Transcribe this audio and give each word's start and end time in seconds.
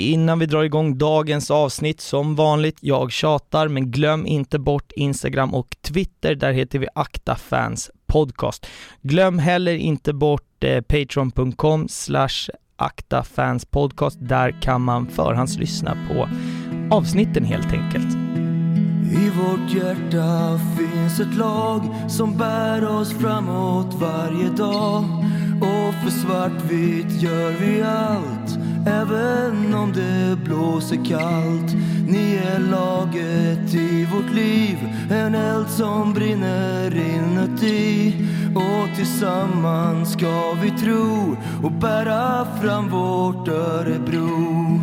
innan 0.00 0.38
vi 0.38 0.46
drar 0.46 0.62
igång 0.62 0.98
dagens 0.98 1.50
avsnitt, 1.50 2.00
som 2.00 2.34
vanligt, 2.34 2.78
jag 2.80 3.12
tjatar, 3.12 3.68
men 3.68 3.90
glöm 3.90 4.26
inte 4.26 4.58
bort 4.58 4.92
Instagram 4.96 5.54
och 5.54 5.76
Twitter, 5.82 6.34
där 6.34 6.52
heter 6.52 6.78
vi 6.78 6.86
Akta 6.94 7.36
Fans 7.36 7.90
Podcast. 8.06 8.66
Glöm 9.02 9.38
heller 9.38 9.74
inte 9.74 10.12
bort 10.12 10.64
eh, 10.64 10.80
patreon.com 10.80 11.88
slash 11.88 12.50
aktafanspodcast. 12.76 14.18
Där 14.20 14.62
kan 14.62 14.82
man 14.82 15.06
förhandslyssna 15.06 15.96
på 16.08 16.28
avsnitten 16.96 17.44
helt 17.44 17.72
enkelt. 17.72 18.16
I 19.12 19.30
vårt 19.30 19.74
hjärta 19.74 20.60
finns 20.78 21.20
ett 21.20 21.34
lag 21.34 21.82
som 22.08 22.36
bär 22.36 22.88
oss 22.88 23.12
framåt 23.12 23.94
varje 23.94 24.50
dag 24.50 25.04
och 25.60 25.94
för 25.94 26.10
svartvitt 26.10 27.22
gör 27.22 27.50
vi 27.50 27.82
allt 27.82 28.69
Även 28.86 29.74
om 29.74 29.92
det 29.92 30.36
blåser 30.44 31.04
kallt 31.04 31.74
Ni 32.08 32.40
är 32.54 32.58
laget 32.58 33.74
i 33.74 34.04
vårt 34.04 34.34
liv. 34.34 34.78
En 35.10 35.34
eld 35.34 35.70
som 35.70 36.14
brinner 36.14 36.96
inuti. 36.96 38.14
Och 38.54 38.96
tillsammans 38.96 40.12
ska 40.12 40.52
vi 40.62 40.70
tro 40.70 41.36
och 41.62 41.72
bära 41.72 42.46
fram 42.62 42.88
vårt 42.88 43.48
Örebro. 43.48 44.80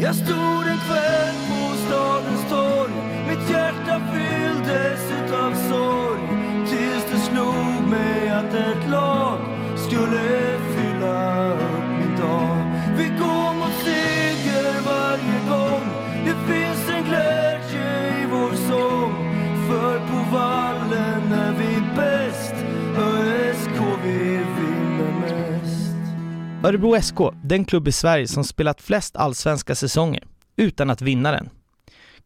Jag 0.00 0.14
stod 0.14 0.66
en 0.66 0.78
kväll 0.88 1.34
på 1.48 1.76
stadens 1.86 2.50
torg. 2.50 2.92
Mitt 3.28 3.50
hjärta 3.50 4.00
fylldes 4.12 5.00
utav 5.24 5.52
sorg. 5.70 6.20
Tills 6.68 7.04
det 7.12 7.18
slog 7.18 7.90
mig 7.90 8.28
att 8.28 8.54
ett 8.54 8.90
lag 8.90 9.38
skulle 9.76 10.58
fylla 10.76 11.52
upp 11.52 11.93
dag 12.24 12.56
Vi 12.96 13.04
går 13.04 13.54
mot 13.58 13.74
seger 13.84 14.80
varje 14.86 15.38
gång 15.50 15.84
Det 16.26 16.52
finns 16.52 16.90
en 16.90 17.04
glädje 17.04 18.22
i 18.22 18.26
vår 18.30 18.52
sång 18.68 19.14
För 19.68 19.98
på 19.98 20.36
vallen 20.36 21.32
är 21.32 21.52
vi 21.52 21.80
bäst 21.96 22.54
ÖSK 22.98 23.80
vi 24.04 24.18
vinner 24.56 25.12
mest 25.20 26.66
Örebro 26.66 27.02
SK, 27.02 27.18
den 27.42 27.64
klubb 27.64 27.88
i 27.88 27.92
Sverige 27.92 28.28
som 28.28 28.44
spelat 28.44 28.82
flest 28.82 29.16
allsvenska 29.16 29.74
säsonger 29.74 30.24
utan 30.56 30.90
att 30.90 31.02
vinna 31.02 31.32
den. 31.32 31.48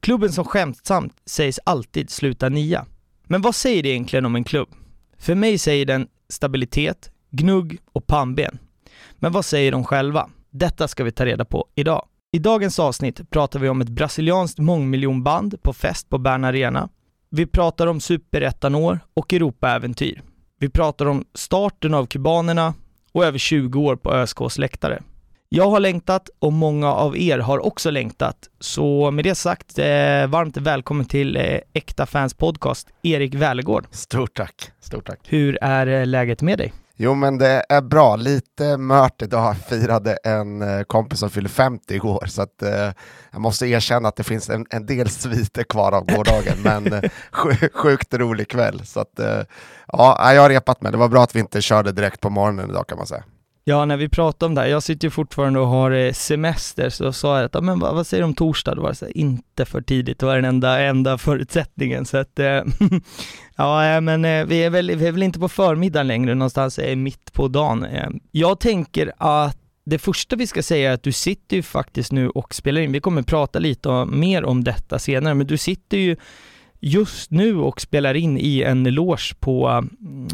Klubben 0.00 0.32
som 0.32 0.44
skämtsamt 0.44 1.12
sägs 1.26 1.60
alltid 1.64 2.10
sluta 2.10 2.48
nia. 2.48 2.86
Men 3.24 3.42
vad 3.42 3.54
säger 3.54 3.82
det 3.82 3.88
egentligen 3.88 4.26
om 4.26 4.36
en 4.36 4.44
klubb? 4.44 4.68
För 5.18 5.34
mig 5.34 5.58
säger 5.58 5.86
den 5.86 6.08
stabilitet, 6.28 7.10
gnugg 7.30 7.78
och 7.92 8.06
pannben. 8.06 8.58
Men 9.20 9.32
vad 9.32 9.44
säger 9.44 9.72
de 9.72 9.84
själva? 9.84 10.28
Detta 10.50 10.88
ska 10.88 11.04
vi 11.04 11.12
ta 11.12 11.24
reda 11.26 11.44
på 11.44 11.66
idag. 11.74 12.06
I 12.32 12.38
dagens 12.38 12.78
avsnitt 12.78 13.30
pratar 13.30 13.60
vi 13.60 13.68
om 13.68 13.80
ett 13.80 13.88
brasilianskt 13.88 14.58
mångmiljonband 14.58 15.62
på 15.62 15.72
fest 15.72 16.08
på 16.08 16.18
Bern 16.18 16.44
Arena. 16.44 16.88
Vi 17.30 17.46
pratar 17.46 17.86
om 17.86 18.00
superettanår 18.00 19.00
och 19.14 19.32
Europaäventyr. 19.32 20.22
Vi 20.58 20.68
pratar 20.68 21.06
om 21.06 21.24
starten 21.34 21.94
av 21.94 22.06
kubanerna 22.06 22.74
och 23.12 23.24
över 23.24 23.38
20 23.38 23.80
år 23.80 23.96
på 23.96 24.12
ÖSKs 24.12 24.58
läktare. 24.58 25.02
Jag 25.48 25.70
har 25.70 25.80
längtat 25.80 26.30
och 26.38 26.52
många 26.52 26.92
av 26.92 27.18
er 27.18 27.38
har 27.38 27.66
också 27.66 27.90
längtat. 27.90 28.48
Så 28.60 29.10
med 29.10 29.24
det 29.24 29.34
sagt, 29.34 29.78
eh, 29.78 30.26
varmt 30.26 30.56
välkommen 30.56 31.06
till 31.06 31.36
eh, 31.36 31.58
Äkta 31.72 32.06
Fans 32.06 32.34
Podcast, 32.34 32.88
Erik 33.02 33.34
Välegård. 33.34 33.86
Stort 33.90 34.34
tack, 34.34 34.70
stort 34.80 35.06
tack. 35.06 35.20
Hur 35.28 35.58
är 35.60 35.86
eh, 35.86 36.06
läget 36.06 36.42
med 36.42 36.58
dig? 36.58 36.72
Jo 37.00 37.14
men 37.14 37.38
det 37.38 37.64
är 37.68 37.80
bra, 37.80 38.16
lite 38.16 38.76
mört 38.76 39.22
idag. 39.22 39.44
Jag 39.48 39.56
firade 39.56 40.18
en 40.24 40.62
eh, 40.62 40.82
kompis 40.82 41.18
som 41.18 41.30
fyllde 41.30 41.48
50 41.50 41.94
igår 41.94 42.24
så 42.26 42.42
att 42.42 42.62
eh, 42.62 42.90
jag 43.32 43.40
måste 43.40 43.66
erkänna 43.66 44.08
att 44.08 44.16
det 44.16 44.24
finns 44.24 44.50
en, 44.50 44.66
en 44.70 44.86
del 44.86 45.08
sviter 45.10 45.62
kvar 45.62 45.92
av 45.92 46.04
gårdagen 46.06 46.58
men 46.62 46.92
eh, 46.92 47.00
sj- 47.32 47.68
sjukt 47.74 48.14
rolig 48.14 48.48
kväll. 48.48 48.86
Så 48.86 49.00
att 49.00 49.18
eh, 49.18 49.40
ja, 49.86 50.32
jag 50.34 50.42
har 50.42 50.48
repat 50.48 50.82
mig. 50.82 50.92
Det 50.92 50.98
var 50.98 51.08
bra 51.08 51.22
att 51.22 51.36
vi 51.36 51.40
inte 51.40 51.60
körde 51.62 51.92
direkt 51.92 52.20
på 52.20 52.30
morgonen 52.30 52.70
idag 52.70 52.86
kan 52.86 52.98
man 52.98 53.06
säga. 53.06 53.24
Ja, 53.68 53.84
när 53.84 53.96
vi 53.96 54.08
pratade 54.08 54.48
om 54.48 54.54
det 54.54 54.60
här, 54.60 54.68
jag 54.68 54.82
sitter 54.82 55.06
ju 55.06 55.10
fortfarande 55.10 55.60
och 55.60 55.66
har 55.66 55.90
eh, 55.90 56.12
semester, 56.12 56.90
så 56.90 57.12
sa 57.12 57.36
jag 57.36 57.44
att, 57.44 57.54
ja, 57.54 57.60
men 57.60 57.78
vad, 57.78 57.94
vad 57.94 58.06
säger 58.06 58.22
du 58.22 58.24
om 58.24 58.34
torsdag? 58.34 58.74
Då 58.74 58.82
var 58.82 58.88
det 58.88 58.94
så 58.94 59.04
här, 59.04 59.16
inte 59.16 59.64
för 59.64 59.80
tidigt, 59.80 60.18
det 60.18 60.26
var 60.26 60.34
den 60.34 60.44
enda, 60.44 60.80
enda 60.80 61.18
förutsättningen. 61.18 62.06
Så 62.06 62.16
att, 62.16 62.38
eh, 62.38 62.46
ja, 63.56 63.94
eh, 63.94 64.00
men 64.00 64.48
vi 64.48 64.64
är, 64.64 64.70
väl, 64.70 64.90
vi 64.96 65.06
är 65.06 65.12
väl 65.12 65.22
inte 65.22 65.38
på 65.38 65.48
förmiddagen 65.48 66.06
längre, 66.06 66.34
någonstans 66.34 66.78
är 66.78 66.96
mitt 66.96 67.32
på 67.32 67.48
dagen. 67.48 67.86
Jag 68.30 68.60
tänker 68.60 69.12
att 69.16 69.58
det 69.84 69.98
första 69.98 70.36
vi 70.36 70.46
ska 70.46 70.62
säga 70.62 70.90
är 70.90 70.94
att 70.94 71.02
du 71.02 71.12
sitter 71.12 71.56
ju 71.56 71.62
faktiskt 71.62 72.12
nu 72.12 72.28
och 72.28 72.54
spelar 72.54 72.80
in, 72.80 72.92
vi 72.92 73.00
kommer 73.00 73.22
prata 73.22 73.58
lite 73.58 74.04
mer 74.04 74.44
om 74.44 74.64
detta 74.64 74.98
senare, 74.98 75.34
men 75.34 75.46
du 75.46 75.56
sitter 75.56 75.98
ju 75.98 76.16
just 76.80 77.30
nu 77.30 77.56
och 77.56 77.80
spelar 77.80 78.14
in 78.14 78.38
i 78.38 78.62
en 78.62 78.84
loge 78.84 79.34
på, 79.40 79.84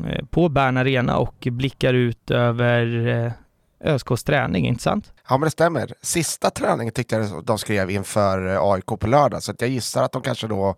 eh, 0.09 0.25
på 0.31 0.49
Bern 0.49 0.77
Arena 0.77 1.17
och 1.19 1.49
blickar 1.51 1.95
ut 1.95 2.31
över 2.31 3.07
eh, 3.07 3.33
ÖSKs 3.95 4.25
träning, 4.25 4.67
inte 4.67 4.83
sant? 4.83 5.13
Ja 5.29 5.37
men 5.39 5.47
det 5.47 5.51
stämmer. 5.51 5.93
Sista 6.03 6.51
träningen 6.51 6.93
tyckte 6.95 7.17
jag 7.17 7.45
de 7.45 7.59
skrev 7.59 7.91
inför 7.91 8.55
eh, 8.55 8.63
AIK 8.63 8.87
på 8.87 9.07
lördag 9.07 9.43
så 9.43 9.51
att 9.53 9.61
jag 9.61 9.71
gissar 9.71 10.03
att 10.03 10.13
de 10.13 10.23
kanske 10.23 10.47
då 10.47 10.77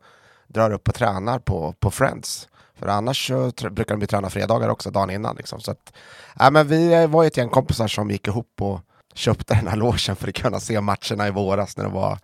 drar 0.48 0.72
upp 0.72 0.88
och 0.88 0.94
tränar 0.94 1.38
på, 1.38 1.74
på 1.80 1.90
Friends. 1.90 2.48
För 2.78 2.86
annars 2.86 3.26
så 3.26 3.50
brukar 3.70 3.94
de 3.94 4.00
ju 4.00 4.06
träna 4.06 4.30
fredagar 4.30 4.68
också, 4.68 4.90
dagen 4.90 5.10
innan. 5.10 5.36
Liksom. 5.36 5.60
Så 5.60 5.70
att, 5.70 5.92
ja, 6.38 6.50
men 6.50 6.68
vi 6.68 7.06
var 7.06 7.22
ju 7.22 7.26
ett 7.26 7.36
gäng 7.36 7.48
kompisar 7.48 7.88
som 7.88 8.10
gick 8.10 8.28
ihop 8.28 8.52
och 8.60 8.80
köpte 9.14 9.54
den 9.54 9.66
här 9.66 9.76
logen 9.76 10.16
för 10.16 10.28
att 10.28 10.34
kunna 10.34 10.60
se 10.60 10.80
matcherna 10.80 11.28
i 11.28 11.30
våras 11.30 11.76
när 11.76 11.84
det 11.84 11.90
var, 11.90 12.18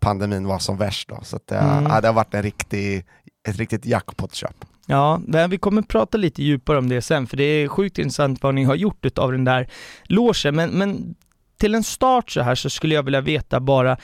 pandemin 0.00 0.46
var 0.46 0.58
som 0.58 0.76
värst. 0.76 1.08
Då. 1.08 1.18
Så 1.22 1.36
att, 1.36 1.50
Mm. 1.50 1.84
ja, 1.84 2.00
det 2.00 2.08
har 2.08 2.14
varit 2.14 2.34
en 2.34 2.42
riktig, 2.42 3.04
ett 3.48 3.56
riktigt 3.56 3.86
jackpot-köp. 3.86 4.64
Ja, 4.86 5.20
men 5.26 5.50
vi 5.50 5.58
kommer 5.58 5.82
prata 5.82 6.18
lite 6.18 6.42
djupare 6.42 6.78
om 6.78 6.88
det 6.88 7.02
sen, 7.02 7.26
för 7.26 7.36
det 7.36 7.44
är 7.44 7.68
sjukt 7.68 7.98
intressant 7.98 8.42
vad 8.42 8.54
ni 8.54 8.64
har 8.64 8.74
gjort 8.74 9.18
av 9.18 9.32
den 9.32 9.44
där 9.44 9.68
logen. 10.04 10.56
Men, 10.56 10.70
men 10.70 11.14
till 11.56 11.74
en 11.74 11.84
start 11.84 12.30
så 12.30 12.42
här 12.42 12.54
så 12.54 12.70
skulle 12.70 12.94
jag 12.94 13.02
vilja 13.02 13.20
veta 13.20 13.60
bara, 13.60 13.96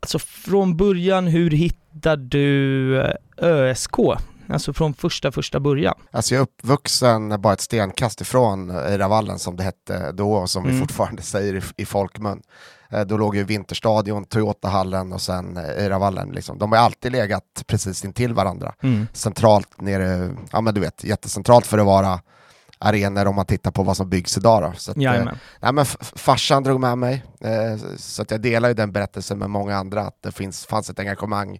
alltså 0.00 0.18
från 0.18 0.76
början, 0.76 1.26
hur 1.26 1.50
hittade 1.50 2.24
du 2.28 3.00
eh, 3.00 3.10
ÖSK? 3.36 3.94
Alltså 4.48 4.72
från 4.72 4.94
första, 4.94 5.32
första 5.32 5.60
början. 5.60 5.94
Alltså 6.10 6.34
jag 6.34 6.40
är 6.40 6.42
uppvuxen 6.42 7.40
bara 7.40 7.52
ett 7.52 7.60
stenkast 7.60 8.20
ifrån 8.20 8.70
Eiravallen 8.70 9.38
som 9.38 9.56
det 9.56 9.62
hette 9.62 10.12
då 10.12 10.32
och 10.32 10.50
som 10.50 10.64
Mm. 10.64 10.74
vi 10.74 10.80
fortfarande 10.80 11.22
säger 11.22 11.54
i, 11.56 11.82
i 11.82 11.84
folkmun. 11.86 12.42
Eh, 12.90 13.00
Då 13.00 13.16
låg 13.16 13.36
ju 13.36 13.44
Vinterstadion, 13.44 14.24
Toyotahallen 14.24 15.12
och 15.12 15.20
sen 15.20 15.56
eh, 15.56 15.64
Eiravallen. 15.64 16.28
Liksom. 16.28 16.58
De 16.58 16.72
har 16.72 16.78
alltid 16.78 17.12
legat 17.12 17.62
precis 17.66 18.04
intill 18.04 18.34
varandra. 18.34 18.74
Mm. 18.82 19.06
Centralt 19.12 19.80
nere, 19.80 20.30
ja 20.52 20.60
men 20.60 20.74
du 20.74 20.80
vet, 20.80 21.04
jättecentralt 21.04 21.66
för 21.66 21.78
att 21.78 21.86
vara 21.86 22.20
arenor 22.78 23.26
om 23.26 23.34
man 23.34 23.46
tittar 23.46 23.70
på 23.70 23.82
vad 23.82 23.96
som 23.96 24.08
byggs 24.08 24.36
idag. 24.38 24.62
Då. 24.62 24.72
Så 24.78 24.90
att, 24.90 24.96
eh, 24.96 25.02
nej, 25.60 25.72
men 25.72 25.84
farsan 26.00 26.62
drog 26.62 26.80
med 26.80 26.98
mig, 26.98 27.24
eh, 27.40 27.76
så 27.96 28.22
att 28.22 28.30
jag 28.30 28.40
delar 28.40 28.68
ju 28.68 28.74
den 28.74 28.92
berättelsen 28.92 29.38
med 29.38 29.50
många 29.50 29.76
andra, 29.76 30.00
att 30.02 30.22
det 30.22 30.32
finns, 30.32 30.66
fanns 30.66 30.90
ett 30.90 30.98
engagemang 30.98 31.58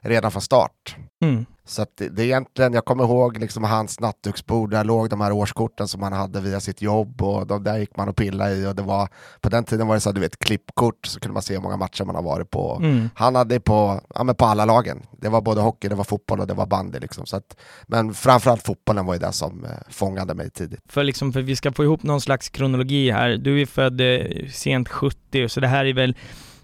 redan 0.00 0.30
från 0.30 0.42
start. 0.42 0.96
Mm. 1.22 1.46
Så 1.70 1.86
det, 1.94 2.08
det 2.08 2.22
är 2.22 2.26
egentligen, 2.26 2.72
jag 2.72 2.84
kommer 2.84 3.04
ihåg 3.04 3.38
liksom 3.38 3.64
hans 3.64 4.00
nattduksbord, 4.00 4.70
där 4.70 4.84
låg 4.84 5.10
de 5.10 5.20
här 5.20 5.32
årskorten 5.32 5.88
som 5.88 6.02
han 6.02 6.12
hade 6.12 6.40
via 6.40 6.60
sitt 6.60 6.82
jobb 6.82 7.22
och 7.22 7.46
de 7.46 7.64
där 7.64 7.78
gick 7.78 7.96
man 7.96 8.08
och 8.08 8.16
pillade 8.16 8.54
i 8.54 8.66
och 8.66 8.74
det 8.74 8.82
var, 8.82 9.08
på 9.40 9.48
den 9.48 9.64
tiden 9.64 9.86
var 9.86 9.94
det 9.94 10.00
så 10.00 10.08
här, 10.08 10.14
du 10.14 10.20
vet, 10.20 10.38
klippkort 10.38 11.06
så 11.06 11.20
kunde 11.20 11.32
man 11.32 11.42
se 11.42 11.54
hur 11.54 11.60
många 11.60 11.76
matcher 11.76 12.04
man 12.04 12.14
har 12.14 12.22
varit 12.22 12.50
på. 12.50 12.78
Mm. 12.82 13.10
Han 13.14 13.34
hade 13.34 13.60
på, 13.60 14.00
ja, 14.14 14.24
men 14.24 14.34
på 14.34 14.44
alla 14.44 14.64
lagen. 14.64 15.02
Det 15.12 15.28
var 15.28 15.40
både 15.40 15.60
hockey, 15.60 15.88
det 15.88 15.94
var 15.94 16.04
fotboll 16.04 16.40
och 16.40 16.46
det 16.46 16.54
var 16.54 16.66
bandy. 16.66 16.98
Liksom. 16.98 17.26
Så 17.26 17.36
att, 17.36 17.56
men 17.86 18.14
framförallt 18.14 18.62
fotbollen 18.62 19.06
var 19.06 19.14
ju 19.14 19.20
det 19.20 19.32
som 19.32 19.64
eh, 19.64 19.70
fångade 19.88 20.34
mig 20.34 20.50
tidigt. 20.50 20.80
För 20.88 21.04
liksom, 21.04 21.32
för 21.32 21.42
vi 21.42 21.56
ska 21.56 21.72
få 21.72 21.84
ihop 21.84 22.02
någon 22.02 22.20
slags 22.20 22.48
kronologi 22.48 23.10
här. 23.10 23.30
Du 23.30 23.62
är 23.62 23.66
född 23.66 24.00
eh, 24.00 24.48
sent 24.52 24.88
70, 24.88 25.48
så 25.48 25.60
det 25.60 25.68
här 25.68 25.84
är 25.84 25.94
väl 25.94 26.16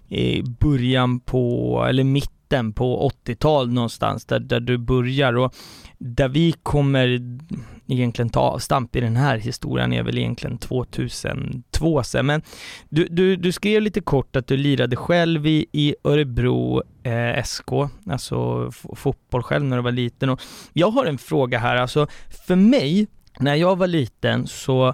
i 0.07 0.43
början 0.43 1.19
på, 1.19 1.85
eller 1.89 2.03
mitten 2.47 2.73
på 2.73 3.11
80-tal 3.25 3.73
någonstans, 3.73 4.25
där, 4.25 4.39
där 4.39 4.59
du 4.59 4.77
börjar 4.77 5.37
och 5.37 5.55
där 5.97 6.27
vi 6.27 6.51
kommer 6.63 7.19
egentligen 7.87 8.29
ta 8.29 8.39
avstamp 8.39 8.95
i 8.95 9.01
den 9.01 9.15
här 9.15 9.37
historien 9.37 9.93
är 9.93 10.03
väl 10.03 10.17
egentligen 10.17 10.57
2002 10.57 12.03
sen. 12.03 12.25
Men 12.25 12.41
du, 12.89 13.07
du, 13.09 13.35
du 13.35 13.51
skrev 13.51 13.81
lite 13.81 14.01
kort 14.01 14.35
att 14.35 14.47
du 14.47 14.57
lirade 14.57 14.95
själv 14.95 15.47
i, 15.47 15.65
i 15.71 15.95
Örebro 16.03 16.83
eh, 17.03 17.43
SK, 17.43 17.71
alltså 18.09 18.71
fotboll 18.95 19.43
själv 19.43 19.65
när 19.65 19.77
du 19.77 19.83
var 19.83 19.91
liten 19.91 20.29
och 20.29 20.41
jag 20.73 20.91
har 20.91 21.05
en 21.05 21.17
fråga 21.17 21.59
här, 21.59 21.75
alltså 21.75 22.07
för 22.47 22.55
mig, 22.55 23.07
när 23.39 23.55
jag 23.55 23.77
var 23.77 23.87
liten 23.87 24.47
så 24.47 24.93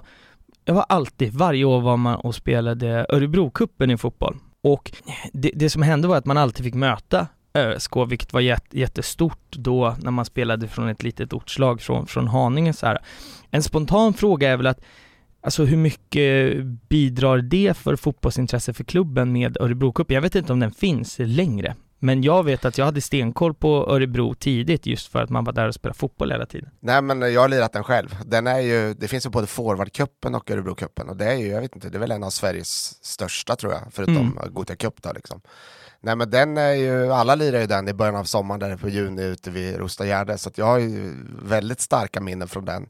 jag 0.64 0.74
var 0.74 0.86
alltid, 0.88 1.32
varje 1.32 1.64
år 1.64 1.80
var 1.80 1.96
man 1.96 2.14
och 2.14 2.34
spelade 2.34 3.06
Örebrokuppen 3.08 3.90
i 3.90 3.96
fotboll. 3.96 4.36
Och 4.62 4.92
det, 5.32 5.50
det 5.54 5.70
som 5.70 5.82
hände 5.82 6.08
var 6.08 6.16
att 6.16 6.26
man 6.26 6.38
alltid 6.38 6.64
fick 6.64 6.74
möta 6.74 7.26
vilket 8.08 8.32
var 8.32 8.40
jät, 8.40 8.64
jättestort 8.70 9.50
då 9.50 9.96
när 10.00 10.10
man 10.10 10.24
spelade 10.24 10.68
från 10.68 10.88
ett 10.88 11.02
litet 11.02 11.32
ortslag 11.32 11.80
från, 11.80 12.06
från 12.06 12.28
Haninge 12.28 12.72
så 12.72 12.86
här. 12.86 12.98
En 13.50 13.62
spontan 13.62 14.14
fråga 14.14 14.50
är 14.50 14.56
väl 14.56 14.66
att 14.66 14.80
Alltså 15.44 15.64
hur 15.64 15.76
mycket 15.76 16.56
bidrar 16.64 17.38
det 17.38 17.76
för 17.76 17.96
fotbollsintresse 17.96 18.72
för 18.72 18.84
klubben 18.84 19.32
med 19.32 19.56
Örebrocupen? 19.60 20.14
Jag 20.14 20.22
vet 20.22 20.34
inte 20.34 20.52
om 20.52 20.60
den 20.60 20.72
finns 20.72 21.16
längre. 21.18 21.76
Men 21.98 22.22
jag 22.22 22.44
vet 22.44 22.64
att 22.64 22.78
jag 22.78 22.84
hade 22.84 23.00
stenkoll 23.00 23.54
på 23.54 23.86
Örebro 23.88 24.34
tidigt 24.34 24.86
just 24.86 25.12
för 25.12 25.22
att 25.22 25.30
man 25.30 25.44
var 25.44 25.52
där 25.52 25.68
och 25.68 25.74
spelade 25.74 25.98
fotboll 25.98 26.30
hela 26.30 26.46
tiden. 26.46 26.70
Nej 26.80 27.02
men 27.02 27.32
jag 27.32 27.40
har 27.40 27.48
lirat 27.48 27.72
den 27.72 27.84
själv. 27.84 28.16
Den 28.26 28.46
är 28.46 28.60
ju, 28.60 28.94
det 28.94 29.08
finns 29.08 29.26
ju 29.26 29.30
både 29.30 29.46
forwardcupen 29.46 30.34
och 30.34 30.50
Örebrocupen 30.50 31.08
och 31.08 31.16
det 31.16 31.24
är 31.24 31.36
ju, 31.36 31.46
jag 31.46 31.60
vet 31.60 31.74
inte, 31.74 31.88
det 31.88 31.98
är 31.98 32.00
väl 32.00 32.10
en 32.10 32.24
av 32.24 32.30
Sveriges 32.30 33.04
största 33.04 33.56
tror 33.56 33.72
jag, 33.72 33.82
förutom 33.90 34.16
mm. 34.16 34.54
Gothia 34.54 34.76
Cup 34.76 35.02
då 35.02 35.12
liksom. 35.12 35.40
Nej 36.04 36.16
men 36.16 36.30
den 36.30 36.56
är 36.56 36.72
ju, 36.72 37.12
alla 37.12 37.34
lirar 37.34 37.60
ju 37.60 37.66
den 37.66 37.88
i 37.88 37.92
början 37.92 38.16
av 38.16 38.24
sommaren 38.24 38.60
där 38.60 38.76
på 38.76 38.88
juni 38.88 39.22
ute 39.22 39.50
vid 39.50 39.76
Rostagärde 39.76 40.38
så 40.38 40.50
jag 40.54 40.66
har 40.66 40.78
ju 40.78 41.14
väldigt 41.42 41.80
starka 41.80 42.20
minnen 42.20 42.48
från 42.48 42.64
den. 42.64 42.88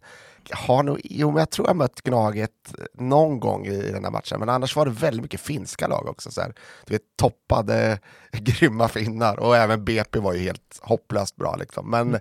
Jag 0.48 0.56
har 0.56 0.82
nog, 0.82 1.00
jo 1.04 1.30
men 1.30 1.38
jag 1.38 1.50
tror 1.50 1.68
jag 1.68 1.76
mött 1.76 2.00
Gnaget 2.00 2.50
någon 2.94 3.40
gång 3.40 3.66
i 3.66 3.92
den 3.92 4.04
här 4.04 4.10
matchen, 4.10 4.40
men 4.40 4.48
annars 4.48 4.76
var 4.76 4.86
det 4.86 4.90
väldigt 4.90 5.22
mycket 5.22 5.40
finska 5.40 5.86
lag 5.86 6.08
också. 6.08 6.30
Så 6.30 6.40
här. 6.40 6.54
Du 6.86 6.94
vet, 6.94 7.02
toppade 7.16 7.98
grymma 8.32 8.88
finnar 8.88 9.40
och 9.40 9.56
även 9.56 9.84
BP 9.84 10.18
var 10.18 10.32
ju 10.32 10.40
helt 10.40 10.80
hopplöst 10.80 11.36
bra 11.36 11.56
liksom. 11.56 11.90
Men 11.90 12.08
mm. 12.08 12.20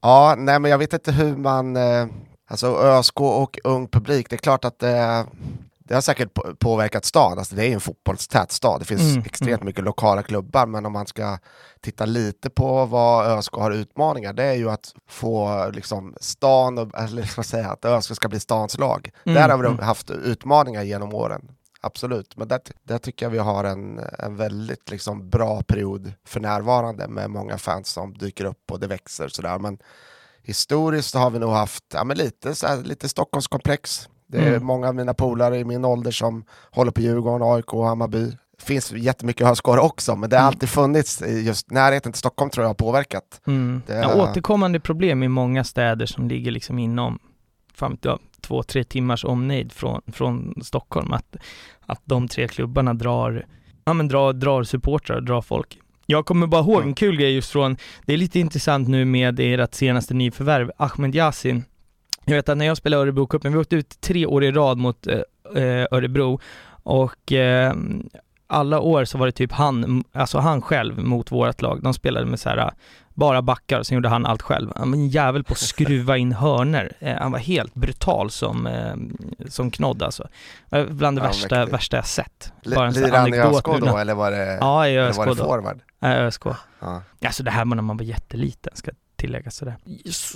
ja, 0.00 0.34
nej 0.38 0.58
men 0.58 0.70
jag 0.70 0.78
vet 0.78 0.92
inte 0.92 1.12
hur 1.12 1.36
man, 1.36 1.76
eh, 1.76 2.06
alltså 2.46 2.66
ÖSK 2.66 3.20
och 3.20 3.58
ung 3.64 3.88
publik, 3.88 4.30
det 4.30 4.36
är 4.36 4.38
klart 4.38 4.64
att 4.64 4.78
det 4.78 5.26
det 5.92 5.96
har 5.96 6.02
säkert 6.02 6.38
påverkat 6.58 7.04
stan, 7.04 7.38
alltså 7.38 7.54
det 7.54 7.66
är 7.66 7.72
en 7.72 7.80
fotbollstät 7.80 8.52
stad, 8.52 8.80
det 8.80 8.84
finns 8.84 9.12
mm, 9.12 9.22
extremt 9.26 9.60
mm. 9.60 9.66
mycket 9.66 9.84
lokala 9.84 10.22
klubbar, 10.22 10.66
men 10.66 10.86
om 10.86 10.92
man 10.92 11.06
ska 11.06 11.38
titta 11.80 12.04
lite 12.04 12.50
på 12.50 12.86
vad 12.86 13.38
ÖSK 13.38 13.54
har 13.54 13.70
utmaningar, 13.70 14.32
det 14.32 14.44
är 14.44 14.54
ju 14.54 14.70
att 14.70 14.94
få 15.08 15.68
liksom 15.70 16.14
stan, 16.20 16.78
eller 16.78 17.22
ska 17.22 17.42
säga, 17.42 17.70
att 17.70 17.84
ÖSK 17.84 18.16
ska 18.16 18.28
bli 18.28 18.40
stans 18.40 18.78
lag. 18.78 19.10
Mm, 19.24 19.34
där 19.34 19.48
har 19.48 19.58
vi 19.58 19.66
mm. 19.66 19.78
haft 19.78 20.10
utmaningar 20.10 20.82
genom 20.82 21.14
åren, 21.14 21.50
absolut. 21.80 22.36
Men 22.36 22.48
där, 22.48 22.60
där 22.82 22.98
tycker 22.98 23.26
jag 23.26 23.30
vi 23.30 23.38
har 23.38 23.64
en, 23.64 24.00
en 24.18 24.36
väldigt 24.36 24.90
liksom 24.90 25.30
bra 25.30 25.62
period 25.62 26.12
för 26.26 26.40
närvarande 26.40 27.08
med 27.08 27.30
många 27.30 27.58
fans 27.58 27.88
som 27.88 28.14
dyker 28.14 28.44
upp 28.44 28.70
och 28.70 28.80
det 28.80 28.86
växer 28.86 29.28
sådär. 29.28 29.58
Men 29.58 29.78
historiskt 30.42 31.14
har 31.14 31.30
vi 31.30 31.38
nog 31.38 31.50
haft 31.50 31.84
ja, 31.94 32.04
men 32.04 32.16
lite, 32.16 32.54
här, 32.62 32.82
lite 32.82 33.08
Stockholmskomplex, 33.08 34.08
det 34.32 34.38
är 34.38 34.48
mm. 34.48 34.64
många 34.64 34.88
av 34.88 34.94
mina 34.94 35.14
polare 35.14 35.58
i 35.58 35.64
min 35.64 35.84
ålder 35.84 36.10
som 36.10 36.44
håller 36.70 36.90
på 36.90 37.00
Djurgården, 37.00 37.42
AIK 37.42 37.74
och 37.74 37.86
Hammarby. 37.86 38.24
Det 38.58 38.64
finns 38.64 38.92
jättemycket 38.92 39.46
höskåre 39.46 39.80
också, 39.80 40.16
men 40.16 40.30
det 40.30 40.36
har 40.36 40.40
mm. 40.40 40.48
alltid 40.48 40.68
funnits, 40.68 41.22
just 41.22 41.70
närheten 41.70 42.12
till 42.12 42.18
Stockholm 42.18 42.50
tror 42.50 42.64
jag 42.64 42.68
har 42.68 42.74
påverkat. 42.74 43.40
Mm. 43.46 43.82
Det... 43.86 43.94
Ja, 43.94 44.14
återkommande 44.14 44.80
problem 44.80 45.22
i 45.22 45.28
många 45.28 45.64
städer 45.64 46.06
som 46.06 46.28
ligger 46.28 46.50
liksom 46.50 46.78
inom 46.78 47.18
ja, 48.00 48.18
två, 48.40 48.62
tre 48.62 48.84
timmars 48.84 49.24
omnejd 49.24 49.72
från, 49.72 50.02
från 50.12 50.54
Stockholm, 50.62 51.12
att, 51.12 51.36
att 51.86 52.00
de 52.04 52.28
tre 52.28 52.48
klubbarna 52.48 52.94
drar, 52.94 53.46
ja 53.84 53.92
men 53.92 54.08
drar, 54.08 54.32
drar 54.32 54.62
supportrar, 54.62 55.20
drar 55.20 55.40
folk. 55.40 55.78
Jag 56.06 56.26
kommer 56.26 56.46
bara 56.46 56.60
ihåg 56.60 56.82
en 56.82 56.94
kul 56.94 57.16
grej 57.16 57.34
just 57.34 57.50
från, 57.50 57.76
det 58.06 58.12
är 58.12 58.16
lite 58.16 58.40
intressant 58.40 58.88
nu 58.88 59.04
med 59.04 59.40
ert 59.40 59.74
senaste 59.74 60.14
nyförvärv, 60.14 60.70
Ahmed 60.76 61.14
Yasin, 61.14 61.64
jag 62.24 62.34
vet 62.34 62.48
att 62.48 62.58
när 62.58 62.66
jag 62.66 62.76
spelade 62.76 63.02
Örebro-cupen, 63.02 63.52
vi 63.52 63.58
åkte 63.58 63.76
ut 63.76 64.00
tre 64.00 64.26
år 64.26 64.44
i 64.44 64.52
rad 64.52 64.78
mot 64.78 65.06
eh, 65.06 65.18
eh, 65.62 65.86
Örebro 65.90 66.40
och 66.82 67.32
eh, 67.32 67.74
alla 68.46 68.80
år 68.80 69.04
så 69.04 69.18
var 69.18 69.26
det 69.26 69.32
typ 69.32 69.52
han, 69.52 70.04
alltså 70.12 70.38
han 70.38 70.62
själv 70.62 70.98
mot 70.98 71.32
vårt 71.32 71.62
lag. 71.62 71.82
De 71.82 71.94
spelade 71.94 72.26
med 72.26 72.40
så 72.40 72.48
här 72.48 72.72
bara 73.14 73.42
backar 73.42 73.82
sen 73.82 73.94
gjorde 73.94 74.08
han 74.08 74.26
allt 74.26 74.42
själv. 74.42 74.72
Han 74.76 74.90
var 74.90 74.98
en 74.98 75.08
jävel 75.08 75.44
på 75.44 75.52
att 75.52 75.58
skruva 75.58 76.16
in 76.16 76.32
hörner. 76.32 76.92
Eh, 76.98 77.16
han 77.16 77.32
var 77.32 77.38
helt 77.38 77.74
brutal 77.74 78.30
som, 78.30 78.66
eh, 78.66 78.94
som 79.48 79.70
knodd 79.70 80.02
alltså. 80.02 80.28
Bland 80.88 81.16
det 81.16 81.22
ja, 81.22 81.26
värsta, 81.26 81.66
värsta 81.66 81.96
jag 81.96 82.06
sett. 82.06 82.52
Lirade 82.62 83.18
han 83.18 83.34
i 83.34 83.38
ÖSK 83.38 83.64
då 83.64 83.98
eller 83.98 84.14
var 84.14 84.30
det, 84.30 84.58
ja, 84.60 84.88
i 84.88 84.98
ÖSK 84.98 85.18
eller 85.18 85.26
var 85.26 85.34
det 85.34 85.42
forward? 85.42 85.80
Ja, 86.00 86.08
ÖSK. 86.08 86.42
Ja. 86.80 87.02
Alltså 87.24 87.42
det 87.42 87.50
här 87.50 87.64
var 87.64 87.74
när 87.76 87.82
man 87.82 87.96
var 87.96 88.04
jätteliten, 88.04 88.72
ska 88.76 88.90
tilläggas 89.16 89.56
sådär. 89.56 89.76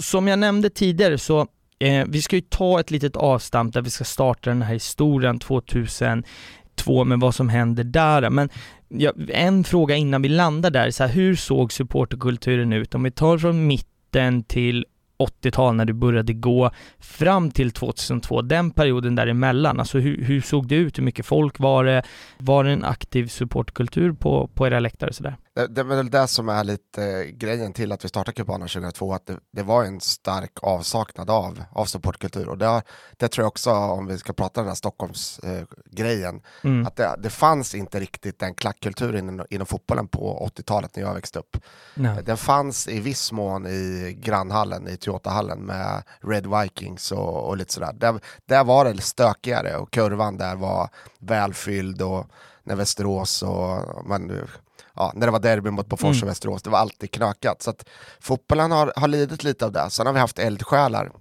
Som 0.03 0.29
jag 0.29 0.39
nämnde 0.39 0.71
tidigare 0.71 1.19
så 1.19 1.47
Eh, 1.79 2.05
vi 2.09 2.23
ska 2.23 2.37
ju 2.37 2.43
ta 2.43 2.81
ett 2.81 2.91
litet 2.91 3.17
avstamp 3.17 3.75
där 3.75 3.83
vi 3.83 3.91
ska 3.91 4.05
starta 4.05 4.51
den 4.51 4.63
här 4.63 4.73
historien 4.73 5.39
2002 5.39 7.05
med 7.05 7.21
vad 7.21 7.35
som 7.35 7.49
händer 7.49 7.85
där. 7.85 8.31
Men 8.31 8.49
ja, 8.89 9.13
en 9.29 9.65
fråga 9.65 9.97
innan 9.97 10.23
vi 10.23 10.29
landar 10.29 10.71
där, 10.71 10.91
så 10.91 11.05
här, 11.05 11.11
hur 11.11 11.37
såg 11.37 11.73
supporterkulturen 11.73 12.73
ut? 12.73 12.95
Om 12.95 13.03
vi 13.03 13.11
tar 13.11 13.39
från 13.39 13.67
mitten 13.67 14.43
till 14.43 14.87
80-tal 15.19 15.75
när 15.75 15.85
du 15.85 15.93
började 15.93 16.33
gå 16.33 16.71
fram 16.99 17.51
till 17.51 17.71
2002, 17.71 18.43
den 18.43 18.71
perioden 18.71 19.15
däremellan, 19.15 19.81
alltså 19.81 19.99
hur, 19.99 20.25
hur 20.25 20.41
såg 20.41 20.69
det 20.69 20.75
ut? 20.75 20.99
Hur 20.99 21.03
mycket 21.03 21.27
folk 21.27 21.59
var 21.59 21.85
det? 21.85 22.03
Var 22.39 22.65
det 22.65 22.71
en 22.71 22.85
aktiv 22.85 23.27
supportkultur 23.27 24.13
på, 24.13 24.51
på 24.55 24.67
era 24.67 24.81
läktare 24.81 25.13
sådär? 25.13 25.37
Det, 25.57 25.67
det 25.67 25.81
är 25.81 25.85
väl 25.85 26.11
det 26.11 26.27
som 26.27 26.49
är 26.49 26.65
lite 26.65 27.05
eh, 27.05 27.23
grejen 27.23 27.73
till 27.73 27.93
att 27.93 28.05
vi 28.05 28.09
startade 28.09 28.35
Kubanen 28.35 28.69
2002, 28.69 29.15
att 29.15 29.27
det, 29.27 29.39
det, 29.51 29.63
var 29.63 29.85
en 29.85 30.01
stark 30.01 30.53
avsaknad 30.63 31.31
av, 31.31 31.65
av 31.73 31.85
supportkultur. 31.85 32.49
Och 32.49 32.59
det, 32.59 32.83
det 33.17 33.29
tror 33.29 33.43
jag 33.43 33.49
också, 33.49 33.71
om 33.71 34.07
vi 34.07 34.19
ska 34.19 34.33
prata 34.33 34.61
den 34.61 34.69
här 34.69 34.75
Stockholmsgrejen, 34.75 36.35
eh, 36.37 36.71
mm. 36.71 36.87
att 36.87 36.97
det, 36.97 37.17
det 37.19 37.31
fanns 37.31 37.75
inte 37.75 38.01
riktigt 38.01 38.39
den 38.39 38.55
klackkulturen 38.55 39.29
inom, 39.29 39.47
inom 39.51 39.67
fotbollen 39.67 40.09
på 40.09 40.51
80-talet 40.57 40.97
när 40.97 41.03
jag 41.03 41.15
växte 41.15 41.39
upp. 41.39 41.57
Nej. 41.95 42.23
Den 42.25 42.37
fanns 42.37 42.89
i 42.89 43.01
viss 43.01 43.33
mån 43.33 43.67
i 43.67 44.17
grannhallen, 44.21 44.89
i 44.89 44.97
Toyotahallen 44.97 45.59
med 45.59 46.03
Red 46.21 46.47
Vikings 46.47 47.13
och, 47.13 47.49
och 47.49 47.57
lite 47.57 47.73
sådär. 47.73 47.93
Där, 47.93 48.21
där 48.47 48.65
var 48.65 48.85
det 48.85 49.01
stökigare 49.01 49.77
och 49.77 49.91
kurvan 49.91 50.37
där 50.37 50.57
var 50.57 50.89
välfylld 51.19 52.03
och 52.03 52.27
när 52.65 52.77
Västerås 52.77 53.43
och 53.43 54.07
man 54.07 54.49
ja, 54.97 55.13
när 55.15 55.27
det 55.27 55.33
var 55.33 55.41
derby 55.41 55.71
mot 55.71 55.89
Bofors 55.89 56.17
mm. 56.17 56.23
och 56.23 56.29
Västerås, 56.29 56.63
det 56.63 56.71
var 56.71 56.79
alltid 56.79 57.11
knökat. 57.11 57.63
Så 57.63 57.71
att 57.71 57.85
fotbollen 58.21 58.73
har, 58.73 58.93
har 58.97 59.09
lidit 59.09 59.45
lite 59.45 59.65
av 59.65 59.73
det. 59.73 59.91
Sen 59.91 60.07
har 60.07 60.13
vi 60.13 60.21
haft 60.21 60.39
eldsjälar, 60.39 61.13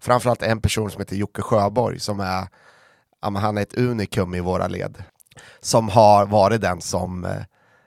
framförallt 0.00 0.42
en 0.42 0.60
person 0.60 0.90
som 0.90 1.00
heter 1.00 1.16
Jocke 1.16 1.42
Sjöborg 1.42 2.00
som 2.00 2.20
är, 2.20 2.48
ja, 3.22 3.38
han 3.38 3.58
är 3.58 3.62
ett 3.62 3.78
unikum 3.78 4.34
i 4.34 4.40
våra 4.40 4.68
led. 4.68 5.04
Som 5.60 5.88
har 5.88 6.26
varit 6.26 6.60
den 6.60 6.80
som 6.80 7.24
eh, 7.24 7.42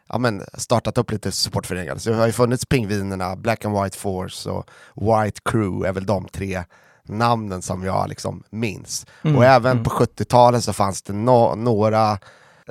ja, 0.09 0.17
men 0.17 0.43
startat 0.53 0.97
upp 0.97 1.11
lite 1.11 1.31
supportföreningar. 1.31 1.97
Så 1.97 2.09
det 2.09 2.15
har 2.15 2.25
ju 2.25 2.31
funnits 2.31 2.65
Pingvinerna, 2.65 3.35
Black 3.35 3.65
and 3.65 3.83
White 3.83 3.97
Force 3.97 4.49
och 4.49 4.69
White 4.95 5.41
Crew 5.45 5.89
är 5.89 5.93
väl 5.93 6.05
de 6.05 6.27
tre 6.27 6.63
namnen 7.03 7.61
som 7.61 7.83
jag 7.83 8.09
liksom 8.09 8.43
minns. 8.49 9.05
Mm, 9.21 9.37
och 9.37 9.45
även 9.45 9.71
mm. 9.71 9.83
på 9.83 9.89
70-talet 9.89 10.63
så 10.63 10.73
fanns 10.73 11.01
det 11.01 11.13
no 11.13 11.55
några 11.55 12.19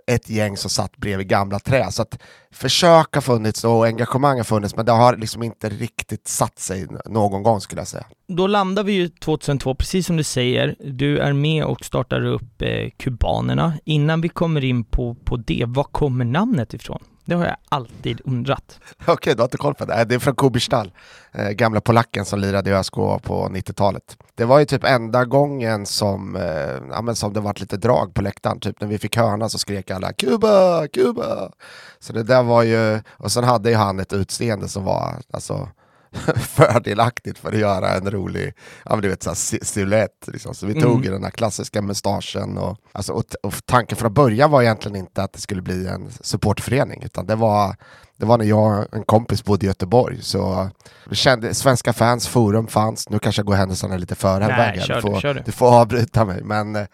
ett 0.07 0.31
gäng 0.31 0.57
som 0.57 0.71
satt 0.71 0.97
bredvid 0.97 1.29
gamla 1.29 1.59
trä. 1.59 1.91
Så 1.91 2.03
att 2.03 2.19
försök 2.53 3.15
har 3.15 3.21
funnits 3.21 3.65
och 3.65 3.87
engagemang 3.87 4.37
har 4.37 4.45
funnits, 4.45 4.77
men 4.77 4.87
det 4.87 4.93
har 4.93 5.17
liksom 5.17 5.43
inte 5.43 5.69
riktigt 5.69 6.29
satt 6.29 6.59
sig 6.59 6.87
någon 7.05 7.43
gång 7.43 7.61
skulle 7.61 7.81
jag 7.81 7.89
säga. 7.89 8.07
Då 8.29 8.47
landar 8.47 8.85
vi 8.85 8.93
ju 8.93 9.09
2002, 9.09 9.75
precis 9.75 10.07
som 10.07 10.17
du 10.17 10.23
säger. 10.23 10.77
Du 10.81 11.19
är 11.19 11.33
med 11.33 11.65
och 11.65 11.85
startar 11.85 12.27
upp 12.27 12.63
eh, 12.63 12.91
Kubanerna. 12.97 13.73
Innan 13.85 14.21
vi 14.21 14.29
kommer 14.29 14.65
in 14.65 14.85
på, 14.85 15.15
på 15.15 15.37
det, 15.37 15.65
var 15.67 15.85
kommer 15.85 16.25
namnet 16.25 16.75
ifrån? 16.75 17.03
Det 17.27 17.35
har 17.35 17.45
jag 17.45 17.57
alltid 17.69 18.21
undrat. 18.25 18.81
Okej, 19.01 19.13
okay, 19.13 19.35
du 19.35 19.41
har 19.41 19.47
inte 19.47 19.57
koll 19.57 19.75
på 19.75 19.85
det. 19.85 20.05
Det 20.05 20.15
är 20.15 20.19
från 20.19 20.35
Kubistal, 20.35 20.93
eh, 21.33 21.51
gamla 21.51 21.81
polacken 21.81 22.25
som 22.25 22.41
lirade 22.41 22.71
i 22.71 22.73
ÖSK 22.73 22.95
på 23.23 23.49
90-talet. 23.51 24.17
Det 24.35 24.45
var 24.45 24.59
ju 24.59 24.65
typ 24.65 24.85
enda 24.85 25.25
gången 25.25 25.87
som, 25.87 26.37
eh, 26.37 26.43
ja, 26.91 27.03
men 27.03 27.17
som 27.17 27.33
det 27.33 27.41
var 27.41 27.55
lite 27.61 27.77
drag 27.77 28.15
på 28.15 28.23
läktaren. 28.23 28.61
Typ 28.61 28.81
när 28.81 28.89
vi 28.89 28.99
fick 28.99 29.17
hörna 29.17 29.49
så 29.49 29.59
skrek 29.59 29.91
alla 29.91 30.13
Kuba, 30.13 30.89
Kuba! 30.89 31.51
Så 31.99 32.13
det 32.13 32.23
där 32.23 32.43
var 32.43 32.63
ju, 32.63 33.01
och 33.09 33.33
sen 33.33 33.45
hade 33.45 33.71
ju 33.71 33.77
han 33.77 34.01
ett 34.01 34.13
utseende 34.13 34.69
som 34.69 34.85
var, 34.85 35.15
alltså 35.33 35.69
fördelaktigt 36.37 37.39
för 37.39 37.49
att 37.49 37.59
göra 37.59 37.91
en 37.91 38.11
rolig 38.11 38.53
ja, 38.85 38.97
du 38.97 39.09
vet, 39.09 39.23
så 39.23 39.35
silhuett. 39.35 40.27
Liksom. 40.27 40.55
Så 40.55 40.67
vi 40.67 40.73
mm. 40.73 40.85
tog 40.85 41.03
den 41.03 41.25
här 41.25 41.31
klassiska 41.31 41.83
mustaschen. 41.83 42.59
Och, 42.59 42.79
alltså, 42.93 43.13
och, 43.13 43.25
och 43.43 43.55
tanken 43.65 43.99
från 43.99 44.15
början 44.15 44.51
var 44.51 44.63
egentligen 44.63 44.97
inte 44.97 45.23
att 45.23 45.33
det 45.33 45.41
skulle 45.41 45.63
bli 45.63 45.87
en 45.87 46.11
supportförening, 46.21 47.03
utan 47.03 47.27
det 47.27 47.35
var, 47.35 47.77
det 48.17 48.27
var 48.27 48.39
när 48.39 48.45
jag 48.45 48.79
och 48.79 48.95
en 48.95 49.05
kompis 49.05 49.45
bodde 49.45 49.67
i 49.67 49.69
Göteborg. 49.69 50.23
Så 50.23 50.71
vi 51.11 51.17
kände, 51.17 51.55
Svenska 51.55 51.93
fans 51.93 52.29
forum 52.29 52.67
fanns, 52.67 53.09
nu 53.09 53.19
kanske 53.19 53.41
jag 53.41 53.47
går 53.47 53.55
händelserna 53.55 53.97
lite 53.97 54.15
före 54.15 54.47
vägen. 54.47 54.85
Du, 54.89 55.01
får, 55.01 55.43
du 55.45 55.53
får 55.53 55.81
avbryta 55.81 56.25
mig. 56.25 56.43
Men, 56.43 56.87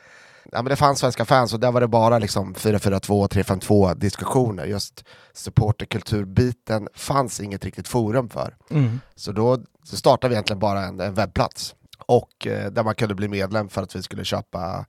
ja, 0.53 0.63
men 0.63 0.71
det 0.71 0.77
fanns 0.77 0.99
svenska 0.99 1.25
fans 1.25 1.55
och 1.55 1.61
där 1.61 1.73
var 1.73 1.81
det 1.81 1.89
bara 1.89 2.19
liksom 2.19 2.55
442, 2.55 3.29
352 3.29 3.95
diskussioner. 3.95 4.65
Just 4.65 5.05
supporterkulturbiten 5.33 6.89
fanns 6.95 7.41
inget 7.41 7.65
riktigt 7.65 7.89
forum 7.89 8.29
för. 8.29 8.57
Mm. 8.71 9.01
Så 9.15 9.33
då 9.33 9.59
så 9.85 9.97
startade 9.97 10.29
vi 10.29 10.35
egentligen 10.35 10.61
bara 10.61 10.85
en, 10.85 11.01
en 11.01 11.15
webbplats 11.15 11.75
och 12.07 12.47
eh, 12.47 12.71
där 12.71 12.83
man 12.83 12.95
kunde 12.95 13.15
bli 13.15 13.29
medlem 13.29 13.69
för 13.69 13.83
att 13.83 13.97
vi 13.97 14.03
skulle 14.03 14.25
köpa 14.25 14.87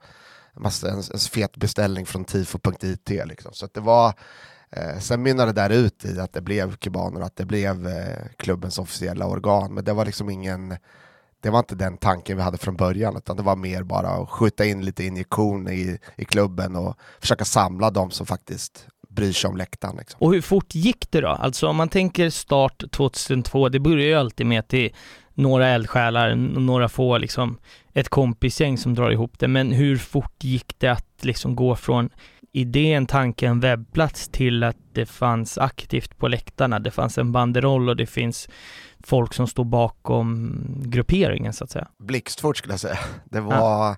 massa, 0.54 0.90
en, 0.90 0.98
en 1.14 1.20
fet 1.20 1.58
beställning 1.58 2.06
från 2.06 2.26
tifo.it. 2.26 3.10
Liksom. 3.10 3.54
Så 3.54 3.68
det 3.74 3.80
var, 3.80 4.14
eh, 4.70 5.00
sen 5.00 5.24
mynnade 5.24 5.52
det 5.52 5.62
där 5.62 5.70
ut 5.70 6.06
i 6.06 6.20
att 6.20 6.34
det 6.34 6.42
blev 6.42 6.76
kubaner, 6.76 7.22
att 7.22 7.36
det 7.36 7.46
blev 7.46 7.88
eh, 7.88 8.26
klubbens 8.38 8.80
officiella 8.80 9.28
organ, 9.28 9.74
men 9.74 9.84
det 9.84 9.94
var 9.94 10.06
liksom 10.06 10.30
ingen 10.30 10.78
det 11.44 11.50
var 11.50 11.60
inte 11.60 11.76
den 11.76 11.98
tanken 11.98 12.38
vi 12.38 12.44
hade 12.44 12.58
från 12.58 12.76
början, 12.76 13.18
utan 13.18 13.38
det 13.38 13.44
var 13.44 13.56
mer 13.56 13.84
bara 13.84 14.08
att 14.08 14.30
skjuta 14.30 14.66
in 14.66 14.86
lite 14.86 15.04
injektion 15.04 15.68
i, 15.68 15.98
i 16.16 16.26
klubben 16.26 16.76
och 16.76 16.98
försöka 17.22 17.46
samla 17.46 17.92
de 17.92 18.12
som 18.12 18.26
faktiskt 18.26 18.88
bryr 19.10 19.32
sig 19.32 19.50
om 19.50 19.58
läktaren. 19.58 19.96
Liksom. 19.98 20.18
Och 20.22 20.34
hur 20.34 20.42
fort 20.42 20.76
gick 20.76 21.12
det 21.12 21.22
då? 21.22 21.28
Alltså 21.28 21.68
om 21.68 21.76
man 21.76 21.90
tänker 21.90 22.30
start 22.30 22.84
2002, 22.92 23.70
det 23.70 23.80
börjar 23.80 24.08
ju 24.08 24.14
alltid 24.14 24.46
med 24.46 24.60
att 24.60 24.70
det 24.70 24.86
är 24.86 24.92
några 25.34 25.68
eldsjälar, 25.68 26.36
några 26.36 26.90
få 26.90 27.18
liksom, 27.18 27.58
ett 27.94 28.10
kompisgäng 28.10 28.78
som 28.78 28.94
drar 28.94 29.12
ihop 29.12 29.40
det. 29.40 29.48
Men 29.48 29.72
hur 29.72 29.98
fort 29.98 30.44
gick 30.44 30.80
det 30.80 30.88
att 30.88 31.08
liksom 31.22 31.56
gå 31.56 31.76
från 31.76 32.10
idén, 32.52 33.06
tanken, 33.06 33.60
webbplats 33.60 34.30
till 34.30 34.64
att 34.64 34.78
det 34.94 35.06
fanns 35.06 35.58
aktivt 35.58 36.18
på 36.18 36.28
läktarna. 36.28 36.80
Det 36.80 36.92
fanns 36.92 37.18
en 37.18 37.32
banderoll 37.32 37.90
och 37.90 37.96
det 37.96 38.06
finns 38.06 38.50
folk 39.04 39.34
som 39.34 39.48
står 39.48 39.64
bakom 39.64 40.60
grupperingen 40.86 41.54
så 41.54 41.64
att 41.64 41.72
säga. 41.72 41.88
Blixtfort 42.00 42.58
skulle 42.58 42.74
jag 42.74 42.80
säga. 42.80 43.00
Det 43.26 43.40
var, 43.40 43.56
ja. 43.56 43.96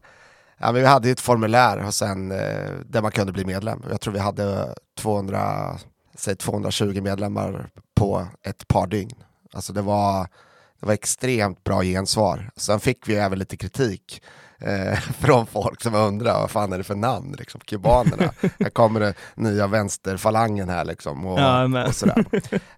ja 0.57 0.71
men 0.71 0.81
vi 0.81 0.87
hade 0.87 1.09
ett 1.09 1.19
formulär 1.19 1.85
och 1.85 1.93
sen, 1.93 2.31
eh, 2.31 2.69
där 2.85 3.01
man 3.01 3.11
kunde 3.11 3.33
bli 3.33 3.45
medlem. 3.45 3.83
Jag 3.89 4.01
tror 4.01 4.13
vi 4.13 4.19
hade 4.19 4.75
200, 4.97 5.77
säg 6.15 6.35
220 6.35 7.01
medlemmar 7.01 7.69
på 7.95 8.27
ett 8.43 8.67
par 8.67 8.87
dygn. 8.87 9.15
Alltså 9.53 9.73
det 9.73 9.81
var, 9.81 10.27
det 10.79 10.85
var 10.85 10.93
extremt 10.93 11.63
bra 11.63 11.83
gensvar. 11.83 12.49
Sen 12.55 12.79
fick 12.79 13.09
vi 13.09 13.15
även 13.15 13.39
lite 13.39 13.57
kritik 13.57 14.21
eh, 14.59 14.99
från 15.19 15.47
folk 15.47 15.81
som 15.81 15.95
undrar 15.95 16.41
vad 16.41 16.51
fan 16.51 16.73
är 16.73 16.77
det 16.77 16.83
för 16.83 16.95
namn, 16.95 17.35
liksom, 17.39 17.61
kubanerna. 17.61 18.33
här 18.59 18.69
kommer 18.69 18.99
det 18.99 19.13
nya 19.35 19.67
vänsterfalangen 19.67 20.69
här 20.69 20.85
liksom 20.85 21.25
och, 21.25 21.39
ja, 21.39 21.85
och 21.87 21.95
sådär. 21.95 22.25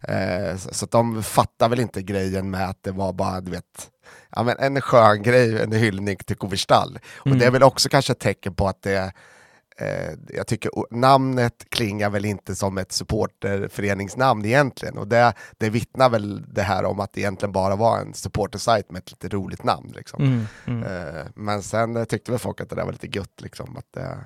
Eh, 0.01 0.57
så, 0.57 0.73
så 0.73 0.85
de 0.85 1.23
fattar 1.23 1.69
väl 1.69 1.79
inte 1.79 2.01
grejen 2.01 2.49
med 2.49 2.69
att 2.69 2.83
det 2.83 2.91
var 2.91 3.13
bara, 3.13 3.41
du 3.41 3.51
vet, 3.51 3.89
ja, 4.35 4.43
men 4.43 4.57
en 4.59 4.81
skön 4.81 5.23
grej, 5.23 5.61
en 5.61 5.71
hyllning 5.71 6.17
till 6.17 6.35
Koverstall. 6.35 6.99
Och 7.19 7.27
mm. 7.27 7.39
det 7.39 7.45
är 7.45 7.51
väl 7.51 7.63
också 7.63 7.89
kanske 7.89 8.11
ett 8.11 8.19
tecken 8.19 8.55
på 8.55 8.67
att 8.67 8.81
det 8.81 9.13
jag 10.33 10.47
tycker 10.47 10.71
namnet 10.91 11.65
klingar 11.69 12.09
väl 12.09 12.25
inte 12.25 12.55
som 12.55 12.77
ett 12.77 12.91
supporterföreningsnamn 12.91 14.45
egentligen 14.45 14.97
och 14.97 15.07
det, 15.07 15.33
det 15.57 15.69
vittnar 15.69 16.09
väl 16.09 16.45
det 16.53 16.61
här 16.61 16.85
om 16.85 16.99
att 16.99 17.13
det 17.13 17.21
egentligen 17.21 17.51
bara 17.51 17.75
var 17.75 17.99
en 17.99 18.13
supportersajt 18.13 18.91
med 18.91 18.99
ett 18.99 19.11
lite 19.11 19.27
roligt 19.29 19.63
namn. 19.63 19.93
Liksom. 19.95 20.23
Mm, 20.23 20.45
mm. 20.65 20.83
Eh, 20.83 21.25
men 21.35 21.63
sen 21.63 22.05
tyckte 22.05 22.31
väl 22.31 22.39
folk 22.39 22.61
att 22.61 22.69
det 22.69 22.75
där 22.75 22.85
var 22.85 22.91
lite 22.91 23.17
gött. 23.17 23.41
Liksom, 23.41 23.77
att, 23.77 23.97
eh, 23.97 24.17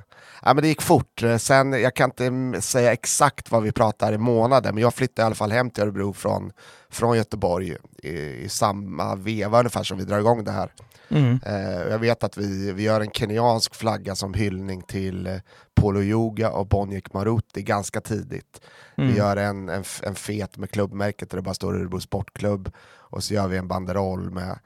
ja, 0.41 0.53
men 0.53 0.61
det 0.61 0.67
gick 0.67 0.81
fort. 0.81 1.23
Sen, 1.37 1.73
jag 1.73 1.95
kan 1.95 2.09
inte 2.09 2.61
säga 2.61 2.93
exakt 2.93 3.51
vad 3.51 3.63
vi 3.63 3.71
pratar 3.71 4.13
i 4.13 4.17
månader, 4.17 4.71
men 4.71 4.81
jag 4.81 4.93
flyttade 4.93 5.21
i 5.21 5.25
alla 5.25 5.35
fall 5.35 5.51
hem 5.51 5.69
till 5.69 5.83
Örebro 5.83 6.13
från, 6.13 6.51
från 6.89 7.17
Göteborg 7.17 7.75
i, 8.03 8.09
i 8.17 8.49
samma 8.49 9.15
veva 9.15 9.59
ungefär 9.59 9.83
som 9.83 9.97
vi 9.97 10.03
drar 10.03 10.19
igång 10.19 10.43
det 10.43 10.51
här. 10.51 10.71
Mm. 11.11 11.39
Eh, 11.45 11.91
jag 11.91 11.99
vet 11.99 12.23
att 12.23 12.37
vi, 12.37 12.71
vi 12.71 12.83
gör 12.83 13.01
en 13.01 13.11
kenyansk 13.11 13.75
flagga 13.75 14.15
som 14.15 14.33
hyllning 14.33 14.81
till 14.81 15.27
eh, 15.27 15.35
Polo 15.75 16.01
Yoga 16.01 16.51
och 16.51 16.67
Boniek 16.67 17.13
Maruti 17.13 17.61
ganska 17.61 18.01
tidigt. 18.01 18.61
Mm. 18.97 19.11
Vi 19.11 19.17
gör 19.17 19.37
en, 19.37 19.69
en, 19.69 19.83
en 20.03 20.15
fet 20.15 20.57
med 20.57 20.71
klubbmärket 20.71 21.29
där 21.29 21.37
det 21.37 21.41
bara 21.41 21.53
står 21.53 21.75
Örebro 21.75 21.99
Sportklubb 21.99 22.71
och 23.11 23.23
så 23.23 23.33
gör 23.33 23.47
vi 23.47 23.57
en 23.57 23.67
banderoll 23.67 24.31
med 24.31 24.59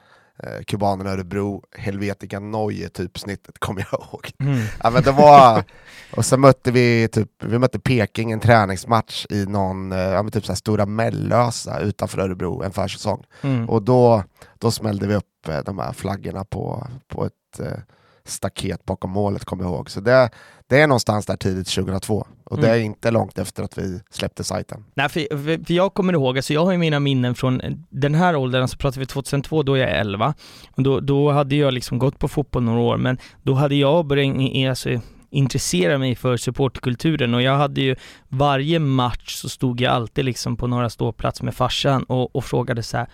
eh, 0.43 0.63
kubanerna 0.67 1.09
Örebro, 1.09 1.63
Helvetica 1.71 2.39
Neue 2.39 2.89
typsnittet 2.89 3.59
kommer 3.59 3.87
jag 3.91 4.01
ihåg. 4.01 4.31
Mm. 4.39 4.65
Ja, 4.83 4.89
men 4.89 5.03
det 5.03 5.11
var, 5.11 5.63
och 6.15 6.25
så 6.25 6.37
mötte 6.37 6.71
vi, 6.71 7.07
typ, 7.11 7.43
vi 7.43 7.59
mötte 7.59 7.79
Peking 7.79 8.31
en 8.31 8.39
träningsmatch 8.39 9.25
i 9.29 9.45
någon, 9.45 9.91
eh, 9.91 9.99
ja, 9.99 10.23
men 10.23 10.31
typ 10.31 10.45
så 10.45 10.51
här 10.51 10.57
Stora 10.57 10.85
Mellösa 10.85 11.79
utanför 11.79 12.19
Örebro 12.19 12.63
en 12.63 12.71
försäsong. 12.71 13.23
Mm. 13.41 13.69
Och 13.69 13.81
då, 13.81 14.23
då 14.59 14.71
smällde 14.71 15.07
vi 15.07 15.15
upp 15.15 15.25
eh, 15.49 15.59
de 15.65 15.79
här 15.79 15.93
flaggorna 15.93 16.45
på, 16.45 16.87
på 17.07 17.25
ett 17.25 17.59
eh, 17.59 17.79
staket 18.25 18.85
bakom 18.85 19.11
målet, 19.11 19.45
kommer 19.45 19.63
jag 19.63 19.73
ihåg. 19.73 19.89
Så 19.89 19.99
det, 19.99 20.29
det 20.67 20.81
är 20.81 20.87
någonstans 20.87 21.25
där 21.25 21.37
tidigt 21.37 21.67
2002 21.67 22.27
och 22.43 22.57
mm. 22.57 22.69
det 22.69 22.75
är 22.75 22.79
inte 22.79 23.11
långt 23.11 23.39
efter 23.39 23.63
att 23.63 23.77
vi 23.77 24.01
släppte 24.09 24.43
sajten. 24.43 24.85
Nej, 24.93 25.09
för, 25.09 25.37
för, 25.65 25.73
jag 25.73 25.93
kommer 25.93 26.13
ihåg, 26.13 26.37
alltså 26.37 26.53
jag 26.53 26.65
har 26.65 26.71
ju 26.71 26.77
mina 26.77 26.99
minnen 26.99 27.35
från 27.35 27.61
den 27.89 28.15
här 28.15 28.35
åldern, 28.35 28.59
så 28.59 28.61
alltså 28.61 28.77
pratar 28.77 28.99
vi 28.99 29.05
2002, 29.05 29.63
då 29.63 29.73
är 29.73 29.79
jag 29.79 29.99
11. 29.99 30.33
Och 30.75 30.83
då, 30.83 30.99
då 30.99 31.31
hade 31.31 31.55
jag 31.55 31.73
liksom 31.73 31.99
gått 31.99 32.19
på 32.19 32.27
fotboll 32.27 32.63
några 32.63 32.79
år, 32.79 32.97
men 32.97 33.17
då 33.43 33.53
hade 33.53 33.75
jag 33.75 34.05
börjat 34.05 34.69
alltså, 34.69 34.89
intressera 35.29 35.97
mig 35.97 36.15
för 36.15 36.37
supportkulturen 36.37 37.33
och 37.33 37.41
jag 37.41 37.57
hade 37.57 37.81
ju 37.81 37.95
varje 38.27 38.79
match 38.79 39.35
så 39.35 39.49
stod 39.49 39.81
jag 39.81 39.93
alltid 39.93 40.25
liksom 40.25 40.57
på 40.57 40.67
några 40.67 40.89
ståplats 40.89 41.41
med 41.41 41.55
farsan 41.55 42.03
och, 42.03 42.35
och 42.35 42.45
frågade 42.45 42.83
så 42.83 42.97
här, 42.97 43.07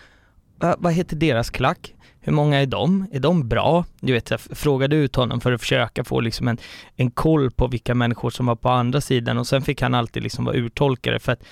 vad 0.78 0.94
heter 0.94 1.16
deras 1.16 1.50
klack? 1.50 1.96
Hur 2.22 2.34
många 2.34 2.62
är 2.62 2.66
de? 2.66 3.06
Är 3.12 3.20
de 3.20 3.48
bra? 3.48 3.86
Du 4.00 4.14
vet, 4.14 4.32
jag 4.32 4.40
frågade 4.40 4.96
ut 4.96 5.16
honom 5.16 5.42
för 5.42 5.52
att 5.52 5.62
försöka 5.62 6.04
få 6.04 6.20
liksom 6.20 6.48
en, 6.48 6.58
en 6.96 7.12
koll 7.12 7.52
på 7.52 7.68
vilka 7.68 7.96
människor 7.96 8.30
som 8.30 8.46
var 8.46 8.56
på 8.56 8.70
andra 8.70 9.02
sidan 9.02 9.38
och 9.38 9.48
sen 9.48 9.62
fick 9.62 9.82
han 9.82 9.94
alltid 9.94 10.24
liksom 10.24 10.46
vara 10.46 10.56
urtolkare 10.56 11.20
för 11.20 11.32
att 11.32 11.44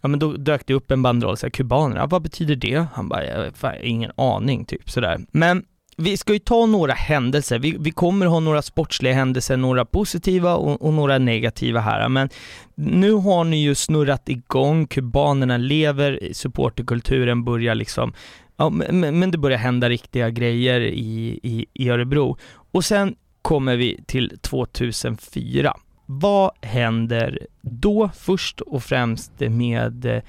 Ja 0.00 0.08
men 0.08 0.18
då 0.18 0.32
dök 0.32 0.66
det 0.66 0.74
upp 0.74 0.90
en 0.90 1.02
banderoll, 1.02 1.36
såhär 1.36 1.50
kubanerna, 1.50 2.06
vad 2.06 2.22
betyder 2.22 2.56
det? 2.56 2.86
Han 2.94 3.08
bara, 3.08 3.24
jag 3.26 3.52
har 3.60 3.84
ingen 3.84 4.10
aning 4.16 4.64
typ 4.64 4.90
sådär. 4.90 5.20
Men 5.30 5.64
vi 5.96 6.16
ska 6.16 6.32
ju 6.32 6.38
ta 6.38 6.66
några 6.66 6.92
händelser, 6.92 7.58
vi, 7.58 7.76
vi 7.80 7.90
kommer 7.90 8.26
ha 8.26 8.40
några 8.40 8.62
sportsliga 8.62 9.12
händelser, 9.12 9.56
några 9.56 9.84
positiva 9.84 10.54
och, 10.54 10.82
och, 10.82 10.94
några 10.94 11.18
negativa 11.18 11.80
här, 11.80 12.08
men 12.08 12.28
nu 12.74 13.12
har 13.12 13.44
ni 13.44 13.62
ju 13.62 13.74
snurrat 13.74 14.28
igång, 14.28 14.86
kubanerna 14.86 15.56
lever, 15.56 16.28
supporterkulturen 16.32 17.44
börjar 17.44 17.74
liksom 17.74 18.12
Ja, 18.56 18.70
men, 18.70 19.18
men 19.18 19.30
det 19.30 19.38
börjar 19.38 19.58
hända 19.58 19.88
riktiga 19.88 20.30
grejer 20.30 20.80
i, 20.80 21.40
i, 21.42 21.66
i 21.72 21.88
Örebro. 21.90 22.36
Och 22.72 22.84
sen 22.84 23.16
kommer 23.42 23.76
vi 23.76 24.04
till 24.06 24.38
2004. 24.40 25.76
Vad 26.06 26.50
händer 26.60 27.46
då 27.60 28.10
först 28.14 28.60
och 28.60 28.82
främst 28.82 29.32
med 29.40 30.22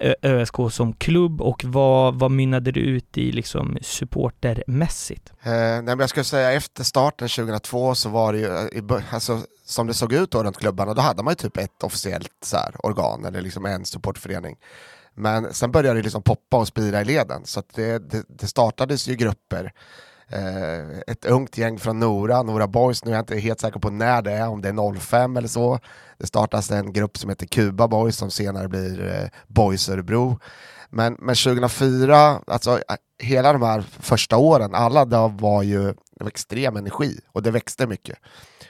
eh, 0.00 0.12
ÖSK 0.22 0.54
som 0.70 0.92
klubb 0.92 1.40
och 1.40 1.64
vad, 1.64 2.18
vad 2.18 2.30
mynnade 2.30 2.72
det 2.72 2.80
ut 2.80 3.18
i 3.18 3.32
liksom 3.32 3.78
supportermässigt? 3.82 5.32
Eh, 5.42 5.52
nej, 5.52 5.82
men 5.82 5.98
jag 5.98 6.10
skulle 6.10 6.24
säga 6.24 6.52
efter 6.52 6.84
starten 6.84 7.28
2002 7.28 7.94
så 7.94 8.08
var 8.08 8.32
det 8.32 8.38
ju, 8.38 8.46
eh, 8.46 9.14
alltså, 9.14 9.40
som 9.64 9.86
det 9.86 9.94
såg 9.94 10.12
ut 10.12 10.30
då 10.30 10.42
runt 10.44 10.58
klubbarna, 10.58 10.94
då 10.94 11.02
hade 11.02 11.22
man 11.22 11.32
ju 11.32 11.36
typ 11.36 11.56
ett 11.56 11.82
officiellt 11.82 12.32
så 12.44 12.56
här, 12.56 12.86
organ 12.86 13.24
eller 13.24 13.40
liksom 13.40 13.66
en 13.66 13.84
supportförening. 13.84 14.56
Men 15.14 15.54
sen 15.54 15.72
började 15.72 15.98
det 15.98 16.02
liksom 16.02 16.22
poppa 16.22 16.56
och 16.56 16.68
spira 16.68 17.00
i 17.00 17.04
leden, 17.04 17.42
så 17.44 17.62
det, 17.74 18.10
det, 18.10 18.24
det, 18.28 18.46
startades 18.46 19.08
ju 19.08 19.14
grupper. 19.14 19.72
Eh, 20.28 20.98
ett 21.06 21.24
ungt 21.24 21.58
gäng 21.58 21.78
från 21.78 22.00
Nora, 22.00 22.42
Nora 22.42 22.66
Boys, 22.66 23.04
nu 23.04 23.10
är 23.10 23.14
jag 23.14 23.22
inte 23.22 23.36
helt 23.36 23.60
säker 23.60 23.80
på 23.80 23.90
när 23.90 24.22
det 24.22 24.32
är, 24.32 24.48
om 24.48 24.62
det 24.62 24.68
är 24.68 25.00
05 25.00 25.36
eller 25.36 25.48
så. 25.48 25.78
Det 26.18 26.26
startas 26.26 26.70
en 26.70 26.92
grupp 26.92 27.18
som 27.18 27.30
heter 27.30 27.46
Kuba 27.46 27.88
Boys 27.88 28.16
som 28.16 28.30
senare 28.30 28.68
blir 28.68 29.06
eh, 29.06 29.28
Boys 29.46 29.88
Örebro. 29.88 30.38
Men, 30.90 31.16
men 31.18 31.34
2004, 31.34 32.40
alltså 32.46 32.70
eh, 32.70 32.96
hela 33.18 33.52
de 33.52 33.62
här 33.62 33.84
första 34.00 34.36
åren, 34.36 34.74
alla 34.74 35.04
det 35.04 35.28
var 35.28 35.62
ju 35.62 35.94
det 36.20 36.24
var 36.24 36.28
extrem 36.28 36.76
energi 36.76 37.20
och 37.32 37.42
det 37.42 37.50
växte 37.50 37.86
mycket. 37.86 38.18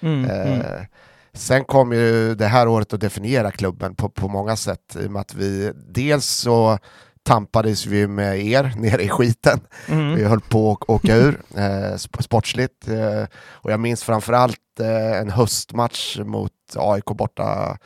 Mm, 0.00 0.30
eh, 0.30 0.52
mm. 0.52 0.86
Sen 1.32 1.64
kom 1.64 1.92
ju 1.92 2.34
det 2.34 2.46
här 2.46 2.68
året 2.68 2.92
att 2.92 3.00
definiera 3.00 3.50
klubben 3.50 3.94
på, 3.94 4.08
på 4.08 4.28
många 4.28 4.56
sätt 4.56 4.96
i 5.00 5.06
och 5.06 5.10
med 5.10 5.20
att 5.20 5.34
vi 5.34 5.72
dels 5.88 6.26
så 6.26 6.78
tampades 7.22 7.86
vi 7.86 8.06
med 8.06 8.46
er 8.46 8.72
nere 8.76 9.02
i 9.02 9.08
skiten. 9.08 9.60
Mm. 9.88 10.14
Vi 10.14 10.24
höll 10.24 10.40
på 10.40 10.72
att 10.72 10.90
åka 10.90 11.16
ur 11.16 11.40
eh, 11.56 11.96
sportsligt. 11.96 12.88
Eh, 12.88 13.24
och 13.34 13.72
jag 13.72 13.80
minns 13.80 14.04
framförallt 14.04 14.80
eh, 14.80 15.20
en 15.20 15.30
höstmatch 15.30 16.18
mot 16.18 16.52
AIK 16.76 17.04
borta. 17.04 17.78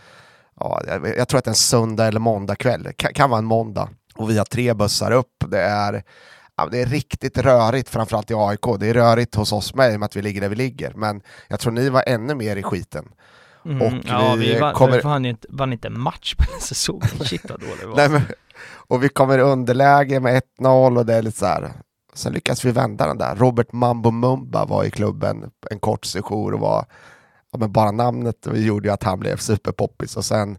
Ja, 0.60 0.82
jag, 0.86 1.16
jag 1.16 1.28
tror 1.28 1.38
att 1.38 1.44
det 1.44 1.48
är 1.48 1.52
en 1.52 1.54
söndag 1.54 2.06
eller 2.06 2.20
måndag 2.20 2.56
kväll. 2.56 2.88
Kan, 2.96 3.12
kan 3.12 3.30
vara 3.30 3.38
en 3.38 3.44
måndag. 3.44 3.88
Och 4.14 4.30
vi 4.30 4.38
har 4.38 4.44
tre 4.44 4.74
bussar 4.74 5.10
upp. 5.10 5.44
Det 5.46 5.60
är 5.60 6.02
ja, 6.56 6.68
det 6.70 6.82
är 6.82 6.86
riktigt 6.86 7.38
rörigt, 7.38 7.88
framförallt 7.88 8.30
i 8.30 8.34
AIK. 8.34 8.80
Det 8.80 8.88
är 8.88 8.94
rörigt 8.94 9.34
hos 9.34 9.52
oss 9.52 9.74
med 9.74 9.92
i 9.92 9.96
och 9.96 10.00
med 10.00 10.06
att 10.06 10.16
vi 10.16 10.22
ligger 10.22 10.40
där 10.40 10.48
vi 10.48 10.56
ligger. 10.56 10.92
Men 10.94 11.22
jag 11.48 11.60
tror 11.60 11.72
ni 11.72 11.88
var 11.88 12.04
ännu 12.06 12.34
mer 12.34 12.56
i 12.56 12.62
skiten. 12.62 13.08
Mm, 13.64 13.82
och 13.82 13.92
ja, 14.06 14.34
vi, 14.38 14.54
vi 14.54 14.60
vann, 14.60 14.74
kommer... 14.74 15.02
vann, 15.02 15.24
inte, 15.24 15.46
vann 15.50 15.72
inte 15.72 15.88
en 15.88 16.00
match 16.00 16.34
på 16.34 16.44
den 16.52 16.60
säsongen, 16.60 17.08
shit 17.24 17.50
vad 17.50 17.60
dåligt 17.60 17.80
det 17.80 17.86
var. 17.86 17.96
Nej, 17.96 18.08
men, 18.08 18.22
och 18.64 19.04
vi 19.04 19.08
kommer 19.08 19.38
i 19.38 19.42
underläge 19.42 20.20
med 20.20 20.42
1-0 20.60 20.98
och 20.98 21.06
det 21.06 21.14
är 21.14 21.22
lite 21.22 21.38
så 21.38 21.46
här. 21.46 21.72
Sen 22.14 22.32
lyckas 22.32 22.64
vi 22.64 22.72
vända 22.72 23.06
den 23.06 23.18
där. 23.18 23.36
Robert 23.36 23.72
Mambo 23.72 24.10
Mumba 24.10 24.64
var 24.64 24.84
i 24.84 24.90
klubben 24.90 25.50
en 25.70 25.78
kort 25.78 26.04
session 26.04 26.54
och 26.54 26.60
var, 26.60 26.86
ja, 27.52 27.58
men 27.58 27.72
bara 27.72 27.90
namnet 27.90 28.46
gjorde 28.54 28.88
ju 28.88 28.94
att 28.94 29.02
han 29.02 29.20
blev 29.20 29.36
superpoppis 29.36 30.16
och 30.16 30.24
sen 30.24 30.58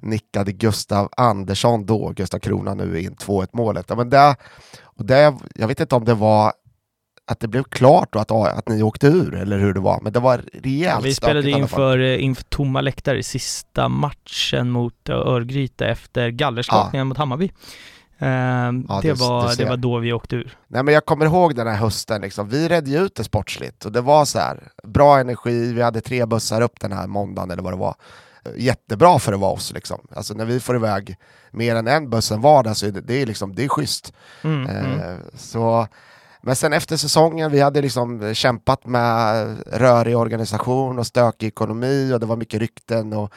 nickade 0.00 0.52
Gustav 0.52 1.08
Andersson 1.16 1.86
då, 1.86 2.12
Gustav 2.16 2.38
Krona 2.38 2.74
nu 2.74 3.00
in 3.00 3.14
2-1 3.14 3.48
målet. 3.52 3.86
Ja, 3.88 3.96
men 3.96 4.10
det, 4.10 4.36
och 4.82 5.06
det, 5.06 5.36
jag 5.54 5.68
vet 5.68 5.80
inte 5.80 5.94
om 5.94 6.04
det 6.04 6.14
var 6.14 6.52
att 7.26 7.40
det 7.40 7.48
blev 7.48 7.62
klart 7.62 8.12
då 8.12 8.18
att, 8.18 8.30
att 8.30 8.68
ni 8.68 8.82
åkte 8.82 9.06
ur, 9.06 9.34
eller 9.34 9.58
hur 9.58 9.74
det 9.74 9.80
var, 9.80 10.00
men 10.02 10.12
det 10.12 10.20
var 10.20 10.42
rejält 10.52 10.94
ja, 10.94 11.00
Vi 11.02 11.14
spelade 11.14 11.50
inför, 11.50 11.98
eh, 11.98 12.24
inför 12.24 12.44
tomma 12.44 12.80
läktare 12.80 13.18
i 13.18 13.22
sista 13.22 13.88
matchen 13.88 14.70
mot 14.70 15.08
Örgryte 15.08 15.86
efter 15.86 16.28
gallerskakningen 16.28 17.00
ja. 17.00 17.04
mot 17.04 17.18
Hammarby. 17.18 17.52
Eh, 18.18 18.28
Ja, 18.28 19.00
det, 19.02 19.08
du- 19.08 19.12
var, 19.12 19.56
det 19.56 19.64
var 19.64 19.76
då 19.76 19.98
vi 19.98 20.12
åkte 20.12 20.36
ur. 20.36 20.56
Nej 20.68 20.82
men 20.82 20.94
jag 20.94 21.04
kommer 21.04 21.26
ihåg 21.26 21.54
den 21.54 21.66
här 21.66 21.76
hösten, 21.76 22.20
liksom. 22.20 22.48
vi 22.48 22.68
redde 22.68 22.90
ju 22.90 22.98
ut 22.98 23.14
det 23.14 23.24
sportsligt 23.24 23.84
och 23.84 23.92
det 23.92 24.00
var 24.00 24.24
så 24.24 24.38
här 24.38 24.68
bra 24.84 25.18
energi, 25.18 25.72
vi 25.72 25.82
hade 25.82 26.00
tre 26.00 26.26
bussar 26.26 26.60
upp 26.60 26.80
den 26.80 26.92
här 26.92 27.06
måndagen 27.06 27.50
eller 27.50 27.62
vad 27.62 27.72
det 27.72 27.76
var. 27.76 27.94
Jättebra 28.56 29.18
för 29.18 29.32
att 29.32 29.40
vara 29.40 29.52
oss 29.52 29.72
liksom. 29.72 30.06
Alltså 30.16 30.34
när 30.34 30.44
vi 30.44 30.60
får 30.60 30.76
iväg 30.76 31.16
mer 31.50 31.76
än 31.76 31.86
en 31.88 32.10
buss 32.10 32.32
en 32.32 32.40
vardag 32.40 32.76
så 32.76 32.86
är 32.86 32.90
det, 32.90 33.00
det 33.00 33.22
är 33.22 33.26
liksom, 33.26 33.54
det 33.54 33.64
är 33.64 33.68
schysst. 33.68 34.12
Mm, 34.42 34.66
mm. 34.66 35.00
Eh, 35.00 35.16
så, 35.34 35.88
men 36.46 36.56
sen 36.56 36.72
efter 36.72 36.96
säsongen, 36.96 37.50
vi 37.50 37.60
hade 37.60 37.82
liksom 37.82 38.34
kämpat 38.34 38.86
med 38.86 39.56
rörig 39.66 40.16
organisation 40.16 40.98
och 40.98 41.06
stökig 41.06 41.46
ekonomi 41.46 42.12
och 42.14 42.20
det 42.20 42.26
var 42.26 42.36
mycket 42.36 42.60
rykten 42.60 43.12
och 43.12 43.32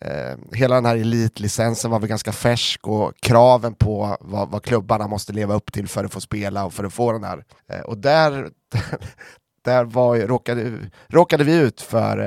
eh, 0.00 0.36
hela 0.52 0.74
den 0.74 0.84
här 0.84 0.96
elitlicensen 0.96 1.90
var 1.90 1.98
väl 1.98 2.08
ganska 2.08 2.32
färsk 2.32 2.86
och 2.86 3.12
kraven 3.20 3.74
på 3.74 4.16
vad, 4.20 4.50
vad 4.50 4.62
klubbarna 4.62 5.08
måste 5.08 5.32
leva 5.32 5.54
upp 5.54 5.72
till 5.72 5.88
för 5.88 6.04
att 6.04 6.12
få 6.12 6.20
spela 6.20 6.64
och 6.64 6.72
för 6.72 6.84
att 6.84 6.92
få 6.92 7.12
den 7.12 7.24
här. 7.24 7.44
Eh, 7.72 7.80
och 7.80 7.98
där, 7.98 8.50
där 9.68 9.84
var, 9.84 10.16
råkade, 10.18 10.72
råkade 11.08 11.44
vi 11.44 11.56
ut 11.56 11.80
för 11.80 12.18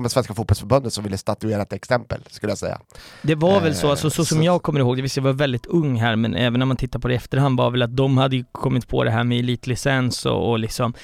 eh, 0.00 0.08
Svenska 0.08 0.34
fotbollsförbundet 0.34 0.92
som 0.92 1.04
ville 1.04 1.18
statuera 1.18 1.62
ett 1.62 1.72
exempel, 1.72 2.20
skulle 2.30 2.50
jag 2.50 2.58
säga. 2.58 2.80
Det 3.22 3.34
var 3.34 3.60
väl 3.60 3.74
så, 3.74 3.86
Eh, 3.86 3.90
alltså, 3.90 4.10
så 4.10 4.24
som 4.24 4.38
så- 4.38 4.44
jag 4.44 4.62
kommer 4.62 4.80
ihåg 4.80 4.96
det, 4.96 5.02
visst 5.02 5.16
jag 5.16 5.24
var 5.24 5.32
väldigt 5.32 5.66
ung 5.66 5.96
här, 6.00 6.16
men 6.16 6.34
även 6.34 6.58
när 6.58 6.66
man 6.66 6.76
tittar 6.76 6.98
på 6.98 7.08
det 7.08 7.14
i 7.14 7.16
efterhand 7.16 7.58
var 7.58 7.70
väl 7.70 7.82
att 7.82 7.96
de 7.96 8.18
hade 8.18 8.44
kommit 8.52 8.88
på 8.88 9.04
det 9.04 9.10
här 9.10 9.24
med 9.24 9.38
elitlicens 9.38 10.26
och, 10.26 10.50
och 10.50 10.58
liksom 10.58 10.94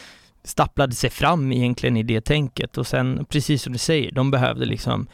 stapplade 0.44 0.94
sig 0.94 1.10
fram 1.10 1.52
egentligen 1.52 1.96
i 1.96 2.02
det 2.02 2.20
tänket 2.20 2.78
och 2.78 2.86
sen, 2.86 3.24
precis 3.28 3.62
som 3.62 3.72
du 3.72 3.78
säger, 3.78 4.12
de 4.12 4.30
behövde 4.30 4.66
liksom 4.66 5.06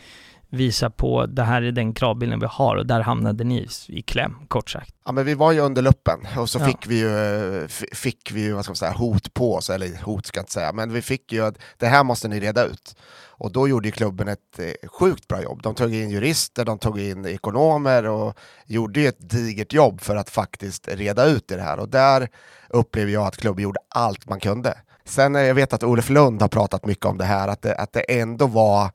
visa 0.52 0.90
på 0.90 1.26
det 1.26 1.42
här 1.42 1.62
är 1.62 1.72
den 1.72 1.92
kravbilden 1.94 2.40
vi 2.40 2.46
har 2.50 2.76
och 2.76 2.86
där 2.86 3.00
hamnade 3.00 3.44
ni 3.44 3.68
i 3.88 4.02
kläm, 4.02 4.34
kort 4.48 4.70
sagt. 4.70 4.94
Ja 5.04 5.12
men 5.12 5.24
vi 5.24 5.34
var 5.34 5.52
ju 5.52 5.60
under 5.60 5.82
luppen 5.82 6.20
och 6.38 6.50
så 6.50 6.58
Ja. 6.58 6.64
fick 6.66 6.86
vi 6.86 6.98
ju, 6.98 7.18
eh, 7.62 7.66
fick 7.92 8.32
vi 8.32 8.40
ju 8.42 8.52
vad 8.52 8.64
ska 8.64 8.70
man 8.70 8.76
säga, 8.76 8.92
hot 8.92 9.34
på 9.34 9.54
oss, 9.54 9.70
eller 9.70 10.02
hot 10.04 10.26
ska 10.26 10.38
jag 10.38 10.42
inte 10.42 10.52
säga, 10.52 10.72
men 10.72 10.92
vi 10.92 11.02
fick 11.02 11.32
ju 11.32 11.44
att 11.46 11.58
det 11.76 11.86
här 11.86 12.04
måste 12.04 12.28
ni 12.28 12.40
reda 12.40 12.64
ut. 12.64 12.96
Och 13.34 13.52
då 13.52 13.68
gjorde 13.68 13.88
ju 13.88 13.92
klubben 13.92 14.28
ett 14.28 14.58
eh, 14.58 14.88
sjukt 14.88 15.28
bra 15.28 15.42
jobb. 15.42 15.62
De 15.62 15.74
tog 15.74 15.94
in 15.94 16.10
jurister, 16.10 16.64
de 16.64 16.78
tog 16.78 17.00
in 17.00 17.26
ekonomer 17.26 18.06
och 18.06 18.38
gjorde 18.66 19.00
ju 19.00 19.08
ett 19.08 19.30
digert 19.30 19.72
jobb 19.72 20.00
för 20.00 20.16
att 20.16 20.30
faktiskt 20.30 20.88
reda 20.88 21.24
ut 21.24 21.48
det 21.48 21.60
här. 21.62 21.78
Och 21.78 21.88
där 21.88 22.28
upplever 22.68 23.12
jag 23.12 23.26
att 23.26 23.36
klubben 23.36 23.62
gjorde 23.62 23.80
allt 23.88 24.28
man 24.28 24.40
kunde. 24.40 24.78
Sen 25.04 25.36
eh, 25.36 25.42
jag 25.42 25.54
vet 25.54 25.72
att 25.72 25.82
Olof 25.82 26.10
Lund 26.10 26.40
har 26.42 26.48
pratat 26.48 26.86
mycket 26.86 27.06
om 27.06 27.18
det 27.18 27.24
här, 27.24 27.48
att 27.48 27.62
det, 27.62 27.74
att 27.74 27.92
det 27.92 28.20
ändå 28.20 28.46
var 28.46 28.90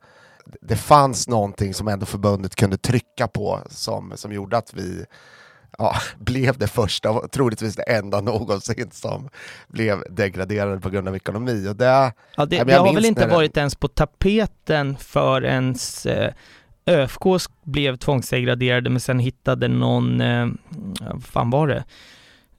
det 0.60 0.76
fanns 0.76 1.28
någonting 1.28 1.74
som 1.74 1.88
ändå 1.88 2.06
förbundet 2.06 2.56
kunde 2.56 2.76
trycka 2.76 3.28
på 3.28 3.60
som, 3.70 4.12
som 4.16 4.32
gjorde 4.32 4.56
att 4.56 4.74
vi 4.74 5.04
ja, 5.78 5.94
blev 6.18 6.58
det 6.58 6.66
första 6.68 7.10
och 7.10 7.30
troligtvis 7.30 7.76
det 7.76 7.82
enda 7.82 8.20
någonsin 8.20 8.90
som 8.92 9.28
blev 9.68 10.04
degraderade 10.10 10.80
på 10.80 10.90
grund 10.90 11.08
av 11.08 11.16
ekonomi. 11.16 11.68
Och 11.68 11.76
det, 11.76 11.84
Ja, 12.36 12.46
det, 12.46 12.64
det 12.64 12.74
har 12.74 12.94
väl 12.94 13.04
inte 13.04 13.26
det- 13.26 13.34
varit 13.34 13.56
ens 13.56 13.74
på 13.74 13.88
tapeten 13.88 14.96
förrän 14.96 15.74
eh, 16.06 16.32
ÖFK 16.86 17.22
blev 17.64 17.96
tvångsdegraderade 17.96 18.90
men 18.90 19.00
sen 19.00 19.18
hittade 19.18 19.68
någon, 19.68 20.20
eh, 20.20 20.46
vad 21.00 21.24
fan 21.24 21.50
var 21.50 21.68
det? 21.68 21.84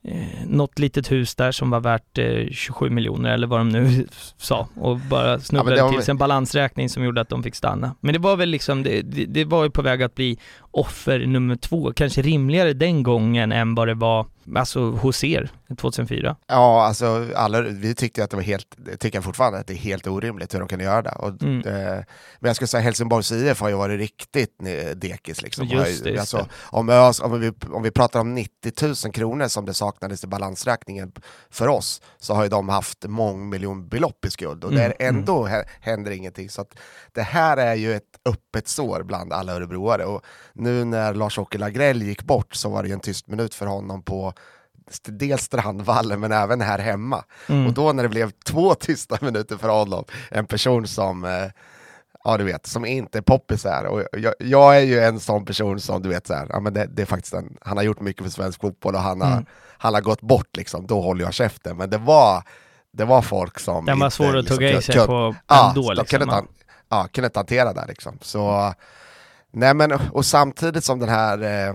Eh, 0.03 0.47
något 0.47 0.79
litet 0.79 1.11
hus 1.11 1.35
där 1.35 1.51
som 1.51 1.69
var 1.69 1.79
värt 1.79 2.17
eh, 2.17 2.47
27 2.51 2.89
miljoner 2.89 3.33
eller 3.33 3.47
vad 3.47 3.59
de 3.59 3.69
nu 3.69 4.07
sa 4.37 4.67
och 4.75 4.97
bara 4.97 5.39
snubblade 5.39 5.75
det 5.75 5.83
var 5.83 5.91
till 5.91 6.01
sig 6.01 6.11
en 6.11 6.17
balansräkning 6.17 6.89
som 6.89 7.03
gjorde 7.03 7.21
att 7.21 7.29
de 7.29 7.43
fick 7.43 7.55
stanna. 7.55 7.95
Men 7.99 8.13
det 8.13 8.19
var 8.19 8.35
väl 8.35 8.49
liksom, 8.49 8.83
det, 8.83 9.01
det, 9.01 9.25
det 9.25 9.45
var 9.45 9.63
ju 9.63 9.69
på 9.69 9.81
väg 9.81 10.03
att 10.03 10.15
bli 10.15 10.37
offer 10.71 11.19
nummer 11.19 11.55
två, 11.55 11.93
kanske 11.95 12.21
rimligare 12.21 12.73
den 12.73 13.03
gången 13.03 13.51
än 13.51 13.75
vad 13.75 13.87
det 13.87 13.93
var, 13.93 14.25
alltså 14.57 14.91
hos 14.91 15.23
er 15.23 15.51
2004. 15.77 16.35
ja, 16.47 16.83
alltså, 16.85 17.27
alla, 17.35 17.61
vi 17.61 17.95
tyckte 17.95 18.23
att 18.23 18.29
det 18.29 18.35
var 18.35 18.43
helt, 18.43 18.77
tycker 18.99 19.21
fortfarande, 19.21 19.59
att 19.59 19.67
det 19.67 19.73
är 19.73 19.77
helt 19.77 20.07
orimligt 20.07 20.53
hur 20.53 20.59
de 20.59 20.67
kunde 20.67 20.85
göra 20.85 21.01
det. 21.01 21.09
Och, 21.11 21.41
Mm. 21.43 21.57
eh, 21.67 22.03
men 22.39 22.49
jag 22.49 22.55
skulle 22.55 22.67
säga 22.67 22.81
Helsingborgs 22.81 23.31
IF 23.31 23.61
har 23.61 23.69
ju 23.69 23.75
varit 23.75 23.99
riktigt 23.99 24.55
eh, 24.65 24.95
dekis. 24.95 25.41
Liksom. 25.41 25.65
Just 25.67 26.03
det, 26.03 26.09
just 26.09 26.19
alltså, 26.19 26.37
det. 26.37 26.49
om, 26.77 26.89
ÖS, 26.89 27.19
om, 27.21 27.39
vi, 27.39 27.51
om 27.71 27.83
vi 27.83 27.91
pratar 27.91 28.19
om 28.19 28.33
90 28.35 29.05
000 29.05 29.13
kronor 29.13 29.47
som 29.47 29.65
det 29.65 29.73
saknades 29.73 30.23
i 30.23 30.27
balansräkningen 30.27 31.11
för 31.49 31.67
oss, 31.67 32.01
så 32.17 32.33
har 32.33 32.43
ju 32.43 32.49
de 32.49 32.69
haft 32.69 33.05
mångmiljonbelopp 33.07 34.25
i 34.25 34.29
skuld 34.31 34.63
och 34.63 34.71
Mm, 34.71 34.83
där 34.83 34.93
ändå 34.99 35.45
hä- 35.47 35.65
händer 35.81 36.11
ingenting. 36.11 36.49
Så 36.49 36.65
det 37.13 37.21
här 37.21 37.57
är 37.57 37.75
ju 37.75 37.93
ett 37.95 38.03
öppet 38.25 38.67
sår 38.67 39.03
bland 39.03 39.33
alla 39.33 39.53
örebroare. 39.53 40.05
Och 40.05 40.21
nu 40.53 40.85
när 40.85 41.13
Lars-Åke 41.13 41.57
Lagrell 41.57 42.01
gick 42.03 42.23
bort 42.23 42.55
så 42.55 42.69
var 42.69 42.83
det 42.83 42.87
ju 42.89 42.93
en 42.93 42.99
tyst 42.99 43.27
minut 43.27 43.55
för 43.55 43.65
honom 43.65 44.03
på 44.03 44.33
dels 45.03 45.41
Strandvallen 45.43 46.19
men 46.19 46.31
även 46.31 46.61
här 46.61 46.79
hemma. 46.79 47.23
Mm. 47.47 47.67
Och 47.67 47.73
då 47.73 47.93
när 47.93 48.03
det 48.03 48.09
blev 48.09 48.31
två 48.45 48.73
tysta 48.79 49.17
minuter 49.21 49.57
för 49.57 49.69
honom, 49.69 50.05
en 50.31 50.45
person 50.45 50.87
som 50.87 51.23
eh, 51.25 51.45
Ja 52.23 52.37
du 52.37 52.43
vet, 52.43 52.67
som 52.67 52.85
inte 52.85 53.17
är 53.17 53.21
poppis 53.21 53.63
här. 53.63 53.85
Och 53.85 54.03
jag, 54.11 54.33
jag 54.39 54.77
är 54.77 54.81
ju 54.81 54.99
en 54.99 55.19
sån 55.19 55.45
person 55.45 55.79
som 55.79 56.01
du 56.01 56.09
vet 56.09 56.27
så 56.27 56.33
här, 56.33 56.47
ja, 56.49 56.59
men 56.59 56.73
det, 56.73 56.85
det 56.85 57.01
är 57.01 57.05
faktiskt 57.05 57.33
en, 57.33 57.57
han 57.61 57.77
har 57.77 57.83
gjort 57.83 57.99
mycket 58.01 58.23
för 58.23 58.29
svensk 58.31 58.61
fotboll 58.61 58.95
och 58.95 59.01
han 59.01 59.21
har, 59.21 59.31
Mm. 59.31 59.45
han 59.77 59.93
har 59.93 60.01
gått 60.01 60.21
bort 60.21 60.57
liksom, 60.57 60.87
då 60.87 61.01
håller 61.01 61.23
jag 61.25 61.33
käften. 61.33 61.77
Men 61.77 61.89
det 61.89 61.97
var, 61.97 62.43
det 62.93 63.05
var 63.05 63.21
folk 63.21 63.59
som 63.59 63.85
Den 63.85 63.99
var 63.99 64.05
inte, 64.07 64.15
svår 64.15 64.27
att 64.27 64.33
liksom, 64.35 64.57
tugga 64.57 64.69
i 64.77 64.81
sig 64.81 64.95
kun- 64.95 65.05
på 65.05 65.35
Ja, 65.47 65.69
ändå 65.69 65.89
liksom. 65.89 66.05
kunde, 66.05 66.23
inte, 66.23 66.35
han- 66.35 66.47
ja, 66.89 67.07
kunde 67.13 67.25
inte 67.25 67.39
hantera 67.39 67.73
det 67.73 67.85
liksom. 67.87 68.17
Så, 68.21 68.73
nej 69.51 69.73
men, 69.73 69.91
och 70.11 70.25
samtidigt 70.25 70.83
som 70.83 70.99
den 70.99 71.09
här, 71.09 71.67
eh, 71.67 71.73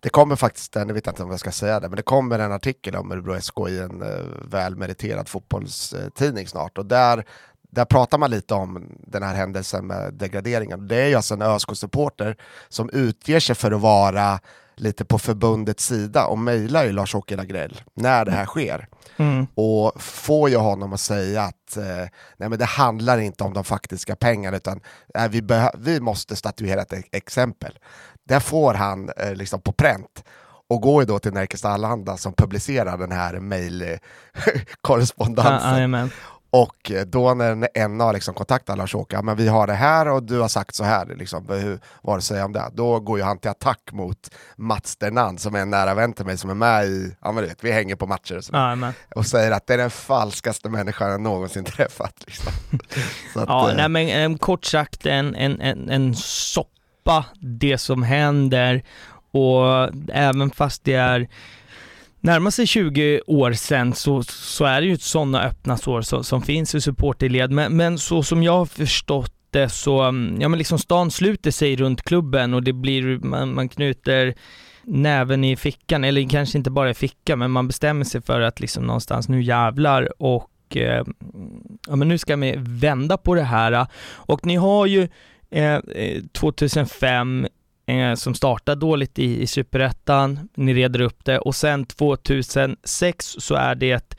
det 0.00 0.08
kommer 0.08 0.36
faktiskt 0.36 0.74
jag 0.74 0.92
vet 0.92 1.06
inte 1.06 1.22
om 1.22 1.30
jag 1.30 1.40
ska 1.40 1.50
säga 1.52 1.80
det, 1.80 1.88
men 1.88 1.96
det 1.96 2.02
kommer 2.02 2.38
en 2.38 2.52
artikel 2.52 2.96
om 2.96 3.12
Örebro 3.12 3.40
SK 3.40 3.54
i 3.68 3.78
en 3.78 4.02
eh, 4.02 4.24
välmeriterad 4.50 5.28
fotbollstidning 5.28 6.46
snart. 6.48 6.78
Och 6.78 6.86
där, 6.86 7.24
där 7.70 7.84
pratar 7.84 8.18
man 8.18 8.30
lite 8.30 8.54
om 8.54 8.86
den 9.06 9.22
här 9.22 9.34
händelsen 9.34 9.86
med 9.86 10.14
degraderingen. 10.14 10.88
Det 10.88 10.96
är 10.96 11.08
ju 11.08 11.14
alltså 11.14 11.34
en 11.34 11.42
ÖSK-supporter 11.42 12.36
som 12.68 12.90
utger 12.92 13.40
sig 13.40 13.54
för 13.54 13.72
att 13.72 13.80
vara 13.80 14.40
lite 14.76 15.04
på 15.04 15.18
förbundets 15.18 15.86
sida 15.86 16.26
och 16.26 16.38
mejlar 16.38 16.84
ju 16.84 16.92
Lars-Åke 16.92 17.36
Lagrell 17.36 17.80
när 17.94 18.24
det 18.24 18.30
här 18.32 18.46
sker 18.46 18.88
Mm. 19.20 19.46
och 19.54 20.02
får 20.02 20.50
ju 20.50 20.56
honom 20.56 20.92
att 20.92 21.00
säga 21.00 21.42
att 21.42 21.76
eh, 21.76 22.08
nej 22.36 22.48
men 22.48 22.58
det 22.58 22.64
handlar 22.64 23.18
inte 23.18 23.44
om 23.44 23.52
de 23.54 23.64
faktiska 23.64 24.16
pengarna 24.16 24.56
utan 24.56 24.80
eh, 25.14 25.28
vi, 25.28 25.42
vi 25.78 26.00
måste 26.00 26.36
statuera 26.36 26.82
ett 26.82 26.92
e- 26.92 27.02
exempel. 27.12 27.78
Där 28.28 28.40
får 28.40 28.74
han 28.74 29.10
eh, 29.16 29.34
liksom 29.34 29.60
på 29.60 29.72
pränt 29.72 30.24
och 30.70 30.80
går 30.80 31.02
ju 31.02 31.06
då 31.06 31.18
till 31.18 31.32
Nerikes 31.32 31.64
Allehanda 31.64 32.16
som 32.16 32.32
publicerar 32.32 32.98
den 32.98 33.12
här 33.12 33.40
mejlkorrespondensen. 33.40 35.74
Jajamän. 35.74 36.10
Och 36.50 36.90
eh, 36.90 37.06
då 37.06 37.34
när 37.34 37.88
NA 37.88 38.12
liksom 38.12 38.34
kontaktar 38.34 38.76
Lars-Åke, 38.76 39.22
men 39.22 39.36
vi 39.36 39.48
har 39.48 39.66
det 39.66 39.72
här 39.72 40.08
och 40.08 40.22
du 40.22 40.40
har 40.40 40.48
sagt 40.48 40.74
så 40.74 40.84
här, 40.84 41.14
liksom, 41.18 41.48
hur, 41.48 41.80
vad 42.02 42.18
du 42.18 42.22
säga 42.22 42.44
om 42.44 42.52
det? 42.52 42.70
Då 42.72 43.00
går 43.00 43.18
ju 43.18 43.24
han 43.24 43.38
till 43.38 43.50
attack 43.50 43.80
mot 43.92 44.30
Mats 44.56 44.96
Dernan 44.96 45.38
som 45.38 45.54
är 45.54 45.58
en 45.60 45.70
nära 45.70 45.94
vän 45.94 46.12
till 46.12 46.26
mig 46.26 46.38
som 46.38 46.50
är 46.50 46.54
med 46.54 46.86
i, 46.86 47.16
ja 47.20 47.32
men 47.32 47.42
du 47.42 47.48
vet, 47.48 47.64
vi 47.64 47.72
hänger 47.72 47.96
på 47.96 48.06
matcher 48.06 48.36
och 48.36 48.44
sådär. 48.44 48.58
Och 49.14 49.26
säger 49.26 49.50
att 49.50 49.66
det 49.66 49.74
är 49.74 49.78
den 49.78 49.90
falskaste 49.90 50.68
människan 50.68 51.10
jag 51.10 51.20
någonsin 51.20 51.64
träffat. 51.64 52.14
Liksom. 52.26 52.52
Att, 53.42 53.48
Ja, 53.48 53.70
eh, 53.70 53.76
nej 53.76 53.88
men 53.88 54.32
eh, 54.32 54.36
kort 54.38 54.64
sagt 54.64 55.06
en, 55.06 55.34
en, 55.34 55.60
en, 55.60 55.90
en 55.90 56.14
soppa 57.08 57.24
det 57.40 57.78
som 57.78 58.02
händer. 58.02 58.82
Och 59.30 59.90
även 60.12 60.50
fast 60.50 60.84
det 60.84 60.94
är 60.94 61.28
närmar 62.20 62.50
sig 62.50 62.66
20 62.66 63.20
år 63.26 63.52
sedan 63.52 63.94
så, 63.94 64.22
så 64.22 64.64
är 64.64 64.80
det 64.80 64.86
ju 64.86 64.98
sådana 64.98 65.42
öppna 65.42 65.76
sår 65.76 66.02
som, 66.02 66.24
som 66.24 66.42
finns 66.42 66.74
i 66.74 66.80
supporterled. 66.80 67.50
Men, 67.50 67.76
men 67.76 67.98
så 67.98 68.22
som 68.22 68.42
jag 68.42 68.52
har 68.52 68.66
förstått 68.66 69.34
det 69.50 69.68
så, 69.68 69.98
ja 70.40 70.48
men 70.48 70.58
liksom 70.58 70.78
stan 70.78 71.10
sluter 71.10 71.50
sig 71.50 71.76
runt 71.76 72.02
klubben 72.02 72.54
och 72.54 72.62
det 72.62 72.72
blir, 72.72 73.18
man, 73.18 73.54
man 73.54 73.68
knyter 73.68 74.34
näven 74.84 75.44
i 75.44 75.56
fickan, 75.56 76.04
eller 76.04 76.28
kanske 76.28 76.58
inte 76.58 76.70
bara 76.70 76.90
i 76.90 76.94
fickan, 76.94 77.38
men 77.38 77.50
man 77.50 77.66
bestämmer 77.66 78.04
sig 78.04 78.22
för 78.22 78.40
att 78.40 78.60
liksom 78.60 78.84
någonstans 78.84 79.28
nu 79.28 79.42
jävlar 79.42 80.22
och 80.22 80.76
eh, 80.76 81.04
ja 81.88 81.96
men 81.96 82.08
nu 82.08 82.18
ska 82.18 82.36
vi 82.36 82.54
vända 82.58 83.16
på 83.16 83.34
det 83.34 83.42
här. 83.42 83.86
Och 84.28 84.46
ni 84.46 84.56
har 84.56 84.86
ju 84.86 85.08
eh, 85.50 85.74
eh 85.74 86.22
2005 86.32 87.46
eh, 87.86 88.14
som 88.14 88.34
startade 88.34 88.80
dåligt 88.80 89.18
i, 89.18 89.42
i 89.42 89.46
Superettan, 89.46 90.48
ni 90.54 90.74
reder 90.74 91.00
upp 91.00 91.24
det. 91.24 91.38
Och 91.38 91.54
sen 91.54 91.84
2006 91.84 93.36
så 93.38 93.54
är 93.54 93.74
det 93.74 94.16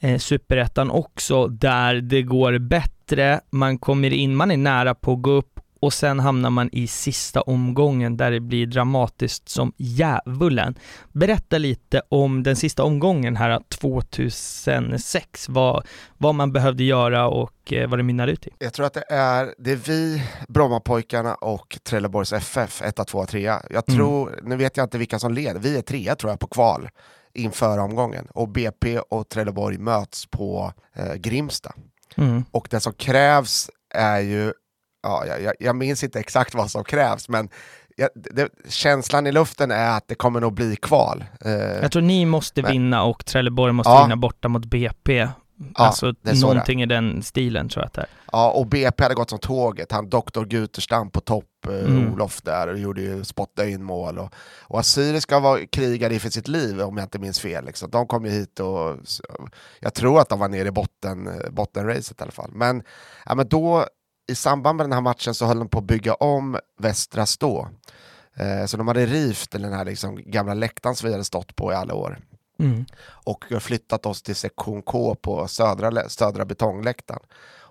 eh, 0.00 0.18
Superettan 0.18 0.90
också 0.90 1.46
där 1.46 1.94
det 1.94 2.22
går 2.22 2.58
bättre, 2.58 3.40
man 3.50 3.78
kommer 3.78 4.12
in, 4.12 4.36
man 4.36 4.50
är 4.50 4.56
nära 4.56 4.94
på 4.94 5.12
att 5.12 5.22
gå 5.22 5.30
upp 5.30 5.51
och 5.82 5.92
sen 5.92 6.20
hamnar 6.20 6.50
man 6.50 6.68
i 6.72 6.86
sista 6.86 7.40
omgången 7.40 8.16
där 8.16 8.30
det 8.30 8.40
blir 8.40 8.66
dramatiskt 8.66 9.48
som 9.48 9.72
djävulen. 9.76 10.74
Berätta 11.12 11.58
lite 11.58 12.02
om 12.08 12.42
den 12.42 12.56
sista 12.56 12.84
omgången 12.84 13.36
här 13.36 13.60
2006, 13.68 15.48
vad, 15.48 15.86
vad 16.18 16.34
man 16.34 16.52
behövde 16.52 16.84
göra 16.84 17.28
och 17.28 17.72
eh, 17.72 17.88
vad 17.88 17.98
det 17.98 18.02
mynnar 18.02 18.28
ut 18.28 18.46
i. 18.46 18.50
Jag 18.58 18.72
tror 18.72 18.86
att 18.86 18.94
det 18.94 19.04
är, 19.08 19.54
det 19.58 19.72
är 19.72 19.76
vi, 19.76 20.22
Brommapojkarna 20.48 21.34
och 21.34 21.78
Trelleborgs 21.82 22.32
FF, 22.32 22.82
1, 22.82 23.06
2, 23.06 23.26
3. 23.26 23.52
Jag 23.70 23.86
tror, 23.86 24.32
mm. 24.32 24.44
nu 24.44 24.56
vet 24.56 24.76
jag 24.76 24.84
inte 24.84 24.98
vilka 24.98 25.18
som 25.18 25.34
leder, 25.34 25.60
vi 25.60 25.78
är 25.78 25.82
trea 25.82 26.14
tror 26.14 26.32
jag 26.32 26.40
på 26.40 26.46
kval 26.46 26.88
inför 27.34 27.78
omgången 27.78 28.26
och 28.30 28.48
BP 28.48 28.98
och 28.98 29.28
Trelleborg 29.28 29.78
möts 29.78 30.26
på 30.26 30.72
eh, 30.94 31.14
Grimsta. 31.14 31.74
Mm. 32.16 32.44
Och 32.50 32.68
det 32.70 32.80
som 32.80 32.92
krävs 32.92 33.70
är 33.94 34.20
ju, 34.20 34.52
ja, 35.02 35.26
jag, 35.26 35.54
jag 35.58 35.76
minns 35.76 36.04
inte 36.04 36.20
exakt 36.20 36.54
vad 36.54 36.70
som 36.70 36.84
krävs, 36.84 37.28
men 37.28 37.48
ja, 37.96 38.08
det, 38.14 38.48
känslan 38.68 39.26
i 39.26 39.32
luften 39.32 39.70
är 39.70 39.96
att 39.96 40.08
det 40.08 40.14
kommer 40.14 40.40
nog 40.40 40.52
bli 40.52 40.76
kval. 40.76 41.24
Eh, 41.44 41.52
jag 41.52 41.92
tror 41.92 42.02
ni 42.02 42.24
måste 42.24 42.62
men, 42.62 42.72
vinna 42.72 43.02
och 43.02 43.24
Trelleborg 43.24 43.72
måste 43.72 43.90
ja. 43.90 44.02
vinna 44.02 44.16
borta 44.16 44.48
mot 44.48 44.64
BP. 44.64 45.28
Ja, 45.74 45.84
alltså 45.84 46.14
någonting 46.42 46.78
det. 46.78 46.82
i 46.82 46.86
den 46.86 47.22
stilen 47.22 47.68
tror 47.68 47.82
jag 47.82 47.86
att 47.86 47.92
det 47.92 48.00
är. 48.00 48.08
Ja, 48.32 48.50
och 48.50 48.66
BP 48.66 49.02
hade 49.02 49.14
gått 49.14 49.30
som 49.30 49.38
tåget. 49.38 49.92
Han 49.92 50.08
Doktor 50.08 50.44
Guterstam 50.44 51.10
på 51.10 51.20
topp, 51.20 51.66
eh, 51.68 51.74
mm. 51.74 52.12
Olof 52.12 52.42
där, 52.42 52.68
och 52.68 52.78
gjorde 52.78 53.00
ju 53.00 53.24
spotta 53.24 53.68
in 53.68 53.82
mål. 53.82 54.18
Och, 54.18 54.34
och 54.62 54.80
Assyriska 54.80 55.40
var 55.40 55.72
krigare 55.72 56.18
för 56.18 56.30
sitt 56.30 56.48
liv 56.48 56.80
om 56.80 56.96
jag 56.96 57.04
inte 57.04 57.18
minns 57.18 57.40
fel. 57.40 57.64
Liksom. 57.64 57.90
De 57.90 58.06
kom 58.06 58.24
ju 58.24 58.30
hit 58.30 58.60
och 58.60 58.96
jag 59.80 59.94
tror 59.94 60.20
att 60.20 60.28
de 60.28 60.38
var 60.38 60.48
nere 60.48 60.68
i 60.68 60.70
botten, 60.70 61.26
eh, 61.26 61.50
bottenracet 61.50 62.20
i 62.20 62.22
alla 62.22 62.32
fall. 62.32 62.50
Men, 62.52 62.82
ja, 63.26 63.34
men 63.34 63.48
då, 63.48 63.86
i 64.28 64.34
samband 64.34 64.76
med 64.76 64.86
den 64.86 64.92
här 64.92 65.00
matchen 65.00 65.34
så 65.34 65.46
höll 65.46 65.58
de 65.58 65.68
på 65.68 65.78
att 65.78 65.84
bygga 65.84 66.14
om 66.14 66.58
Västra 66.78 67.26
Stå. 67.26 67.68
Eh, 68.34 68.66
så 68.66 68.76
de 68.76 68.88
hade 68.88 69.06
rivt 69.06 69.50
den 69.50 69.72
här 69.72 69.84
liksom, 69.84 70.22
gamla 70.26 70.54
läktaren 70.54 70.96
som 70.96 71.06
vi 71.06 71.12
hade 71.12 71.24
stått 71.24 71.56
på 71.56 71.72
i 71.72 71.74
alla 71.74 71.94
år. 71.94 72.18
Mm. 72.58 72.84
Och 73.02 73.44
flyttat 73.60 74.06
oss 74.06 74.22
till 74.22 74.36
sektion 74.36 74.82
K 74.82 75.14
på 75.14 75.48
södra, 75.48 76.08
södra 76.08 76.44
betongläktaren. 76.44 77.22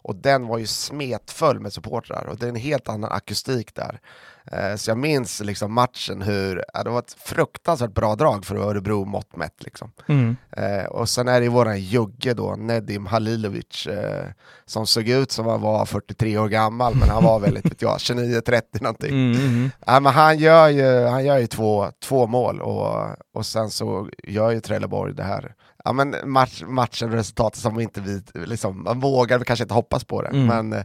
Och 0.02 0.16
den 0.16 0.48
var 0.48 0.58
ju 0.58 0.68
smetfull 0.68 1.60
med 1.60 1.74
supportrar 1.74 2.28
och 2.28 2.38
det 2.38 2.46
är 2.46 2.50
en 2.50 2.56
helt 2.56 2.90
annan 2.90 3.12
akustik 3.12 3.76
där. 3.76 4.00
Eh, 4.46 4.76
så 4.76 4.92
jag 4.92 4.98
minns 4.98 5.42
liksom 5.42 5.74
matchen 5.74 6.22
hur, 6.22 6.64
ja, 6.74 6.84
det 6.84 6.90
var 6.90 7.00
ett 7.00 7.16
fruktansvärt 7.20 7.94
bra 7.94 8.16
drag 8.16 8.46
för 8.46 8.56
Örebro 8.56 9.06
mått 9.06 9.36
mätt. 9.36 9.64
Liksom. 9.64 9.92
Mm. 10.08 10.36
Eh, 10.52 10.86
och 10.86 11.10
sen 11.10 11.28
är 11.28 11.42
det 11.42 11.50
våran 11.50 11.80
jugge 11.80 12.34
då, 12.34 12.56
Nedim 12.56 13.06
Halilovic, 13.06 13.88
eh, 13.88 14.26
som 14.66 14.88
såg 14.88 15.10
ut 15.10 15.32
som 15.32 15.46
han 15.46 15.62
var 15.62 15.86
43 15.86 16.38
år 16.38 16.48
gammal, 16.48 16.96
men 16.96 17.10
han 17.10 17.24
var 17.24 17.40
väl 17.40 17.58
29-30 17.58 18.62
någonting. 18.82 19.10
Mm, 19.10 19.40
mm. 19.40 19.72
Ja, 19.86 20.00
men 20.00 20.14
han 20.14 20.38
gör 20.38 20.68
ju, 20.68 21.06
han 21.06 21.26
gör 21.26 21.38
ju 21.38 21.48
två, 21.48 21.92
två 22.04 22.28
mål 22.28 22.62
och, 22.62 23.08
och 23.34 23.46
sen 23.46 23.70
så 23.70 24.10
gör 24.24 24.52
ju 24.52 24.60
Trelleborg 24.60 25.14
det 25.14 25.24
här 25.24 25.56
ja, 25.84 25.94
men 25.94 26.16
match, 26.26 26.64
matchen 26.68 27.12
resultatet 27.12 27.60
som 27.60 27.80
inte 27.80 28.02
vi, 28.02 28.22
liksom, 28.34 28.84
man 28.84 29.00
vågar 29.00 29.40
kanske 29.40 29.64
inte 29.64 29.74
hoppas 29.74 30.04
på 30.04 30.22
det, 30.22 30.28
mm. 30.28 30.46
men 30.46 30.84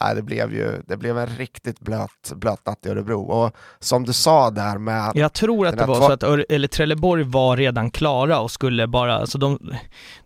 äh, 0.00 0.14
det, 0.14 0.22
blev 0.22 0.54
ju, 0.54 0.82
det 0.86 0.96
blev 0.96 1.18
en 1.18 1.26
riktigt 1.26 1.80
blöt, 1.80 2.32
blöt 2.34 2.66
natt 2.66 2.86
i 2.86 2.88
Örebro. 2.88 3.22
Och 3.22 3.52
som 3.80 4.04
du 4.04 4.12
sa 4.12 4.50
där 4.50 4.78
med... 4.78 5.12
Jag 5.14 5.32
tror 5.32 5.66
att 5.66 5.78
det 5.78 5.86
var 5.86 5.94
så 5.94 6.12
att 6.12 6.22
eller 6.48 6.68
Trelleborg 6.68 7.24
var 7.24 7.56
redan 7.56 7.90
klara 7.90 8.40
och 8.40 8.50
skulle 8.50 8.86
bara, 8.86 9.16
alltså 9.16 9.38
de, 9.38 9.58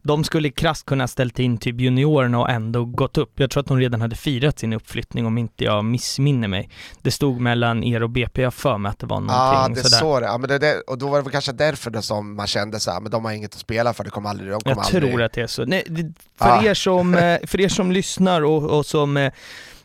de 0.02 0.24
skulle 0.24 0.50
krasst 0.50 0.86
kunna 0.86 1.08
ställt 1.08 1.38
in 1.38 1.58
typ 1.58 1.80
juniorerna 1.80 2.38
och 2.38 2.50
ändå 2.50 2.84
gått 2.84 3.18
upp. 3.18 3.40
Jag 3.40 3.50
tror 3.50 3.60
att 3.60 3.66
de 3.66 3.78
redan 3.78 4.00
hade 4.00 4.16
firat 4.16 4.58
sin 4.58 4.72
uppflyttning 4.72 5.26
om 5.26 5.38
inte 5.38 5.64
jag 5.64 5.84
missminner 5.84 6.48
mig. 6.48 6.70
Det 7.02 7.10
stod 7.10 7.40
mellan 7.40 7.84
er 7.84 8.02
och 8.02 8.10
BP, 8.10 8.42
jag 8.42 8.54
för 8.54 8.78
mig 8.78 8.90
att 8.90 8.98
det 8.98 9.06
var 9.06 9.20
någonting 9.20 9.36
Ja, 9.36 9.68
det 9.68 9.88
sådär. 9.88 9.98
så 9.98 10.20
det. 10.20 10.26
Ja, 10.26 10.38
men 10.38 10.48
det, 10.48 10.58
det, 10.58 10.80
och 10.80 10.98
då 10.98 11.08
var 11.08 11.16
det 11.16 11.22
väl 11.22 11.32
kanske 11.32 11.52
därför 11.52 11.90
det 11.90 12.02
som 12.02 12.36
man 12.36 12.46
kände 12.46 12.80
så 12.80 12.90
här, 12.90 13.00
men 13.00 13.10
de 13.10 13.24
har 13.24 13.32
inget 13.32 13.54
att 13.54 13.60
spela 13.60 13.92
för, 13.92 14.04
det 14.04 14.10
kommer 14.10 14.30
aldrig, 14.30 14.50
de 14.50 14.60
kommer 14.60 14.76
Jag 14.76 14.84
aldrig... 14.84 15.12
tror 15.12 15.22
att 15.22 15.32
det 15.32 15.40
är 15.40 15.46
så. 15.46 15.64
Nej, 15.64 15.84
för, 16.38 16.48
ah. 16.48 16.62
er 16.62 16.74
som, 16.74 17.14
eh, 17.14 17.38
för 17.46 17.60
er 17.60 17.68
som 17.68 17.92
lyssnar 17.92 18.42
och, 18.42 18.78
och 18.78 18.86
som 18.86 19.30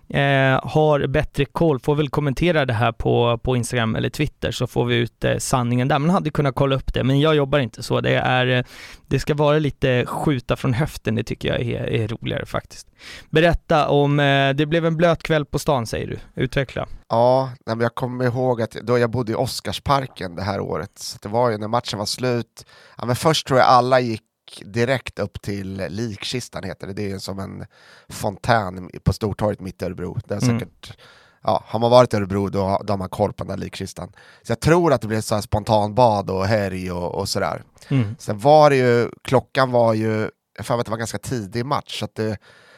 eh, 0.10 0.60
har 0.64 1.08
bättre 1.08 1.46
koll 1.46 1.80
får 1.80 1.96
väl 1.96 2.10
kommentera 2.10 2.66
det 2.66 2.74
här 2.74 2.92
på, 2.92 3.40
på 3.44 3.56
Instagram 3.56 3.96
eller 3.96 4.10
Twitter 4.10 4.52
så 4.52 4.68
får 4.68 4.86
vi 4.86 4.96
ut 4.96 5.24
eh, 5.24 5.38
sanningen 5.38 5.88
där. 5.88 6.00
Man 6.00 6.10
hade 6.10 6.30
kunnat 6.30 6.56
kolla 6.56 6.76
upp 6.76 6.94
det, 6.94 7.04
men 7.04 7.20
jag 7.20 7.36
jobbar 7.36 7.60
inte 7.60 7.84
så. 7.84 8.02
Det, 8.02 8.16
är, 8.16 8.48
eh, 8.48 8.64
det 9.08 9.20
ska 9.20 9.34
vara 9.34 9.60
lite 9.60 10.06
skjuta 10.06 10.56
från 10.56 10.74
höften, 10.74 11.16
det 11.16 11.24
tycker 11.24 11.48
jag 11.50 11.62
är, 11.62 11.84
är 11.84 12.08
roligare 12.08 12.46
faktiskt. 12.46 12.88
Berätta 13.30 13.88
om, 13.88 14.20
eh, 14.20 14.50
det 14.50 14.66
blev 14.66 14.86
en 14.86 14.98
blöt 14.98 15.24
kväll 15.24 15.46
på 15.46 15.60
stan 15.60 15.88
säger 15.88 16.08
du, 16.08 16.44
utveckla. 16.44 16.88
Ja, 17.10 17.52
men 17.66 17.80
jag 17.80 17.96
kommer 17.96 18.26
ihåg 18.26 18.62
att 18.62 18.72
då 18.72 18.98
jag 18.98 19.10
bodde 19.10 19.32
i 19.32 19.36
Oscarsparken 19.36 20.36
det 20.36 20.42
här 20.42 20.60
året, 20.60 20.92
så 20.96 21.18
det 21.22 21.30
var 21.30 21.50
ju 21.50 21.58
när 21.58 21.68
matchen 21.68 22.00
var 22.00 22.06
slut, 22.06 22.66
ja, 22.98 23.06
men 23.06 23.16
först 23.16 23.48
tror 23.48 23.60
jag 23.60 23.68
alla 23.68 24.00
gick 24.00 24.22
direkt 24.66 25.20
upp 25.20 25.42
till 25.42 25.86
likkistan 25.90 26.64
heter 26.64 26.88
det. 26.88 26.94
Det 26.94 27.12
är 27.12 27.20
som 27.20 27.40
en 27.40 27.66
fontän 28.10 28.90
på 29.04 29.14
Stortorget 29.14 29.60
mitt 29.60 29.82
i 29.82 29.86
Örebro. 29.86 30.18
Det 30.26 30.34
är 30.34 30.44
mm. 30.44 30.60
säkert, 30.60 30.98
ja, 31.44 31.64
har 31.68 31.80
man 31.80 31.92
varit 31.92 32.14
i 32.14 32.18
Örebro 32.18 32.50
då, 32.50 32.82
då 32.84 32.94
har 32.94 32.98
man 32.98 33.10
koll 33.10 33.34
på 33.34 33.44
den 33.44 33.58
där 33.58 33.66
likkistan. 33.66 34.12
Så 34.44 34.52
jag 34.52 34.60
tror 34.60 34.94
att 34.94 35.02
det 35.02 35.08
blev 35.08 35.22
så 35.22 35.36
här 35.36 35.42
spontanbad 35.42 36.30
och 36.30 36.46
härj 36.46 36.92
och, 36.92 37.16
och 37.16 37.30
sådär. 37.30 37.64
Mm. 37.88 38.16
Sen 38.20 38.40
var 38.40 38.70
det 38.70 38.76
ju, 38.76 39.10
klockan 39.22 39.72
var 39.72 39.94
ju, 39.94 40.30
jag 40.58 40.66
får 40.66 40.80
att 40.80 40.86
det 40.86 40.92
var 40.92 40.98
ganska 40.98 41.18
tidig 41.18 41.66
match, 41.66 42.00
så 42.00 42.06
att 42.06 42.16
det, 42.16 42.38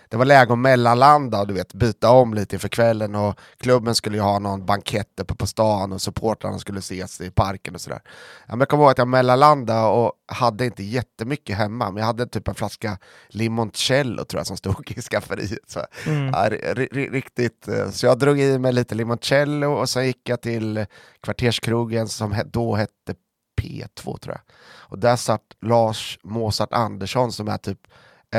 det 0.09 0.17
var 0.17 0.25
läge 0.25 0.53
att 0.53 0.59
mellanlanda 0.59 1.39
och 1.41 1.47
du 1.47 1.53
vet, 1.53 1.73
byta 1.73 2.11
om 2.11 2.33
lite 2.33 2.55
inför 2.55 2.67
kvällen 2.67 3.15
och 3.15 3.39
klubben 3.57 3.95
skulle 3.95 4.17
ju 4.17 4.23
ha 4.23 4.39
någon 4.39 4.65
bankett 4.65 5.19
uppe 5.19 5.35
på 5.35 5.47
stan 5.47 5.93
och 5.93 6.01
supportrarna 6.01 6.59
skulle 6.59 6.79
ses 6.79 7.21
i 7.21 7.31
parken 7.31 7.75
och 7.75 7.81
sådär. 7.81 8.01
Ja, 8.47 8.57
jag 8.59 8.69
kommer 8.69 8.83
ihåg 8.83 8.91
att 8.91 8.97
jag 8.97 9.07
mellanlandade 9.07 9.87
och 9.87 10.11
hade 10.27 10.65
inte 10.65 10.83
jättemycket 10.83 11.57
hemma, 11.57 11.91
men 11.91 11.99
jag 11.99 12.05
hade 12.05 12.27
typ 12.27 12.47
en 12.47 12.55
flaska 12.55 12.97
limoncello 13.27 14.25
tror 14.25 14.39
jag 14.39 14.47
som 14.47 14.57
stod 14.57 14.91
i 14.91 15.01
skafferiet. 15.01 15.59
Så, 15.67 15.79
mm. 16.05 16.27
ja, 16.27 16.49
riktigt, 16.91 17.67
eh, 17.67 17.89
så 17.89 18.05
jag 18.05 18.19
drog 18.19 18.39
i 18.39 18.59
mig 18.59 18.73
lite 18.73 18.95
limoncello 18.95 19.71
och 19.73 19.89
sen 19.89 20.05
gick 20.05 20.29
jag 20.29 20.41
till 20.41 20.85
kvarterskrogen 21.21 22.07
som 22.07 22.35
då 22.45 22.75
hette 22.75 23.15
P2 23.61 24.17
tror 24.17 24.35
jag. 24.35 24.41
Och 24.89 24.99
där 24.99 25.15
satt 25.15 25.43
Lars 25.61 26.19
Mozart 26.23 26.73
Andersson 26.73 27.31
som 27.31 27.47
är 27.47 27.57
typ 27.57 27.79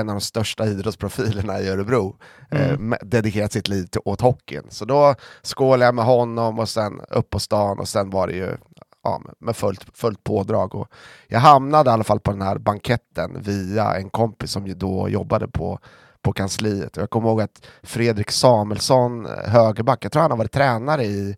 en 0.00 0.08
av 0.08 0.14
de 0.14 0.20
största 0.20 0.66
idrottsprofilerna 0.66 1.61
i 1.61 1.68
Örebro, 1.68 2.16
mm. 2.50 2.92
eh, 2.92 2.98
dedikerat 3.02 3.52
sitt 3.52 3.68
liv 3.68 3.87
till, 3.87 4.00
åt 4.04 4.20
hockeyn. 4.20 4.66
Så 4.68 4.84
då 4.84 5.14
skålade 5.42 5.84
jag 5.84 5.94
med 5.94 6.04
honom 6.04 6.58
och 6.58 6.68
sen 6.68 7.00
upp 7.11 7.30
på 7.30 7.38
stan 7.38 7.78
och 7.78 7.88
sen 7.88 8.11
var 8.11 8.26
det 8.26 8.32
ju 8.32 8.56
ja, 9.02 9.22
med 9.38 9.56
fullt, 9.56 9.87
fullt 9.94 10.24
pådrag. 10.24 10.74
Och 10.74 10.88
jag 11.28 11.40
hamnade 11.40 11.90
i 11.90 11.92
alla 11.92 12.04
fall 12.04 12.20
på 12.20 12.30
den 12.30 12.42
här 12.42 12.58
banketten 12.58 13.42
via 13.42 13.96
en 13.96 14.11
kompis 14.11 14.50
som 14.50 14.78
då 14.78 15.08
jobbade 15.08 15.48
på 15.48 15.78
på 16.22 16.32
kansliet. 16.32 16.96
Jag 16.96 17.11
kommer 17.11 17.28
ihåg 17.28 17.40
att 17.40 17.66
Fredrik 17.82 18.30
Samuelsson, 18.30 19.26
eh, 19.26 19.50
högerback, 19.50 20.04
jag 20.04 20.12
tror 20.12 20.22
han 20.22 20.30
har 20.30 20.38
varit 20.38 20.52
tränare 20.52 21.04
i 21.04 21.37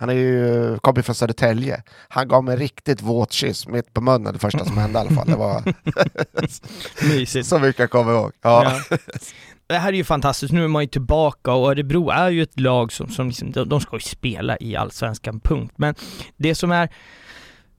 han 0.00 0.10
är 0.10 0.14
ju 0.14 0.78
kompis 0.78 1.04
från 1.04 1.14
Södertälje. 1.14 1.82
Han 2.08 2.28
gav 2.28 2.44
mig 2.44 2.52
en 2.52 2.60
riktigt 2.60 3.02
våt 3.02 3.32
kyss 3.32 3.68
mitt 3.68 3.94
på 3.94 4.00
munnen 4.00 4.32
det 4.32 4.38
första 4.38 4.64
som 4.64 4.78
hände 4.78 4.98
i 4.98 5.00
alla 5.00 5.10
fall. 5.10 5.26
Det 5.26 5.36
var 5.36 5.62
Mysigt. 7.08 7.46
så 7.48 7.58
mycket 7.58 7.78
jag 7.78 7.90
kommer 7.90 8.12
ihåg. 8.12 8.32
Ja. 8.42 8.80
ja. 8.90 8.98
Det 9.66 9.78
här 9.78 9.88
är 9.88 9.96
ju 9.96 10.04
fantastiskt, 10.04 10.52
nu 10.52 10.64
är 10.64 10.68
man 10.68 10.82
ju 10.82 10.88
tillbaka 10.88 11.52
och 11.52 11.70
Örebro 11.70 12.10
är 12.10 12.30
ju 12.30 12.42
ett 12.42 12.60
lag 12.60 12.92
som, 12.92 13.08
som 13.08 13.28
liksom, 13.28 13.52
de 13.52 13.80
ska 13.80 13.96
ju 13.96 14.00
spela 14.00 14.56
i 14.60 14.76
Allsvenskan, 14.76 15.40
punkt. 15.40 15.74
Men 15.76 15.94
det 16.36 16.54
som 16.54 16.72
är 16.72 16.88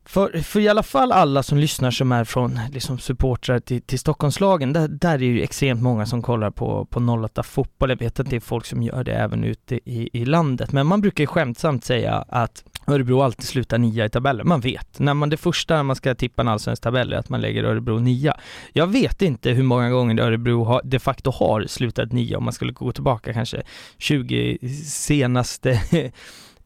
för, 0.09 0.41
för 0.43 0.59
i 0.59 0.67
alla 0.67 0.83
fall 0.83 1.11
alla 1.11 1.43
som 1.43 1.57
lyssnar 1.57 1.91
som 1.91 2.11
är 2.11 2.23
från 2.23 2.59
liksom 2.71 2.99
supportrar 2.99 3.59
till, 3.59 3.81
till 3.81 3.99
Stockholmslagen, 3.99 4.73
där, 4.73 4.87
där 4.87 5.13
är 5.13 5.19
ju 5.19 5.41
extremt 5.41 5.81
många 5.81 6.05
som 6.05 6.21
kollar 6.21 6.51
på, 6.51 6.85
på 6.85 6.99
08 6.99 7.43
fotboll. 7.43 7.89
Jag 7.89 7.99
vet 7.99 8.19
att 8.19 8.29
det 8.29 8.35
är 8.35 8.39
folk 8.39 8.65
som 8.65 8.83
gör 8.83 9.03
det 9.03 9.13
även 9.13 9.43
ute 9.43 9.75
i, 9.75 10.09
i 10.13 10.25
landet, 10.25 10.71
men 10.71 10.87
man 10.87 11.01
brukar 11.01 11.23
ju 11.23 11.27
skämtsamt 11.27 11.85
säga 11.85 12.25
att 12.27 12.63
Örebro 12.87 13.21
alltid 13.21 13.47
slutar 13.47 13.77
nia 13.77 14.05
i 14.05 14.09
tabellen. 14.09 14.47
Man 14.47 14.61
vet, 14.61 14.99
när 14.99 15.13
man 15.13 15.29
det 15.29 15.37
första 15.37 15.75
när 15.75 15.83
man 15.83 15.95
ska 15.95 16.15
tippa 16.15 16.41
en 16.41 16.47
allsvensk 16.47 16.83
tabell 16.83 17.13
är 17.13 17.17
att 17.17 17.29
man 17.29 17.41
lägger 17.41 17.63
Örebro 17.63 17.99
nia. 17.99 18.37
Jag 18.73 18.87
vet 18.87 19.21
inte 19.21 19.51
hur 19.51 19.63
många 19.63 19.89
gånger 19.89 20.21
Örebro 20.21 20.63
har, 20.63 20.81
de 20.83 20.99
facto 20.99 21.31
har 21.31 21.65
slutat 21.67 22.11
nia 22.11 22.37
om 22.37 22.43
man 22.43 22.53
skulle 22.53 22.71
gå 22.71 22.91
tillbaka 22.91 23.33
kanske 23.33 23.63
20 23.97 24.57
senaste 24.85 25.81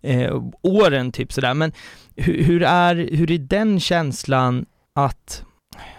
eh, 0.01 0.41
åren 0.61 1.11
typ 1.11 1.33
sådär. 1.33 1.53
Men 1.53 1.71
hur, 2.15 2.43
hur, 2.43 2.63
är, 2.63 2.95
hur 2.95 3.31
är 3.31 3.37
den 3.37 3.79
känslan 3.79 4.65
att 4.93 5.43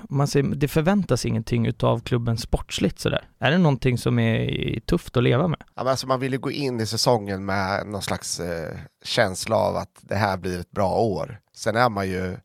man 0.09 0.29
säger, 0.29 0.47
det 0.47 0.69
förväntas 0.69 1.27
ingenting 1.27 1.67
utav 1.67 2.01
klubben 2.01 2.39
sportsligt 2.39 2.99
sådär. 3.01 3.29
Är 3.39 3.51
det 3.51 3.59
någonting 3.59 3.99
som 3.99 4.19
är 4.19 4.81
tufft 4.81 5.17
att 5.17 5.23
leva 5.23 5.49
med? 5.49 5.63
Ja, 5.75 5.91
alltså 5.91 6.07
man 6.07 6.21
vill 6.21 6.33
ju 6.33 6.39
gå 6.39 6.51
in 6.51 6.81
i 6.81 6.87
säsongen 6.87 7.45
med 7.45 7.87
någon 7.87 8.03
slags 8.03 8.41
eh, 8.41 8.77
känsla 9.05 9.57
av 9.57 9.77
att 9.77 9.99
det 10.01 10.15
här 10.15 10.37
blir 10.37 10.61
ett 10.61 10.71
bra 10.71 10.99
år. 10.99 11.41
Sen 11.57 11.77
är 11.77 11.89
man 11.89 12.09
ju 12.09 12.37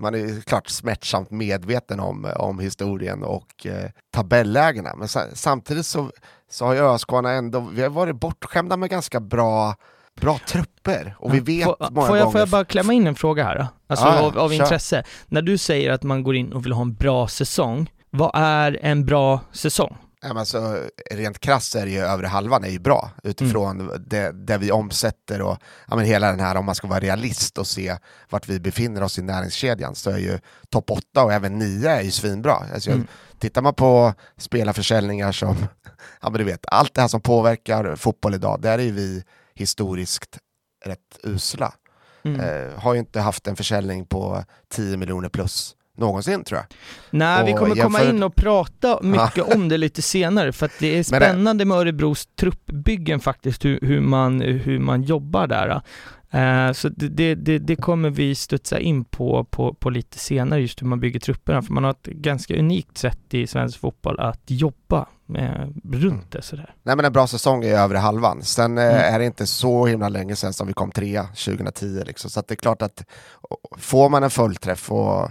man 0.00 0.14
är 0.14 0.18
ju 0.18 0.42
klart 0.42 0.68
smärtsamt 0.68 1.30
medveten 1.30 2.00
om, 2.00 2.32
om 2.36 2.58
historien 2.58 3.22
och 3.22 3.66
eh, 3.66 3.90
tabellägena. 4.10 4.94
Men 4.96 5.08
sa, 5.08 5.24
samtidigt 5.32 5.86
så, 5.86 6.10
så 6.50 6.64
har 6.64 6.74
ju 6.74 6.80
ÖSK 6.80 7.12
ändå, 7.12 7.60
vi 7.60 7.82
har 7.82 7.90
varit 7.90 8.16
bortskämda 8.16 8.76
med 8.76 8.90
ganska 8.90 9.20
bra 9.20 9.74
bra 10.20 10.38
trupper 10.48 11.14
och 11.18 11.34
vi 11.34 11.40
vet 11.40 11.64
får, 11.64 11.76
många 11.90 12.06
får 12.06 12.16
jag, 12.16 12.24
gånger... 12.24 12.32
Får 12.32 12.40
jag 12.40 12.48
bara 12.48 12.64
klämma 12.64 12.92
in 12.92 13.06
en 13.06 13.14
fråga 13.14 13.44
här 13.44 13.58
då? 13.58 13.66
Alltså 13.86 14.06
ja, 14.06 14.20
av, 14.20 14.38
av 14.38 14.52
intresse. 14.52 15.04
När 15.26 15.42
du 15.42 15.58
säger 15.58 15.90
att 15.90 16.02
man 16.02 16.22
går 16.22 16.36
in 16.36 16.52
och 16.52 16.64
vill 16.64 16.72
ha 16.72 16.82
en 16.82 16.94
bra 16.94 17.28
säsong, 17.28 17.90
vad 18.10 18.30
är 18.34 18.78
en 18.82 19.04
bra 19.06 19.40
säsong? 19.52 19.96
Alltså, 20.22 20.78
rent 21.10 21.38
krasst 21.38 21.74
är 21.74 21.84
det 21.86 21.92
ju 21.92 21.98
övre 21.98 22.26
halvan 22.26 22.64
är 22.64 22.68
ju 22.68 22.78
bra 22.78 23.10
utifrån 23.22 23.80
Mm. 23.80 24.04
det, 24.06 24.32
det 24.32 24.58
vi 24.58 24.72
omsätter 24.72 25.42
och 25.42 25.56
ja, 25.88 25.96
men 25.96 26.04
hela 26.04 26.30
den 26.30 26.40
här, 26.40 26.56
om 26.56 26.64
man 26.64 26.74
ska 26.74 26.88
vara 26.88 27.00
realist 27.00 27.58
och 27.58 27.66
se 27.66 27.96
vart 28.30 28.48
vi 28.48 28.60
befinner 28.60 29.02
oss 29.02 29.18
i 29.18 29.22
näringskedjan 29.22 29.94
så 29.94 30.10
är 30.10 30.18
ju 30.18 30.38
topp 30.70 30.90
8 30.90 31.24
och 31.24 31.32
även 31.32 31.58
9 31.58 31.90
är 31.90 32.02
ju 32.02 32.10
svinbra. 32.10 32.62
Alltså, 32.74 32.90
Mm. 32.90 33.06
Tittar 33.38 33.62
man 33.62 33.74
på 33.74 34.14
spelarförsäljningar 34.36 35.32
som, 35.32 35.56
ja 36.22 36.30
men 36.30 36.38
du 36.38 36.44
vet, 36.44 36.64
allt 36.68 36.94
det 36.94 37.00
här 37.00 37.08
som 37.08 37.20
påverkar 37.20 37.96
fotboll 37.96 38.34
idag, 38.34 38.60
där 38.62 38.78
är 38.78 38.82
ju 38.82 38.92
vi 38.92 39.24
historiskt 39.58 40.38
rätt 40.84 41.18
usla. 41.22 41.74
Mm. 42.22 42.40
Eh, 42.40 42.78
har 42.80 42.94
ju 42.94 43.00
inte 43.00 43.20
haft 43.20 43.46
en 43.46 43.56
försäljning 43.56 44.06
på 44.06 44.44
10 44.68 44.96
miljoner 44.96 45.28
plus 45.28 45.74
någonsin 45.96 46.44
tror 46.44 46.58
jag. 46.58 46.66
Nej, 47.10 47.46
vi 47.46 47.54
och 47.54 47.58
kommer 47.58 47.76
komma 47.76 47.98
jämför- 47.98 48.14
in 48.16 48.22
och 48.22 48.34
prata 48.34 48.98
mycket 49.02 49.54
om 49.54 49.68
det 49.68 49.76
lite 49.78 50.02
senare, 50.02 50.52
för 50.52 50.66
att 50.66 50.72
det 50.78 50.98
är 50.98 51.02
spännande 51.02 51.64
med 51.64 51.76
Örebros 51.78 52.28
truppbyggen 52.40 53.20
faktiskt, 53.20 53.64
hur, 53.64 53.78
hur, 53.82 54.00
man, 54.00 54.40
hur 54.40 54.78
man 54.78 55.02
jobbar 55.02 55.46
där. 55.46 55.82
Eh, 56.30 56.72
så 56.72 56.88
det, 56.88 57.34
det, 57.34 57.58
det, 57.58 57.76
kommer 57.76 58.10
vi 58.10 58.34
studsa 58.34 58.78
in 58.78 59.04
på, 59.04 59.44
på, 59.44 59.74
på 59.74 59.90
lite 59.90 60.18
senare, 60.18 60.60
just 60.60 60.82
hur 60.82 60.86
man 60.86 61.00
bygger 61.00 61.20
trupperna, 61.20 61.62
för 61.62 61.72
man 61.72 61.84
har 61.84 61.90
ett 61.90 62.02
ganska 62.06 62.56
unikt 62.58 62.98
sätt 62.98 63.34
i 63.34 63.46
svensk 63.46 63.78
fotboll 63.80 64.20
att 64.20 64.40
jobba 64.46 65.06
med, 65.26 65.80
runt 65.92 66.32
det 66.32 66.42
sådär. 66.42 66.74
Nej 66.82 66.96
men 66.96 67.04
en 67.04 67.12
bra 67.12 67.26
säsong 67.26 67.64
är 67.64 67.74
övre 67.74 67.98
halvan. 67.98 68.42
Sen 68.42 68.78
eh, 68.78 68.84
Mm. 68.84 69.14
är 69.14 69.18
det 69.18 69.24
inte 69.24 69.46
så 69.46 69.86
himla 69.86 70.08
länge 70.08 70.36
sedan 70.36 70.52
som 70.52 70.66
vi 70.66 70.72
kom 70.72 70.90
trea 70.90 71.24
2010. 71.24 72.02
Liksom. 72.06 72.30
Så 72.30 72.42
det 72.48 72.54
är 72.54 72.56
klart 72.56 72.82
att 72.82 73.04
får 73.78 74.08
man 74.08 74.22
en 74.22 74.30
fullträff 74.30 74.92
och, 74.92 75.30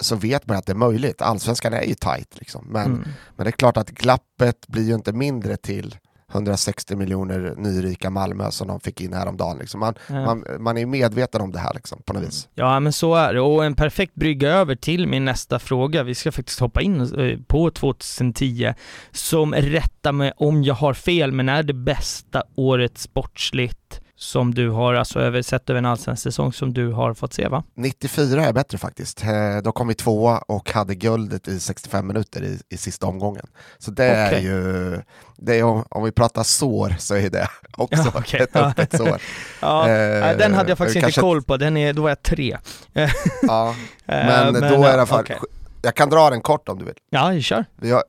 så 0.00 0.16
vet 0.16 0.46
man 0.46 0.56
att 0.56 0.66
det 0.66 0.72
är 0.72 0.76
möjligt. 0.76 1.22
Allsvenskan 1.22 1.72
är 1.72 1.82
ju 1.82 1.94
tight 1.94 2.28
liksom. 2.38 2.66
Men, 2.70 2.86
Mm. 2.86 3.04
men 3.36 3.44
det 3.44 3.50
är 3.50 3.52
klart 3.52 3.76
att 3.76 3.90
glappet 3.90 4.66
blir 4.68 4.82
ju 4.88 4.94
inte 4.94 5.12
mindre 5.12 5.56
till 5.56 5.96
160 6.32 6.96
miljoner 6.96 7.54
nyrika 7.56 8.10
Malmö 8.10 8.50
som 8.50 8.68
de 8.68 8.80
fick 8.80 9.00
in 9.00 9.12
häromdagen. 9.12 9.58
Liksom. 9.58 9.80
Man, 9.80 9.94
Ja. 10.08 10.14
man, 10.24 10.44
man 10.58 10.78
är 10.78 10.86
medveten 10.86 11.40
om 11.40 11.52
det 11.52 11.58
här 11.58 11.74
liksom, 11.74 12.02
på 12.04 12.12
något 12.12 12.22
vis. 12.22 12.48
Ja 12.54 12.80
men 12.80 12.92
så 12.92 13.14
är 13.14 13.34
det, 13.34 13.40
och 13.40 13.64
en 13.64 13.74
perfekt 13.74 14.14
brygga 14.14 14.50
över 14.50 14.74
till 14.74 15.06
min 15.06 15.24
nästa 15.24 15.58
fråga, 15.58 16.02
vi 16.02 16.14
ska 16.14 16.32
faktiskt 16.32 16.60
hoppa 16.60 16.80
in 16.82 17.00
eh, 17.00 17.38
på 17.46 17.70
2010, 17.70 18.74
som 19.10 19.54
rätta 19.54 20.12
mig 20.12 20.32
om 20.36 20.62
jag 20.62 20.74
har 20.74 20.94
fel, 20.94 21.32
men 21.32 21.48
är 21.48 21.62
det 21.62 21.74
bästa 21.74 22.42
året 22.54 22.98
sportsligt 22.98 24.00
som 24.22 24.54
du 24.54 24.68
har, 24.70 24.94
alltså 24.94 25.20
över, 25.20 25.42
sett 25.42 25.70
över 25.70 25.78
en 25.78 25.86
allsvensk 25.86 26.22
säsong 26.22 26.52
som 26.52 26.72
du 26.74 26.92
har 26.92 27.14
fått 27.14 27.32
se 27.34 27.48
va? 27.48 27.64
94 27.74 28.44
är 28.46 28.52
bättre 28.52 28.78
faktiskt. 28.78 29.24
Eh, 29.24 29.56
Då 29.64 29.72
kom 29.72 29.88
vi 29.88 29.94
tvåa 29.94 30.38
och 30.38 30.70
hade 30.72 30.94
guldet 30.94 31.48
i 31.48 31.60
65 31.60 32.06
minuter 32.06 32.42
i, 32.42 32.58
i 32.68 32.76
sista 32.76 33.06
omgången. 33.06 33.46
Så 33.78 33.90
det 33.90 34.04
är 34.04 34.28
Okej. 34.28 34.44
ju, 34.44 35.00
det 35.36 35.58
är, 35.58 35.64
om- 35.64 36.04
vi 36.04 36.12
pratar 36.12 36.42
sår 36.42 36.94
så 36.98 37.14
är 37.14 37.30
det 37.30 37.48
också 37.76 38.02
Ja, 38.04 38.12
okej. 38.14 38.40
ett 38.40 38.56
öppet 38.56 38.96
sår. 38.96 39.18
Ja, 39.60 39.88
Eh, 39.88 40.36
den 40.38 40.54
hade 40.54 40.68
jag 40.68 40.78
faktiskt 40.78 40.96
inte 40.96 41.04
kanske- 41.06 41.20
koll 41.20 41.42
på, 41.42 41.56
den 41.56 41.76
är, 41.76 41.92
då 41.92 42.02
var 42.02 42.08
jag 42.08 42.22
tre. 42.22 42.58
Ja, 43.42 43.74
Eh, 44.06 44.26
men, 44.26 44.52
då 44.54 44.84
är 44.84 44.96
det 44.98 45.06
fall, 45.06 45.20
okej. 45.20 45.38
jag 45.82 45.94
kan 45.94 46.10
dra 46.10 46.30
den 46.30 46.40
kort 46.40 46.68
om 46.68 46.78
du 46.78 46.84
vill. 46.84 46.94
Ja, 47.10 47.40
kör. 47.40 47.64
Vi, 47.76 47.90
har, 47.90 48.02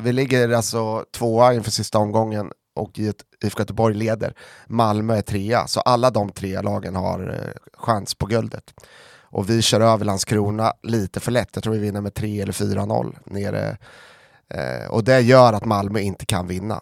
vi 0.00 0.12
ligger 0.12 0.50
alltså 0.52 1.04
tvåa 1.16 1.54
inför 1.54 1.70
sista 1.70 1.98
omgången 1.98 2.52
och 2.74 2.98
IFK 2.98 3.58
Göteborg 3.60 3.94
leder. 3.94 4.34
Malmö 4.66 5.16
är 5.16 5.22
trea, 5.22 5.66
så 5.66 5.80
alla 5.80 6.10
de 6.10 6.30
tre 6.32 6.62
lagen 6.62 6.96
har 6.96 7.28
eh, 7.30 7.60
chans 7.78 8.14
på 8.14 8.26
guldet. 8.26 8.64
Och 9.32 9.50
vi 9.50 9.62
kör 9.62 9.80
över 9.80 10.04
Landskrona 10.04 10.72
lite 10.82 11.20
för 11.20 11.32
lätt, 11.32 11.48
jag 11.54 11.62
tror 11.64 11.72
vi 11.74 11.78
vinner 11.80 12.00
med 12.00 12.14
3 12.14 12.40
eller 12.40 12.52
4-0 12.52 13.16
nere. 13.24 13.76
Eh, 14.54 14.90
och 14.90 15.04
det 15.04 15.20
gör 15.20 15.52
att 15.52 15.64
Malmö 15.64 16.00
inte 16.00 16.26
kan 16.26 16.46
vinna. 16.46 16.80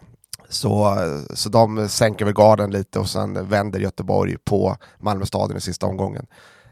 Så, 0.49 0.97
så 1.33 1.49
de 1.49 1.89
sänker 1.89 2.25
väl 2.25 2.33
garden 2.33 2.71
lite 2.71 2.99
och 2.99 3.09
sen 3.09 3.49
vänder 3.49 3.79
Göteborg 3.79 4.37
på 4.37 4.77
Malmö 4.99 5.25
stadion 5.25 5.57
i 5.57 5.61
sista 5.61 5.85
omgången. 5.85 6.25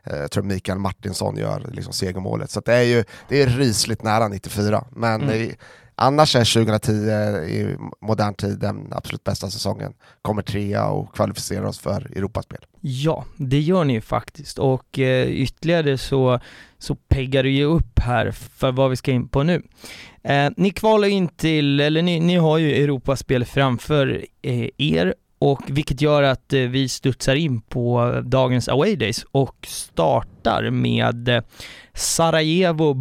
Eh, 0.03 0.17
Jag 0.17 0.31
tror 0.31 0.43
Mikael 0.43 0.79
Martinsson 0.79 1.37
gör 1.37 1.65
liksom 1.71 1.93
segermålet. 1.93 2.51
Så 2.51 2.59
det 2.61 2.73
är 2.73 2.81
ju 2.81 3.03
det 3.29 3.41
är 3.41 3.47
rysligt 3.47 4.03
nära 4.03 4.27
94. 4.27 4.85
Men 4.91 5.21
Mm 5.21 5.51
annars 5.97 6.35
är 6.35 6.53
2010 6.53 6.91
i 7.51 7.77
modern 8.01 8.33
tid 8.33 8.59
den 8.59 8.87
absolut 8.91 9.23
bästa 9.23 9.49
säsongen. 9.49 9.93
Kommer 10.21 10.41
trea 10.41 10.87
och 10.87 11.15
kvalificerar 11.15 11.65
oss 11.65 11.79
för 11.79 12.17
Europaspel. 12.17 12.59
Ja, 12.81 13.25
det 13.37 13.59
gör 13.59 13.83
ni 13.83 13.93
ju 13.93 14.01
faktiskt 14.01 14.59
och 14.59 14.99
eh, 14.99 15.27
ytterligare 15.27 15.97
så, 15.97 16.39
så 16.77 16.95
peggar 16.95 17.43
det 17.43 17.49
ju 17.49 17.63
upp 17.63 17.99
här 17.99 18.31
för 18.31 18.71
vad 18.71 18.89
vi 18.89 18.95
ska 18.95 19.11
in 19.11 19.27
på 19.27 19.43
nu. 19.43 19.61
Eh, 20.23 20.49
ni 20.57 20.69
kvalar 20.69 21.07
in 21.07 21.27
till, 21.27 21.79
eller 21.79 22.01
ni, 22.01 22.19
ni 22.19 22.35
har 22.35 22.57
ju 22.57 22.83
Europaspel 22.83 23.45
framför 23.45 24.25
eh, 24.41 24.69
er 24.77 25.13
och 25.39 25.61
vilket 25.67 26.01
gör 26.01 26.23
att 26.23 26.53
eh, 26.53 26.61
vi 26.61 26.89
studsar 26.89 27.35
in 27.35 27.61
på 27.61 28.13
dagens 28.25 28.67
away 28.67 28.95
days 28.95 29.25
och 29.31 29.67
startar 29.67 30.69
med 30.69 31.29
eh, 31.29 31.43
Sarajevo 31.93 32.93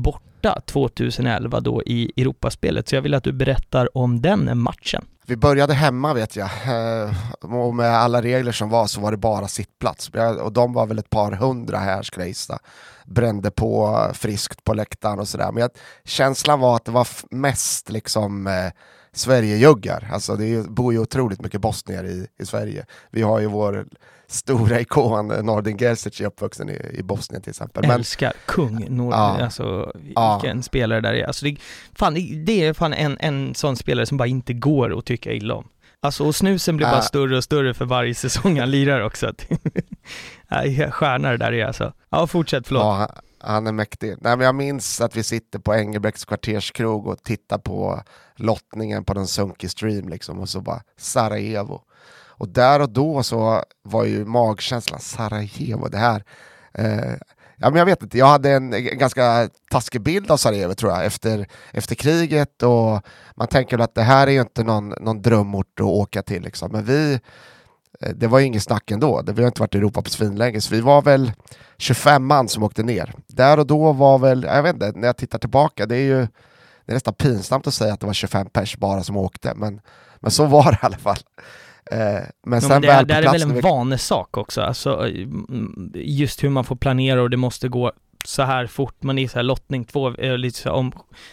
borta 0.43 0.61
2011 0.61 1.61
då 1.61 1.83
i 1.83 2.13
Europaspelet. 2.17 2.89
Så 2.89 2.95
jag 2.95 3.03
vill 3.03 3.15
att 3.15 3.25
du 3.25 3.33
berättar 3.33 3.97
om 3.97 4.23
den 4.23 4.59
matchen. 4.59 5.05
Vi 5.27 5.37
började 5.37 5.75
hemma 5.75 6.15
vet 6.15 6.37
jag, 6.37 6.47
eh, 6.47 7.15
och 7.41 7.75
med 7.75 7.97
alla 7.97 8.23
regler 8.23 8.53
som 8.53 8.69
var 8.71 8.87
så 8.87 9.01
var 9.01 9.11
det 9.11 9.17
bara 9.17 9.49
sittplats. 9.49 10.11
Och 10.43 10.53
de 10.53 10.73
var 10.73 10.87
väl 10.87 10.99
ett 10.99 11.11
par 11.11 11.33
hundra 11.33 11.79
här 11.79 12.03
skulle 12.03 12.25
jag 12.25 12.29
gissa. 12.29 12.59
Brände 13.05 13.51
på 13.51 13.99
friskt 14.15 14.65
på 14.65 14.75
läktaren 14.75 15.19
och 15.19 15.29
sådär. 15.29 15.53
Men 15.53 15.61
jag, 15.61 15.71
känslan 16.05 16.61
var 16.61 16.77
att 16.77 16.85
det 16.85 16.93
var 16.93 17.09
mest 17.31 17.91
liksom 17.91 18.47
eh, 18.47 18.73
Sverigejuggar. 19.17 20.09
Alltså 20.13 20.37
det 20.37 20.55
är 20.55 20.63
bor 20.63 20.93
ju 20.93 20.99
otroligt 20.99 21.41
mycket 21.41 21.61
bosnier 21.61 22.05
i, 22.05 22.27
i 22.43 22.47
Sverige. 22.47 22.87
Vi 23.11 23.23
har 23.23 23.41
ju 23.41 23.47
vår 23.47 23.87
stora 24.29 24.81
ikon 24.81 25.31
eh, 25.31 25.43
Nordin 25.43 25.79
Gerzic 25.79 26.21
uppvuxen 26.21 26.71
i, 26.71 26.81
i 26.99 27.03
Bosnien 27.03 27.43
till 27.43 27.51
exempel. 27.51 27.83
Men, 27.87 27.91
Älskar 27.91 28.33
kung 28.47 28.87
Nord, 28.97 29.13
Ja. 29.13 29.39
alltså 29.43 29.93
Ja. 30.15 30.41
vilken 30.43 30.63
spelare 30.63 31.01
där 31.01 31.13
är. 31.15 31.25
Alltså 31.27 31.45
det, 31.45 31.57
fan, 31.95 32.15
det- 32.45 32.65
är 32.67 32.73
fan 32.73 32.93
en, 32.95 33.17
en 33.21 33.55
sån 33.55 33.77
spelare 33.77 34.07
som 34.07 34.17
bara 34.19 34.29
inte 34.29 34.53
går 34.53 34.99
att 34.99 35.05
tycka 35.07 35.33
illa 35.33 35.55
om. 35.55 35.69
Alltså 36.03 36.25
och 36.25 36.35
snusen 36.35 36.77
blir 36.77 36.87
bara 36.87 36.97
Ja. 36.97 37.03
större 37.03 37.37
och 37.37 37.45
större 37.45 37.75
för 37.75 37.85
varje 37.85 38.15
säsong 38.15 38.61
han 38.61 38.71
lirar 38.71 39.01
också. 39.01 39.33
Stjärna 40.91 41.31
det 41.31 41.37
där 41.37 41.53
är 41.53 41.65
alltså. 41.67 41.93
Ja, 42.11 42.27
fortsätt, 42.27 42.67
förlåt. 42.67 42.83
Ja, 42.83 43.11
han- 43.39 43.67
är 43.67 43.73
mäktig. 43.73 44.15
Nej, 44.21 44.37
men 44.37 44.47
jag 44.47 44.55
minns 44.55 45.01
att 45.01 45.17
vi 45.17 45.23
sitter 45.23 45.59
på 45.59 45.75
Engelbrekts 45.75 46.25
kvarterskrog 46.25 47.07
och 47.07 47.23
tittar 47.23 47.59
på 47.59 48.03
lottningen 48.37 49.05
på 49.05 49.15
den 49.15 49.27
sunkig 49.27 49.71
stream 49.71 50.09
liksom, 50.09 50.41
och 50.41 50.49
så 50.49 50.61
bara 50.61 50.83
Sarajevo. 50.99 51.83
Och 52.39 52.49
där 52.49 52.81
och 52.81 52.91
då 52.91 53.23
så 53.23 53.63
var 53.83 54.05
ju 54.05 54.25
magkänslan 54.25 55.01
Sarajevo, 55.01 55.89
det 55.89 55.99
här. 55.99 56.25
Eh, 56.75 57.15
ja, 57.57 57.71
men 57.71 57.75
jag 57.77 57.87
vet 57.87 58.03
inte, 58.03 58.19
jag 58.19 58.27
hade 58.27 58.51
en 58.51 58.71
ganska 58.99 59.49
taskig 59.71 60.01
bild 60.01 60.31
av 60.31 60.37
Sarajevo 60.37 60.75
tror 60.75 60.93
jag 60.93 61.05
efter, 61.05 61.47
efter 61.73 61.95
kriget 61.95 62.63
och 62.63 63.03
man 63.37 63.49
tänker 63.49 63.77
väl 63.77 63.85
att 63.85 63.95
det 63.95 64.03
här 64.03 64.27
är 64.27 64.31
ju 64.31 64.41
inte 64.41 64.65
någon, 64.65 64.89
någon 64.89 65.23
drömort 65.23 65.81
att 65.81 65.87
åka 65.87 66.23
till 66.23 66.43
liksom. 66.43 66.73
Men 66.73 66.85
vi, 66.85 67.21
det 68.15 68.27
var 68.27 68.39
ju 68.39 68.45
ingen 68.47 68.61
snack 68.61 68.91
ändå, 68.91 69.23
det, 69.23 69.33
vi 69.33 69.43
har 69.43 69.49
inte 69.49 69.61
varit 69.61 69.75
i 69.75 69.79
Europa 69.79 70.03
på 70.03 70.11
svinlänge 70.11 70.61
så 70.61 70.75
vi 70.75 70.81
var 70.81 71.03
väl 71.03 71.33
25 71.79 72.27
man 72.27 72.49
som 72.49 72.63
åkte 72.63 72.83
ner. 72.83 73.13
Där 73.27 73.59
och 73.59 73.67
då 73.67 73.93
var 73.93 74.19
väl, 74.19 74.43
jag 74.43 74.63
vet 74.63 74.75
inte, 74.75 74.93
när 74.95 75.07
jag 75.07 75.17
tittar 75.17 75.39
tillbaka, 75.39 75.87
det 75.87 75.97
är 75.97 76.01
ju 76.05 76.19
det 76.87 76.93
är 76.93 76.95
nästan 76.95 77.15
pinsamt 77.15 77.67
att 77.67 77.75
säga 77.75 77.93
att 77.95 78.01
det 78.01 78.07
var 78.07 78.13
25 78.13 78.47
pers 78.51 78.77
bara 78.77 79.03
som 79.03 79.17
åkte, 79.17 79.55
men, 79.55 79.81
men 80.21 80.31
så 80.31 80.45
var 80.47 80.65
det 80.65 80.79
i 80.83 80.87
alla 80.87 80.97
fall. 80.97 81.17
Eh, 81.91 81.99
men 82.47 82.53
Ja, 82.53 82.61
sen 82.61 82.69
men 82.69 82.81
det, 82.83 82.89
väl 82.89 83.07
det 83.07 83.15
här 83.15 83.21
är 83.21 83.25
plats 83.25 83.35
väl 83.35 83.43
en 83.51 83.55
vi- 83.55 83.61
vanesak 83.61 84.37
också, 84.37 84.63
alltså 84.63 85.07
mm, 85.09 85.93
just 85.95 86.45
hur 86.45 86.49
man 86.51 86.65
får 86.65 86.77
planera 86.77 87.23
och 87.23 87.31
det 87.31 87.37
måste 87.37 87.69
gå 87.69 87.93
så 88.25 88.43
här 88.43 88.67
fort, 88.67 89.03
man 89.03 89.19
är 89.19 89.29
så 89.29 89.39
här 89.39 89.43
lottning 89.43 89.85
två, 89.85 90.15
eh, 90.15 90.67
om 90.67 90.93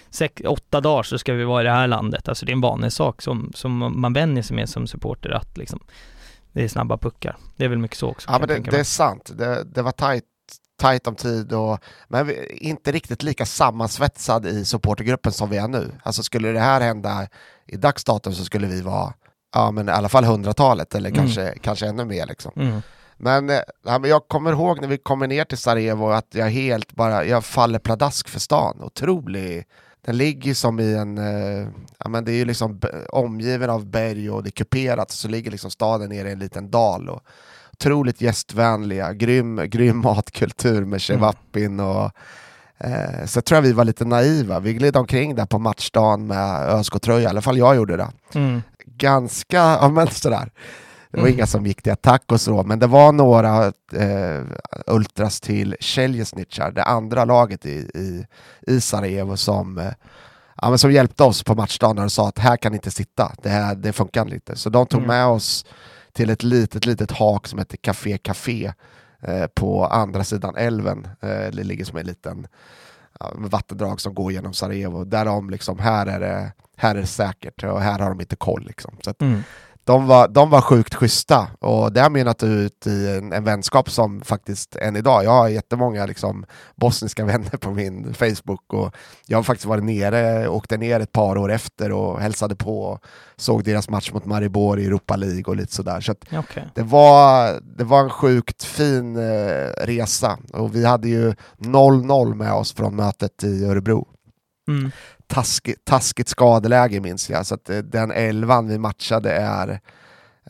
sex, 0.10 0.42
åtta 0.46 0.82
dagar 0.82 1.04
så 1.04 1.18
ska 1.18 1.34
vi 1.34 1.44
vara 1.44 1.62
i 1.62 1.66
det 1.66 1.72
här 1.72 1.88
landet, 1.88 2.30
alltså 2.30 2.46
det 2.46 2.52
är 2.52 2.54
en 2.54 2.62
vanesak 2.62 3.22
som, 3.22 3.52
som 3.56 4.02
man 4.02 4.14
vänjer 4.14 4.44
sig 4.44 4.56
med 4.56 4.70
som 4.70 4.88
supporter 4.88 5.30
att 5.30 5.58
liksom 5.58 5.80
det 6.54 6.64
är 6.64 6.68
snabba 6.68 6.98
puckar. 6.98 7.38
Det 7.56 7.66
är 7.66 7.70
väl 7.70 7.78
mycket 7.80 7.98
så 7.98 8.10
också. 8.10 8.30
Ja 8.32 8.40
men 8.40 8.48
det, 8.48 8.60
det 8.60 8.80
är 8.80 8.84
sant, 8.84 9.32
det, 9.38 9.64
det 9.64 9.82
var 9.82 9.92
tajt, 9.92 10.24
tajt 10.80 11.08
om 11.08 11.16
tid 11.16 11.54
och 11.54 11.80
men 12.08 12.28
vi, 12.28 12.58
inte 12.62 12.92
riktigt 12.92 13.24
lika 13.24 13.46
sammansvetsad 13.46 14.46
i 14.46 14.66
supportergruppen 14.66 15.32
som 15.32 15.50
vi 15.50 15.58
är 15.58 15.68
nu. 15.68 15.92
Alltså 16.04 16.24
skulle 16.24 16.52
det 16.52 16.60
här 16.60 16.82
hända 16.82 17.28
i 17.68 17.78
dagsdatum 17.78 18.34
så 18.34 18.46
skulle 18.46 18.68
vi 18.68 18.82
vara 18.82 19.14
ja, 19.54 19.72
men 19.72 19.90
i 19.90 19.92
alla 19.92 20.10
fall 20.10 20.24
hundratalet 20.24 20.96
eller 20.96 21.10
Mm. 21.10 21.20
kanske, 21.22 21.54
kanske 21.62 21.88
ännu 21.88 22.06
mer. 22.06 22.26
Liksom. 22.26 22.52
Mm. 22.56 22.82
Men, 23.18 23.50
eh, 23.50 23.60
ja, 23.86 24.00
men 24.00 24.10
jag 24.10 24.28
kommer 24.28 24.52
ihåg 24.52 24.82
när 24.82 24.88
vi 24.88 24.98
kommer 24.98 25.28
ner 25.28 25.46
till 25.46 25.58
Sarajevo 25.58 26.10
att 26.12 26.28
jag 26.36 26.50
helt 26.50 26.92
bara, 26.94 27.26
jag 27.26 27.46
faller 27.46 27.80
pladask 27.80 28.30
för 28.30 28.40
stan. 28.40 28.82
Otrolig. 28.82 29.66
Den 30.06 30.18
ligger 30.18 30.54
som 30.54 30.80
i 30.80 30.96
en, 30.96 31.18
eh, 31.18 31.68
ja 31.98 32.10
men 32.10 32.26
det 32.26 32.32
är 32.32 32.36
ju 32.36 32.46
liksom 32.46 32.82
omgiven 33.10 33.70
av 33.70 33.86
berg 33.86 34.30
och 34.30 34.44
det 34.44 34.50
är 34.50 34.52
kuperat 34.52 35.12
så 35.12 35.28
ligger 35.28 35.52
liksom 35.52 35.72
staden 35.72 36.10
nere 36.10 36.30
i 36.30 36.32
en 36.32 36.40
liten 36.40 36.72
dal. 36.72 37.10
Och, 37.10 37.24
otroligt 37.74 38.22
gästvänliga, 38.22 39.14
grym, 39.14 39.62
grym 39.70 39.98
matkultur 40.04 40.86
med 40.86 41.02
Chevapin 41.02 41.80
och 41.80 42.12
eh, 42.78 43.26
så 43.26 43.42
tror 43.42 43.56
jag 43.58 43.62
vi 43.62 43.74
var 43.74 43.86
lite 43.86 44.06
naiva. 44.06 44.60
Vi 44.60 44.74
gled 44.74 44.98
omkring 44.98 45.36
där 45.36 45.46
på 45.46 45.60
matchdagen 45.60 46.28
med 46.28 46.70
ÖSK-tröja, 46.70 47.22
i 47.22 47.26
alla 47.26 47.42
fall 47.42 47.58
jag 47.58 47.76
gjorde 47.76 47.98
det. 47.98 48.12
Mm. 48.36 48.62
Ganska, 48.86 49.58
ja 49.58 49.90
men 49.90 50.08
sådär. 50.08 50.52
Det 51.14 51.18
var 51.20 51.28
Mm. 51.28 51.38
inga 51.38 51.48
som 51.48 51.66
gick 51.66 51.82
till 51.82 51.92
attack 51.92 52.24
och 52.32 52.42
så, 52.42 52.64
men 52.64 52.80
det 52.80 52.88
var 52.88 53.12
några 53.12 53.66
eh, 53.94 54.42
ultras 54.88 55.42
till 55.42 55.76
Celjesnic, 55.80 56.60
det 56.74 56.84
andra 56.84 57.26
laget 57.26 57.66
i, 57.66 57.70
i, 57.94 58.26
i 58.62 58.82
Sarajevo 58.82 59.38
som, 59.38 59.78
eh, 59.78 59.92
ja, 60.62 60.70
men 60.70 60.78
som 60.80 60.92
hjälpte 60.92 61.24
oss 61.24 61.44
på 61.44 61.56
matchdagen 61.56 62.04
och 62.04 62.12
sa 62.12 62.28
att 62.28 62.40
här 62.40 62.58
kan 62.58 62.72
ni 62.72 62.76
inte 62.76 62.92
sitta, 62.92 63.32
det, 63.44 63.50
här, 63.50 63.76
det 63.76 63.94
funkar 63.94 64.34
inte. 64.34 64.56
Så 64.56 64.70
de 64.70 64.86
tog 64.88 65.00
Mm. 65.04 65.08
med 65.08 65.26
oss 65.26 65.66
till 66.14 66.30
ett 66.30 66.44
litet, 66.44 66.86
litet 66.86 67.12
hak 67.12 67.48
som 67.48 67.60
heter 67.60 67.78
Café 67.78 68.18
Café 68.18 68.74
eh, 69.22 69.46
på 69.48 69.86
andra 69.86 70.24
sidan 70.24 70.56
älven. 70.56 71.08
Eh, 71.22 71.30
det 71.30 71.64
ligger 71.64 71.86
som 71.86 71.98
en 71.98 72.06
liten 72.06 72.48
vattendrag 73.36 74.02
som 74.02 74.14
går 74.14 74.32
genom 74.32 74.54
Sarajevo. 74.54 75.04
Där 75.04 75.26
de 75.26 75.50
liksom, 75.50 75.80
här 75.80 76.06
är 76.06 76.20
det, 76.20 76.52
här 76.78 76.96
är 76.96 77.02
det 77.02 77.08
säkert 77.08 77.64
och 77.64 77.82
här 77.82 78.00
har 78.00 78.10
de 78.10 78.22
inte 78.22 78.36
koll. 78.36 78.64
Liksom. 78.68 78.96
Så 79.04 79.10
att 79.10 79.22
Mm. 79.22 79.44
De, 79.86 80.08
var, 80.08 80.28
de 80.28 80.50
var 80.50 80.62
sjukt 80.62 80.96
schyssta 80.96 81.48
och 81.60 81.94
det 81.94 82.02
har 82.02 82.10
mynnat 82.10 82.44
ut 82.44 82.88
i 82.88 83.18
en, 83.18 83.34
en 83.34 83.44
vänskap 83.44 83.90
som 83.90 84.22
faktiskt 84.22 84.76
än 84.76 84.96
idag, 84.96 85.24
jag 85.24 85.32
har 85.32 85.48
jättemånga 85.48 86.06
liksom, 86.06 86.46
bosniska 86.76 87.26
vänner 87.34 87.58
på 87.58 87.72
min 87.72 88.14
Facebook 88.14 88.74
och 88.74 88.96
jag 89.28 89.38
har 89.38 89.44
faktiskt 89.44 89.66
varit 89.66 89.84
nere, 89.84 90.48
åkte 90.48 90.78
ner 90.78 91.00
ett 91.00 91.12
par 91.12 91.38
år 91.38 91.52
efter 91.52 91.92
och 91.92 92.22
hälsade 92.22 92.56
på 92.56 92.82
och 92.82 93.04
såg 93.36 93.64
deras 93.64 93.90
match 93.90 94.12
mot 94.12 94.26
Maribor 94.26 94.80
i 94.80 94.86
Europa 94.86 95.16
League 95.16 95.44
och 95.44 95.56
lite 95.56 95.74
sådär. 95.74 96.02
Så 96.02 96.12
att 96.12 96.26
Okej. 96.34 96.70
det 96.76 96.84
var, 96.84 97.60
det 97.78 97.84
var 97.84 98.04
en 98.04 98.10
sjukt 98.10 98.64
fin 98.64 99.16
eh, 99.16 99.86
resa 99.86 100.38
och 100.54 100.76
vi 100.76 100.86
hade 100.86 101.08
ju 101.08 101.34
0-0 101.58 102.36
med 102.36 102.54
oss 102.54 102.74
från 102.74 102.96
mötet 102.96 103.44
i 103.44 103.66
Örebro. 103.66 104.08
Mm. 104.68 104.92
Taskigt, 105.28 105.86
taskigt 105.86 106.28
skadeläge 106.30 107.00
minns 107.00 107.30
jag, 107.30 107.46
så 107.46 107.56
att 107.56 107.70
eh, 107.70 107.78
den 107.78 108.12
elvan 108.12 108.68
vi 108.68 108.78
matchade 108.78 109.32
är 109.32 109.80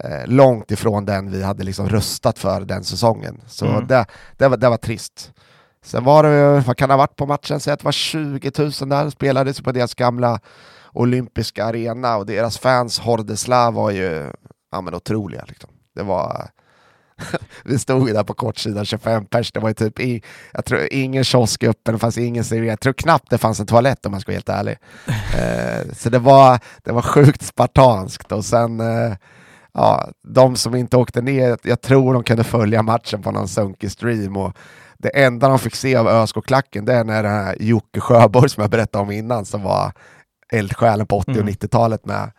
eh, 0.03 0.25
långt 0.27 0.71
ifrån 0.71 1.05
den 1.05 1.31
vi 1.31 1.43
hade 1.43 1.63
liksom 1.63 1.89
röstat 1.89 2.39
för 2.39 2.61
den 2.61 2.83
säsongen. 2.83 3.41
Så 3.47 3.65
Mm. 3.65 3.87
det, 3.87 4.05
det, 4.37 4.47
var, 4.47 4.57
det 4.57 4.69
var 4.69 4.77
trist. 4.77 5.33
Sen 5.85 6.03
var 6.03 6.23
det, 6.23 6.59
vad 6.67 6.77
kan 6.77 6.89
det 6.89 6.93
ha 6.93 6.97
varit 6.97 7.15
på 7.15 7.25
matchen? 7.25 7.59
Säg 7.59 7.73
att 7.73 7.79
det 7.79 7.85
var 7.85 7.91
20 7.91 8.51
000 8.57 8.71
där, 8.89 9.09
spelades 9.09 9.61
på 9.61 9.71
deras 9.71 9.95
gamla 9.95 10.39
olympiska 10.91 11.65
arena 11.65 12.17
och 12.17 12.25
deras 12.25 12.57
fans, 12.57 12.99
Hordeslav, 12.99 13.73
var 13.73 13.91
ju 13.91 14.31
ja, 14.71 14.81
men 14.81 14.95
otroliga. 14.95 15.43
Liksom. 15.47 15.69
Det 15.95 16.03
var... 16.03 16.49
Vi 17.63 17.79
stod 17.79 18.07
ju 18.07 18.13
där 18.13 18.23
på 18.23 18.33
kortsidan, 18.33 18.85
25 18.85 19.25
pers, 19.25 19.51
det 19.51 19.59
var 19.59 19.69
ju 19.69 19.73
typ 19.73 19.99
i, 19.99 20.23
jag 20.53 20.65
tror 20.65 20.87
ingen 20.91 21.23
kiosk 21.23 21.63
öppen, 21.63 21.93
det 21.93 21.99
fanns 21.99 22.17
ingen 22.17 22.43
servering, 22.43 22.69
jag 22.69 22.79
tror 22.79 22.93
knappt 22.93 23.29
det 23.29 23.37
fanns 23.37 23.59
en 23.59 23.65
toalett 23.65 24.05
om 24.05 24.11
man 24.11 24.21
ska 24.21 24.31
vara 24.31 24.35
helt 24.35 24.49
ärlig. 24.49 24.77
Eh, 25.37 25.93
så 25.93 26.09
det 26.09 26.19
var, 26.19 26.59
det 26.83 26.91
var 26.91 27.01
sjukt 27.01 27.41
spartanskt 27.45 28.31
och 28.31 28.45
sen 28.45 28.79
eh, 28.79 29.13
ja, 29.73 30.09
de 30.27 30.55
som 30.55 30.75
inte 30.75 30.97
åkte 30.97 31.21
ner, 31.21 31.57
jag 31.63 31.81
tror 31.81 32.13
de 32.13 32.23
kunde 32.23 32.43
följa 32.43 32.81
matchen 32.83 33.21
på 33.21 33.31
någon 33.31 33.47
sunkig 33.47 33.91
stream 33.91 34.37
och 34.37 34.53
det 34.97 35.09
enda 35.23 35.47
de 35.49 35.59
fick 35.59 35.75
se 35.75 35.95
av 35.95 36.07
ÖSK-klacken 36.07 36.85
det 36.85 36.93
är 36.93 37.03
när 37.03 37.23
den 37.23 37.31
här 37.31 37.55
Jocke 37.59 37.99
Sjöborg 37.99 38.49
som 38.49 38.61
jag 38.61 38.71
berättade 38.71 39.03
om 39.03 39.11
innan 39.11 39.45
som 39.45 39.61
var 39.63 39.91
eldsjälen 40.51 41.07
på 41.07 41.17
80 41.17 41.31
och 41.31 41.37
Mm. 41.37 41.53
90-talet 41.53 42.05
med 42.05 42.31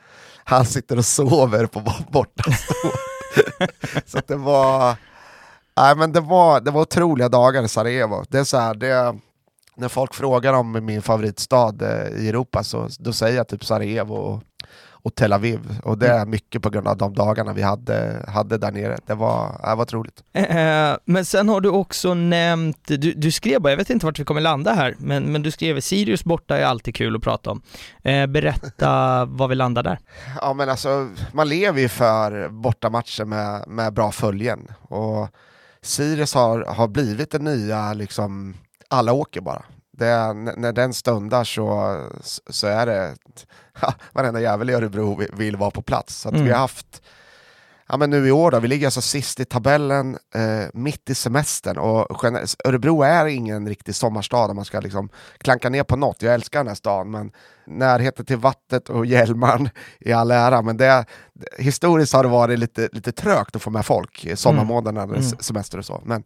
han 0.44 0.64
sitter 0.66 0.98
och 0.98 1.04
sover 1.04 1.66
på 1.66 1.80
borta 2.12 2.44
Så 4.06 4.18
att 4.18 4.28
det 4.28 4.36
var 4.36 4.96
Nej 5.76 5.96
men 5.96 6.12
det 6.12 6.20
var, 6.20 6.60
det 6.60 6.70
var 6.70 6.80
otroliga 6.80 7.28
dagar 7.28 7.62
i 7.62 7.68
Sarajevo. 7.68 8.24
Det 8.28 8.38
är 8.38 8.44
så 8.44 8.56
här, 8.58 8.74
det, 8.74 9.14
när 9.76 9.88
folk 9.88 10.14
frågar 10.14 10.52
om 10.52 10.84
min 10.84 11.02
favoritstad 11.02 11.74
eh, 11.80 12.24
i 12.24 12.28
Europa 12.28 12.64
så 12.64 12.88
då 12.98 13.12
säger 13.12 13.36
jag 13.36 13.48
typ 13.48 13.64
Sarajevo 13.64 14.40
och, 15.04 15.14
Tel 15.14 15.32
Aviv. 15.32 15.80
Och 15.84 15.98
det 15.98 16.08
är 16.08 16.26
mycket 16.26 16.62
på 16.62 16.70
grund 16.70 16.88
av 16.88 16.96
de 16.96 17.14
dagarna 17.14 17.52
vi 17.52 17.62
hade, 17.62 18.24
hade 18.28 18.58
där 18.58 18.72
nere. 18.72 18.98
Det 19.06 19.14
var, 19.14 19.60
det 19.62 19.74
var 19.74 19.82
otroligt. 19.82 20.24
Eh, 20.32 20.96
men 21.04 21.24
sen 21.24 21.48
har 21.48 21.60
du 21.60 21.68
också 21.68 22.14
nämnt, 22.14 22.78
du, 22.86 22.96
du 22.96 23.32
skrev 23.32 23.60
bara, 23.60 23.70
jag 23.70 23.76
vet 23.76 23.90
inte 23.90 24.06
vart 24.06 24.18
vi 24.18 24.24
kommer 24.24 24.40
landa 24.40 24.72
här, 24.72 24.94
men, 24.98 25.32
men 25.32 25.42
du 25.42 25.50
skrev 25.50 25.80
Sirius 25.80 26.24
borta 26.24 26.58
är 26.58 26.64
alltid 26.64 26.94
kul 26.94 27.16
att 27.16 27.22
prata 27.22 27.50
om. 27.50 27.62
Eh, 28.02 28.26
berätta 28.26 29.24
vad 29.28 29.48
vi 29.48 29.54
landar 29.54 29.82
där. 29.82 29.98
Ja 30.40 30.54
men 30.54 30.68
alltså, 30.68 31.08
man 31.32 31.48
lever 31.48 31.80
ju 31.80 31.88
för 31.88 32.48
bortamatcher 32.48 33.24
med, 33.24 33.68
med 33.68 33.92
bra 33.92 34.12
följen. 34.12 34.68
Och 34.80 35.28
Sirius 35.82 36.34
har, 36.34 36.64
har 36.64 36.88
blivit 36.88 37.30
det 37.30 37.38
nya, 37.38 37.92
liksom, 37.92 38.54
alla 38.88 39.12
åker 39.12 39.40
bara. 39.40 39.62
Det, 39.98 40.32
när 40.56 40.72
den 40.72 40.92
stundar 40.94 41.44
så, 41.44 42.00
så 42.50 42.66
är 42.66 42.86
det, 42.86 43.14
ja, 43.80 43.94
varenda 44.12 44.40
jävel 44.40 44.70
i 44.70 44.72
Örebro 44.72 45.20
vill, 45.32 45.56
vara 45.56 45.70
på 45.70 45.82
plats. 45.82 46.16
Så 46.16 46.28
Mm. 46.28 46.44
vi 46.44 46.50
har 46.50 46.58
haft, 46.58 47.02
ja 47.88 47.96
men 47.96 48.10
nu 48.10 48.28
i 48.28 48.30
år 48.30 48.50
då, 48.50 48.60
vi 48.60 48.68
ligger 48.68 48.86
alltså 48.86 49.00
sist 49.00 49.40
i 49.40 49.44
tabellen, 49.44 50.18
eh, 50.34 50.66
mitt 50.74 51.10
i 51.10 51.14
semestern 51.14 51.78
och 51.78 52.24
Örebro 52.64 53.02
är 53.02 53.26
ingen 53.26 53.68
riktig 53.68 53.94
sommarstad 53.94 54.44
om 54.50 54.56
man 54.56 54.64
ska 54.64 54.80
liksom 54.80 55.08
klanka 55.38 55.68
ner 55.68 55.84
på 55.84 55.96
något. 55.96 56.22
Jag 56.22 56.34
älskar 56.34 56.58
den 56.60 56.68
här 56.68 56.74
stan 56.74 57.10
men 57.10 57.32
närheten 57.66 58.24
till 58.26 58.36
vattnet 58.36 58.88
och 58.88 59.06
Hjälmaren 59.06 59.68
i 60.00 60.12
all 60.12 60.30
ära, 60.30 60.62
men 60.62 60.76
det, 60.76 61.04
historiskt 61.58 62.12
har 62.12 62.22
det 62.22 62.28
varit 62.28 62.58
lite, 62.58 62.88
lite 62.92 63.12
trögt 63.12 63.56
att 63.56 63.62
få 63.62 63.70
med 63.70 63.86
folk 63.86 64.24
i 64.24 64.36
sommarmånaderna, 64.36 65.02
Mm. 65.02 65.22
semester 65.22 65.78
och 65.78 65.84
så. 65.84 66.02
Men 66.04 66.24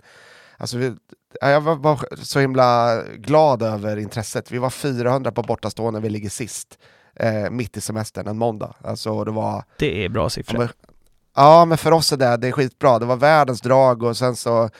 alltså, 0.59 0.77
vi, 0.79 0.95
ja, 1.41 1.51
jag 1.51 1.61
var, 1.61 1.77
var 1.77 2.05
så 2.23 2.41
himla 2.41 3.03
glad 3.17 3.63
över 3.63 3.97
intresset. 3.97 4.53
Vi 4.53 4.59
var 4.59 4.71
400 4.71 5.33
på 5.33 5.43
bortastå 5.43 5.91
när 5.91 6.01
vi 6.01 6.09
ligger 6.09 6.31
sist, 6.31 6.79
eh, 7.15 7.51
mitt 7.51 7.77
i 7.77 7.81
semestern, 7.81 8.27
en 8.27 8.39
måndag. 8.39 8.75
Alltså, 8.85 9.25
det 9.25 9.31
var, 9.31 9.65
Det 9.79 10.05
är 10.05 10.09
bra 10.09 10.23
ja, 10.23 10.31
siffror. 10.31 10.59
men, 10.59 10.69
ja, 11.37 11.65
men 11.65 11.79
för 11.79 11.93
oss 11.93 12.13
är 12.13 12.17
det, 12.17 12.37
det 12.37 12.49
är 12.49 12.53
skitbra. 12.53 12.99
Det 12.99 13.07
var 13.07 13.17
världens 13.17 13.61
drag 13.61 14.03
och 14.03 14.17
sen 14.17 14.37
så 14.37 14.71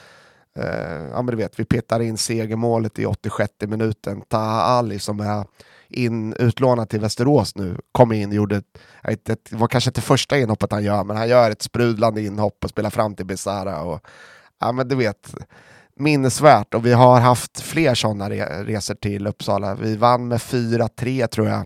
Eh, 0.59 1.03
ja 1.11 1.21
men 1.21 1.25
du 1.25 1.35
vet, 1.35 1.59
vi 1.59 1.65
petar 1.65 1.99
in 1.99 2.17
segermålet 2.17 2.99
i 2.99 3.05
86 3.05 3.53
minuten. 3.59 4.21
Taha 4.27 4.61
Ali 4.61 4.99
som 4.99 5.19
är 5.19 5.45
in, 5.89 6.33
utlånad 6.33 6.89
till 6.89 6.99
Västerås 6.99 7.55
nu, 7.55 7.77
kom 7.91 8.11
in 8.11 8.29
och 8.29 8.35
gjorde, 8.35 8.55
ett, 8.57 8.77
ett, 9.03 9.29
ett, 9.29 9.45
det 9.49 9.55
var 9.55 9.67
kanske 9.67 9.89
inte 9.89 10.01
första 10.01 10.37
inhoppet 10.37 10.71
han 10.71 10.83
gör, 10.83 11.03
men 11.03 11.17
han 11.17 11.29
gör 11.29 11.51
ett 11.51 11.61
sprudlande 11.61 12.21
inhopp 12.21 12.63
och 12.63 12.69
spelar 12.69 12.89
fram 12.89 13.15
till 13.15 13.25
Besara. 13.25 13.81
Och, 13.81 14.01
ja 14.59 14.71
men 14.71 14.87
du 14.87 14.95
vet, 14.95 15.35
minnesvärt. 15.99 16.73
Och 16.73 16.85
vi 16.85 16.93
har 16.93 17.19
haft 17.19 17.61
fler 17.61 17.95
sådana 17.95 18.29
re, 18.29 18.63
resor 18.63 18.95
till 18.95 19.27
Uppsala. 19.27 19.75
Vi 19.75 19.95
vann 19.95 20.27
med 20.27 20.37
4-3 20.39 21.27
tror 21.27 21.47
jag, 21.47 21.65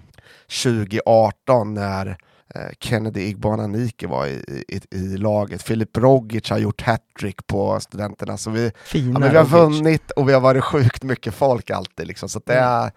2018 0.64 1.74
när 1.74 2.18
eh, 2.56 2.62
Kennedy 2.80 3.22
Igbananike 3.22 4.08
var 4.08 4.28
i, 4.28 4.64
i, 4.68 4.82
i 4.98 5.18
laget. 5.18 5.64
Filip 5.64 5.98
Rogic 5.98 6.50
har 6.50 6.58
gjort 6.58 6.82
hattrick 6.82 7.48
på 7.48 7.80
studenterna. 7.80 8.38
Så 8.38 8.50
vi, 8.50 8.72
Fina 8.86 9.26
ja, 9.26 9.32
vi 9.32 9.38
har 9.38 9.46
vunnit 9.46 10.12
och 10.12 10.30
vi 10.30 10.34
har 10.34 10.42
varit 10.42 10.64
sjukt 10.64 11.04
mycket 11.04 11.34
folk 11.34 11.70
alltid. 11.70 12.08
Liksom. 12.08 12.30
Så 12.30 12.42
det, 12.46 12.54
är, 12.54 12.92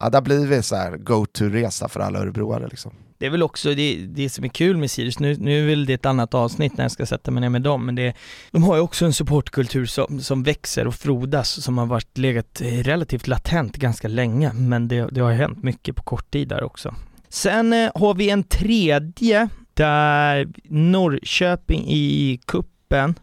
ja, 0.00 0.10
det 0.10 0.16
har 0.16 0.22
blivit 0.22 0.64
så 0.64 0.76
här 0.76 0.96
go-to-resa 0.96 1.88
för 1.88 2.00
alla 2.00 2.18
örebroare. 2.18 2.68
Liksom. 2.68 2.92
Det 3.18 3.26
är 3.26 3.30
väl 3.30 3.42
också 3.42 3.74
det, 3.74 3.96
det 3.96 4.28
som 4.28 4.44
är 4.44 4.48
kul 4.48 4.76
med 4.76 4.90
Sirius, 4.90 5.18
nu, 5.18 5.36
nu 5.36 5.62
är 5.62 5.66
väl 5.66 5.86
det 5.86 5.94
ett 5.94 6.06
annat 6.06 6.34
avsnitt 6.34 6.76
när 6.76 6.84
jag 6.84 6.92
ska 6.92 7.06
sätta 7.06 7.30
mig 7.30 7.40
ner 7.40 7.48
med 7.48 7.62
dem, 7.62 7.86
men 7.86 7.94
det, 7.94 8.14
de 8.50 8.62
har 8.62 8.74
ju 8.74 8.80
också 8.80 9.04
en 9.04 9.12
supportkultur 9.12 9.86
som, 9.86 10.20
som 10.20 10.42
växer 10.42 10.86
och 10.86 10.94
frodas, 10.94 11.62
som 11.62 11.78
har 11.78 11.86
varit 11.86 12.18
legat 12.18 12.60
relativt 12.62 13.26
latent 13.26 13.76
ganska 13.76 14.08
länge, 14.08 14.52
men 14.52 14.88
det, 14.88 15.08
det 15.10 15.20
har 15.20 15.32
hänt 15.32 15.62
mycket 15.62 15.96
på 15.96 16.02
kort 16.02 16.30
tid 16.30 16.48
där 16.48 16.62
också. 16.62 16.94
Sen 17.28 17.72
eh, 17.72 17.90
har 17.94 18.14
vi 18.14 18.30
en 18.30 18.42
tredje, 18.44 19.48
där 19.74 20.48
Norrköping 20.64 21.84
i 21.88 22.40
kuppen 22.46 23.14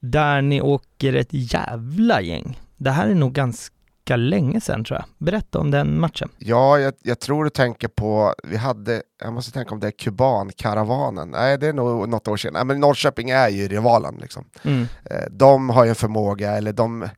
där 0.00 0.42
ni 0.42 0.60
åker 0.60 1.12
ett 1.12 1.28
jävla 1.30 2.20
gäng. 2.20 2.60
Det 2.76 2.90
här 2.90 3.08
är 3.08 3.14
nog 3.14 3.32
ganska 3.32 3.74
länge 4.16 4.60
sedan 4.60 4.84
tror 4.84 4.98
jag. 4.98 5.04
Berätta 5.18 5.58
om 5.58 5.70
den 5.70 6.00
matchen. 6.00 6.28
Ja, 6.38 6.78
jag, 6.78 6.94
jag 7.02 7.20
tror 7.20 7.44
du 7.44 7.50
tänker 7.50 7.88
på, 7.88 8.34
vi 8.44 8.56
hade, 8.56 9.02
jag 9.22 9.32
måste 9.32 9.52
tänka 9.52 9.74
om 9.74 9.80
det 9.80 9.86
är 9.86 9.90
kubankaravanen. 9.90 11.30
Nej, 11.30 11.58
det 11.58 11.66
är 11.66 11.72
nog 11.72 12.08
något 12.08 12.28
år 12.28 12.36
sedan. 12.36 12.52
Nej, 12.52 12.64
men 12.64 12.80
Norrköping 12.80 13.30
är 13.30 13.48
ju 13.48 13.68
rivalen. 13.68 14.18
Liksom. 14.20 14.44
Mm. 14.62 14.86
Eh, 15.04 15.24
De 15.30 15.70
har 15.70 15.84
ju 15.84 15.88
en 15.88 15.94
förmåga, 15.94 16.50
eller 16.52 16.72
de 16.72 17.08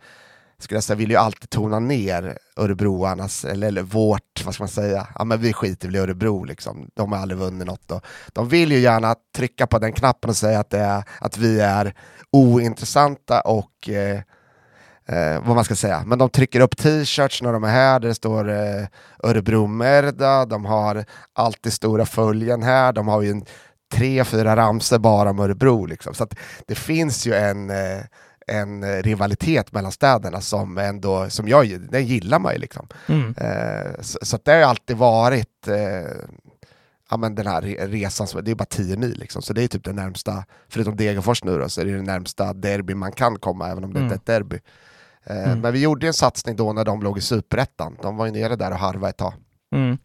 skulle 0.59 0.77
jag 0.77 0.85
säga, 0.85 0.97
vill 0.97 1.11
ju 1.11 1.17
alltid 1.17 1.51
tona 1.51 1.79
ner 1.79 2.39
örebroarnas, 2.57 3.45
eller, 3.45 3.69
eller 3.69 3.83
vårt, 3.83 4.45
vad 4.45 4.55
ska 4.55 4.63
man 4.63 4.69
säga, 4.69 5.07
ja 5.15 5.25
men 5.25 5.41
vi 5.41 5.53
skiter 5.53 5.89
väl 5.89 5.97
i 5.97 5.99
Örebro 5.99 6.45
liksom, 6.45 6.91
de 6.95 7.13
har 7.13 7.19
aldrig 7.19 7.39
vunnit 7.39 7.67
något. 7.67 7.91
Och 7.91 8.05
de 8.33 8.49
vill 8.49 8.73
ju 8.73 8.79
gärna 8.79 9.15
trycka 9.37 9.67
på 9.67 9.79
den 9.79 9.93
knappen 9.93 10.31
och 10.31 10.37
säga 10.37 10.61
att, 10.61 10.71
det 10.71 10.79
är, 10.79 11.05
att 11.21 11.39
vi 11.39 11.61
är 11.61 11.95
ointressanta 12.33 13.41
och 13.41 13.89
eh, 13.89 14.21
eh, 15.11 15.43
vad 15.47 15.55
man 15.55 15.65
ska 15.65 15.75
säga, 15.75 16.03
men 16.07 16.19
de 16.19 16.31
trycker 16.31 16.61
upp 16.61 16.77
t-shirts 16.77 17.43
när 17.43 17.53
de 17.53 17.65
är 17.65 17.69
här 17.69 18.01
där 18.01 18.09
det 18.09 18.15
står 18.15 18.49
eh, 18.49 18.87
Örebro 19.23 19.67
Merda, 19.67 20.47
de 20.47 20.65
har 20.65 21.05
alltid 21.33 21.73
stora 21.73 22.07
följen 22.07 22.63
här, 22.63 22.93
de 22.93 23.09
har 23.09 23.23
ju 23.23 23.31
en 23.31 23.45
tre, 23.93 24.25
fyra 24.25 24.57
ramser 24.57 24.99
bara 24.99 25.31
om 25.31 25.39
Örebro. 25.39 25.87
Liksom. 25.87 26.15
Så 26.15 26.27
det 26.67 26.75
finns 26.75 27.27
ju 27.27 27.35
en, 27.35 27.71
eh, 27.71 28.03
en 28.47 29.03
rivalitet 29.03 29.73
mellan 29.73 29.93
städerna 29.93 30.41
som 30.41 30.79
ändå, 30.79 31.31
som 31.31 31.49
jag, 31.49 31.81
den 31.81 32.07
gillar 32.07 32.39
man 32.39 32.53
ju 32.53 32.59
liksom. 32.59 32.89
Mm. 33.07 33.35
Eh, 33.37 34.01
så, 34.01 34.19
så 34.23 34.39
det 34.45 34.53
har 34.53 34.61
alltid 34.61 34.97
varit 34.97 35.69
eh, 35.69 36.11
ja, 37.11 37.17
men 37.17 37.35
den 37.35 37.47
här 37.47 37.63
resan, 37.89 38.27
det 38.43 38.51
är 38.51 38.55
bara 38.55 38.65
10 38.65 38.97
mil 38.97 39.19
liksom, 39.19 39.43
så 39.43 39.53
det 39.53 39.63
är 39.63 39.69
typ 39.69 39.85
det 39.85 39.93
närmsta, 39.93 40.45
förutom 40.69 40.97
Degerfors 40.97 41.45
nu 41.45 41.59
då, 41.59 41.69
så 41.69 41.81
är 41.81 41.85
det 41.85 41.97
det 41.97 42.03
närmsta 42.03 42.53
derby 42.53 42.95
man 42.95 43.13
kan 43.13 43.39
komma, 43.39 43.69
även 43.71 43.85
om 43.85 43.93
det 43.93 43.99
mm. 43.99 44.13
inte 44.13 44.15
är 44.15 44.19
ett 44.19 44.27
derby. 44.27 44.61
Eh, 45.25 45.45
mm. 45.45 45.61
Men 45.61 45.73
vi 45.73 45.83
gjorde 45.83 46.07
en 46.07 46.15
satsning 46.15 46.57
då 46.57 46.73
när 46.73 46.85
de 46.85 47.03
låg 47.03 47.19
i 47.19 47.21
superettan, 47.21 47.97
de 48.03 48.17
var 48.17 48.27
ju 48.27 48.33
nere 48.33 48.57
där 48.57 48.71
och 48.71 48.79
harvade 48.79 49.11
ett 49.11 49.17
tag. 49.17 49.35
Mm. 49.75 49.99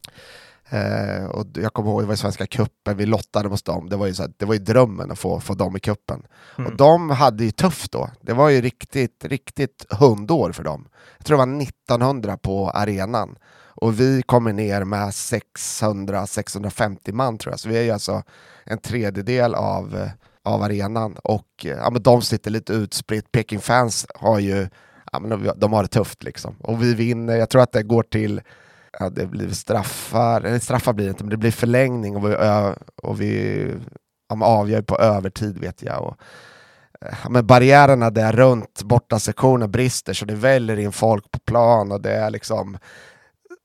Eh, 0.69 1.25
och 1.25 1.45
jag 1.53 1.73
kommer 1.73 1.89
ihåg, 1.89 2.01
det 2.01 2.07
var 2.07 2.13
i 2.13 2.17
Svenska 2.17 2.47
cupen, 2.47 2.97
vi 2.97 3.05
lottade 3.05 3.49
hos 3.49 3.63
dem, 3.63 3.89
det 3.89 3.95
var 3.95 4.07
ju, 4.07 4.13
så 4.13 4.23
här, 4.23 4.31
det 4.37 4.45
var 4.45 4.53
ju 4.53 4.59
drömmen 4.59 5.11
att 5.11 5.19
få, 5.19 5.39
få 5.39 5.53
dem 5.53 5.77
i 5.77 5.79
kuppen. 5.79 6.23
Mm. 6.57 6.71
Och 6.71 6.77
de 6.77 7.09
hade 7.09 7.43
ju 7.43 7.51
tufft 7.51 7.91
då, 7.91 8.09
det 8.21 8.33
var 8.33 8.49
ju 8.49 8.61
riktigt, 8.61 9.25
riktigt 9.25 9.85
hundår 9.89 10.51
för 10.51 10.63
dem. 10.63 10.87
Jag 11.17 11.25
tror 11.25 11.37
det 11.37 11.45
var 11.45 11.61
1900 11.61 12.37
på 12.37 12.69
arenan. 12.69 13.37
Och 13.77 13.99
vi 13.99 14.21
kommer 14.21 14.53
ner 14.53 14.83
med 14.83 15.09
600-650 15.09 17.11
man 17.11 17.37
tror 17.37 17.53
jag, 17.53 17.59
så 17.59 17.69
vi 17.69 17.77
är 17.77 17.81
ju 17.81 17.91
alltså 17.91 18.23
en 18.63 18.77
tredjedel 18.77 19.55
av, 19.55 20.09
av 20.43 20.63
arenan. 20.63 21.15
Och 21.23 21.47
ja, 21.61 21.89
men 21.89 22.03
de 22.03 22.21
sitter 22.21 22.51
lite 22.51 22.73
utspritt, 22.73 23.31
Peking 23.31 23.59
fans 23.59 24.05
har 24.15 24.39
ju, 24.39 24.67
ja, 25.15 25.19
men 25.19 25.53
de, 25.57 25.73
har 25.73 25.83
det 25.83 25.89
tufft 25.89 26.23
liksom. 26.23 26.55
Och 26.59 26.83
vi 26.83 26.93
vinner, 26.93 27.35
jag 27.35 27.49
tror 27.49 27.61
att 27.61 27.71
det 27.71 27.83
går 27.83 28.03
till 28.03 28.41
ja, 28.99 29.09
det 29.09 29.25
blir 29.25 29.49
straffar, 29.49 30.41
eller 30.41 30.59
straffar 30.59 30.93
blir 30.93 31.05
det 31.05 31.09
inte, 31.09 31.23
men 31.23 31.29
det 31.29 31.37
blir 31.37 31.51
förlängning 31.51 32.15
och 32.15 32.29
vi, 32.29 32.35
och 33.03 33.21
vi 33.21 33.67
ja, 34.29 34.45
avgör 34.45 34.81
på 34.81 34.97
övertid 34.97 35.57
vet 35.57 35.81
jag. 35.81 36.03
Och, 36.03 36.17
eh, 37.01 37.15
ja, 37.23 37.29
men 37.29 37.47
barriärerna 37.47 38.09
där 38.09 38.33
runt 38.33 38.83
borta 38.83 39.19
sektionen 39.19 39.71
brister 39.71 40.13
så 40.13 40.25
det 40.25 40.35
väller 40.35 40.79
in 40.79 40.91
folk 40.91 41.31
på 41.31 41.39
plan 41.39 41.91
och 41.91 42.01
det 42.01 42.13
är 42.13 42.29
liksom 42.29 42.77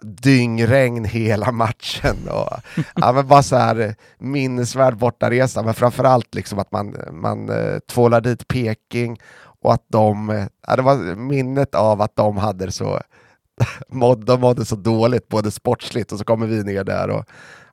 dyngregn 0.03 1.05
hela 1.05 1.53
matchen. 1.53 2.17
Och, 2.29 2.83
ja, 2.95 3.13
men 3.13 3.27
bara 3.27 3.43
så 3.43 3.57
här 3.57 3.95
minnesvärd 4.19 4.97
bortaresa, 4.97 5.63
men 5.63 5.75
framförallt 5.75 6.35
liksom 6.35 6.59
att 6.59 6.73
man, 6.73 6.97
man 7.13 7.49
eh, 7.49 7.79
tvålar 7.79 8.21
dit 8.21 8.49
Peking 8.49 9.21
och 9.63 9.73
att 9.75 9.85
de, 9.89 10.47
ja, 10.67 10.77
det 10.77 10.83
var 10.83 11.15
minnet 11.17 11.75
av 11.75 12.03
att 12.03 12.17
de 12.17 12.37
hade 12.37 12.73
så 12.73 13.01
mådde, 13.89 14.25
de 14.27 14.41
mådde 14.41 14.65
så 14.65 14.77
dåligt, 14.77 15.29
både 15.29 15.51
sportsligt 15.51 16.13
och 16.13 16.19
så 16.19 16.25
kommer 16.25 16.47
vi 16.47 16.65
ner 16.65 16.85
där 16.85 17.11
och 17.11 17.25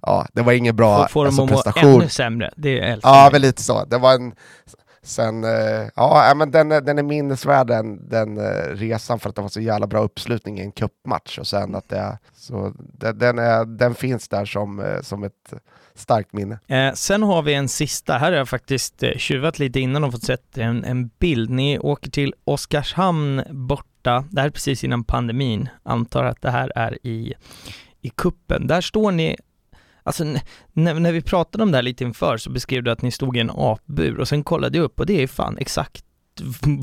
ja, 0.01 0.25
det 0.33 0.41
var 0.41 0.53
ingen 0.53 0.75
bra 0.75 0.97
får, 0.97 1.07
får 1.07 1.25
alltså, 1.25 1.45
de 1.45 1.47
prestation. 1.47 2.01
ännu 2.01 2.09
sämre? 2.09 2.53
Det 2.55 2.79
är 2.79 2.99
Ja, 3.03 3.29
väl 3.31 3.41
lite 3.41 3.63
så. 3.63 3.85
Det 3.85 3.97
var 3.97 4.13
en, 4.13 4.33
sen, 5.07 5.43
eh, 5.43 5.89
ja, 5.95 6.33
men 6.35 6.51
den, 6.51 6.71
eh, 6.71 6.81
den 6.81 6.97
är 6.97 7.03
minnesvärd 7.03 7.67
den, 7.67 8.09
den 8.09 8.37
eh, 8.37 8.75
resan 8.75 9.19
för 9.19 9.29
att 9.29 9.35
det 9.35 9.41
var 9.41 9.49
så 9.49 9.61
jävla 9.61 9.87
bra 9.87 9.99
uppslutning 9.99 10.59
i 10.59 10.61
en 10.61 10.71
cupmatch 10.71 11.39
och 11.39 11.47
sen 11.47 11.75
att 11.75 11.89
det, 11.89 12.17
så, 12.35 12.73
den, 12.77 13.17
den, 13.17 13.39
är, 13.39 13.65
den 13.65 13.95
finns 13.95 14.27
där 14.27 14.45
som, 14.45 14.99
som 15.01 15.23
ett 15.23 15.53
starkt 15.99 16.33
minne. 16.33 16.59
Eh, 16.67 16.93
sen 16.93 17.23
har 17.23 17.41
vi 17.41 17.53
en 17.53 17.67
sista, 17.67 18.13
här 18.17 18.31
har 18.31 18.37
jag 18.37 18.49
faktiskt 18.49 19.03
eh, 19.03 19.11
tjuvat 19.17 19.59
lite 19.59 19.79
innan 19.79 20.03
och 20.03 20.11
fått 20.11 20.23
sett 20.23 20.57
en, 20.57 20.83
en 20.83 21.07
bild. 21.07 21.49
Ni 21.49 21.79
åker 21.79 22.11
till 22.11 22.33
Oskarshamn 22.43 23.43
borta, 23.49 24.25
det 24.29 24.41
här 24.41 24.47
är 24.47 24.51
precis 24.51 24.83
innan 24.83 25.03
pandemin, 25.03 25.69
antar 25.83 26.23
att 26.23 26.41
det 26.41 26.51
här 26.51 26.71
är 26.75 26.97
i, 27.07 27.33
i 28.01 28.09
kuppen. 28.09 28.67
Där 28.67 28.81
står 28.81 29.11
ni, 29.11 29.35
alltså 30.07 30.23
när, 30.73 30.93
när 30.93 31.11
vi 31.11 31.21
pratade 31.21 31.63
om 31.63 31.71
det 31.71 31.77
här 31.77 31.83
lite 31.83 32.03
inför 32.03 32.37
så 32.37 32.49
beskrev 32.49 32.83
du 32.83 32.91
att 32.91 33.01
ni 33.01 33.11
stod 33.11 33.37
i 33.37 33.39
en 33.39 33.51
apbur 33.53 34.19
och 34.19 34.27
sen 34.27 34.43
kollade 34.43 34.77
jag 34.77 34.83
upp 34.83 34.99
och 34.99 35.05
det 35.05 35.23
är 35.23 35.27
fan 35.27 35.57
exakt 35.57 36.03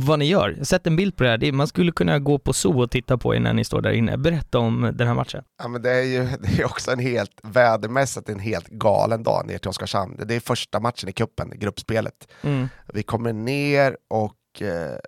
vad 0.07 0.19
ni 0.19 0.25
gör. 0.25 0.49
Jag 0.49 0.57
har 0.57 0.65
sett 0.65 0.87
en 0.87 0.97
bild 0.97 1.17
på 1.17 1.25
det 1.25 1.31
här, 1.31 1.53
man 1.53 1.67
skulle 1.67 1.93
kunna 1.93 2.19
gå 2.19 2.39
på 2.39 2.53
zoo 2.53 2.83
och 2.83 2.91
titta 2.91 3.19
på 3.19 3.35
er 3.35 3.41
när 3.41 3.53
ni 3.53 3.65
står 3.65 3.81
där 3.81 3.93
inne. 3.93 4.17
Berätta 4.17 4.59
om 4.59 4.93
den 4.95 5.07
här 5.09 5.15
matchen. 5.15 5.45
Ja, 5.63 5.69
men 5.69 5.83
det 5.83 5.91
är 5.91 6.03
ju 6.03 6.29
det 6.41 6.61
är 6.61 6.65
också 6.65 6.91
en 6.91 6.99
helt, 6.99 7.41
vädermässigt 7.43 8.29
en 8.29 8.41
helt 8.41 8.69
galen 8.69 9.23
dag 9.23 9.47
ner 9.47 9.59
till 9.59 9.69
Oskarshamn. 9.69 10.21
Det 10.27 10.35
är 10.35 10.41
första 10.41 10.81
matchen 10.81 11.09
i 11.09 11.13
kuppen, 11.13 11.53
gruppspelet. 11.55 12.29
Mm. 12.43 12.69
Vi 12.95 13.03
kommer 13.03 13.33
ner 13.33 13.97
och 14.09 14.63
eh, 14.63 14.99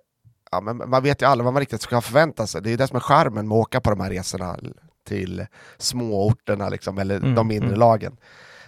ja, 0.51 0.61
men 0.61 0.89
man 0.89 1.03
vet 1.03 1.21
ju 1.21 1.25
aldrig 1.25 1.45
vad 1.45 1.53
man 1.53 1.59
riktigt 1.59 1.81
ska 1.81 2.01
förvänta 2.01 2.47
sig. 2.47 2.61
Det 2.61 2.69
är 2.69 2.71
ju 2.71 2.77
det 2.77 2.87
som 2.87 2.95
är 2.95 3.01
charmen 3.01 3.47
med 3.47 3.55
att 3.55 3.61
åka 3.61 3.81
på 3.81 3.89
de 3.89 3.99
här 3.99 4.09
resorna 4.09 4.57
till 5.07 5.45
småorterna, 5.77 6.69
liksom, 6.69 6.97
eller 6.97 7.17
mm, 7.17 7.35
de 7.35 7.47
mindre 7.47 7.67
mm. 7.67 7.79
lagen. 7.79 8.17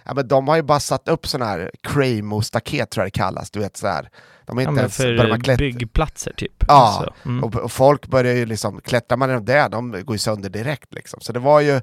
Ja, 0.04 0.14
men 0.14 0.28
de 0.28 0.48
har 0.48 0.56
ju 0.56 0.62
bara 0.62 0.80
satt 0.80 1.08
upp 1.08 1.26
sådana 1.26 1.50
här 1.50 1.70
Cramo-staket 1.82 2.90
tror 2.90 3.02
jag 3.02 3.06
det 3.06 3.18
kallas, 3.18 3.50
du 3.50 3.60
vet 3.60 3.76
så 3.76 3.86
här. 3.86 4.10
De 4.44 4.58
är 4.58 4.62
inte 4.62 4.72
ja, 4.72 4.78
ens 4.78 4.96
för 4.96 5.56
byggplatser 5.56 6.32
typ? 6.36 6.64
Ja, 6.68 6.74
alltså, 6.74 7.14
mm. 7.24 7.44
och, 7.44 7.56
och, 7.56 7.72
folk 7.72 8.06
börjar 8.06 8.34
ju 8.34 8.46
liksom, 8.46 8.80
klättrar 8.80 9.16
man 9.16 9.44
där, 9.44 9.68
de 9.68 9.90
går 9.90 10.14
ju 10.14 10.18
sönder 10.18 10.50
direkt 10.50 10.94
liksom. 10.94 11.20
Så 11.20 11.32
det 11.32 11.38
var 11.38 11.60
ju, 11.60 11.80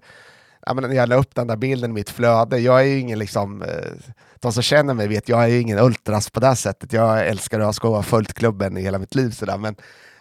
ja, 0.66 0.74
men 0.74 0.90
när 0.90 0.96
jag 0.96 1.10
la 1.10 1.16
upp 1.16 1.36
den 1.36 1.48
där 1.48 1.56
bilden 1.56 1.92
i 1.92 1.94
mitt 1.94 2.10
flöde, 2.10 2.58
jag 2.58 2.80
är 2.80 2.86
ju 2.86 3.00
ingen 3.00 3.20
liksom, 3.20 3.62
eh, 3.62 3.68
de 4.40 4.54
som 4.54 4.64
känner 4.64 4.94
mig 4.94 5.08
vet, 5.08 5.30
jag 5.30 5.44
är 5.44 5.48
ju 5.48 5.60
ingen 5.60 5.80
ultras 5.80 6.30
på 6.30 6.40
det 6.40 6.56
sättet, 6.56 6.94
jag 6.94 7.28
älskar 7.28 7.60
att 7.60 7.84
ha 7.84 8.04
följt 8.04 8.34
klubben 8.34 8.78
i 8.78 8.82
hela 8.82 9.00
mitt 9.00 9.16
liv 9.16 9.32
sådär, 9.32 9.58
men 9.58 9.76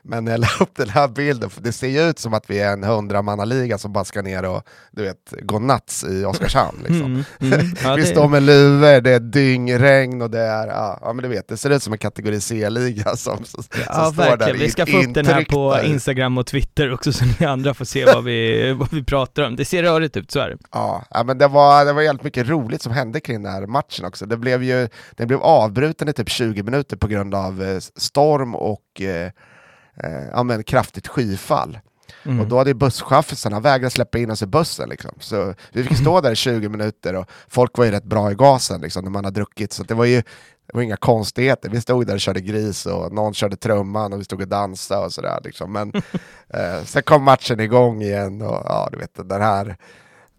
men 0.08 0.24
när 0.24 0.32
jag 0.32 0.40
la 0.40 0.48
upp 0.60 0.76
den 0.76 0.88
här 0.88 1.08
bilden, 1.08 1.50
för 1.50 1.60
det 1.60 1.72
ser 1.72 1.88
ju 1.88 2.10
ut 2.10 2.18
som 2.18 2.34
att 2.34 2.50
vi 2.50 2.58
är 2.60 2.72
en 2.72 2.84
hundramannaliga 2.84 3.78
som 3.78 3.92
bara 3.92 4.04
ska 4.04 4.22
ner 4.22 4.44
och 4.44 4.62
du 4.90 5.02
vet, 5.02 5.34
gå 5.42 5.58
nuts 5.58 6.04
i 6.04 6.24
Oskarshamn. 6.24 6.78
Liksom. 6.78 7.24
Mm, 7.40 7.52
mm. 7.52 7.66
Ja, 7.84 7.94
vi 7.94 8.06
står 8.06 8.28
med 8.28 8.42
luvor, 8.42 9.00
det 9.00 9.10
är 9.10 9.20
dyngregn 9.20 10.22
och 10.22 10.30
det 10.30 10.40
är, 10.40 10.66
ja, 10.66 10.98
ja 11.02 11.12
men 11.12 11.22
du 11.22 11.28
vet, 11.28 11.48
det 11.48 11.56
ser 11.56 11.70
ut 11.70 11.82
som 11.82 11.92
en 11.92 11.98
kategori 11.98 12.40
C-liga 12.40 13.16
som, 13.16 13.44
som, 13.44 13.64
ja, 13.86 14.12
står 14.12 14.12
verkligen. 14.12 14.38
där. 14.38 14.54
Vi 14.54 14.70
ska 14.70 14.86
få 14.86 14.98
upp 14.98 15.14
den 15.14 15.26
här 15.26 15.44
på 15.44 15.74
där. 15.74 15.84
Instagram 15.84 16.38
och 16.38 16.46
Twitter 16.46 16.92
också 16.92 17.12
så 17.12 17.24
ni 17.40 17.46
andra 17.46 17.74
får 17.74 17.84
se 17.84 18.04
vad 18.04 18.24
vi, 18.24 18.72
vad 18.78 18.92
vi 18.92 19.04
pratar 19.04 19.42
om. 19.42 19.56
Det 19.56 19.64
ser 19.64 19.82
rörigt 19.82 20.16
ut, 20.16 20.30
så 20.30 20.40
är 20.40 20.48
det. 20.48 20.56
Ja, 20.72 21.04
ja 21.10 21.24
men 21.24 21.38
det 21.38 21.48
var, 21.48 21.84
det 21.84 21.92
var 21.92 22.02
jävligt 22.02 22.24
mycket 22.24 22.48
roligt 22.48 22.82
som 22.82 22.92
hände 22.92 23.20
kring 23.20 23.42
den 23.42 23.52
här 23.52 23.66
matchen 23.66 24.04
också. 24.04 24.26
Det 24.26 24.36
blev 24.36 24.62
ju, 24.62 24.88
den 25.16 25.28
blev 25.28 25.42
avbruten 25.42 26.08
i 26.08 26.12
typ 26.12 26.28
20 26.28 26.62
minuter 26.62 26.96
på 26.96 27.06
grund 27.06 27.34
av 27.34 27.62
eh, 27.62 27.78
storm 27.96 28.54
och 28.54 29.00
eh, 29.00 29.30
eh, 30.02 30.28
ja, 30.32 30.42
men 30.42 30.64
kraftigt 30.64 31.08
skyfall. 31.08 31.78
Mm. 32.24 32.40
Och 32.40 32.46
då 32.46 32.58
hade 32.58 32.74
busschaufförerna 32.74 33.60
vägrat 33.60 33.92
släppa 33.92 34.18
in 34.18 34.30
oss 34.30 34.42
i 34.42 34.46
bussen. 34.46 34.88
Liksom. 34.88 35.10
Så 35.20 35.54
vi 35.72 35.84
fick 35.84 35.98
stå 35.98 36.20
där 36.20 36.32
i 36.32 36.36
20 36.36 36.68
minuter 36.68 37.14
och 37.14 37.30
folk 37.48 37.78
var 37.78 37.84
ju 37.84 37.90
rätt 37.90 38.04
bra 38.04 38.30
i 38.30 38.34
gasen 38.34 38.80
liksom, 38.80 39.04
när 39.04 39.10
man 39.10 39.24
har 39.24 39.32
druckit. 39.32 39.72
Så 39.72 39.82
det 39.82 39.94
var 39.94 40.04
ju 40.04 40.22
det 40.66 40.74
var 40.74 40.82
inga 40.82 40.96
konstigheter. 40.96 41.70
Vi 41.70 41.80
stod 41.80 42.06
där 42.06 42.14
och 42.14 42.20
körde 42.20 42.40
gris 42.40 42.86
och 42.86 43.12
någon 43.12 43.34
körde 43.34 43.56
trumman 43.56 44.12
och 44.12 44.20
vi 44.20 44.24
stod 44.24 44.40
och 44.40 44.48
dansade 44.48 45.04
och 45.04 45.12
sådär. 45.12 45.40
Liksom. 45.44 45.72
Men 45.72 45.92
eh, 46.48 46.84
sen 46.84 47.02
kom 47.02 47.22
matchen 47.22 47.60
igång 47.60 48.02
igen 48.02 48.42
och 48.42 48.62
ja, 48.64 48.88
du 48.92 48.98
vet 48.98 49.28
den 49.28 49.42
här 49.42 49.76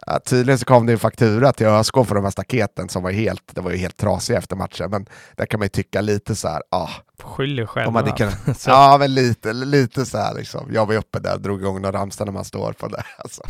Ja, 0.05 0.19
tydligen 0.19 0.59
så 0.59 0.65
kom 0.65 0.85
det 0.85 0.93
en 0.93 0.99
faktura 0.99 1.53
till 1.53 1.67
ÖSK 1.67 1.93
för 1.93 2.15
de 2.15 2.23
här 2.23 2.31
staketen 2.31 2.89
som 2.89 3.03
var 3.03 3.11
helt, 3.11 3.43
det 3.55 3.61
var 3.61 3.71
ju 3.71 3.77
helt 3.77 3.97
trasiga 3.97 4.37
efter 4.37 4.55
matchen, 4.55 4.91
men 4.91 5.05
där 5.35 5.45
kan 5.45 5.59
man 5.59 5.65
ju 5.65 5.69
tycka 5.69 6.01
lite 6.01 6.35
så 6.35 6.47
här, 6.47 6.61
ah, 6.69 6.89
Skyll 7.23 7.59
er 7.59 7.65
själva. 7.65 8.11
Kunnat, 8.11 8.63
ja, 8.67 8.97
men 8.99 9.13
lite, 9.13 9.53
lite 9.53 10.05
så 10.05 10.17
här 10.17 10.33
liksom. 10.35 10.69
Jag 10.73 10.85
var 10.85 10.93
ju 10.93 10.99
uppe 10.99 11.19
där 11.19 11.37
drog 11.37 11.61
igång 11.61 11.81
några 11.81 11.99
Ramstad 11.99 12.25
när 12.25 12.31
man 12.31 12.45
står 12.45 12.73
på 12.73 12.87
det. 12.87 13.03
Alltså. 13.17 13.41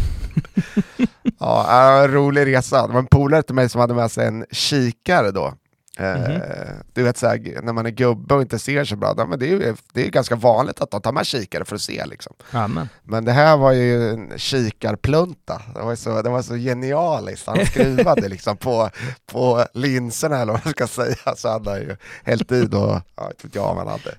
ja, 1.40 2.04
en 2.04 2.12
rolig 2.12 2.46
resa. 2.46 2.88
Det 2.88 2.94
var 2.94 3.00
en 3.00 3.08
polare 3.08 3.44
till 3.44 3.56
mig 3.56 3.70
som 3.70 3.82
hade 3.82 3.94
med 3.94 4.12
sig 4.12 4.28
en 4.28 4.46
kikare 4.52 5.32
då. 5.32 5.54
Mm 5.98 6.22
-hmm. 6.22 6.84
Du 6.94 7.04
vet 7.04 7.18
såhär, 7.18 7.62
när 7.62 7.74
man 7.74 7.86
är 7.86 7.90
gubbe 7.90 8.36
och 8.36 8.42
inte 8.42 8.60
ser 8.60 8.86
så 8.86 8.96
bra, 8.96 9.26
men 9.30 9.40
det 9.40 9.52
är 9.52 9.76
det 9.94 10.06
är 10.06 10.10
ganska 10.10 10.36
vanligt 10.36 10.82
att 10.82 10.92
de 10.92 11.02
tar 11.02 11.12
med 11.12 11.26
kikare 11.26 11.66
för 11.66 11.76
att 11.76 11.82
se. 11.82 12.06
Liksom. 12.06 12.34
Amen. 12.52 12.90
Men 13.04 13.26
det 13.26 13.32
här 13.32 13.58
var 13.58 13.72
ju 13.72 14.10
en 14.10 14.34
kikarplunta, 14.38 15.62
det 15.76 15.82
var 15.82 15.96
så, 15.96 16.22
det 16.22 16.30
var 16.30 16.42
så 16.42 16.56
genialiskt. 16.56 17.48
Han 17.48 17.66
skruvade 17.66 18.28
liksom 18.30 18.58
på, 18.58 18.90
på 19.32 19.66
linserna 19.74 20.38
eller 20.38 20.54
vad 20.54 20.66
man 20.66 20.74
ska 20.74 20.88
säga, 20.88 21.36
så 21.36 21.50
hade 21.50 21.70
han 21.70 21.80
ju 21.80 21.96
hällt 22.24 22.52
i 22.52 22.66
då, 22.66 23.02
ja, 23.16 23.28
inte 23.30 23.48
vet 23.48 23.56
jag 23.56 23.64
vad 23.64 23.76
man 23.76 23.88
hade. 23.88 24.16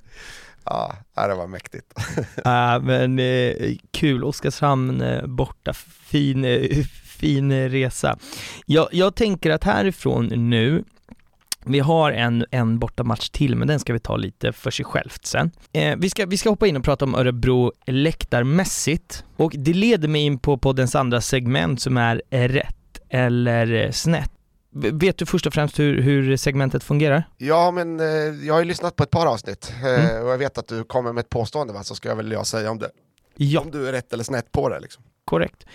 Ja, 0.64 0.94
det 1.14 1.34
var 1.34 1.46
mäktigt. 1.46 1.92
Ja, 2.44 2.78
men 2.78 3.18
eh, 3.18 3.76
kul, 3.90 4.24
Oskarshamn 4.24 5.00
eh, 5.00 5.26
borta, 5.26 5.72
fin, 5.72 6.44
eh, 6.44 6.84
fin 7.04 7.68
resa. 7.68 8.18
Jag, 8.66 8.88
jag 8.92 9.14
tänker 9.14 9.50
att 9.50 9.64
härifrån 9.64 10.26
nu 10.26 10.84
vi 11.68 11.80
har 11.80 12.12
en, 12.12 12.44
en 12.50 12.78
bortamatch 12.78 13.28
till, 13.28 13.56
men 13.56 13.68
den 13.68 13.80
ska 13.80 13.92
vi 13.92 13.98
ta 13.98 14.16
lite 14.16 14.52
för 14.52 14.70
sig 14.70 14.84
självt 14.84 15.26
sen. 15.26 15.50
Eh, 15.72 15.96
vi, 15.98 16.10
ska, 16.10 16.26
vi 16.26 16.38
ska 16.38 16.50
hoppa 16.50 16.66
in 16.66 16.76
och 16.76 16.84
prata 16.84 17.04
om 17.04 17.14
Örebro 17.14 17.72
läktarmässigt 17.86 19.24
och 19.36 19.52
det 19.56 19.72
leder 19.72 20.08
mig 20.08 20.22
in 20.22 20.38
på 20.38 20.58
poddens 20.58 20.94
andra 20.94 21.20
segment 21.20 21.80
som 21.80 21.96
är 21.96 22.22
rätt 22.30 22.74
eller 23.08 23.90
snett. 23.92 24.32
Vet 24.70 25.18
du 25.18 25.26
först 25.26 25.46
och 25.46 25.54
främst 25.54 25.78
hur, 25.78 26.02
hur 26.02 26.36
segmentet 26.36 26.84
fungerar? 26.84 27.24
Ja, 27.36 27.70
men 27.70 28.00
eh, 28.00 28.06
jag 28.46 28.54
har 28.54 28.60
ju 28.60 28.66
lyssnat 28.66 28.96
på 28.96 29.02
ett 29.02 29.10
par 29.10 29.26
avsnitt 29.26 29.72
eh, 29.82 30.10
mm. 30.10 30.24
och 30.24 30.30
jag 30.30 30.38
vet 30.38 30.58
att 30.58 30.68
du 30.68 30.84
kommer 30.84 31.12
med 31.12 31.20
ett 31.20 31.28
påstående 31.28 31.72
va, 31.72 31.82
så 31.82 31.94
ska 31.94 32.08
jag 32.08 32.16
väl 32.16 32.32
jag 32.32 32.46
säga 32.46 32.70
om 32.70 32.78
det. 32.78 32.90
Ja. 33.36 33.60
Om 33.60 33.70
du 33.70 33.88
är 33.88 33.92
rätt 33.92 34.12
eller 34.12 34.24
snett 34.24 34.52
på 34.52 34.68
det 34.68 34.80
liksom. 34.80 35.02
Korrekt. 35.24 35.66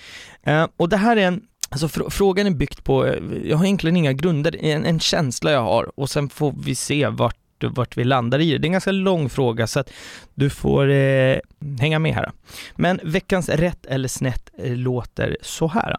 Eh, 0.44 0.68
och 0.78 0.90
det 0.90 0.98
här 0.98 1.18
är 1.18 1.28
en 1.28 1.42
Alltså 1.74 1.88
fr 1.88 2.10
frågan 2.10 2.48
är 2.48 2.52
byggt 2.52 2.84
på, 2.84 3.06
eh, 3.06 3.24
jag 3.44 3.58
har 3.58 3.66
egentligen 3.66 3.98
inga 3.98 4.14
grunder, 4.14 4.66
en, 4.66 4.86
en 4.86 5.00
känsla 5.00 5.52
jag 5.52 5.62
har 5.62 6.00
och 6.00 6.10
sen 6.10 6.30
får 6.30 6.54
vi 6.64 6.76
se 6.76 7.08
vart, 7.08 7.64
vart 7.64 7.98
vi 7.98 8.04
landar 8.04 8.40
i 8.40 8.52
det. 8.52 8.58
Det 8.58 8.66
är 8.66 8.70
en 8.70 8.72
ganska 8.72 8.92
lång 8.92 9.30
fråga 9.30 9.68
så 9.68 9.80
att 9.80 9.90
du 10.34 10.50
får 10.50 10.90
eh, 10.90 11.38
hänga 11.80 12.00
med 12.00 12.16
här. 12.16 12.32
Men 12.76 13.00
veckans 13.04 13.50
rätt 13.50 13.86
eller 13.86 14.08
snett 14.08 14.50
eh, 14.58 14.76
låter 14.76 15.38
så 15.42 15.68
här. 15.68 15.98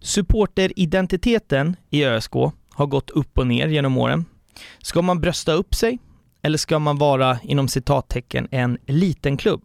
Supporteridentiteten 0.00 1.76
i 1.90 2.04
ÖSK 2.04 2.32
har 2.70 2.86
gått 2.86 3.10
upp 3.10 3.38
och 3.38 3.46
ner 3.46 3.68
genom 3.68 3.98
åren. 3.98 4.24
Ska 4.78 5.02
man 5.02 5.20
brösta 5.20 5.52
upp 5.52 5.74
sig 5.74 5.98
eller 6.42 6.58
ska 6.58 6.78
man 6.78 6.98
vara 6.98 7.38
inom 7.42 7.68
citattecken 7.68 8.48
en 8.50 8.78
liten 8.86 9.36
klubb? 9.36 9.62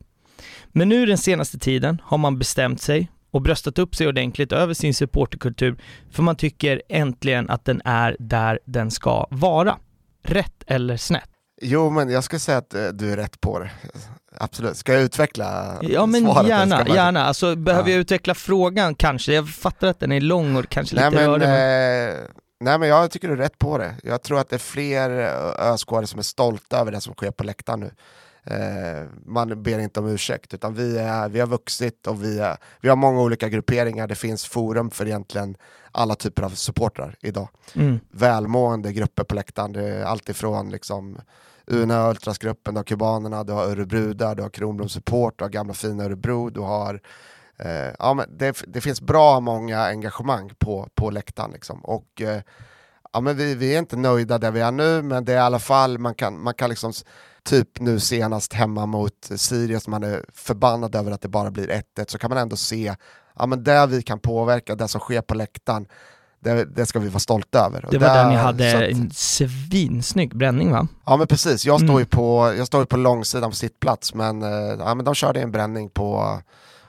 Men 0.68 0.89
nu 0.89 1.05
den 1.05 1.18
senaste 1.18 1.59
tiden 1.59 2.01
har 2.03 2.18
man 2.18 2.39
bestämt 2.39 2.82
sig 2.82 3.09
och 3.34 3.42
bröstat 3.42 3.80
upp 3.80 3.96
sig 3.96 4.08
ordentligt 4.08 4.52
över 4.52 4.74
sin 4.74 4.94
supporterkultur 4.94 5.76
för 6.12 6.24
man 6.24 6.36
tycker 6.36 6.82
äntligen 6.90 7.50
att 7.50 7.66
den 7.66 7.82
är 7.86 8.16
där 8.20 8.60
den 8.66 8.92
ska 8.92 9.28
vara. 9.32 9.78
Rätt 10.26 10.64
eller 10.68 10.98
snett? 10.98 11.30
Jo, 11.62 11.90
men 11.90 12.10
jag 12.10 12.24
skulle 12.24 12.40
säga 12.40 12.58
att 12.58 12.74
eh, 12.74 12.88
du 12.88 13.12
är 13.12 13.18
rätt 13.18 13.42
på 13.42 13.60
det. 13.60 13.72
Absolut. 14.38 14.78
Ska 14.78 14.94
jag 14.94 15.02
utveckla 15.02 15.78
Ja 15.82 16.06
men 16.06 16.22
svaret? 16.26 16.48
gärna, 16.50 16.78
man- 16.78 16.96
gärna. 16.96 17.26
Alltså 17.26 17.56
behöver 17.56 17.90
Ja. 17.90 17.94
jag 17.94 18.02
utveckla 18.02 18.36
frågan 18.36 18.96
kanske? 18.96 19.34
Jag 19.34 19.50
fattar 19.50 19.88
att 19.88 20.00
den 20.00 20.12
är 20.12 20.22
lång 20.22 20.56
och 20.56 20.70
kanske 20.70 20.96
Nej 20.96 21.12
lite 21.12 21.22
men, 21.22 21.30
rörig. 21.30 21.48
Men... 21.48 22.10
eh, 22.14 22.20
nej 22.60 22.80
men 22.80 22.90
jag 22.90 23.12
tycker 23.12 23.28
du 23.28 23.34
är 23.34 23.38
rätt 23.38 23.58
på 23.60 23.78
det. 23.78 23.96
Jag 24.04 24.24
tror 24.24 24.40
att 24.40 24.50
det 24.50 24.56
är 24.56 24.60
fler 24.60 25.10
ösk 25.74 25.90
som 25.90 26.20
är 26.20 26.22
stolta 26.22 26.78
över 26.80 26.92
det 26.92 27.02
som 27.02 27.14
sker 27.14 27.32
på 27.32 27.44
läktaren 27.44 27.80
nu. 27.80 27.92
Eh, 28.46 29.08
man 29.26 29.64
ber 29.64 29.80
inte 29.80 30.00
om 30.00 30.08
ursäkt, 30.08 30.54
utan 30.54 30.74
vi, 30.74 30.98
är, 30.98 31.30
vi 31.30 31.39
har 31.39 31.48
vuxit 31.48 32.08
och 32.08 32.24
vi, 32.24 32.39
är, 32.39 32.58
vi 32.82 32.89
har 32.89 32.96
många 32.96 33.22
olika 33.22 33.50
grupperingar. 33.50 34.08
Det 34.08 34.16
finns 34.16 34.46
forum 34.46 34.91
för 34.91 35.06
egentligen 35.06 35.58
alla 35.91 36.16
typer 36.16 36.44
av 36.44 36.50
supportrar 36.50 37.16
idag. 37.22 37.50
Mm. 37.76 38.00
Välmående 38.12 38.94
grupper 38.94 39.24
på 39.24 39.36
läktaren. 39.36 39.74
Det 39.74 39.88
är 39.88 40.04
alltifrån 40.04 40.70
liksom 40.70 41.18
Una 41.68 42.10
Ultrasgruppen, 42.10 42.74
du 42.74 42.80
har 42.80 42.84
kubanerna, 42.84 43.44
du 43.44 43.54
har 43.54 43.64
Örebrudar, 43.64 44.36
du 44.36 44.41
har 44.41 44.50
Kronblom 44.50 44.89
Support, 44.89 45.34
du 45.38 45.44
har 45.44 45.50
gamla 45.50 45.74
fina 45.74 46.04
Örebro, 46.04 46.50
du 46.50 46.60
har 46.60 47.02
eh, 47.58 47.94
ja, 48.00 48.14
men 48.14 48.38
det, 48.38 48.64
det 48.68 48.82
finns 48.82 49.02
bra 49.02 49.39
många 49.39 49.80
engagemang 49.80 50.52
på, 50.60 50.89
på 50.96 51.10
läktaren. 51.10 51.52
Liksom. 51.52 51.86
Och, 51.86 52.22
eh, 52.22 52.41
ja, 53.14 53.20
men 53.20 53.38
vi, 53.38 53.56
vi 53.56 53.76
är 53.76 53.80
inte 53.80 53.96
nöjda 53.96 54.38
där 54.38 54.52
vi 54.52 54.60
är 54.60 54.72
nu, 54.72 55.02
men 55.02 55.26
det 55.26 55.32
är 55.34 55.38
i 55.38 55.39
alla 55.39 55.60
fall, 55.60 55.98
man 55.98 56.16
kan, 56.16 56.44
man 56.44 56.54
kan 56.54 56.70
liksom 56.70 56.94
typ 57.50 57.80
nu 57.80 58.00
senast 58.00 58.54
hemma 58.54 58.86
mot 58.86 59.30
Sirius, 59.36 59.88
man 59.88 60.04
är 60.04 60.26
förbannad 60.34 60.96
över 60.96 61.12
att 61.12 61.22
det 61.22 61.28
bara 61.28 61.52
blir 61.52 61.68
1-1, 61.68 61.82
så 62.08 62.18
kan 62.18 62.30
man 62.30 62.38
ändå 62.38 62.56
se, 62.56 62.96
ja 63.39 63.46
men 63.46 63.64
där 63.64 63.88
vi 63.88 64.02
kan 64.02 64.20
påverka, 64.20 64.76
det 64.76 64.88
som 64.88 65.02
sker 65.02 65.22
på 65.22 65.36
läktaren, 65.36 65.86
det, 66.39 66.66
det 66.76 66.86
ska 66.86 67.00
vi 67.00 67.10
vara 67.10 67.20
stolta 67.20 67.60
över. 67.66 67.88
Det 67.91 67.98
var 67.98 68.08
där 68.08 68.30
ni 68.30 68.36
så 68.36 68.41
hade 68.41 68.78
att- 68.78 68.91
en 68.91 69.12
svinsnygg 69.12 70.38
bränning 70.38 70.72
va? 70.72 70.88
Ja 71.06 71.18
men 71.18 71.28
precis, 71.28 71.66
jag 71.66 71.80
står 71.80 71.89
Mm. 71.89 72.00
ju 72.00 72.06
på, 72.06 72.54
jag 72.58 72.68
står 72.68 72.82
ju 72.82 72.86
på 72.86 72.98
långsidan 72.98 73.50
på 73.50 73.56
sittplats 73.56 74.14
men, 74.14 74.41
eh, 74.44 74.50
ja, 74.80 74.96
men 74.96 75.06
de 75.06 75.16
körde 75.16 75.41
en 75.41 75.52
bränning 75.52 75.89
på, 75.89 76.39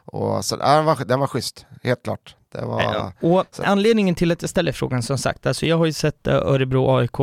och 0.04 0.44
så, 0.44 0.56
ja, 0.60 0.76
den, 0.76 0.84
var, 0.84 1.04
den 1.04 1.20
var 1.20 1.26
schysst, 1.26 1.66
helt 1.82 2.02
klart. 2.02 2.36
Var, 2.62 2.82
Ja. 2.82 3.12
Och 3.28 3.44
så- 3.50 3.62
anledningen 3.62 4.14
till 4.14 4.32
att 4.32 4.42
jag 4.42 4.50
ställer 4.50 4.72
frågan 4.72 5.02
som 5.02 5.18
sagt, 5.18 5.46
alltså 5.46 5.66
jag 5.66 5.78
har 5.78 5.86
ju 5.86 5.92
sett 5.92 6.26
eh, 6.26 6.34
Örebro 6.34 6.96
AIK 6.98 7.18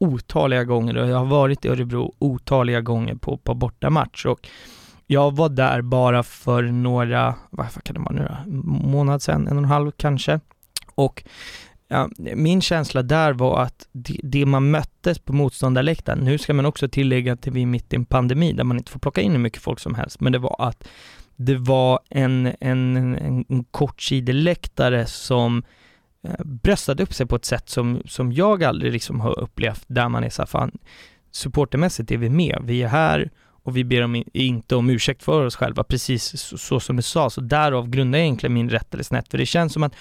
otaliga 0.00 0.64
gånger 0.64 0.96
och 0.96 1.08
jag 1.08 1.18
har 1.18 1.26
varit 1.26 1.64
i 1.64 1.68
Örebro 1.68 2.14
otaliga 2.18 2.80
gånger 2.80 3.14
på, 3.14 3.36
på 3.36 3.54
bortamatch 3.54 4.26
och 4.26 4.48
jag 5.06 5.36
var 5.36 5.48
där 5.48 5.82
bara 5.82 6.22
för 6.22 6.62
några, 6.62 7.34
vad 7.50 7.82
kan 7.84 7.94
det 7.94 8.00
vara 8.00 8.14
nu 8.14 8.28
då? 8.28 8.52
Månad 8.88 9.22
sedan, 9.22 9.46
en 9.46 9.56
och 9.56 9.62
en 9.62 9.68
halv 9.68 9.90
kanske. 9.96 10.40
Och 10.94 11.24
ja, 11.88 12.08
min 12.16 12.60
känsla 12.60 13.02
där 13.02 13.32
var 13.32 13.62
att 13.62 13.88
det, 13.92 14.20
det 14.22 14.46
man 14.46 14.70
möttes 14.70 15.18
på 15.18 15.32
motståndarläktaren, 15.32 16.18
nu 16.18 16.38
ska 16.38 16.54
man 16.54 16.66
också 16.66 16.88
tillägga 16.88 17.32
att 17.32 17.46
vi 17.46 17.62
är 17.62 17.66
mitt 17.66 17.92
i 17.92 17.96
en 17.96 18.04
pandemi 18.04 18.52
där 18.52 18.64
man 18.64 18.78
inte 18.78 18.90
får 18.90 19.00
plocka 19.00 19.20
in 19.20 19.32
hur 19.32 19.38
mycket 19.38 19.62
folk 19.62 19.80
som 19.80 19.94
helst, 19.94 20.20
men 20.20 20.32
det 20.32 20.38
var 20.38 20.56
att 20.58 20.88
det 21.36 21.56
var 21.56 22.00
en, 22.08 22.46
en, 22.60 22.96
en, 22.96 23.44
en 23.48 23.64
kortsideläktare 23.64 25.06
som 25.06 25.62
Eh, 26.28 26.44
bröstade 26.44 27.02
upp 27.02 27.14
sig 27.14 27.26
på 27.26 27.36
ett 27.36 27.44
sätt 27.44 27.68
som, 27.68 28.02
som 28.04 28.32
jag 28.32 28.64
aldrig 28.64 28.92
liksom 28.92 29.20
har 29.20 29.38
upplevt, 29.38 29.84
där 29.86 30.08
man 30.08 30.24
är 30.24 30.30
så 30.30 30.42
här, 30.42 30.46
fan, 30.46 30.78
supportermässigt 31.30 32.10
är 32.10 32.16
vi 32.16 32.30
med, 32.30 32.58
vi 32.64 32.82
är 32.82 32.88
här 32.88 33.30
och 33.62 33.76
vi 33.76 33.84
ber 33.84 34.02
om, 34.02 34.24
inte 34.32 34.76
om 34.76 34.90
ursäkt 34.90 35.22
för 35.22 35.46
oss 35.46 35.56
själva, 35.56 35.84
precis 35.84 36.40
så, 36.40 36.58
så 36.58 36.80
som 36.80 36.96
du 36.96 37.02
sa, 37.02 37.30
så 37.30 37.40
därav 37.40 37.88
grundar 37.88 38.18
jag 38.18 38.26
egentligen 38.26 38.54
min 38.54 38.70
rätt 38.70 38.94
eller 38.94 39.04
snett, 39.04 39.30
för 39.30 39.38
det 39.38 39.46
känns 39.46 39.72
som 39.72 39.82
att 39.82 39.94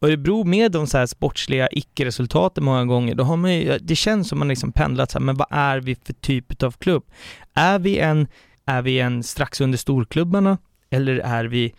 Örebro 0.00 0.44
med 0.44 0.72
de 0.72 0.86
så 0.86 0.98
här 0.98 1.06
sportsliga 1.06 1.68
icke-resultaten 1.72 2.64
många 2.64 2.84
gånger, 2.84 3.14
då 3.14 3.24
har 3.24 3.36
man 3.36 3.54
ju, 3.54 3.78
det 3.78 3.96
känns 3.96 4.28
som 4.28 4.38
man 4.38 4.48
liksom 4.48 4.72
pendlat 4.72 5.10
så 5.10 5.18
här, 5.18 5.24
men 5.24 5.36
vad 5.36 5.48
är 5.50 5.80
vi 5.80 5.94
för 5.94 6.12
typ 6.12 6.62
av 6.62 6.70
klubb? 6.70 7.04
Är 7.54 7.78
vi 7.78 7.98
en, 7.98 8.26
är 8.66 8.82
vi 8.82 9.00
en 9.00 9.22
strax 9.22 9.60
under 9.60 9.78
storklubbarna, 9.78 10.58
eller 10.90 11.18
är 11.18 11.44
vi 11.44 11.74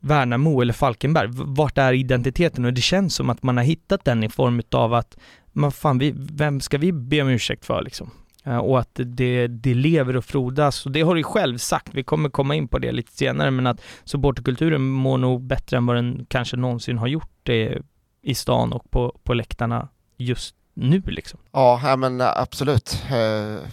Värnamo 0.00 0.60
eller 0.60 0.72
Falkenberg? 0.72 1.28
Vart 1.30 1.78
är 1.78 1.92
identiteten? 1.92 2.64
Och 2.64 2.72
det 2.72 2.80
känns 2.80 3.14
som 3.14 3.30
att 3.30 3.42
man 3.42 3.56
har 3.56 3.64
hittat 3.64 4.04
den 4.04 4.24
i 4.24 4.28
form 4.28 4.62
av 4.72 4.94
att, 4.94 5.16
man 5.52 5.72
fan, 5.72 5.98
vi, 5.98 6.14
vem 6.16 6.60
ska 6.60 6.78
vi 6.78 6.92
be 6.92 7.22
om 7.22 7.28
ursäkt 7.28 7.64
för 7.64 7.82
liksom? 7.82 8.10
Eh, 8.44 8.56
och 8.56 8.78
att 8.78 9.00
det, 9.04 9.46
det 9.46 9.74
lever 9.74 10.16
och 10.16 10.24
frodas, 10.24 10.86
och 10.86 10.92
det 10.92 11.00
har 11.00 11.14
du 11.14 11.22
själv 11.22 11.58
sagt, 11.58 11.94
vi 11.94 12.02
kommer 12.02 12.28
komma 12.28 12.54
in 12.54 12.68
på 12.68 12.78
det 12.78 12.92
lite 12.92 13.12
senare, 13.12 13.50
men 13.50 13.66
att 13.66 13.80
supporterkulturen 14.04 14.82
mår 14.82 15.18
nog 15.18 15.42
bättre 15.42 15.76
än 15.76 15.86
vad 15.86 15.96
den 15.96 16.26
kanske 16.28 16.56
någonsin 16.56 16.98
har 16.98 17.06
gjort 17.06 17.38
det 17.42 17.78
i 18.22 18.34
stan 18.34 18.72
och 18.72 18.90
på, 18.90 19.18
på 19.24 19.34
läktarna 19.34 19.88
just 20.16 20.54
nu 20.74 21.02
liksom. 21.06 21.40
ja 21.52 21.80
ja, 21.84 21.96
men 21.96 22.20
absolut. 22.20 23.02
Eh, 23.10 23.68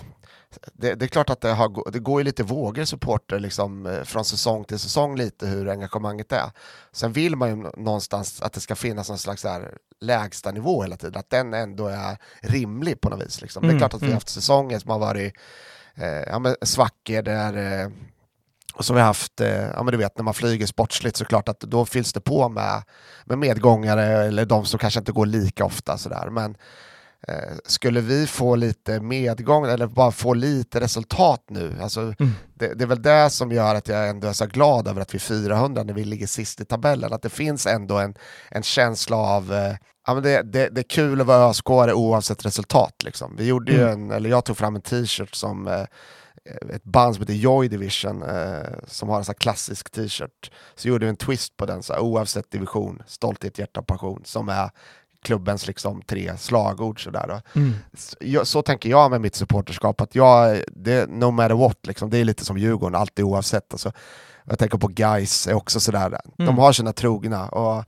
det, 0.74 0.96
det 0.96 1.06
är 1.06 1.08
klart 1.08 1.30
att 1.30 1.42
det, 1.42 1.50
har, 1.52 1.92
det 1.92 2.00
går 2.00 2.20
ju 2.20 2.24
lite 2.24 2.44
vågor 2.44 2.86
supporter 2.86 3.40
liksom, 3.40 3.86
eh, 3.86 4.04
från 4.04 4.26
säsong 4.26 4.64
till 4.64 4.80
säsong 4.80 5.16
lite 5.18 5.48
hur 5.48 5.70
engagemanget 5.70 6.32
är. 6.32 6.52
Sen 6.92 7.14
vill 7.14 7.36
man 7.36 7.50
ju 7.50 7.56
nå- 7.56 7.74
någonstans 7.78 8.42
att 8.42 8.54
det 8.54 8.60
ska 8.62 8.76
finnas 8.76 9.10
någon 9.10 9.18
slags 9.18 9.44
här 9.44 9.78
lägsta 10.02 10.52
nivå 10.52 10.82
hela 10.82 10.98
tiden, 10.98 11.20
att 11.20 11.30
den 11.30 11.54
ändå 11.54 11.88
är 11.88 12.18
rimlig 12.42 13.02
på 13.02 13.10
något 13.10 13.22
vis. 13.26 13.42
Liksom. 13.42 13.62
Det 13.62 13.68
är 13.68 13.70
Mm, 13.70 13.80
klart 13.80 13.94
att 13.94 14.02
vi 14.02 14.06
har 14.06 14.10
mm. 14.10 14.16
haft 14.16 14.30
säsonger 14.30 14.80
som 14.80 14.92
har 14.92 15.00
varit 15.00 15.34
eh, 15.96 16.08
ja, 16.08 16.40
men 16.40 16.56
svackor 16.62 17.22
där 17.22 17.82
eh, 17.84 17.90
och 18.74 18.86
så 18.86 18.94
har 18.94 18.96
vi 18.96 19.02
haft, 19.02 19.42
eh, 19.42 19.48
ja 19.50 19.84
men 19.84 19.92
du 19.92 19.98
vet 19.98 20.18
när 20.18 20.24
man 20.24 20.34
flyger 20.34 20.66
sportsligt 20.66 21.18
så 21.18 21.26
klart 21.26 21.50
att 21.50 21.60
då 21.60 21.86
fylls 21.86 22.14
det 22.14 22.22
på 22.22 22.50
med, 22.50 22.84
med 23.26 23.38
medgångare 23.38 24.04
eller 24.04 24.46
de 24.46 24.66
som 24.66 24.80
kanske 24.80 25.00
inte 25.00 25.12
går 25.12 25.26
lika 25.26 25.66
ofta 25.66 25.98
sådär. 25.98 26.30
Men 26.30 26.58
skulle 27.66 28.02
vi 28.02 28.28
få 28.28 28.56
lite 28.56 29.00
medgång 29.00 29.66
eller 29.66 29.88
bara 29.88 30.12
få 30.12 30.34
lite 30.34 30.80
resultat 30.80 31.44
nu, 31.50 31.76
alltså, 31.82 32.02
Mm. 32.02 32.32
det, 32.54 32.74
det 32.74 32.84
är 32.84 32.88
väl 32.88 33.02
det 33.02 33.30
som 33.30 33.52
gör 33.52 33.76
att 33.76 33.88
jag 33.88 34.10
ändå 34.10 34.28
är 34.28 34.34
så 34.34 34.46
glad 34.46 34.88
över 34.88 35.02
att 35.02 35.14
vi 35.14 35.18
är 35.18 35.20
400 35.20 35.84
när 35.84 35.94
vi 35.94 36.04
ligger 36.04 36.28
sist 36.28 36.62
i 36.62 36.66
tabellen, 36.66 37.14
att 37.14 37.22
det 37.22 37.30
finns 37.30 37.68
ändå 37.68 37.98
en, 37.98 38.16
en 38.50 38.64
känsla 38.64 39.18
av 39.18 39.54
eh, 39.54 39.76
Ja, 40.08 40.14
men 40.14 40.24
det, 40.24 40.42
det, 40.42 40.70
det 40.70 40.82
är 40.82 40.90
kul 40.90 41.22
att 41.22 41.28
vara 41.28 41.50
ösk 41.50 41.70
oavsett 41.70 42.46
resultat. 42.46 43.04
Liksom. 43.04 43.36
Vi 43.38 43.46
gjorde 43.46 43.72
ju 43.72 43.82
Mm. 43.82 43.92
en, 44.04 44.12
eller 44.12 44.30
jag 44.30 44.46
tog 44.46 44.58
fram 44.58 44.76
en 44.76 44.82
t-shirt 44.82 45.36
som 45.36 45.68
eh, 45.68 45.82
ett 46.76 46.84
band 46.84 47.16
som 47.16 47.22
heter 47.22 47.34
Joy 47.34 47.68
Division 47.68 48.24
eh, 48.24 48.64
som 48.88 49.10
har 49.10 49.18
en 49.18 49.26
sån 49.26 49.36
klassisk 49.36 49.92
t-shirt. 49.92 50.52
Så 50.76 50.88
gjorde 50.88 51.06
vi 51.06 51.10
en 51.10 51.16
twist 51.16 51.58
på 51.58 51.66
den, 51.66 51.84
så 51.84 51.94
här, 51.94 52.00
oavsett 52.00 52.52
division, 52.52 53.04
stolthet, 53.08 53.60
hjärta, 53.60 53.82
passion, 53.82 54.22
som 54.26 54.50
är 54.50 54.70
klubbens 55.24 55.68
liksom 55.68 56.02
tre 56.02 56.38
slagord. 56.38 57.04
Så, 57.04 57.10
där, 57.12 57.28
då. 57.28 57.60
Mm. 57.60 57.74
Så, 57.94 58.16
jag, 58.20 58.48
så 58.48 58.62
tänker 58.62 58.90
jag 58.90 59.12
med 59.12 59.22
mitt 59.22 59.36
supporterskap, 59.36 60.02
att 60.02 60.16
jag, 60.16 60.58
det, 60.68 61.10
no 61.10 61.32
matter 61.32 61.56
what, 61.56 61.78
liksom, 61.88 62.10
det 62.10 62.18
är 62.18 62.26
lite 62.26 62.46
som 62.46 62.58
Djurgården, 62.58 62.96
alltid 62.96 63.26
oavsett. 63.26 63.74
Alltså, 63.74 63.92
jag 64.46 64.60
tänker 64.60 64.78
på 64.78 64.88
guys 64.88 65.48
är 65.48 65.54
också 65.54 65.80
sådär, 65.80 66.06
Mm. 66.08 66.20
de 66.38 66.58
har 66.58 66.72
sina 66.72 66.94
trogna. 66.94 67.50
Och 67.50 67.76
eh, 67.78 67.84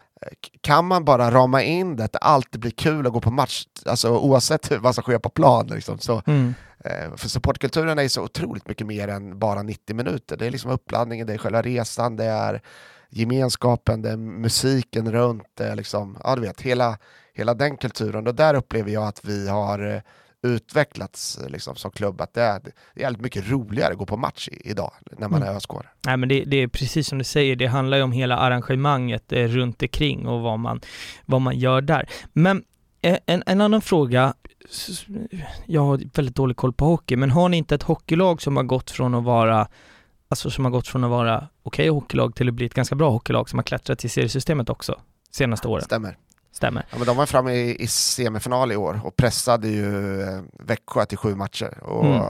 kan 0.61 0.86
man 0.86 1.05
bara 1.05 1.31
rama 1.31 1.63
in 1.63 1.95
det, 1.95 2.03
att 2.03 2.11
det 2.11 2.19
alltid 2.19 2.61
blir 2.61 2.71
kul 2.71 3.07
att 3.07 3.13
gå 3.13 3.21
på 3.21 3.31
match, 3.31 3.65
alltså, 3.86 4.17
oavsett 4.17 4.71
hur- 4.71 4.77
vad 4.77 4.95
som 4.95 5.01
sker 5.01 5.17
på 5.19 5.29
plan. 5.29 5.67
Liksom, 5.67 5.99
så, 5.99 6.21
Mm. 6.27 6.53
Eh, 6.86 7.15
För 7.15 7.29
supportkulturen 7.29 7.99
är 7.99 8.07
så 8.07 8.21
otroligt 8.23 8.67
mycket 8.67 8.88
mer 8.88 9.07
än 9.07 9.39
bara 9.39 9.63
90 9.63 9.95
minuter. 9.95 10.38
Det 10.38 10.45
är 10.47 10.51
liksom 10.51 10.71
uppladdningen, 10.71 11.27
det 11.27 11.33
är 11.33 11.38
själva 11.38 11.61
resan, 11.61 12.15
det 12.15 12.25
är 12.25 12.61
gemenskapen, 13.09 14.01
det 14.01 14.09
är 14.11 14.17
musiken 14.17 15.11
runt, 15.11 15.43
det 15.53 15.67
är 15.67 15.75
liksom, 15.75 16.17
ja 16.23 16.36
du 16.36 16.41
vet, 16.41 16.61
hela, 16.61 16.97
hela 17.36 17.53
den 17.53 17.77
kulturen. 17.77 18.27
Och 18.27 18.36
där 18.36 18.53
upplever 18.53 18.91
jag 18.91 19.03
att 19.07 19.25
vi 19.25 19.49
har 19.49 19.95
eh, 19.95 20.01
utvecklats 20.43 21.38
eh, 21.38 21.49
liksom, 21.49 21.75
som 21.75 21.91
klubb, 21.91 22.21
att 22.21 22.33
det 22.33 22.41
är, 22.41 22.61
det 22.95 23.03
är 23.03 23.17
mycket 23.19 23.49
roligare 23.51 23.91
att 23.91 23.97
gå 23.97 24.05
på 24.05 24.17
match 24.17 24.47
i, 24.51 24.69
idag 24.69 24.91
när 25.17 25.27
man 25.29 25.41
Mm. 25.41 25.53
är 25.53 25.57
öskåre. 25.57 25.88
Nej 26.05 26.17
men 26.17 26.29
det, 26.29 26.43
det 26.43 26.57
är 26.57 26.67
precis 26.67 27.07
som 27.07 27.17
du 27.17 27.23
säger, 27.23 27.55
det 27.55 27.65
handlar 27.65 27.97
ju 27.97 28.03
om 28.03 28.11
hela 28.11 28.38
arrangemanget 28.38 29.33
eh, 29.33 29.43
runt 29.47 29.81
omkring 29.81 30.27
och 30.27 30.41
vad 30.41 30.59
man, 30.59 30.81
vad 31.25 31.41
man 31.41 31.57
gör 31.59 31.81
där. 31.81 32.09
Men 32.33 32.63
eh, 33.01 33.17
en, 33.25 33.43
en 33.45 33.61
annan 33.61 33.81
fråga, 33.81 34.33
jag 35.65 35.81
har 35.81 36.01
väldigt 36.15 36.36
dålig 36.36 36.57
koll 36.57 36.73
på 36.73 36.86
hockey, 36.86 37.15
men 37.15 37.31
har 37.31 37.49
ni 37.49 37.57
inte 37.57 37.75
ett 37.75 37.83
hockeylag 37.83 38.41
som 38.41 38.57
har 38.57 38.63
gått 38.63 38.91
från 38.91 39.15
att 39.15 39.23
vara 39.23 39.67
Alltså 40.27 40.49
som 40.49 40.65
har 40.65 40.71
gått 40.71 40.88
från 40.88 41.03
att 41.03 41.09
vara 41.09 41.47
okej 41.63 41.88
hockeylag 41.89 42.36
till 42.36 42.47
att 42.47 42.53
bli 42.53 42.65
ett 42.65 42.73
ganska 42.73 42.95
bra 42.95 43.09
hockeylag 43.09 43.49
som 43.49 43.59
har 43.59 43.63
klättrat 43.63 44.05
i 44.05 44.09
seriesystemet 44.09 44.69
också? 44.69 44.99
senaste 45.31 45.67
åren. 45.67 45.83
Stämmer. 45.83 46.17
Stämmer. 46.56 46.86
Ja, 46.91 46.97
men 46.97 47.08
de 47.08 47.18
var 47.18 47.26
framme 47.26 47.53
i, 47.53 47.84
i 47.84 47.88
semifinal 47.88 48.72
i 48.72 48.76
år 48.76 48.99
och 49.03 49.16
pressade 49.16 49.68
ju 49.68 50.22
eh, 50.22 50.41
Växjö 50.60 51.06
till 51.06 51.18
sju 51.18 51.36
matcher. 51.36 51.84
Och, 51.84 52.06
Mm. 52.06 52.22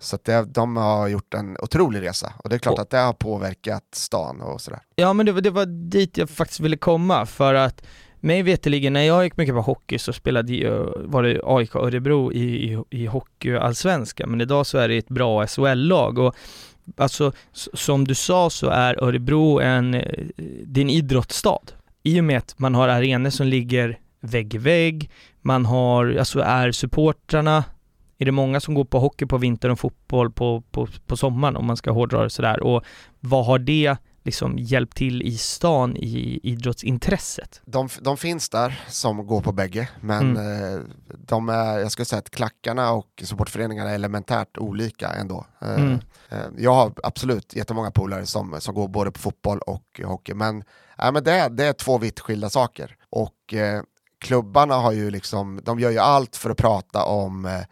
Så 0.00 0.18
det, 0.22 0.42
de 0.54 0.76
har 0.76 1.08
gjort 1.08 1.34
en 1.34 1.56
otrolig 1.62 2.02
resa 2.02 2.32
och 2.44 2.48
det 2.50 2.56
är 2.56 2.58
klart 2.58 2.74
Och- 2.74 2.80
att 2.80 2.90
det 2.90 2.98
har 2.98 3.12
påverkat 3.12 3.84
stan 3.92 4.40
och 4.40 4.60
sådär. 4.60 4.80
Ja 4.96 5.12
men 5.12 5.26
det 5.26 5.32
var, 5.32 5.40
det 5.40 5.50
var 5.50 5.66
dit 5.66 6.16
jag 6.16 6.30
faktiskt 6.30 6.60
ville 6.60 6.76
komma 6.76 7.26
för 7.26 7.54
att 7.54 7.82
mig 8.20 8.42
veterligen 8.42 8.92
när 8.92 9.00
jag 9.02 9.24
gick 9.24 9.36
mycket 9.36 9.54
på 9.54 9.60
hockey 9.62 9.98
så 9.98 10.12
spelade 10.12 10.52
ju, 10.52 10.92
var 10.96 11.22
det 11.22 11.40
AIK 11.44 11.74
Örebro 11.74 12.32
i, 12.32 12.72
i, 12.72 12.82
i 12.90 13.06
hockeyallsvenskan 13.06 14.30
men 14.30 14.40
idag 14.40 14.66
så 14.66 14.78
är 14.78 14.88
det 14.88 14.96
ett 14.98 15.08
bra 15.08 15.46
SHL-lag 15.46 16.18
och 16.18 16.34
alltså 16.96 17.32
som 17.74 18.06
du 18.08 18.14
sa 18.14 18.50
så 18.50 18.68
är 18.68 19.04
Örebro 19.04 19.60
en, 19.60 19.94
eh, 19.94 20.02
en 20.76 20.90
idrottsstad. 20.90 21.58
I 22.02 22.20
och 22.20 22.24
med 22.24 22.38
att 22.38 22.58
man 22.58 22.74
har 22.74 22.88
arenor 22.88 23.30
som 23.30 23.46
ligger 23.46 23.98
vägg 24.20 24.54
i 24.54 24.58
vägg, 24.58 25.10
man 25.42 25.64
har, 25.66 26.16
alltså 26.18 26.40
är 26.40 26.72
supportrarna 26.72 27.64
är 28.18 28.24
det 28.24 28.32
många 28.32 28.60
som 28.60 28.74
går 28.74 28.84
på 28.84 28.98
hockey 28.98 29.26
på 29.26 29.38
vintern 29.38 29.70
och 29.70 29.78
fotboll 29.78 30.30
på, 30.30 30.62
på, 30.70 30.88
på 31.06 31.16
sommaren 31.16 31.56
om 31.56 31.66
man 31.66 31.76
ska 31.76 31.90
hårdra 31.90 32.22
det 32.22 32.30
sådär? 32.30 32.60
Och 32.62 32.84
vad 33.20 33.46
har 33.46 33.58
det 33.58 33.96
liksom 34.28 34.58
hjälpt 34.58 34.96
till 34.96 35.22
i 35.22 35.38
stan 35.38 35.96
i 35.96 36.40
idrottsintresset? 36.42 37.60
De, 37.64 37.88
de 38.00 38.16
finns 38.16 38.48
där 38.48 38.80
som 38.88 39.26
går 39.26 39.40
på 39.40 39.52
bägge, 39.52 39.88
men 40.00 40.36
eh, 40.36 40.80
de 41.26 41.48
är, 41.48 41.78
jag 41.78 41.92
skulle 41.92 42.06
säga 42.06 42.18
att 42.18 42.30
klackarna 42.30 42.92
och 42.92 43.22
supportföreningarna 43.24 43.90
är 43.90 43.94
elementärt 43.94 44.58
olika 44.58 45.08
ändå. 45.08 45.46
Eh, 45.62 45.74
Mm. 45.74 45.98
eh, 46.28 46.38
jag 46.58 46.74
har 46.74 46.92
absolut 47.02 47.56
jättemånga 47.56 47.90
polare 47.90 48.26
som, 48.26 48.56
som 48.60 48.74
går 48.74 48.88
både 48.88 49.10
på 49.12 49.18
fotboll 49.18 49.58
och 49.58 50.00
hockey, 50.04 50.34
men, 50.34 50.64
äh, 51.02 51.12
men 51.12 51.24
det, 51.24 51.32
är, 51.32 51.50
det 51.50 51.64
är 51.64 51.72
två 51.72 51.98
vitt 51.98 52.20
skilda 52.20 52.50
saker. 52.50 52.96
Och 53.10 53.54
eh, 53.54 53.82
klubbarna 54.20 54.74
har 54.74 54.92
ju 54.92 55.10
liksom, 55.10 55.60
de 55.64 55.80
gör 55.80 55.90
ju 55.90 55.98
allt 55.98 56.36
för 56.36 56.50
att 56.50 56.56
prata 56.58 57.04
om 57.04 57.62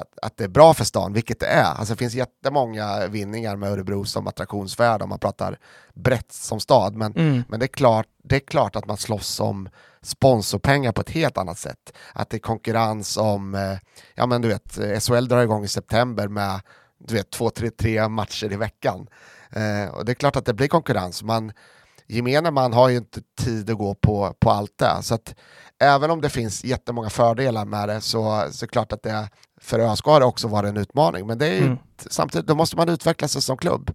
att, 0.00 0.18
att 0.22 0.36
det 0.36 0.44
är 0.44 0.48
bra 0.48 0.74
för 0.74 0.84
stan, 0.84 1.12
vilket 1.12 1.40
det 1.40 1.46
är. 1.46 1.64
Alltså 1.64 1.94
det 1.94 1.98
finns 1.98 2.14
jättemånga 2.14 3.06
vinningar 3.06 3.56
med 3.56 3.70
Örebro 3.72 4.04
som 4.04 4.26
attraktionsvärde 4.26 5.04
om 5.04 5.10
man 5.10 5.18
pratar 5.18 5.58
brett 5.94 6.32
som 6.32 6.60
stad, 6.60 6.94
men 6.96 7.12
Mm. 7.12 7.44
men 7.48 7.60
det 7.60 7.66
är, 7.66 7.68
klart, 7.68 8.06
det 8.24 8.36
är 8.36 8.40
klart 8.40 8.76
att 8.76 8.86
man 8.86 8.96
slåss 8.96 9.40
om 9.40 9.68
sponsorpengar 10.02 10.92
på 10.92 11.00
ett 11.00 11.10
helt 11.10 11.38
annat 11.38 11.58
sätt. 11.58 11.92
Att 12.14 12.30
det 12.30 12.36
är 12.36 12.38
konkurrens 12.38 13.16
om, 13.16 13.54
eh, 13.54 13.78
ja 14.14 14.26
men 14.26 14.42
du 14.42 14.48
vet, 14.48 14.78
eh, 14.78 14.98
SHL 15.00 15.28
drar 15.28 15.42
igång 15.42 15.64
i 15.64 15.68
september 15.68 16.28
med 16.28 16.60
du 17.04 17.14
vet, 17.14 17.30
två, 17.30 17.50
tre, 17.50 17.70
tre 17.70 18.08
matcher 18.08 18.52
i 18.52 18.56
veckan. 18.56 19.06
Eh, 19.50 19.94
och 19.94 20.04
det 20.04 20.12
är 20.12 20.14
klart 20.14 20.36
att 20.36 20.44
det 20.44 20.54
blir 20.54 20.68
konkurrens. 20.68 21.22
Man, 21.22 21.52
gemene 22.06 22.50
man 22.50 22.72
har 22.72 22.88
ju 22.88 22.96
inte 22.96 23.20
tid 23.40 23.70
att 23.70 23.78
gå 23.78 23.94
på, 23.94 24.34
på 24.40 24.50
allt 24.50 24.78
det. 24.78 25.02
Så 25.02 25.14
att 25.14 25.34
även 25.78 26.10
om 26.10 26.20
det 26.20 26.28
finns 26.28 26.64
jättemånga 26.64 27.10
fördelar 27.10 27.64
med 27.64 27.88
det 27.88 28.00
så, 28.00 28.22
så 28.50 28.64
är 28.64 28.66
det 28.66 28.72
klart 28.72 28.92
att 28.92 29.02
det 29.02 29.28
för 29.62 29.78
ÖSK 29.78 30.04
har 30.06 30.20
det 30.20 30.26
också 30.26 30.48
varit 30.48 30.68
en 30.68 30.76
utmaning. 30.76 31.26
Men 31.26 31.38
det 31.38 31.46
är 31.46 31.54
ju, 31.54 31.64
Mm. 31.66 31.78
samtidigt, 32.10 32.46
då 32.46 32.54
måste 32.54 32.76
man 32.76 32.88
utveckla 32.88 33.28
sig 33.28 33.42
som 33.42 33.56
klubb. 33.56 33.94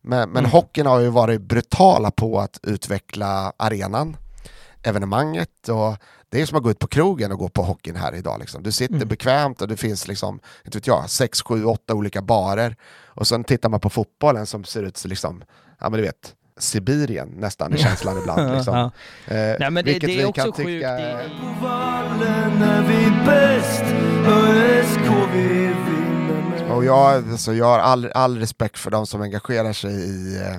Men, 0.00 0.28
men 0.30 0.38
Mm. 0.38 0.50
hockeyn 0.50 0.86
har 0.86 1.00
ju 1.00 1.08
varit 1.08 1.40
brutala 1.40 2.10
på 2.10 2.40
att 2.40 2.60
utveckla 2.62 3.52
arenan, 3.56 4.16
evenemanget 4.82 5.68
och 5.68 5.96
det 6.30 6.40
är 6.42 6.46
som 6.46 6.56
att 6.58 6.62
gå 6.64 6.70
ut 6.70 6.78
på 6.78 6.86
krogen 6.86 7.32
och 7.32 7.38
gå 7.38 7.48
på 7.48 7.62
hockeyn 7.62 7.96
här 7.96 8.14
idag. 8.14 8.40
Liksom. 8.40 8.62
Du 8.62 8.72
sitter 8.72 8.94
Mm. 8.94 9.08
bekvämt 9.08 9.62
och 9.62 9.68
det 9.68 9.76
finns 9.76 10.08
liksom, 10.08 10.40
inte 10.64 10.78
vet 10.78 10.86
jag, 10.86 11.10
sex, 11.10 11.42
sju, 11.42 11.64
åtta 11.64 11.94
olika 11.94 12.22
barer. 12.22 12.76
Och 13.06 13.26
sen 13.26 13.44
tittar 13.44 13.68
man 13.68 13.80
på 13.80 13.90
fotbollen 13.90 14.46
som 14.46 14.64
ser 14.64 14.82
ut 14.82 14.96
som, 14.96 15.08
liksom, 15.08 15.42
ja 15.80 15.88
men 15.90 15.96
du 15.98 16.02
vet, 16.02 16.34
Sibirien 16.58 17.28
nästan 17.28 17.72
är 17.72 17.76
känslan 17.76 18.18
ibland. 18.18 18.54
Liksom. 18.56 18.74
Ja. 19.26 19.34
Eh, 19.34 19.56
Nej 19.60 19.70
men 19.70 19.74
det, 19.74 19.82
vilket 19.92 20.08
det 20.10 20.26
vi 20.26 20.32
kan 20.32 20.52
tycka 20.52 20.90
Det, 20.92 21.02
är- 21.02 21.28
Och 26.74 26.84
jag, 26.84 27.30
alltså, 27.30 27.54
jag 27.54 27.66
har 27.66 27.78
all, 27.78 28.10
all 28.14 28.38
respekt 28.38 28.78
för 28.78 28.90
de 28.90 29.06
som 29.06 29.22
engagerar 29.22 29.72
sig 29.72 29.92
i, 29.92 30.36
eh, 30.40 30.56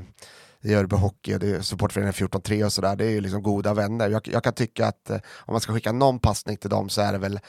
i 0.71 0.73
Örebro 0.73 0.97
Hockey 0.97 1.33
och 1.35 1.39
det 1.39 1.47
är 1.55 1.61
supportföreningen 1.61 2.13
14-3 2.13 2.63
och 2.65 2.73
sådär. 2.73 2.95
Det 2.95 3.05
är 3.05 3.09
ju 3.09 3.21
liksom 3.21 3.43
goda 3.43 3.73
vänner. 3.73 4.09
Jag, 4.09 4.27
jag 4.27 4.43
kan 4.43 4.53
tycka 4.53 4.87
att 4.87 5.09
eh, 5.09 5.17
om 5.39 5.53
man 5.53 5.61
ska 5.61 5.73
skicka 5.73 5.91
någon 5.91 6.19
passning 6.19 6.57
till 6.57 6.69
dem 6.69 6.89
så 6.89 7.01
är 7.01 7.11
det 7.11 7.17
väl 7.17 7.39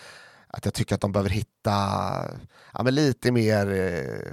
att 0.49 0.64
jag 0.64 0.74
tycker 0.74 0.95
att 0.95 1.01
de 1.01 1.12
behöver 1.12 1.30
hitta 1.30 1.70
ja, 2.74 2.82
lite 2.82 3.32
mer 3.32 3.72
eh, 3.72 4.32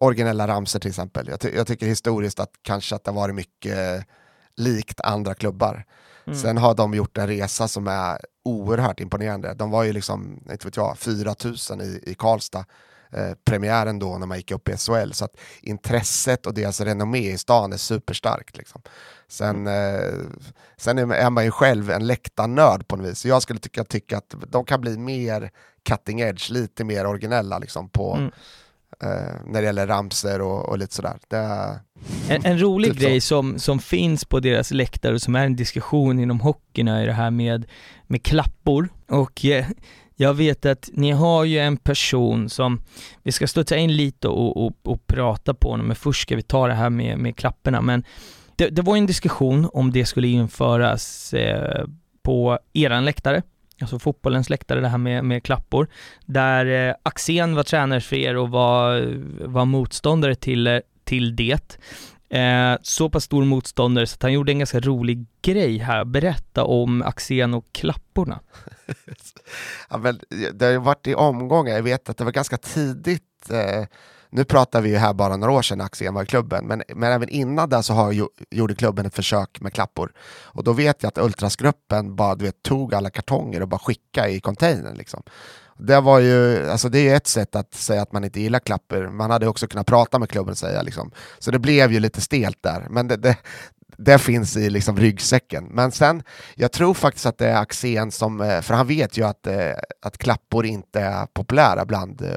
originella 0.00 0.48
ramser 0.48 0.80
till 0.80 0.88
exempel. 0.90 1.28
Jag, 1.28 1.40
ty- 1.40 1.56
jag 1.56 1.66
tycker 1.66 1.86
historiskt 1.86 2.40
att 2.40 2.50
kanske 2.62 2.94
att 2.94 3.04
det 3.04 3.10
har 3.10 3.16
varit 3.16 3.34
mycket 3.34 4.06
likt 4.56 5.00
andra 5.00 5.34
klubbar. 5.34 5.84
Mm. 6.26 6.38
Sen 6.38 6.56
har 6.58 6.74
de 6.74 6.94
gjort 6.94 7.18
en 7.18 7.26
resa 7.26 7.68
som 7.68 7.88
är 7.88 8.18
oerhört 8.44 9.00
imponerande. 9.00 9.54
De 9.54 9.70
var 9.70 9.84
ju 9.84 9.92
liksom, 9.92 10.44
inte 10.50 10.66
vet 10.66 10.76
jag, 10.76 10.98
4000 10.98 11.80
i, 11.80 12.02
i 12.06 12.14
Karlstad. 12.14 12.64
Eh, 13.12 13.32
premiären 13.44 13.98
då 13.98 14.18
när 14.18 14.26
man 14.26 14.36
gick 14.36 14.50
upp 14.50 14.68
i 14.68 14.76
SHL. 14.76 15.12
Så 15.12 15.24
att 15.24 15.36
intresset 15.62 16.46
och 16.46 16.54
deras 16.54 16.80
renommé 16.80 17.30
i 17.30 17.38
stan 17.38 17.72
är 17.72 17.76
superstarkt. 17.76 18.56
Liksom. 18.56 18.82
Sen, 19.28 19.66
eh, 19.66 20.12
sen 20.76 20.98
är 20.98 21.12
är 21.14 21.30
man 21.30 21.44
ju 21.44 21.50
själv 21.50 21.90
en 21.90 22.06
läktarnörd 22.06 22.88
på 22.88 22.96
något 22.96 23.06
vis. 23.06 23.18
Så 23.18 23.28
jag 23.28 23.42
skulle 23.42 23.58
tycka, 23.60 23.84
tycka 23.84 24.18
att 24.18 24.34
de 24.48 24.64
kan 24.64 24.80
bli 24.80 24.98
mer 24.98 25.50
cutting 25.82 26.20
edge, 26.20 26.50
lite 26.50 26.84
mer 26.84 27.06
originella 27.06 27.58
liksom, 27.58 27.88
på, 27.88 28.14
Mm. 28.14 28.30
Eh, 29.02 29.34
när 29.46 29.60
det 29.60 29.62
gäller 29.62 29.86
ramser 29.86 30.40
och, 30.40 30.68
och 30.68 30.78
lite 30.78 30.94
sådär. 30.94 31.18
Det, 31.28 31.36
En, 32.28 32.44
en 32.44 32.60
rolig 32.60 32.90
Typ 32.90 33.00
så. 33.00 33.06
grej 33.06 33.20
som, 33.20 33.58
som 33.58 33.78
finns 33.78 34.24
på 34.24 34.40
deras 34.40 34.70
läktare 34.70 35.14
och 35.14 35.22
som 35.22 35.34
är 35.34 35.46
en 35.46 35.56
diskussion 35.56 36.18
inom 36.18 36.40
hockeyn 36.40 36.88
är 36.88 37.06
det 37.06 37.12
här 37.12 37.30
med, 37.30 37.66
med 38.06 38.22
klappor 38.22 38.88
och 39.08 39.44
eh, 39.44 39.66
jag 40.16 40.34
vet 40.34 40.66
att 40.66 40.90
ni 40.92 41.10
har 41.10 41.44
ju 41.44 41.58
en 41.58 41.76
person 41.76 42.48
som, 42.48 42.80
vi 43.22 43.32
ska 43.32 43.46
studsa 43.46 43.76
in 43.76 43.96
lite 43.96 44.28
och, 44.28 44.66
och, 44.66 44.72
och 44.82 45.06
prata 45.06 45.54
på 45.54 45.70
honom, 45.70 45.86
men 45.86 45.96
först 45.96 46.22
ska 46.22 46.36
vi 46.36 46.42
ta 46.42 46.66
det 46.66 46.74
här 46.74 46.90
med, 46.90 47.18
med 47.18 47.36
klapporna 47.36 47.80
men 47.80 48.04
det, 48.56 48.68
det 48.68 48.82
var 48.82 48.96
en 48.96 49.06
diskussion 49.06 49.68
om 49.72 49.92
det 49.92 50.06
skulle 50.06 50.28
införas 50.28 51.34
eh, 51.34 51.84
på 52.22 52.58
eran 52.72 53.04
läktare, 53.04 53.42
alltså 53.80 53.98
fotbollens 53.98 54.50
läktare, 54.50 54.80
det 54.80 54.88
här 54.88 54.98
med, 54.98 55.24
med 55.24 55.44
klappor, 55.44 55.88
där 56.26 56.88
eh, 56.88 56.94
Axén 57.02 57.54
var 57.54 57.62
tränare 57.62 58.00
för 58.00 58.16
er 58.16 58.36
och 58.36 58.50
var, 58.50 59.14
var 59.46 59.64
motståndare 59.64 60.34
till, 60.34 60.66
eh, 60.66 60.78
till 61.04 61.36
det. 61.36 61.78
Eh, 62.30 62.78
så 62.82 63.10
pass 63.10 63.24
stor 63.24 63.44
motståndare 63.44 64.06
så 64.06 64.14
att 64.14 64.22
han 64.22 64.32
gjorde 64.32 64.52
en 64.52 64.58
ganska 64.58 64.80
rolig 64.80 65.26
grej 65.42 65.78
här, 65.78 66.04
berätta 66.04 66.64
om 66.64 67.02
Axén 67.02 67.54
och 67.54 67.66
klapporna. 67.72 68.40
Ja, 69.90 69.98
men 69.98 70.20
det 70.52 70.64
har 70.64 70.72
ju 70.72 70.78
varit 70.78 71.06
i 71.06 71.14
omgångar, 71.14 71.72
jag 71.72 71.82
vet 71.82 72.08
att 72.08 72.16
det 72.16 72.24
var 72.24 72.32
ganska 72.32 72.56
tidigt 72.56 73.50
eh, 73.50 73.86
nu 74.30 74.44
pratar 74.44 74.80
vi 74.80 74.88
ju 74.88 74.96
här 74.96 75.14
bara 75.14 75.36
några 75.36 75.52
år 75.52 75.62
sedan 75.62 75.80
Axén 75.80 76.14
var 76.14 76.22
i 76.22 76.26
klubben, 76.26 76.66
men, 76.66 76.82
men 76.94 77.12
även 77.12 77.28
innan 77.28 77.68
det 77.68 77.82
så 77.82 77.94
har, 77.94 78.12
ju- 78.12 78.28
gjorde 78.50 78.74
klubben 78.74 79.06
ett 79.06 79.14
försök 79.14 79.60
med 79.60 79.72
klappor. 79.72 80.12
Och 80.42 80.64
då 80.64 80.72
vet 80.72 81.02
jag 81.02 81.08
att 81.08 81.18
Ultrasgruppen 81.18 82.16
bara 82.16 82.34
du 82.34 82.44
vet, 82.44 82.62
tog 82.62 82.94
alla 82.94 83.10
kartonger 83.10 83.62
och 83.62 83.68
bara 83.68 83.78
skickade 83.80 84.30
i 84.30 84.40
containern. 84.40 84.94
Liksom. 84.96 85.22
Det 85.78 86.00
var 86.00 86.18
ju, 86.18 86.70
alltså 86.70 86.88
det 86.88 87.08
är 87.08 87.16
ett 87.16 87.26
sätt 87.26 87.56
att 87.56 87.74
säga 87.74 88.02
att 88.02 88.12
man 88.12 88.24
inte 88.24 88.40
gillar 88.40 88.58
klappor, 88.58 89.08
man 89.08 89.30
hade 89.30 89.46
också 89.46 89.66
kunnat 89.66 89.86
prata 89.86 90.18
med 90.18 90.28
klubben 90.30 90.50
och 90.52 90.58
säga 90.58 90.82
liksom. 90.82 91.10
Så 91.38 91.50
det 91.50 91.58
blev 91.58 91.92
ju 91.92 92.00
lite 92.00 92.20
stelt 92.20 92.58
där, 92.60 92.86
men 92.90 93.08
det, 93.08 93.16
det, 93.16 93.36
det 94.04 94.18
finns 94.18 94.56
i 94.56 94.70
liksom 94.70 94.96
ryggsäcken. 94.96 95.64
Men 95.64 95.92
sen, 95.92 96.22
jag 96.54 96.72
tror 96.72 96.94
faktiskt 96.94 97.26
att 97.26 97.38
det 97.38 97.48
är 97.48 97.56
Axén 97.56 98.10
som, 98.10 98.40
eh, 98.40 98.60
för 98.60 98.74
han 98.74 98.86
vet 98.86 99.18
ju 99.18 99.26
att, 99.26 99.46
eh, 99.46 99.72
att 100.02 100.18
klappor 100.18 100.66
inte 100.66 101.00
är 101.00 101.26
populära 101.26 101.84
bland 101.84 102.22
eh, 102.22 102.28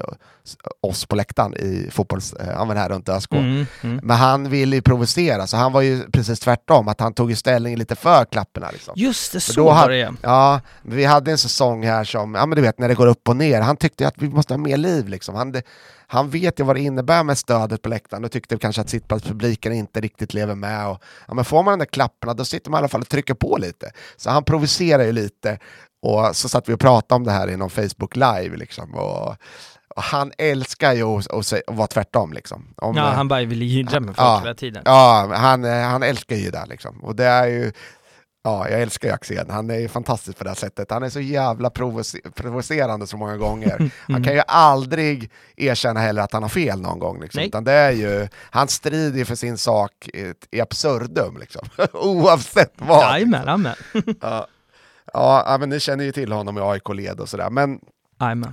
oss 0.81 1.05
på 1.05 1.15
läktaren 1.15 1.53
i 1.53 1.89
fotbolls, 1.91 2.35
ja, 2.39 2.65
men 2.65 2.77
här 2.77 2.89
runt 2.89 3.09
ÖSK. 3.09 3.33
Mm, 3.33 3.65
mm. 3.81 3.99
Men 4.03 4.17
han 4.17 4.49
ville 4.49 4.75
ju 4.75 4.81
provocera, 4.81 5.47
så 5.47 5.57
han 5.57 5.71
var 5.71 5.81
ju 5.81 6.11
precis 6.11 6.39
tvärtom, 6.39 6.87
att 6.87 6.99
han 6.99 7.13
tog 7.13 7.29
ju 7.29 7.35
ställning 7.35 7.77
lite 7.77 7.95
för 7.95 8.25
klapporna. 8.25 8.71
Liksom. 8.71 8.93
Just 8.97 9.33
det, 9.33 9.39
så 9.39 9.53
då 9.53 9.65
var 9.65 9.89
det 9.89 10.13
ja. 10.21 10.61
Vi 10.81 11.05
hade 11.05 11.31
en 11.31 11.37
säsong 11.37 11.85
här 11.85 12.03
som, 12.03 12.35
ja 12.35 12.45
men 12.45 12.55
du 12.55 12.61
vet 12.61 12.79
när 12.79 12.87
det 12.87 12.95
går 12.95 13.07
upp 13.07 13.29
och 13.29 13.35
ner, 13.35 13.61
han 13.61 13.77
tyckte 13.77 14.07
att 14.07 14.17
vi 14.17 14.29
måste 14.29 14.53
ha 14.53 14.57
mer 14.57 14.77
liv 14.77 15.07
liksom. 15.07 15.35
Han, 15.35 15.55
han 16.13 16.29
vet 16.29 16.59
ju 16.59 16.63
vad 16.63 16.75
det 16.75 16.81
innebär 16.81 17.23
med 17.23 17.37
stödet 17.37 17.81
på 17.81 17.89
läktaren 17.89 18.25
och 18.25 18.31
tyckte 18.31 18.57
kanske 18.57 18.81
att 18.81 18.89
sittplatspubliken 18.89 19.73
inte 19.73 20.01
riktigt 20.01 20.33
lever 20.33 20.55
med. 20.55 20.87
Och, 20.87 21.03
ja, 21.27 21.33
men 21.33 21.45
får 21.45 21.63
man 21.63 21.79
de 21.79 21.85
där 21.85 21.91
klapparna 21.91 22.33
då 22.33 22.45
sitter 22.45 22.71
man 22.71 22.77
i 22.77 22.79
alla 22.79 22.87
fall 22.87 23.01
och 23.01 23.09
trycker 23.09 23.33
på 23.33 23.57
lite. 23.57 23.91
Så 24.17 24.29
han 24.29 24.43
provocerar 24.43 25.03
ju 25.03 25.11
lite 25.11 25.59
och 26.01 26.35
så 26.35 26.49
satt 26.49 26.69
vi 26.69 26.73
och 26.73 26.79
pratade 26.79 27.15
om 27.15 27.23
det 27.23 27.31
här 27.31 27.49
i 27.49 27.57
någon 27.57 27.69
Facebook 27.69 28.15
live 28.15 28.57
liksom. 28.57 28.93
Och, 28.95 29.35
och 29.95 30.03
han 30.03 30.31
älskar 30.37 30.93
ju 30.93 31.03
att, 31.03 31.53
vara 31.67 31.87
tvärtom 31.87 32.33
liksom. 32.33 32.73
Om, 32.77 32.95
Ja, 32.97 33.07
eh, 33.09 33.13
han 33.15 33.27
bara 33.27 33.43
ville 33.43 33.65
jiddra 33.65 33.99
med 33.99 34.15
folk 34.15 34.27
Ja. 34.27 34.39
hela 34.39 34.55
tiden. 34.55 34.81
Ja, 34.85 35.31
han, 35.35 35.65
eh, 35.65 35.81
han 35.81 36.03
älskar 36.03 36.35
ju 36.35 36.51
det 36.51 36.65
liksom. 36.69 37.03
Och 37.03 37.15
det 37.15 37.25
är 37.25 37.47
ju 37.47 37.71
Ja, 38.45 38.69
jag 38.69 38.81
älskar 38.81 39.07
ju 39.07 39.13
Axén. 39.13 39.49
Han 39.49 39.69
är 39.69 39.79
ju 39.79 39.87
fantastisk 39.87 40.37
på 40.37 40.43
det 40.43 40.49
här 40.49 40.55
sättet. 40.55 40.91
Han 40.91 41.03
är 41.03 41.09
så 41.09 41.19
jävla 41.19 41.69
provocer 41.69 42.19
provocerande 42.35 43.07
så 43.07 43.17
många 43.17 43.37
gånger. 43.37 43.77
Han 43.79 43.91
Mm. 44.15 44.23
kan 44.23 44.33
ju 44.33 44.41
aldrig 44.47 45.31
erkänna 45.57 45.99
heller 45.99 46.21
att 46.21 46.33
han 46.33 46.41
har 46.43 46.49
fel 46.49 46.81
någon 46.81 46.99
gång. 46.99 47.21
Liksom. 47.21 47.41
Utan 47.41 47.63
det 47.63 47.71
är 47.71 47.91
ju, 47.91 48.27
han 48.35 48.67
strider 48.67 49.25
för 49.25 49.35
sin 49.35 49.57
sak 49.57 50.07
i, 50.13 50.33
i 50.51 50.61
absurdum, 50.61 51.37
liksom. 51.37 51.67
oavsett 51.93 52.73
vad. 52.75 53.03
Jajamän, 53.13 53.41
jajamän. 53.45 53.75
Ja. 54.21 54.47
Ja, 55.13 55.57
men 55.59 55.69
ni 55.69 55.79
känner 55.79 56.03
ju 56.03 56.11
till 56.11 56.31
honom 56.31 56.57
i 56.57 56.61
AIK-led 56.61 57.19
och 57.19 57.29
sådär. 57.29 57.49
Men, 57.49 57.79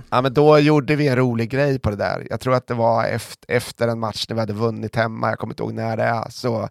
ja, 0.09 0.21
men 0.21 0.33
då 0.33 0.59
gjorde 0.59 0.95
vi 0.95 1.07
en 1.07 1.15
rolig 1.15 1.49
grej 1.49 1.79
på 1.79 1.89
det 1.89 1.95
där. 1.95 2.27
Jag 2.29 2.39
tror 2.39 2.53
att 2.55 2.67
det 2.67 2.73
var 2.73 3.05
efter, 3.05 3.55
efter 3.55 3.87
en 3.87 3.99
match 3.99 4.25
när 4.29 4.35
vi 4.35 4.39
hade 4.39 4.53
vunnit 4.53 4.95
hemma, 4.95 5.29
jag 5.29 5.39
kommer 5.39 5.53
inte 5.53 5.63
ihåg 5.63 5.73
när 5.73 5.97
det 5.97 6.03
är, 6.03 6.29
så 6.29 6.69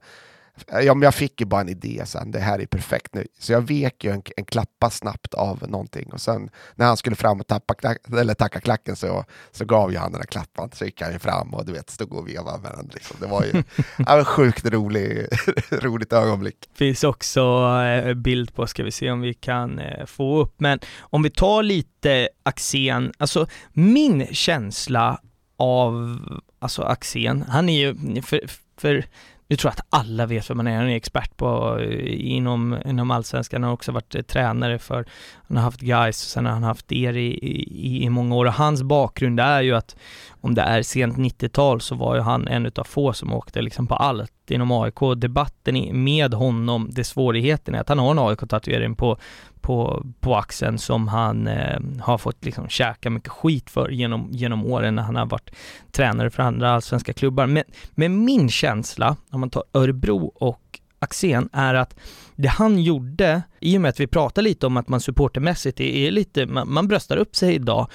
Ja, 0.67 0.95
men 0.95 1.03
jag 1.03 1.15
fick 1.15 1.41
ju 1.41 1.47
bara 1.47 1.61
en 1.61 1.69
idé 1.69 2.03
sen, 2.07 2.31
det 2.31 2.39
här 2.39 2.59
är 2.59 2.67
perfekt 2.67 3.15
nu. 3.15 3.27
Så 3.39 3.53
jag 3.53 3.61
vek 3.61 4.05
ju 4.05 4.11
en, 4.11 4.23
en 4.37 4.45
klappa 4.45 4.91
snabbt 4.91 5.35
av 5.35 5.65
någonting 5.69 6.13
och 6.13 6.21
sen 6.21 6.51
när 6.75 6.87
han 6.87 6.97
skulle 6.97 7.17
fram 7.17 7.41
och 7.41 7.47
tappa 7.47 7.75
klack, 7.75 7.99
eller 8.19 8.35
tacka 8.35 8.61
klacken 8.61 8.97
så, 8.97 9.25
så 9.53 9.65
gav 9.65 9.93
ju 9.93 9.99
han 9.99 10.13
den 10.13 10.21
där 10.21 10.27
klappan. 10.27 10.71
Så 10.73 10.85
gick 10.85 11.03
han 11.03 11.13
ju 11.13 11.19
fram 11.19 11.55
och 11.55 11.67
du 11.67 11.73
vet, 11.73 11.91
stod 11.91 12.13
och 12.13 12.29
vevade 12.29 12.63
med 12.63 12.73
den. 12.77 12.91
Liksom. 12.95 13.17
Det 13.21 13.27
var 13.27 13.45
ju 13.45 13.53
ja, 14.07 14.19
en 14.19 14.25
sjukt 14.25 14.67
rolig, 14.67 15.27
roligt 15.71 16.13
ögonblick. 16.13 16.71
Finns 16.75 17.05
också 17.05 17.41
eh, 17.85 18.15
bild 18.15 18.55
på, 18.55 18.67
ska 18.67 18.85
vi 18.85 18.91
se 18.91 19.11
om 19.11 19.21
vi 19.21 19.35
kan 19.35 19.79
eh, 19.79 20.07
få 20.07 20.41
upp. 20.41 20.55
Men 20.61 20.79
om 21.01 21.23
vi 21.23 21.31
tar 21.31 21.63
lite 21.63 22.29
Axén, 22.43 23.13
alltså 23.19 23.47
min 23.73 24.27
känsla 24.27 25.21
av 25.57 26.19
alltså 26.59 26.83
Axén, 26.83 27.45
han 27.49 27.69
är 27.69 27.79
ju, 27.79 28.23
för, 28.23 28.41
för 28.77 29.05
jag 29.51 29.59
tror 29.59 29.71
att 29.71 29.87
alla 29.91 30.27
vet 30.27 30.51
vem 30.51 30.59
han 30.59 30.67
är, 30.67 30.77
han 30.77 30.89
är 30.89 30.97
expert 30.97 31.37
på 31.37 31.79
eh, 31.81 32.35
inom, 32.35 32.77
inom 32.85 33.11
allsvenskan, 33.11 33.63
han 33.63 33.69
har 33.69 33.75
också 33.75 33.93
varit 33.93 34.15
eh, 34.15 34.23
tränare 34.23 34.79
för, 34.79 35.05
han 35.49 35.57
har 35.57 35.65
haft 35.65 35.81
guys 35.81 36.17
sen 36.17 36.47
har 36.47 36.53
han 36.53 36.63
haft 36.63 36.93
er 36.93 37.17
i, 37.17 37.39
i, 37.39 38.05
i 38.05 38.11
många 38.11 38.35
år. 38.35 38.47
Och 38.47 38.53
hans 38.53 38.83
bakgrund 38.83 39.41
är 39.41 39.61
ju 39.61 39.75
att 39.75 39.97
om 40.41 40.55
det 40.55 40.63
är 40.63 40.83
sent 40.83 41.17
90-tal 41.17 41.81
så 41.81 41.95
var 41.95 42.15
ju 42.15 42.21
han 42.21 42.49
en 42.49 42.67
utav 42.67 42.85
få 42.85 43.13
som 43.13 43.33
åkte 43.33 43.63
liksom 43.63 43.87
på 43.87 43.95
allt 43.95 44.51
inom 44.51 44.73
AIK. 44.73 45.01
Debatten 45.17 46.05
med 46.05 46.35
honom, 46.35 46.89
det 46.93 47.05
svårigheten 47.05 47.75
är 47.75 47.81
att 47.81 47.89
han 47.89 47.99
har 47.99 48.11
en 48.11 48.19
AIK-tatuering 48.19 48.95
på, 48.95 49.19
på, 49.63 50.07
på 50.21 50.37
axeln 50.37 50.79
som 50.79 51.09
han 51.09 51.47
eh, 51.47 51.81
har 52.01 52.19
fått 52.19 52.45
liksom 52.45 52.69
käka 52.69 53.11
mycket 53.11 53.33
skit 53.33 53.71
för 53.71 53.89
genom, 53.89 54.29
genom 54.33 54.67
åren 54.67 54.95
när 54.95 55.03
han 55.03 55.17
har 55.17 55.27
varit 55.27 55.51
tränare 55.93 56.31
för 56.31 56.43
andra 56.43 56.71
allsvenska 56.71 57.13
klubbar. 57.13 57.47
Men, 57.47 57.65
men 57.91 58.25
min 58.25 58.49
känsla, 58.49 59.17
om 59.31 59.41
man 59.41 59.51
tar 59.51 59.65
Örebro 59.75 60.33
och 60.35 60.81
Axén, 60.99 61.49
är 61.53 61.75
att 61.75 61.99
det 62.37 62.49
han 62.49 62.83
gjorde, 62.83 63.43
i 63.61 63.77
och 63.77 63.81
med 63.81 63.89
att 63.89 64.01
vi 64.01 64.07
pratar 64.07 64.43
lite 64.43 64.67
om 64.67 64.77
att 64.77 64.89
man 64.89 65.01
supportermässigt 65.01 65.81
är, 65.81 65.85
är 65.85 66.11
lite, 66.11 66.47
man, 66.47 66.73
man 66.73 66.89
bröstar 66.89 67.17
upp 67.17 67.37
sig 67.37 67.55
idag, 67.55 67.87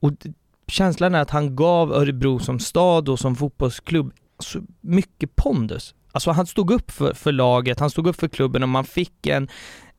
och 0.00 0.12
känslan 0.66 1.14
är 1.14 1.20
att 1.20 1.30
han 1.30 1.56
gav 1.56 1.92
Örebro 1.92 2.38
som 2.38 2.58
stad 2.58 3.08
och 3.08 3.18
som 3.18 3.36
fotbollsklubb 3.36 4.12
så 4.38 4.60
mycket 4.80 5.36
pondus. 5.36 5.94
Alltså 6.12 6.30
han 6.30 6.46
stod 6.46 6.70
upp 6.70 6.90
för, 6.90 7.14
för 7.14 7.32
laget, 7.32 7.80
han 7.80 7.90
stod 7.90 8.06
upp 8.06 8.20
för 8.20 8.28
klubben 8.28 8.62
och 8.62 8.68
man 8.68 8.84
fick 8.84 9.26
en, 9.26 9.48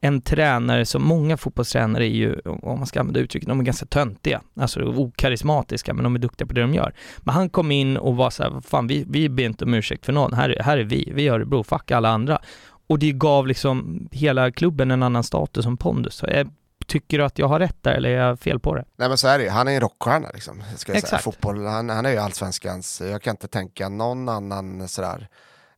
en 0.05 0.21
tränare 0.21 0.85
som 0.85 1.03
många 1.03 1.37
fotbollstränare 1.37 2.05
är 2.05 2.09
ju, 2.09 2.39
om 2.45 2.77
man 2.79 2.85
ska 2.87 2.99
använda 2.99 3.19
uttrycket, 3.19 3.49
de 3.49 3.59
är 3.59 3.63
ganska 3.63 3.85
töntiga. 3.85 4.41
Alltså 4.59 4.81
okarismatiska, 4.83 5.93
men 5.93 6.03
de 6.03 6.15
är 6.15 6.19
duktiga 6.19 6.47
på 6.47 6.53
det 6.53 6.61
de 6.61 6.73
gör. 6.73 6.93
Men 7.19 7.35
han 7.35 7.49
kom 7.49 7.71
in 7.71 7.97
och 7.97 8.15
var 8.15 8.29
så 8.29 8.43
här, 8.43 8.61
fan 8.61 8.87
vi, 8.87 9.05
vi 9.09 9.29
ber 9.29 9.43
inte 9.43 9.65
om 9.65 9.73
ursäkt 9.73 10.05
för 10.05 10.13
någon, 10.13 10.33
här, 10.33 10.49
är- 10.49 10.63
här 10.63 10.77
är 10.77 10.83
vi, 10.83 11.11
vi 11.15 11.27
är 11.27 11.33
Örebro, 11.33 11.63
fuck 11.63 11.91
alla 11.91 12.09
andra. 12.09 12.41
Och 12.87 12.99
det 12.99 13.11
gav 13.11 13.47
liksom 13.47 14.07
hela 14.11 14.51
klubben 14.51 14.91
en 14.91 15.03
annan 15.03 15.23
status 15.23 15.63
som 15.63 15.77
pondus. 15.77 16.15
Så 16.15 16.25
jag, 16.29 16.49
tycker 16.87 17.17
du 17.17 17.23
att 17.25 17.39
jag 17.39 17.47
har 17.47 17.59
rätt 17.59 17.83
där 17.83 17.91
eller 17.91 18.09
är 18.09 18.27
jag 18.27 18.39
fel 18.39 18.59
på 18.59 18.75
det? 18.75 18.85
Nej 18.97 19.07
men 19.09 19.17
så 19.17 19.27
är 19.27 19.39
det 19.39 19.49
han 19.49 19.67
är 19.67 19.71
en 19.71 19.81
rockstjärna 19.81 20.27
liksom. 20.33 20.63
Ska 20.75 20.93
jag 20.93 21.07
säga. 21.07 21.19
Fotboll, 21.19 21.65
han, 21.65 21.89
han 21.89 22.05
är 22.05 22.11
ju 22.11 22.17
allsvenskans, 22.17 23.01
jag 23.11 23.21
kan 23.21 23.31
inte 23.31 23.47
tänka 23.47 23.89
någon 23.89 24.29
annan 24.29 24.87
sådär. 24.87 25.27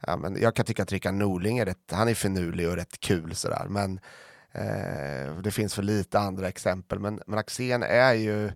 Ja, 0.07 0.17
men 0.17 0.41
jag 0.41 0.55
kan 0.55 0.65
tycka 0.65 0.83
att 0.83 0.91
Rickard 0.91 1.13
Norling 1.13 1.57
är 1.57 1.65
rätt, 1.65 1.91
han 1.91 2.07
är 2.07 2.13
finurlig 2.13 2.69
och 2.69 2.75
rätt 2.75 2.99
kul 2.99 3.35
sådär. 3.35 3.65
Men 3.69 3.99
eh, 4.51 5.35
det 5.43 5.51
finns 5.51 5.73
för 5.73 5.83
lite 5.83 6.19
andra 6.19 6.47
exempel. 6.47 6.99
Men, 6.99 7.21
men 7.27 7.39
Axén 7.39 7.83
är 7.83 8.13
ju 8.13 8.51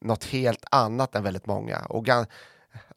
något 0.00 0.24
helt 0.24 0.64
annat 0.70 1.14
än 1.14 1.22
väldigt 1.22 1.46
många. 1.46 1.78
Och 1.78 2.04
gan, 2.04 2.26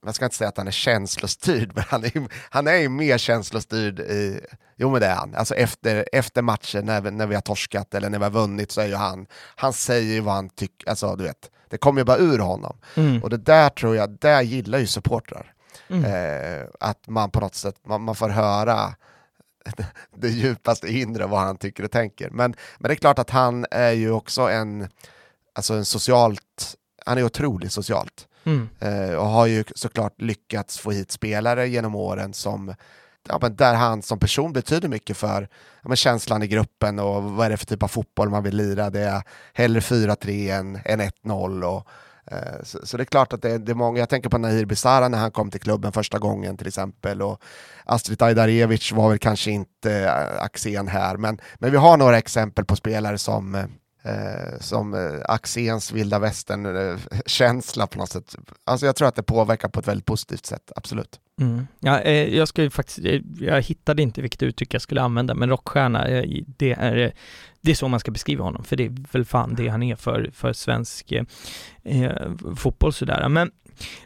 jag 0.05 0.15
ska 0.15 0.25
inte 0.25 0.37
säga 0.37 0.47
att 0.47 0.57
han 0.57 0.67
är 0.67 0.71
känslostyrd, 0.71 1.71
men 1.75 1.83
han 1.87 2.03
är, 2.03 2.27
han 2.49 2.67
är 2.67 2.75
ju 2.75 2.89
mer 2.89 3.17
känslostyrd 3.17 3.99
i, 3.99 4.41
jo 4.75 4.91
men 4.91 5.01
det 5.01 5.07
är 5.07 5.15
han. 5.15 5.35
Alltså 5.35 5.55
efter, 5.55 6.09
efter 6.11 6.41
matchen 6.41 6.85
när 6.85 7.01
vi, 7.01 7.11
när 7.11 7.27
vi 7.27 7.35
har 7.35 7.41
torskat 7.41 7.93
eller 7.93 8.09
när 8.09 8.17
vi 8.17 8.23
har 8.23 8.31
vunnit 8.31 8.71
så 8.71 8.81
är 8.81 8.87
ju 8.87 8.95
han, 8.95 9.27
han 9.55 9.73
säger 9.73 10.13
ju 10.13 10.19
vad 10.19 10.33
han 10.33 10.49
tycker, 10.49 10.89
alltså 10.89 11.15
du 11.15 11.23
vet, 11.23 11.51
det 11.69 11.77
kommer 11.77 12.01
ju 12.01 12.05
bara 12.05 12.17
ur 12.17 12.39
honom. 12.39 12.77
Mm. 12.95 13.23
Och 13.23 13.29
det 13.29 13.37
där 13.37 13.69
tror 13.69 13.95
jag, 13.95 14.09
där 14.19 14.41
gillar 14.41 14.79
ju 14.79 14.87
supportrar. 14.87 15.54
Mm. 15.87 16.05
Eh, 16.05 16.67
att 16.79 17.07
man 17.07 17.31
på 17.31 17.39
något 17.39 17.55
sätt, 17.55 17.75
man, 17.87 18.01
man 18.01 18.15
får 18.15 18.29
höra 18.29 18.95
det 20.15 20.29
djupaste 20.29 20.87
inre 20.87 21.25
vad 21.25 21.39
han 21.39 21.57
tycker 21.57 21.83
och 21.83 21.91
tänker. 21.91 22.29
Men, 22.29 22.55
men 22.77 22.89
det 22.89 22.93
är 22.93 22.95
klart 22.95 23.19
att 23.19 23.29
han 23.29 23.65
är 23.71 23.91
ju 23.91 24.11
också 24.11 24.41
en, 24.41 24.87
alltså 25.53 25.73
en 25.73 25.85
socialt, 25.85 26.75
han 27.05 27.17
är 27.17 27.23
otroligt 27.23 27.71
socialt. 27.71 28.27
Mm. 28.43 28.69
Eh, 28.79 29.15
och 29.15 29.27
har 29.27 29.45
ju 29.45 29.63
såklart 29.75 30.21
lyckats 30.21 30.79
få 30.79 30.91
hit 30.91 31.11
spelare 31.11 31.67
genom 31.67 31.95
åren 31.95 32.33
som 32.33 32.75
Ja, 33.27 33.39
men 33.41 33.55
där 33.55 33.73
han 33.73 34.01
som 34.01 34.19
person 34.19 34.53
betyder 34.53 34.89
mycket 34.89 35.17
för 35.17 35.41
ja, 35.81 35.87
men 35.87 35.97
känslan 35.97 36.43
i 36.43 36.47
gruppen 36.47 36.99
och 36.99 37.23
vad 37.23 37.45
är 37.45 37.49
det 37.49 37.57
för 37.57 37.65
typ 37.65 37.83
av 37.83 37.87
fotboll 37.87 38.29
man 38.29 38.43
vill 38.43 38.55
lira. 38.55 38.89
Det 38.89 38.99
är 38.99 39.21
hellre 39.53 39.79
4-3 39.79 40.59
än, 40.59 40.79
än 40.85 41.01
1-0. 41.01 41.63
Och, 41.63 41.87
Eh, 42.31 42.63
så, 42.63 42.85
så 42.85 42.97
det 42.97 43.03
är 43.03 43.05
klart 43.05 43.33
att 43.33 43.41
det, 43.41 43.51
är- 43.51 43.59
det 43.59 43.71
är 43.71 43.75
många, 43.75 43.99
jag 43.99 44.09
tänker 44.09 44.29
på 44.29 44.37
Nahir 44.37 44.65
Besara 44.65 45.07
när 45.07 45.17
han 45.17 45.31
kom 45.31 45.51
till 45.51 45.61
klubben 45.61 45.91
första 45.91 46.19
gången 46.19 46.57
till 46.57 46.67
exempel. 46.67 47.21
Och 47.21 47.41
Astrid 47.85 48.21
Ajdarevic 48.21 48.91
var 48.91 49.09
väl 49.09 49.19
kanske 49.19 49.51
inte 49.51 49.93
eh, 50.05 50.43
Axén 50.43 50.87
här, 50.87 51.17
men, 51.17 51.39
men 51.59 51.71
vi 51.71 51.77
har 51.77 51.97
några 51.97 52.17
exempel 52.17 52.65
på 52.65 52.75
spelare 52.75 53.17
som 53.17 53.55
eh, 53.55 53.65
eh, 54.05 54.59
som 54.59 54.93
eh, 54.93 54.99
Axéns 55.25 55.91
vilda 55.91 56.19
västern-känsla 56.19 57.83
eh, 57.83 57.87
på 57.87 57.99
något 57.99 58.09
sätt. 58.09 58.35
Alltså 58.63 58.85
jag 58.85 58.95
tror 58.95 59.07
att 59.07 59.15
det 59.15 59.23
påverkar 59.23 59.69
på 59.69 59.79
ett 59.79 59.87
väldigt 59.87 60.05
positivt 60.05 60.45
sätt, 60.45 60.71
absolut. 60.75 61.19
Mm. 61.41 61.67
Ja, 61.79 61.99
eh, 61.99 62.35
jag 62.35 62.47
ska 62.47 62.63
ju 62.63 62.69
faktiskt, 62.69 62.99
eh, 62.99 63.21
jag 63.39 63.61
hittade 63.61 64.01
inte 64.01 64.21
vilket 64.21 64.43
uttryck 64.43 64.73
jag 64.73 64.81
skulle 64.81 65.01
använda, 65.01 65.35
men 65.35 65.49
rockstjärna, 65.49 66.07
eh, 66.07 66.43
det 66.57 66.71
är, 66.71 66.97
eh, 66.97 67.11
det 67.61 67.71
är 67.71 67.75
så 67.75 67.87
man 67.87 67.99
ska 67.99 68.11
beskriva 68.11 68.43
honom, 68.43 68.63
för 68.63 68.75
det 68.75 68.85
är 68.85 68.95
väl 69.11 69.25
fan 69.25 69.55
det 69.55 69.67
han 69.67 69.83
är 69.83 69.95
för, 69.95 70.29
för 70.33 70.53
svensk 70.53 71.11
eh, 71.11 71.23
eh, 71.83 72.31
fotboll 72.57 72.93
sådär. 72.93 73.29
Men 73.29 73.51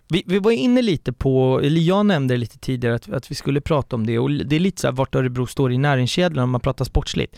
vi, 0.07 0.23
vi 0.25 0.39
var 0.39 0.51
inne 0.51 0.81
lite 0.81 1.13
på, 1.13 1.59
eller 1.63 1.81
jag 1.81 2.05
nämnde 2.05 2.37
lite 2.37 2.59
tidigare 2.59 2.95
att, 2.95 3.09
att 3.09 3.31
vi 3.31 3.35
skulle 3.35 3.61
prata 3.61 3.95
om 3.95 4.05
det 4.05 4.19
och 4.19 4.31
det 4.31 4.55
är 4.55 4.59
lite 4.59 4.81
så 4.81 4.87
här 4.87 4.91
vart 4.91 5.15
Örebro 5.15 5.47
står 5.47 5.71
i 5.71 5.77
näringskedjan 5.77 6.43
om 6.43 6.49
man 6.49 6.61
pratar 6.61 6.85
sportsligt. 6.85 7.35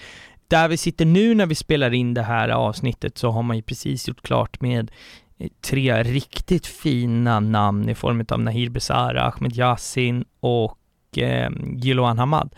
Där 0.51 0.67
vi 0.67 0.77
sitter 0.77 1.05
nu 1.05 1.35
när 1.35 1.45
vi 1.45 1.55
spelar 1.55 1.93
in 1.93 2.13
det 2.13 2.21
här 2.21 2.49
avsnittet 2.49 3.17
så 3.17 3.31
har 3.31 3.43
man 3.43 3.55
ju 3.55 3.63
precis 3.63 4.07
gjort 4.07 4.21
klart 4.21 4.61
med 4.61 4.91
eh, 5.37 5.49
tre 5.61 6.03
riktigt 6.03 6.67
fina 6.67 7.39
namn 7.39 7.89
i 7.89 7.95
form 7.95 8.25
av 8.29 8.39
Nahir 8.39 8.69
Besara, 8.69 9.23
Ahmed 9.23 9.55
Yassin 9.57 10.25
och 10.39 11.17
eh, 11.17 11.51
Giloan 11.75 12.19
Hamad. 12.19 12.55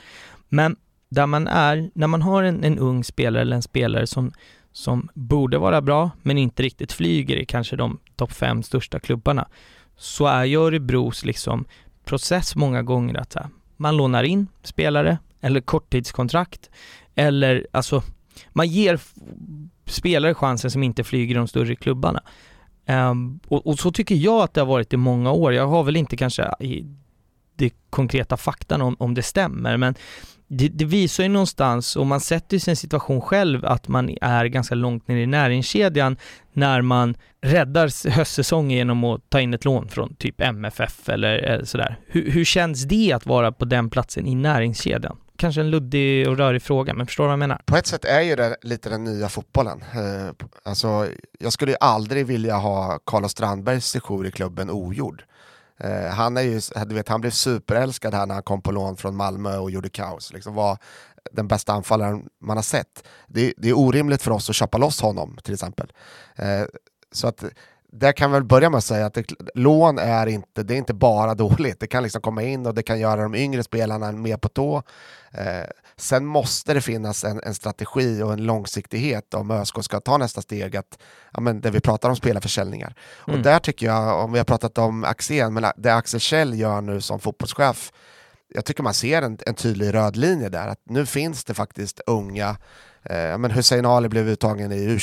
Men 0.50 0.76
där 1.10 1.28
man 1.28 1.48
är, 1.48 1.90
när 1.94 2.08
man 2.08 2.22
har 2.22 2.44
en, 2.44 2.64
en 2.64 2.80
ung 2.80 3.04
spelare 3.04 3.42
eller 3.42 3.56
en 3.56 3.62
spelare 3.62 4.08
som, 4.08 4.32
som 4.72 5.10
borde 5.14 5.58
vara 5.58 5.82
bra 5.82 6.12
men 6.22 6.38
inte 6.38 6.64
riktigt 6.64 6.92
flyger 6.92 7.38
i 7.38 7.46
kanske 7.46 7.76
de 7.76 8.00
topp 8.16 8.32
fem 8.32 8.64
största 8.64 9.00
klubbarna 9.00 9.48
så 9.98 10.26
är 10.26 10.46
ju 10.46 10.58
Örebros 10.58 11.26
liksom 11.26 11.66
process 12.06 12.56
många 12.56 12.84
gånger 12.84 13.18
att 13.20 13.34
här, 13.34 13.48
man 13.78 13.98
lånar 13.98 14.24
in 14.24 14.48
spelare 14.64 15.18
eller 15.42 15.62
korttidskontrakt 15.62 16.70
eller 17.16 17.68
alltså 17.72 18.04
man 18.50 18.68
ger 18.68 19.00
spelare 19.86 20.34
chansen 20.34 20.72
som 20.72 20.84
inte 20.84 21.04
flyger 21.04 21.36
i 21.36 21.38
de 21.38 21.48
större 21.48 21.76
klubbarna. 21.76 22.24
Um, 22.88 23.40
och, 23.48 23.68
och 23.68 23.80
så 23.80 23.92
tycker 23.92 24.16
jag 24.16 24.44
att 24.44 24.54
det 24.54 24.62
har 24.62 24.66
varit 24.66 24.94
i 24.94 24.98
många 24.98 25.32
år. 25.32 25.54
Jag 25.54 25.68
har 25.68 25.84
väl 25.84 25.96
inte 25.96 26.18
kanske 26.18 26.56
i 26.60 26.86
det 27.56 27.74
konkreta 27.90 28.38
faktan 28.38 28.82
om, 28.82 28.96
om 29.00 29.14
det 29.14 29.24
stämmer, 29.24 29.78
men 29.78 29.96
det, 30.48 30.68
det 30.68 30.86
visar 30.86 31.24
ju 31.24 31.30
någonstans, 31.30 31.96
och 31.96 32.06
man 32.06 32.20
sätter 32.20 32.56
ju 32.56 32.60
sig 32.60 32.72
i 32.72 32.74
en 32.74 32.78
situation 32.78 33.22
själv, 33.22 33.66
att 33.66 33.88
man 33.88 34.18
är 34.22 34.46
ganska 34.46 34.76
långt 34.76 35.08
ner 35.08 35.18
i 35.18 35.28
näringskedjan 35.28 36.18
när 36.54 36.82
man 36.82 37.16
räddar 37.42 38.10
höstsäsongen 38.10 38.78
genom 38.78 39.04
att 39.04 39.30
ta 39.30 39.42
in 39.42 39.54
ett 39.54 39.66
lån 39.66 39.88
från 39.88 40.16
typ 40.16 40.42
MFF 40.42 41.10
eller, 41.10 41.34
eller 41.34 41.66
sådär. 41.66 42.00
Hur, 42.08 42.32
hur 42.32 42.46
känns 42.46 42.84
det 42.84 43.14
att 43.14 43.26
vara 43.26 43.52
på 43.52 43.66
den 43.66 43.90
platsen 43.90 44.28
i 44.28 44.36
näringskedjan? 44.36 45.18
Kanske 45.44 45.62
en 45.62 45.70
luddig 45.70 46.30
och 46.30 46.38
rörig 46.38 46.62
fråga, 46.62 46.94
men 46.94 47.06
förstår 47.06 47.24
du 47.24 47.28
vad 47.28 47.32
jag 47.32 47.40
menar? 47.40 47.62
På 47.66 47.78
ett 47.78 47.88
sätt 47.88 48.06
är 48.06 48.22
ju 48.22 48.36
det 48.36 48.58
lite 48.62 48.90
den 48.90 49.04
nya 49.04 49.30
fotbollen. 49.30 49.84
Eh, 49.94 50.48
alltså, 50.64 51.08
jag 51.40 51.54
skulle 51.54 51.72
ju 51.72 51.78
aldrig 51.80 52.26
vilja 52.26 52.56
ha 52.56 53.00
Carlos 53.06 53.32
Strandbergs 53.32 53.86
sejour 53.86 54.28
i 54.28 54.32
klubben 54.32 54.70
ogjord. 54.70 55.24
Eh, 55.80 56.06
han, 56.06 56.38
är 56.38 56.42
ju, 56.42 56.62
du 56.86 56.96
vet, 56.96 57.10
han 57.10 57.22
blev 57.22 57.32
superälskad 57.32 58.14
här 58.14 58.26
när 58.26 58.34
han 58.34 58.44
kom 58.44 58.62
på 58.62 58.72
lån 58.72 58.98
från 58.98 59.16
Malmö 59.16 59.58
och 59.58 59.72
gjorde 59.72 59.90
kaos. 59.90 60.34
Liksom 60.34 60.54
var 60.54 60.78
den 61.32 61.48
bästa 61.48 61.74
anfallaren 61.74 62.30
man 62.42 62.58
har 62.58 62.64
sett. 62.64 63.08
Det, 63.28 63.54
det 63.58 63.70
är 63.70 63.78
orimligt 63.78 64.22
för 64.22 64.32
oss 64.32 64.50
att 64.50 64.56
köpa 64.56 64.78
loss 64.78 65.02
honom 65.02 65.38
till 65.44 65.54
exempel. 65.54 65.92
Eh, 66.36 66.64
så 67.12 67.28
att 67.28 67.44
där 67.94 68.12
kan 68.12 68.32
väl 68.32 68.44
börja 68.44 68.70
med 68.70 68.78
att 68.78 68.84
säga 68.84 69.06
att 69.06 69.14
det, 69.14 69.26
lån 69.56 70.00
är 70.00 70.28
inte, 70.28 70.64
det 70.64 70.74
är 70.74 70.78
inte 70.78 70.94
bara 70.94 71.36
dåligt. 71.36 71.80
Det 71.80 71.88
kan 71.88 72.04
liksom 72.04 72.22
komma 72.22 72.44
in 72.44 72.66
och 72.66 72.74
det 72.74 72.84
kan 72.84 73.00
göra 73.00 73.22
de 73.22 73.36
yngre 73.36 73.64
spelarna 73.64 74.12
mer 74.12 74.38
på 74.38 74.50
tå. 74.50 74.84
Eh, 75.32 75.70
sen 75.98 76.26
måste 76.26 76.74
det 76.74 76.82
finnas 76.82 77.24
en, 77.24 77.42
en, 77.44 77.54
strategi 77.54 78.22
och 78.22 78.34
en 78.34 78.44
långsiktighet 78.44 79.34
om 79.34 79.52
ÖSK 79.52 79.84
ska 79.84 80.00
ta 80.00 80.18
nästa 80.18 80.42
steg, 80.42 80.76
att, 80.76 81.00
ja, 81.34 81.42
men 81.42 81.62
det 81.62 81.72
vi 81.72 81.80
pratar 81.80 82.10
om 82.10 82.16
spelarförsäljningar. 82.16 82.96
Mm. 83.28 83.40
Och 83.40 83.44
där 83.44 83.60
tycker 83.60 83.86
jag, 83.86 84.24
om 84.24 84.32
vi 84.32 84.40
har 84.40 84.46
pratat 84.46 84.78
om 84.78 85.04
Axén, 85.04 85.54
men 85.54 85.66
det 85.78 85.96
Axel 85.96 86.20
Kjell 86.20 86.60
gör 86.60 86.82
nu 86.82 87.02
som 87.02 87.20
fotbollschef, 87.20 87.92
jag 88.48 88.66
tycker 88.66 88.84
man 88.84 88.94
ser 88.94 89.22
en, 89.22 89.38
en 89.46 89.56
tydlig 89.56 89.94
röd 89.94 90.16
linje 90.16 90.50
där, 90.50 90.68
att 90.68 90.80
nu 90.90 91.06
finns 91.06 91.44
det 91.44 91.54
faktiskt 91.54 92.02
unga, 92.08 92.50
eh, 93.04 93.38
men 93.38 93.52
Hussein 93.52 93.86
Ali 93.86 94.10
blev 94.10 94.30
uttagen 94.30 94.72
i 94.72 94.84
u 94.84 95.00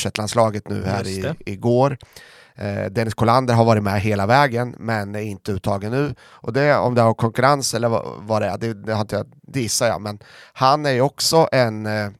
nu 0.64 0.84
här 0.84 1.08
i, 1.08 1.34
igår. 1.46 1.98
Eh, 2.60 2.90
Dennis 2.90 3.14
Kollander 3.14 3.54
har 3.54 3.64
varit 3.64 3.82
med 3.82 4.00
hela 4.00 4.26
vägen 4.26 4.74
men 4.78 5.14
är 5.14 5.20
inte 5.20 5.52
uttagen 5.52 5.92
nu. 5.92 6.14
Och 6.20 6.52
det, 6.52 6.76
om 6.76 6.94
det 6.94 7.02
har 7.02 7.14
konkurrens 7.14 7.74
eller 7.74 7.88
vad 8.26 8.42
det 8.42 8.48
är, 8.48 8.58
det, 8.58 8.74
det, 8.74 8.92
har 8.92 9.00
inte, 9.00 9.24
det 9.42 9.60
gissar 9.60 9.86
jag. 9.86 10.00
Men 10.00 10.18
han 10.52 10.86
är 10.86 10.90
ju 10.90 11.00
också 11.00 11.48
en 11.52 11.86
eh, 11.86 12.10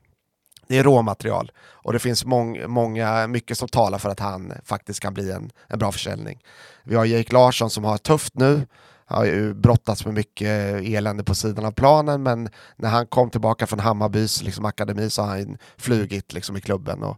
det 0.68 0.78
är 0.78 0.82
råmaterial 0.82 1.52
och 1.58 1.92
det 1.92 1.98
finns 1.98 2.24
mång, 2.24 2.70
många, 2.70 3.26
mycket 3.26 3.58
som 3.58 3.68
talar 3.68 3.98
för 3.98 4.08
att 4.08 4.20
han 4.20 4.52
faktiskt 4.64 5.00
kan 5.00 5.14
bli 5.14 5.30
en, 5.30 5.50
en 5.68 5.78
bra 5.78 5.92
försäljning. 5.92 6.42
Vi 6.84 6.96
har 6.96 7.04
Jake 7.04 7.32
Larsson 7.32 7.70
som 7.70 7.84
har 7.84 7.98
tufft 7.98 8.34
nu, 8.34 8.66
har 9.06 9.24
ju 9.24 9.54
brottats 9.54 10.04
med 10.04 10.14
mycket 10.14 10.48
elände 10.84 11.24
på 11.24 11.34
sidan 11.34 11.64
av 11.64 11.72
planen 11.72 12.22
men 12.22 12.48
när 12.76 12.88
han 12.88 13.06
kom 13.06 13.30
tillbaka 13.30 13.66
från 13.66 13.80
Hammarbys 13.80 14.42
liksom, 14.42 14.64
akademi 14.64 15.10
så 15.10 15.22
har 15.22 15.28
han 15.28 15.58
flugit 15.76 16.32
liksom, 16.32 16.56
i 16.56 16.60
klubben. 16.60 17.02
Och, 17.02 17.16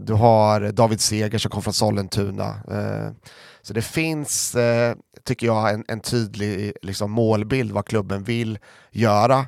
du 0.00 0.12
har 0.12 0.72
David 0.72 1.00
Seger 1.00 1.38
som 1.38 1.50
kom 1.50 1.62
från 1.62 1.74
Sollentuna. 1.74 2.48
Eh, 2.48 3.30
så 3.62 3.72
det 3.72 3.82
finns, 3.82 4.54
eh, 4.54 4.94
tycker 5.24 5.46
jag, 5.46 5.74
en, 5.74 5.84
en 5.88 6.00
tydlig 6.00 6.72
liksom, 6.82 7.10
målbild 7.10 7.72
vad 7.72 7.86
klubben 7.86 8.24
vill 8.24 8.58
göra. 8.90 9.46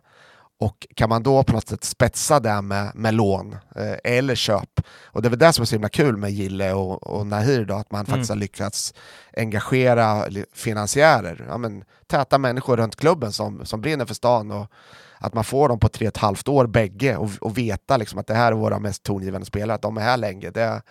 Och 0.60 0.86
kan 0.94 1.08
man 1.08 1.22
då 1.22 1.42
på 1.42 1.52
något 1.52 1.68
sätt 1.68 1.84
spetsa 1.84 2.40
det 2.40 2.62
med, 2.62 2.92
med 2.94 3.14
lån 3.14 3.56
eh, 3.76 4.12
eller 4.12 4.34
köp, 4.34 4.80
och 5.04 5.22
det 5.22 5.28
är 5.28 5.30
väl 5.30 5.38
det 5.38 5.52
som 5.52 5.62
är 5.62 5.66
så 5.66 5.74
himla 5.74 5.88
kul 5.88 6.16
med 6.16 6.30
Gille 6.30 6.72
och, 6.72 7.06
och 7.06 7.26
Nahir 7.26 7.64
då, 7.64 7.74
att 7.74 7.90
man 7.90 8.00
mm. 8.00 8.06
faktiskt 8.06 8.30
har 8.30 8.36
lyckats 8.36 8.94
engagera 9.36 10.26
finansiärer, 10.54 11.46
ja, 11.48 11.58
men, 11.58 11.84
täta 12.06 12.38
människor 12.38 12.76
runt 12.76 12.96
klubben 12.96 13.32
som, 13.32 13.66
som 13.66 13.80
brinner 13.80 14.06
för 14.06 14.14
stan 14.14 14.50
och 14.50 14.66
att 15.22 15.34
man 15.34 15.44
får 15.44 15.68
dem 15.68 15.78
på 15.78 15.88
tre 15.88 16.06
och 16.06 16.16
ett 16.16 16.16
halvt 16.16 16.48
år 16.48 16.66
bägge 16.66 17.16
och, 17.16 17.30
och 17.40 17.58
veta 17.58 17.96
liksom 17.96 18.18
att 18.18 18.26
det 18.26 18.34
här 18.34 18.52
är 18.52 18.56
våra 18.56 18.78
mest 18.78 19.02
tongivande 19.02 19.46
spelare, 19.46 19.74
att 19.74 19.82
de 19.82 19.96
är 19.96 20.00
här 20.00 20.16
länge. 20.16 20.50
Det, 20.50 20.82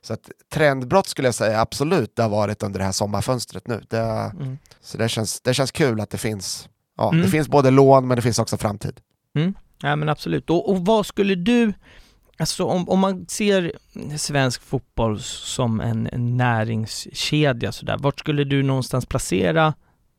så 0.00 0.12
att 0.12 0.30
trendbrott 0.52 1.06
skulle 1.06 1.28
jag 1.28 1.34
säga 1.34 1.60
absolut 1.60 2.16
det 2.16 2.22
har 2.22 2.30
varit 2.30 2.62
under 2.62 2.78
det 2.78 2.84
här 2.84 2.92
sommarfönstret 2.92 3.66
nu. 3.66 3.82
Det, 3.88 3.98
mm. 3.98 4.58
Så 4.80 4.98
det 4.98 5.08
känns, 5.08 5.40
det 5.40 5.54
känns 5.54 5.72
kul 5.72 6.00
att 6.00 6.10
det 6.10 6.18
finns, 6.18 6.68
ja, 6.96 7.08
mm. 7.08 7.22
det 7.22 7.28
finns 7.28 7.48
både 7.48 7.70
lån 7.70 8.08
men 8.08 8.16
det 8.16 8.22
finns 8.22 8.38
också 8.38 8.56
framtid. 8.56 9.00
Mm. 9.36 9.54
Ja 9.82 9.96
men 9.96 10.08
absolut. 10.08 10.50
Och, 10.50 10.70
och 10.70 10.86
vad 10.86 11.06
skulle 11.06 11.34
du, 11.34 11.72
alltså 12.38 12.64
om, 12.64 12.88
om 12.88 12.98
man 12.98 13.26
ser 13.28 13.72
svensk 14.16 14.62
fotboll 14.62 15.20
som 15.20 15.80
en, 15.80 16.08
en 16.12 16.36
näringskedja 16.36 17.72
sådär, 17.72 17.96
vart 17.98 18.18
skulle 18.18 18.44
du 18.44 18.62
någonstans 18.62 19.06
placera 19.06 19.74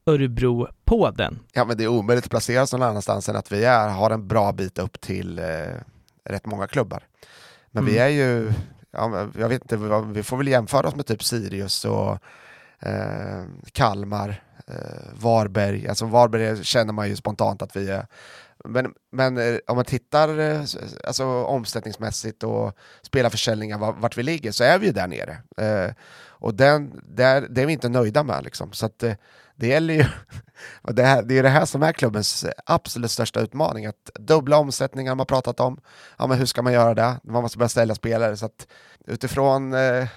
Örebro 0.07 0.67
på 0.85 1.11
den? 1.11 1.39
Ja, 1.53 1.65
men 1.65 1.77
det 1.77 1.83
är 1.83 1.87
omöjligt 1.87 2.25
att 2.25 2.31
placera 2.31 2.61
oss 2.61 2.73
någon 2.73 2.83
annanstans 2.83 3.29
än 3.29 3.35
att 3.35 3.51
vi 3.51 3.63
är, 3.63 3.89
har 3.89 4.11
en 4.11 4.27
bra 4.27 4.51
bit 4.51 4.79
upp 4.79 5.01
till 5.01 5.39
eh, 5.39 5.45
rätt 6.23 6.45
många 6.45 6.67
klubbar. 6.67 7.03
Men 7.71 7.83
mm. 7.83 7.93
vi 7.93 7.99
är 7.99 8.07
ju, 8.07 8.53
ja, 8.91 9.27
jag 9.37 9.49
vet 9.49 9.61
inte, 9.61 9.77
vi 10.13 10.23
får 10.23 10.37
väl 10.37 10.47
jämföra 10.47 10.87
oss 10.87 10.95
med 10.95 11.05
typ 11.05 11.23
Sirius 11.23 11.85
och 11.85 12.17
eh, 12.79 13.43
Kalmar, 13.71 14.43
eh, 14.67 15.19
Varberg. 15.19 15.87
Alltså 15.87 16.05
Varberg 16.05 16.63
känner 16.63 16.93
man 16.93 17.09
ju 17.09 17.15
spontant 17.15 17.61
att 17.61 17.75
vi 17.75 17.89
är 17.89 18.05
men, 18.65 18.93
men 19.11 19.37
eh, 19.37 19.57
om 19.67 19.75
man 19.75 19.85
tittar 19.85 20.39
eh, 20.39 20.59
alltså, 21.03 21.25
omsättningsmässigt 21.25 22.43
och 22.43 22.77
spelarförsäljningar, 23.01 23.77
vart 23.77 24.17
vi 24.17 24.23
ligger, 24.23 24.51
så 24.51 24.63
är 24.63 24.79
vi 24.79 24.85
ju 24.85 24.91
där 24.91 25.07
nere. 25.07 25.37
Eh, 25.57 25.93
och 26.39 26.53
den, 26.53 27.01
där, 27.03 27.47
det 27.49 27.61
är 27.61 27.65
vi 27.65 27.73
inte 27.73 27.89
nöjda 27.89 28.23
med. 28.23 28.43
Liksom. 28.43 28.71
Så 28.71 28.85
att, 28.85 29.03
eh, 29.03 29.13
det 29.57 29.67
gäller 29.67 29.93
ju, 29.93 30.05
det, 30.93 31.03
här, 31.03 31.23
det 31.23 31.37
är 31.37 31.43
det 31.43 31.49
här 31.49 31.65
som 31.65 31.83
är 31.83 31.93
klubbens 31.93 32.45
absolut 32.65 33.11
största 33.11 33.39
utmaning, 33.39 33.85
att 33.85 34.09
dubbla 34.19 34.57
omsättningar 34.57 35.15
man 35.15 35.25
pratat 35.25 35.59
om, 35.59 35.79
ja 36.17 36.27
men 36.27 36.37
hur 36.37 36.45
ska 36.45 36.61
man 36.61 36.73
göra 36.73 36.93
det? 36.93 37.19
Man 37.23 37.41
måste 37.41 37.57
börja 37.57 37.69
ställa 37.69 37.95
spelare, 37.95 38.37
så 38.37 38.45
att 38.45 38.67
utifrån, 39.05 39.73
eh, 39.73 40.07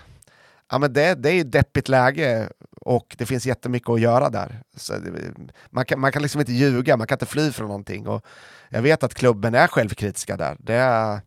ja 0.71 0.79
men 0.79 0.93
det, 0.93 1.15
det 1.15 1.29
är 1.29 1.35
ju 1.35 1.45
deppigt 1.45 1.89
läge 1.89 2.49
och 2.81 3.15
det 3.19 3.27
finns 3.27 3.47
jättemycket 3.47 3.89
att 3.89 4.01
göra 4.01 4.31
där. 4.31 4.63
Så 4.77 4.95
man, 5.71 5.85
kan, 5.85 6.01
man 6.01 6.13
kan 6.13 6.23
liksom 6.23 6.41
inte 6.41 6.53
ljuga, 6.53 6.97
man 6.97 7.07
kan 7.07 7.17
inte 7.17 7.27
fly 7.27 7.53
från 7.53 7.69
någonting 7.69 8.09
och 8.09 8.25
jag 8.69 8.83
vet 8.83 9.03
att 9.03 9.15
klubben 9.15 9.55
är 9.55 9.67
självkritiska 9.67 10.37
där. 10.37 10.57
Det 10.61 10.75
är, 10.75 11.21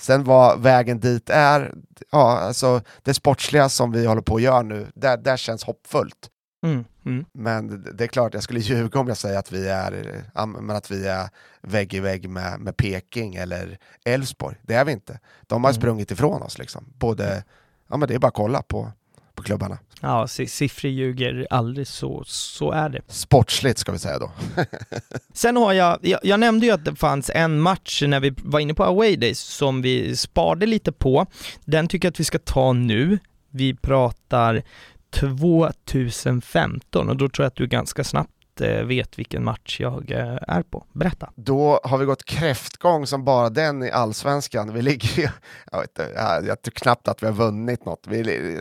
Sen 0.00 0.24
vad 0.24 0.60
vägen 0.60 1.00
dit 1.00 1.30
är, 1.30 1.74
ja, 2.10 2.38
alltså 2.38 2.80
det 3.02 3.14
sportsliga 3.14 3.68
som 3.68 3.92
vi 3.92 4.06
håller 4.06 4.22
på 4.22 4.36
att 4.36 4.42
göra 4.42 4.62
nu, 4.62 4.86
där, 4.94 5.16
där 5.16 5.36
känns 5.36 5.64
hoppfullt. 5.64 6.30
Mm, 6.62 6.84
mm. 7.04 7.24
Men 7.32 7.86
det 7.96 8.04
är 8.04 8.08
klart, 8.08 8.34
jag 8.34 8.42
skulle 8.42 8.60
ljuga 8.60 9.00
om 9.00 9.08
jag 9.08 9.16
säger 9.16 9.38
att 9.38 9.52
vi 9.52 9.68
är, 9.68 10.24
att 10.70 10.90
vi 10.90 11.06
är 11.06 11.28
vägg 11.62 11.94
i 11.94 12.00
vägg 12.00 12.28
med, 12.28 12.60
med 12.60 12.76
Peking 12.76 13.34
eller 13.34 13.78
Elfsborg. 14.04 14.56
Det 14.62 14.74
är 14.74 14.84
vi 14.84 14.92
inte. 14.92 15.20
De 15.46 15.64
har 15.64 15.70
mm. 15.70 15.80
sprungit 15.80 16.10
ifrån 16.10 16.42
oss. 16.42 16.58
Liksom. 16.58 16.84
Både, 16.98 17.44
ja, 17.88 17.96
men 17.96 18.08
det 18.08 18.14
är 18.14 18.18
bara 18.18 18.28
att 18.28 18.34
kolla 18.34 18.62
på, 18.62 18.92
på 19.34 19.42
klubbarna. 19.42 19.78
Ja, 20.00 20.28
siffror 20.28 20.90
ljuger 20.90 21.46
aldrig, 21.50 21.86
så, 21.86 22.22
så 22.26 22.72
är 22.72 22.88
det. 22.88 23.00
Sportsligt 23.06 23.78
ska 23.78 23.92
vi 23.92 23.98
säga 23.98 24.18
då. 24.18 24.30
Sen 25.32 25.56
har 25.56 25.72
jag, 25.72 25.98
jag, 26.02 26.20
jag, 26.22 26.40
nämnde 26.40 26.66
ju 26.66 26.72
att 26.72 26.84
det 26.84 26.96
fanns 26.96 27.30
en 27.34 27.60
match 27.60 28.02
när 28.06 28.20
vi 28.20 28.34
var 28.36 28.60
inne 28.60 28.74
på 28.74 28.84
away 28.84 29.16
days 29.16 29.40
som 29.40 29.82
vi 29.82 30.16
sparade 30.16 30.66
lite 30.66 30.92
på. 30.92 31.26
Den 31.64 31.88
tycker 31.88 32.06
jag 32.06 32.12
att 32.12 32.20
vi 32.20 32.24
ska 32.24 32.38
ta 32.38 32.72
nu. 32.72 33.18
Vi 33.50 33.74
pratar 33.74 34.62
2015 35.10 37.08
och 37.08 37.16
då 37.16 37.28
tror 37.28 37.44
jag 37.44 37.48
att 37.48 37.56
du 37.56 37.66
ganska 37.66 38.04
snabbt 38.04 38.60
eh, 38.60 38.82
vet 38.82 39.18
vilken 39.18 39.44
match 39.44 39.80
jag 39.80 40.10
eh, 40.10 40.38
är 40.48 40.62
på. 40.62 40.86
Berätta. 40.92 41.30
Då 41.34 41.80
har 41.84 41.98
vi 41.98 42.04
gått 42.04 42.24
kräftgång 42.24 43.06
som 43.06 43.24
bara 43.24 43.50
den 43.50 43.82
i 43.82 43.90
allsvenskan. 43.90 44.72
Vi 44.72 44.82
ligger 44.82 45.34
jag, 45.72 45.80
vet 45.80 45.98
inte, 45.98 46.12
jag 46.46 46.62
tror 46.62 46.72
knappt 46.72 47.08
att 47.08 47.22
vi 47.22 47.26
har 47.26 47.34
vunnit 47.34 47.84
något. 47.84 48.06
Vi, 48.06 48.60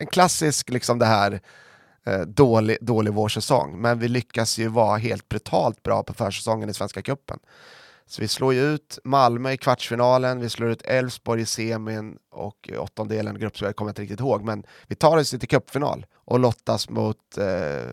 en 0.00 0.06
klassisk, 0.06 0.70
liksom 0.70 0.98
det 0.98 1.06
här, 1.06 1.40
eh, 2.06 2.20
dålig, 2.20 2.78
dålig 2.80 3.12
vårsäsong. 3.12 3.80
Men 3.80 3.98
vi 3.98 4.08
lyckas 4.08 4.58
ju 4.58 4.68
vara 4.68 4.96
helt 4.96 5.28
brutalt 5.28 5.82
bra 5.82 6.02
på 6.02 6.14
försäsongen 6.14 6.70
i 6.70 6.74
Svenska 6.74 7.02
Cupen. 7.02 7.38
Så 8.12 8.22
vi 8.22 8.28
slår 8.28 8.54
ju 8.54 8.60
ut 8.60 8.98
Malmö 9.04 9.52
i 9.52 9.56
kvartsfinalen, 9.56 10.40
vi 10.40 10.48
slår 10.48 10.70
ut 10.70 10.82
Elfsborg 10.82 11.42
i 11.42 11.46
semin 11.46 12.18
och 12.30 12.70
åttondelen 12.78 13.38
gruppspel, 13.38 13.72
kommer 13.72 13.88
jag 13.88 13.92
inte 13.92 14.02
riktigt 14.02 14.20
ihåg, 14.20 14.44
men 14.44 14.64
vi 14.86 14.94
tar 14.94 15.16
oss 15.16 15.30
till 15.30 15.48
cupfinal 15.48 16.06
och 16.14 16.38
lottas 16.38 16.88
mot 16.88 17.38
eh, 17.38 17.90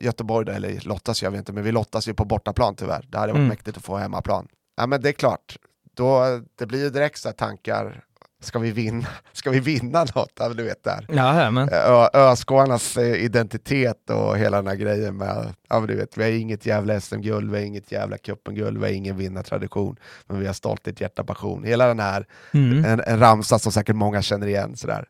Göteborg, 0.00 0.50
eller 0.50 0.80
lottas 0.88 1.22
jag 1.22 1.30
vet 1.30 1.38
inte, 1.38 1.52
men 1.52 1.64
vi 1.64 1.72
lottas 1.72 2.08
ju 2.08 2.14
på 2.14 2.24
bortaplan 2.24 2.74
tyvärr. 2.76 3.06
Det 3.08 3.18
hade 3.18 3.32
varit 3.32 3.38
mm. 3.38 3.48
mäktigt 3.48 3.76
att 3.76 3.84
få 3.84 3.96
hemmaplan. 3.96 4.48
Ja 4.76 4.86
men 4.86 5.00
det 5.00 5.08
är 5.08 5.12
klart, 5.12 5.56
då, 5.94 6.40
det 6.54 6.66
blir 6.66 6.84
ju 6.84 6.90
direkt 6.90 7.18
så 7.18 7.32
tankar 7.32 8.04
ska 8.44 8.58
vi 8.58 8.70
vinna, 8.70 9.06
ska 9.32 9.50
vi 9.50 9.60
vinna 9.60 10.06
något? 10.14 10.56
du 10.56 10.62
vet 10.62 10.84
där. 10.84 11.06
Ja, 11.08 11.50
men. 11.50 11.68
Öskårnas 12.12 12.96
eh, 12.96 13.24
identitet 13.24 14.10
och 14.10 14.38
hela 14.38 14.56
den 14.56 14.66
här 14.66 14.76
grejen 14.76 15.16
med, 15.16 15.54
ja, 15.68 15.78
men 15.78 15.88
du 15.88 15.94
vet, 15.94 16.16
vi 16.16 16.22
har 16.22 16.30
inget 16.30 16.66
jävla 16.66 17.00
SM-guld, 17.00 17.50
vi 17.50 17.58
har 17.58 17.64
inget 17.64 17.92
jävla 17.92 18.16
cupen-guld, 18.16 18.78
vi 18.78 18.84
har 18.84 18.92
ingen 18.92 19.16
vinnartradition, 19.16 19.96
men 20.26 20.40
vi 20.40 20.46
har 20.46 20.54
stolthet, 20.54 21.00
hjärta, 21.00 21.24
passion. 21.24 21.64
Hela 21.64 21.86
den 21.86 22.00
här, 22.00 22.26
mm. 22.54 22.84
en, 22.84 23.00
en 23.06 23.18
ramsa 23.18 23.58
som 23.58 23.72
säkert 23.72 23.96
många 23.96 24.22
känner 24.22 24.46
igen. 24.46 24.76
Sådär. 24.76 25.04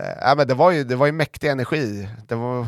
Uh, 0.00 0.36
men 0.36 0.46
det, 0.46 0.54
var 0.54 0.70
ju, 0.70 0.84
det 0.84 0.96
var 0.96 1.06
ju 1.06 1.12
mäktig 1.12 1.48
energi. 1.48 2.08
Det 2.28 2.34
var, 2.34 2.66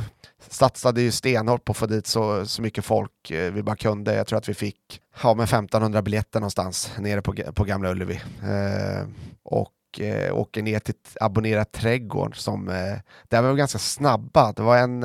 satsade 0.48 1.02
ju 1.02 1.10
stenhårt 1.10 1.64
på 1.64 1.72
att 1.72 1.76
få 1.76 1.86
dit 1.86 2.06
så, 2.06 2.46
så 2.46 2.62
mycket 2.62 2.84
folk 2.84 3.30
eh, 3.30 3.52
vi 3.52 3.62
bara 3.62 3.76
kunde. 3.76 4.14
Jag 4.14 4.26
tror 4.26 4.38
att 4.38 4.48
vi 4.48 4.54
fick 4.54 5.00
ja, 5.22 5.34
med 5.34 5.44
1500 5.44 6.02
biljetter 6.02 6.40
någonstans 6.40 6.92
nere 6.98 7.22
på, 7.22 7.34
på 7.54 7.64
Gamla 7.64 7.90
Ullevi. 7.90 8.20
Uh, 8.42 9.08
och 9.42 10.00
eh, 10.00 10.34
åker 10.38 10.62
ner 10.62 10.78
till 10.78 10.94
Abonnera 11.20 11.64
trädgården 11.64 12.34
som, 12.34 12.68
eh, 12.68 12.96
där 13.28 13.42
var 13.42 13.50
vi 13.50 13.58
ganska 13.58 13.78
snabba. 13.78 14.52
Det 14.52 14.62
var 14.62 14.76
en, 14.76 15.04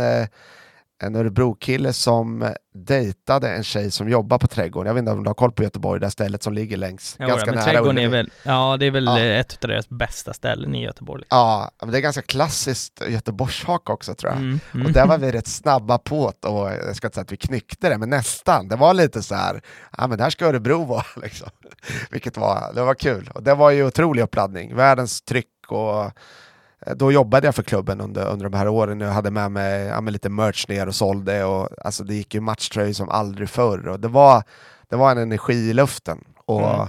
en 1.03 1.15
Örebro-kille 1.15 1.93
som 1.93 2.53
dejtade 2.73 3.49
en 3.49 3.63
tjej 3.63 3.91
som 3.91 4.09
jobbar 4.09 4.37
på 4.37 4.47
Trädgården. 4.47 4.87
Jag 4.87 4.93
vet 4.93 5.01
inte 5.01 5.11
om 5.11 5.23
du 5.23 5.29
har 5.29 5.33
koll 5.35 5.51
på 5.51 5.63
Göteborg, 5.63 5.99
det 6.01 6.11
stället 6.11 6.43
som 6.43 6.53
ligger 6.53 6.77
längs, 6.77 7.15
Ja, 7.19 7.27
ganska 7.27 7.51
nära 7.51 7.63
Trädgården 7.63 7.97
är 7.97 8.07
väl, 8.07 8.31
ja 8.43 8.77
det 8.79 8.85
är 8.85 8.91
väl 8.91 9.05
Ja. 9.05 9.19
ett 9.19 9.63
av 9.63 9.67
deras 9.69 9.89
bästa 9.89 10.33
ställen 10.33 10.75
i 10.75 10.83
Göteborg. 10.83 11.19
liksom. 11.21 11.37
Ja, 11.37 11.71
men 11.81 11.91
det 11.91 11.97
är 11.97 12.01
ganska 12.01 12.21
klassiskt 12.21 13.01
Göteborgshak 13.07 13.89
också 13.89 14.13
tror 14.15 14.31
jag. 14.31 14.39
Mm, 14.41 14.59
mm. 14.73 14.85
Och 14.85 14.91
där 14.91 15.07
var 15.07 15.17
vi 15.17 15.31
rätt 15.31 15.47
snabba 15.47 15.97
på 15.97 16.33
det, 16.39 16.47
och 16.47 16.69
jag 16.71 16.95
ska 16.95 17.07
inte 17.07 17.15
säga 17.15 17.23
att 17.23 17.31
vi 17.31 17.37
knyckte 17.37 17.89
det, 17.89 17.97
men 17.97 18.09
nästan. 18.09 18.67
Det 18.67 18.75
var 18.75 18.93
lite 18.93 19.23
så 19.23 19.35
här, 19.35 19.61
ja 19.97 20.07
men 20.07 20.17
där 20.17 20.29
ska 20.29 20.45
Örebro 20.45 20.83
vara 20.85 21.05
liksom. 21.21 21.49
Vilket 22.11 22.37
var, 22.37 22.73
det 22.73 22.81
var 22.83 22.93
kul. 22.95 23.29
Och 23.33 23.43
det 23.43 23.53
var 23.55 23.71
ju 23.71 23.85
otrolig 23.85 24.21
uppladdning, 24.23 24.75
världens 24.75 25.21
tryck 25.21 25.47
och 25.71 26.11
då 26.95 27.11
jobbade 27.11 27.47
jag 27.47 27.55
för 27.55 27.63
klubben 27.63 28.01
under, 28.01 28.25
under 28.27 28.49
de 28.49 28.57
här 28.57 28.67
åren. 28.67 28.99
Jag 28.99 29.11
hade 29.11 29.31
med 29.31 29.51
mig 29.51 29.85
ja, 29.85 30.01
men 30.01 30.13
lite 30.13 30.29
merch 30.29 30.67
ner 30.69 30.87
och 30.87 30.95
sålde 30.95 31.43
och 31.45 31.69
alltså 31.85 32.03
det 32.03 32.13
gick 32.15 32.33
ju 32.33 32.41
matchtröjor 32.41 32.93
som 32.93 33.09
aldrig 33.09 33.49
förr 33.49 33.87
och 33.87 33.99
det 33.99 34.07
var, 34.07 34.43
det 34.89 34.95
var 34.95 35.11
en 35.11 35.17
energi 35.17 35.69
i 35.69 35.73
luften. 35.73 36.23
Och 36.45 36.73
Mm. 36.73 36.87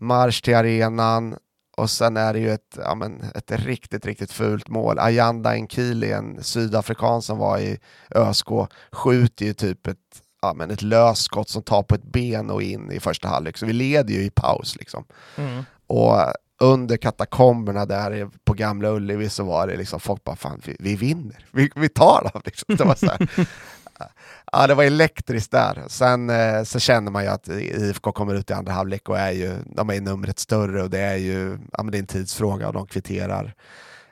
marsch 0.00 0.42
till 0.44 0.54
arenan 0.56 1.36
och 1.76 1.90
sen 1.90 2.16
är 2.16 2.32
det 2.32 2.38
ju 2.38 2.50
ett, 2.50 2.78
ja, 2.78 2.94
men, 2.94 3.24
ett 3.34 3.50
riktigt, 3.50 4.06
riktigt 4.06 4.32
fult 4.32 4.68
mål. 4.68 4.98
Ayanda 4.98 5.52
Nkili, 5.54 6.12
en 6.12 6.42
sydafrikan 6.42 7.22
som 7.22 7.38
var 7.38 7.58
i 7.58 7.78
ÖSK, 8.14 8.46
skjuter 8.92 9.44
ju 9.46 9.54
typ 9.54 9.86
ett, 9.86 9.96
ja, 10.42 10.54
men 10.54 10.70
ett 10.70 10.82
lösskott 10.82 11.48
som 11.48 11.62
tar 11.62 11.82
på 11.82 11.94
ett 11.94 12.02
ben 12.12 12.50
och 12.50 12.62
in 12.62 12.92
i 12.92 13.00
första 13.00 13.28
halvlek. 13.28 13.56
Så 13.58 13.66
vi 13.66 13.72
leder 13.72 14.14
ju 14.14 14.22
i 14.24 14.30
paus 14.30 14.76
liksom. 14.76 15.04
Mm. 15.36 15.64
Och 15.86 16.16
under 16.60 16.96
katakomberna 16.96 17.86
där 17.86 18.30
på 18.44 18.54
Gamla 18.54 18.88
Ullevi 18.88 19.28
så 19.28 19.44
var 19.44 19.66
det 19.66 19.76
liksom 19.76 20.00
folk 20.00 20.24
bara 20.24 20.36
fan 20.36 20.60
vi, 20.64 20.76
vi 20.78 20.96
vinner, 20.96 21.46
vi, 21.50 21.70
vi 21.74 21.88
tar 21.88 22.30
dem. 22.32 22.42
Liksom. 22.44 22.76
Det 22.76 22.84
var 22.84 22.94
så 22.94 23.06
här. 23.06 23.48
Ja, 24.52 24.66
det 24.66 24.74
var 24.74 24.84
elektriskt 24.84 25.50
där. 25.50 25.84
Sen 25.88 26.30
eh, 26.30 26.62
så 26.62 26.78
känner 26.78 27.10
man 27.10 27.22
ju 27.22 27.28
att 27.28 27.48
IFK 27.48 28.12
kommer 28.12 28.34
ut 28.34 28.50
i 28.50 28.52
andra 28.52 28.72
halvlek 28.72 29.08
och 29.08 29.18
är 29.18 29.30
ju, 29.30 29.56
de 29.66 29.90
är 29.90 30.00
numret 30.00 30.38
större 30.38 30.82
och 30.82 30.90
det 30.90 30.98
är 30.98 31.16
ju 31.16 31.58
ja, 31.72 31.82
men 31.82 31.92
det 31.92 31.98
är 31.98 32.00
en 32.00 32.06
tidsfråga 32.06 32.66
och 32.66 32.72
de 32.72 32.86
kvitterar. 32.86 33.54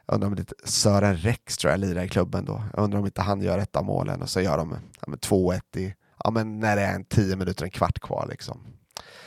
Jag 0.07 0.15
undrar 0.15 0.29
om 0.29 0.35
det 0.35 0.53
är 0.53 0.69
Sören 0.69 1.17
Rex 1.17 1.57
tror 1.57 1.71
jag 1.71 1.81
lirar 1.81 2.03
i 2.03 2.09
klubben 2.09 2.45
då. 2.45 2.63
Jag 2.77 2.85
undrar 2.85 3.01
om 3.01 3.07
inte 3.07 3.23
han 3.23 3.43
gör 3.43 3.59
ett 3.59 3.77
av 3.77 3.85
målen 3.85 4.23
och 4.23 4.31
så 4.31 4.41
gör 4.41 4.57
de 4.59 4.77
ja, 5.07 5.13
2-1 5.13 5.61
i, 5.77 5.95
ja, 6.25 6.31
men 6.31 6.61
när 6.61 6.77
det 6.77 6.83
är 6.83 6.95
en 6.95 7.05
10 7.05 7.37
minuter, 7.37 7.65
en 7.65 7.71
kvart 7.71 8.01
kvar. 8.01 8.27
Liksom. 8.31 8.61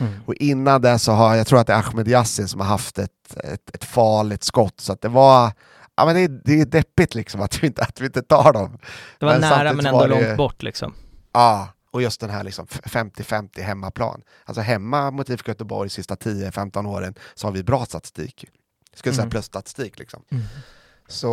Mm. 0.01 0.13
Och 0.25 0.33
innan 0.35 0.81
det 0.81 0.99
så 0.99 1.11
har 1.11 1.35
jag 1.35 1.47
tror 1.47 1.59
att 1.59 1.67
det 1.67 1.73
är 1.73 1.77
Ahmed 1.89 2.07
Yassin 2.07 2.47
som 2.47 2.59
har 2.61 2.67
haft 2.67 2.99
ett, 2.99 3.37
ett, 3.43 3.75
ett 3.75 3.83
farligt 3.83 4.43
skott. 4.43 4.79
Så 4.79 4.93
att 4.93 5.01
det 5.01 5.09
var, 5.09 5.51
ja 5.95 6.05
men 6.05 6.15
det, 6.15 6.21
är- 6.21 6.41
det 6.45 6.61
är 6.61 6.65
deppigt 6.65 7.15
liksom 7.15 7.41
att 7.41 7.63
vi 7.63 7.67
inte, 7.67 7.81
att 7.83 8.01
vi 8.01 8.05
inte 8.05 8.21
tar 8.21 8.53
dem. 8.53 8.77
Det 9.19 9.25
var 9.25 9.31
Men 9.33 9.41
nära 9.41 9.73
men 9.73 9.85
ändå 9.85 9.99
var 9.99 10.07
det- 10.07 10.25
långt 10.27 10.37
bort 10.37 10.63
liksom. 10.63 10.93
Ja, 11.33 11.67
och 11.91 12.01
just 12.01 12.21
den 12.21 12.29
här 12.29 12.43
liksom 12.43 12.65
50-50 12.67 13.61
hemmaplan. 13.61 14.21
Alltså 14.45 14.61
hemma 14.61 15.11
mot 15.11 15.29
IFK 15.29 15.49
Göteborg 15.51 15.89
de 15.89 15.93
sista 15.93 16.15
10-15 16.15 16.87
åren 16.87 17.15
så 17.35 17.47
har 17.47 17.51
vi 17.51 17.63
bra 17.63 17.85
statistik. 17.85 18.45
Skulle 18.93 19.15
säga 19.15 19.23
Mm. 19.23 19.31
plusstatistik 19.31 19.99
liksom. 19.99 20.21
Så 21.11 21.27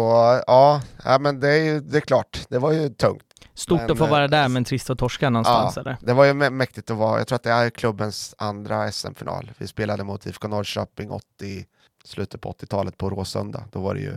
ja, 0.47 0.83
ja 1.05 1.19
men 1.19 1.41
det 1.41 1.49
är 1.49 1.65
ju 1.65 1.81
det 1.81 1.97
är 1.97 2.01
klart, 2.01 2.39
det 2.49 2.59
var 2.59 2.73
ju 2.73 2.89
tungt. 2.89 3.23
Stort 3.55 3.81
Men, 3.81 3.91
att 3.91 3.99
få 3.99 4.05
eh, 4.05 4.11
vara 4.11 4.29
där 4.29 4.49
men 4.49 4.65
trist 4.65 4.91
att 4.91 4.99
torska 4.99 5.31
någonstans 5.31 5.77
eller? 5.77 5.97
Det 6.01 6.13
var 6.13 6.25
ju 6.25 6.33
mä- 6.33 6.51
mäktigt 6.51 6.91
att 6.91 6.97
vara, 6.97 7.19
jag 7.19 7.27
tror 7.27 7.37
att 7.37 7.43
det 7.43 7.51
är 7.51 7.71
klubbens 7.71 8.35
andra 8.39 8.93
SM-final. 8.93 9.51
Vi 9.59 9.67
spelade 9.67 10.05
mot 10.05 10.27
IFK 10.27 10.49
Norrköping 10.49 11.11
80, 11.11 11.67
slutet 12.05 12.41
på 12.41 12.53
80-talet 12.53 12.99
på 12.99 13.11
Råsunda. 13.11 13.65
Då 13.73 13.81
var 13.81 13.95
det 13.95 14.01
ju... 14.01 14.15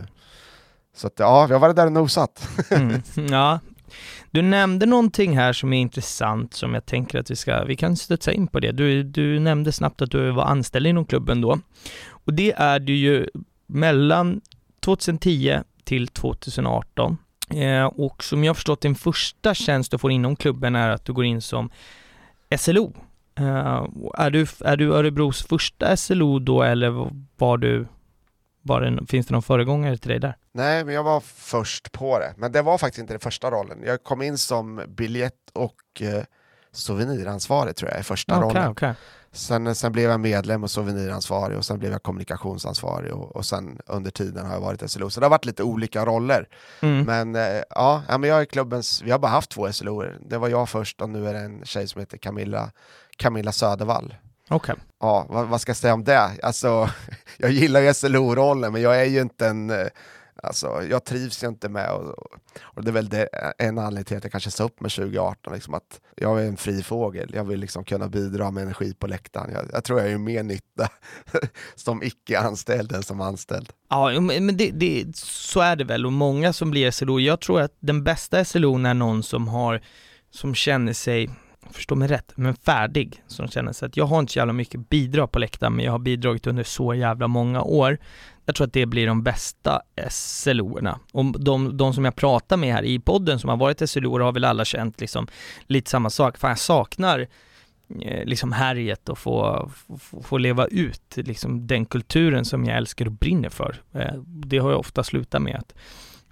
Så 0.96 1.06
att 1.06 1.12
ja, 1.16 1.46
vi 1.46 1.52
har 1.52 1.60
varit 1.60 1.76
där 1.76 1.86
och 1.86 1.92
nosat. 1.92 2.48
Mm. 2.70 3.02
Ja. 3.30 3.60
Du 4.30 4.42
nämnde 4.42 4.86
någonting 4.86 5.36
här 5.36 5.52
som 5.52 5.72
är 5.72 5.80
intressant 5.80 6.54
som 6.54 6.74
jag 6.74 6.86
tänker 6.86 7.18
att 7.18 7.30
vi 7.30 7.36
ska, 7.36 7.64
vi 7.64 7.76
kan 7.76 7.96
studsa 7.96 8.32
in 8.32 8.46
på 8.46 8.60
det. 8.60 8.72
Du, 8.72 9.02
du 9.02 9.38
nämnde 9.38 9.72
snabbt 9.72 10.02
att 10.02 10.10
du 10.10 10.30
var 10.30 10.44
anställd 10.44 10.86
inom 10.86 11.04
klubben 11.04 11.40
då. 11.40 11.58
Och 12.08 12.34
det 12.34 12.52
är 12.52 12.78
du 12.78 12.96
ju 12.96 13.28
mellan 13.66 14.40
2010 14.84 15.60
till 15.84 16.08
2018. 16.08 17.18
Eh, 17.50 17.84
och 17.84 18.24
som 18.24 18.44
jag 18.44 18.56
förstått 18.56 18.80
din 18.80 18.94
första 18.94 19.54
tjänst 19.54 19.90
du 19.90 19.98
får 19.98 20.10
inom 20.10 20.36
klubben 20.36 20.76
är 20.76 20.88
att 20.90 21.04
du 21.04 21.12
går 21.12 21.24
in 21.24 21.40
som 21.42 21.70
SLO. 22.58 22.92
Eh, 23.38 23.86
är, 24.14 24.30
du, 24.30 24.46
är 24.60 24.76
du 24.76 24.92
Örebros 24.94 25.42
första 25.42 25.96
SLO 25.96 26.38
då 26.38 26.62
eller 26.62 27.10
var 27.36 27.58
du, 27.58 27.86
var 28.62 28.80
det, 28.80 29.06
finns 29.06 29.26
det 29.26 29.32
någon 29.32 29.42
föregångare 29.42 29.96
till 29.96 30.10
dig 30.10 30.18
där? 30.20 30.36
Nej, 30.54 30.84
men 30.84 30.94
jag 30.94 31.02
var 31.02 31.20
först 31.20 31.92
på 31.92 32.18
det. 32.18 32.34
Men 32.36 32.52
det 32.52 32.62
var 32.62 32.78
faktiskt 32.78 33.00
inte 33.00 33.12
den 33.12 33.20
första 33.20 33.50
rollen. 33.50 33.78
Jag 33.86 34.02
kom 34.02 34.22
in 34.22 34.38
som 34.38 34.82
biljett 34.88 35.50
och 35.52 36.02
eh, 36.02 36.24
souveniransvarig 36.72 37.76
tror 37.76 37.90
jag 37.90 38.00
i 38.00 38.02
första 38.02 38.38
Okej, 38.38 38.48
rollen. 38.48 38.70
okej. 38.70 38.94
Sen, 39.34 39.74
sen 39.74 39.92
blev 39.92 40.10
jag 40.10 40.20
medlem 40.20 40.62
och 40.64 40.70
souveniransvarig 40.70 41.58
och 41.58 41.64
sen 41.64 41.78
blev 41.78 41.92
jag 41.92 42.02
kommunikationsansvarig 42.02 43.12
och, 43.12 43.36
och 43.36 43.46
sen 43.46 43.78
under 43.86 44.10
tiden 44.10 44.46
har 44.46 44.52
jag 44.52 44.60
varit 44.60 44.90
SLO. 44.90 45.10
Så 45.10 45.20
det 45.20 45.26
har 45.26 45.30
varit 45.30 45.44
lite 45.44 45.62
olika 45.62 46.04
roller. 46.04 46.48
Mm. 46.80 47.04
Men 47.04 47.36
eh, 47.36 47.62
ja, 47.70 48.02
men 48.08 48.22
jag 48.22 48.40
är 48.40 48.44
klubbens, 48.44 49.02
vi 49.02 49.10
har 49.10 49.18
bara 49.18 49.32
haft 49.32 49.50
två 49.50 49.72
SLO. 49.72 50.04
Det 50.20 50.38
var 50.38 50.48
jag 50.48 50.68
först 50.68 51.00
och 51.00 51.08
nu 51.08 51.28
är 51.28 51.34
det 51.34 51.40
en 51.40 51.64
tjej 51.64 51.88
som 51.88 52.00
heter 52.00 52.18
Camilla, 52.18 52.70
Camilla 53.16 53.52
Södervall. 53.52 54.14
Okej. 54.48 54.74
Ja, 55.00 55.26
vad, 55.28 55.48
vad 55.48 55.60
ska 55.60 55.70
jag 55.70 55.76
säga 55.76 55.94
om 55.94 56.04
det? 56.04 56.30
Alltså, 56.42 56.90
jag 57.36 57.50
gillar 57.50 57.80
ju 57.80 57.94
SLO-rollen, 57.94 58.72
men 58.72 58.82
jag 58.82 59.00
är 59.00 59.04
ju 59.04 59.20
inte 59.20 59.46
en... 59.46 59.72
Alltså, 60.42 60.82
jag 60.90 61.04
trivs 61.04 61.44
ju 61.44 61.48
inte 61.48 61.68
med, 61.68 61.90
och, 61.90 62.14
och 62.62 62.84
det 62.84 62.90
är 62.90 62.92
väl 62.92 63.08
det, 63.08 63.28
en 63.58 63.78
anledning 63.78 64.04
till 64.04 64.16
att 64.16 64.24
jag 64.24 64.32
kanske 64.32 64.50
sa 64.50 64.64
upp 64.64 64.80
med 64.80 64.90
2018, 64.90 65.52
liksom 65.52 65.74
att 65.74 66.00
jag 66.16 66.42
är 66.42 66.48
en 66.48 66.56
fri 66.56 66.82
fågel, 66.82 67.30
jag 67.34 67.44
vill 67.44 67.60
liksom 67.60 67.84
kunna 67.84 68.08
bidra 68.08 68.50
med 68.50 68.62
energi 68.62 68.94
på 68.94 69.06
läktaren. 69.06 69.52
Jag, 69.52 69.64
jag 69.72 69.84
tror 69.84 70.00
jag 70.00 70.10
gör 70.10 70.18
mer 70.18 70.42
nytta 70.42 70.88
som 71.74 72.02
icke-anställd 72.02 72.92
än 72.92 73.02
som 73.02 73.20
anställd. 73.20 73.72
Ja, 73.88 74.20
men 74.20 74.56
det, 74.56 74.70
det, 74.70 75.16
så 75.16 75.60
är 75.60 75.76
det 75.76 75.84
väl 75.84 76.06
och 76.06 76.12
många 76.12 76.52
som 76.52 76.70
blir 76.70 76.90
SLO, 76.90 77.20
jag 77.20 77.40
tror 77.40 77.60
att 77.60 77.76
den 77.80 78.04
bästa 78.04 78.44
SLO 78.44 78.86
är 78.86 78.94
någon 78.94 79.22
som 79.22 79.48
har, 79.48 79.82
som 80.30 80.54
känner 80.54 80.92
sig, 80.92 81.30
förstå 81.70 81.94
mig 81.94 82.08
rätt, 82.08 82.32
men 82.34 82.54
färdig, 82.54 83.22
som 83.26 83.48
känner 83.48 83.72
sig 83.72 83.86
att 83.86 83.96
jag 83.96 84.04
har 84.04 84.20
inte 84.20 84.32
så 84.32 84.38
jävla 84.38 84.52
mycket 84.52 84.88
bidrag 84.88 85.32
på 85.32 85.38
läktaren, 85.38 85.76
men 85.76 85.84
jag 85.84 85.92
har 85.92 85.98
bidragit 85.98 86.46
under 86.46 86.64
så 86.64 86.94
jävla 86.94 87.28
många 87.28 87.62
år. 87.62 87.98
Jag 88.44 88.54
tror 88.54 88.66
att 88.66 88.72
det 88.72 88.86
blir 88.86 89.06
de 89.06 89.22
bästa 89.22 89.82
SLO-erna. 90.10 90.98
Och 91.12 91.40
de, 91.40 91.76
de 91.76 91.94
som 91.94 92.04
jag 92.04 92.16
pratar 92.16 92.56
med 92.56 92.74
här 92.74 92.82
i 92.82 92.98
podden 92.98 93.38
som 93.38 93.50
har 93.50 93.56
varit 93.56 93.90
SLO 93.90 94.18
har 94.18 94.32
väl 94.32 94.44
alla 94.44 94.64
känt 94.64 95.00
liksom 95.00 95.28
lite 95.66 95.90
samma 95.90 96.10
sak. 96.10 96.38
Fan 96.38 96.50
jag 96.50 96.58
saknar 96.58 97.28
eh, 98.00 98.24
liksom 98.24 98.52
härjet 98.52 99.08
och 99.08 99.18
få, 99.18 99.70
få, 100.00 100.22
få 100.22 100.38
leva 100.38 100.66
ut 100.66 101.16
liksom 101.16 101.66
den 101.66 101.86
kulturen 101.86 102.44
som 102.44 102.64
jag 102.64 102.76
älskar 102.76 103.06
och 103.06 103.12
brinner 103.12 103.48
för. 103.48 103.82
Eh, 103.92 104.14
det 104.26 104.58
har 104.58 104.70
jag 104.70 104.80
ofta 104.80 105.04
slutat 105.04 105.42
med 105.42 105.56
att, 105.56 105.74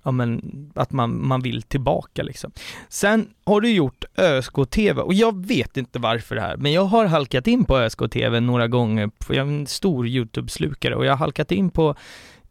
ja, 0.02 0.10
men, 0.10 0.40
att 0.74 0.92
man, 0.92 1.26
man 1.26 1.42
vill 1.42 1.62
tillbaka 1.62 2.22
liksom. 2.22 2.52
Sen 2.88 3.28
har 3.44 3.60
du 3.60 3.70
gjort 3.72 4.04
ÖSK-TV 4.16 5.02
och 5.02 5.14
jag 5.14 5.46
vet 5.46 5.76
inte 5.76 5.98
varför 5.98 6.34
det 6.34 6.40
här, 6.40 6.56
men 6.56 6.72
jag 6.72 6.84
har 6.84 7.06
halkat 7.06 7.46
in 7.46 7.64
på 7.64 7.78
ÖSK-TV 7.78 8.40
några 8.40 8.68
gånger, 8.68 9.10
för 9.20 9.34
jag 9.34 9.46
är 9.46 9.52
en 9.52 9.66
stor 9.66 10.06
YouTube-slukare 10.06 10.94
och 10.94 11.04
jag 11.04 11.12
har 11.12 11.18
halkat 11.18 11.52
in 11.52 11.70
på 11.70 11.94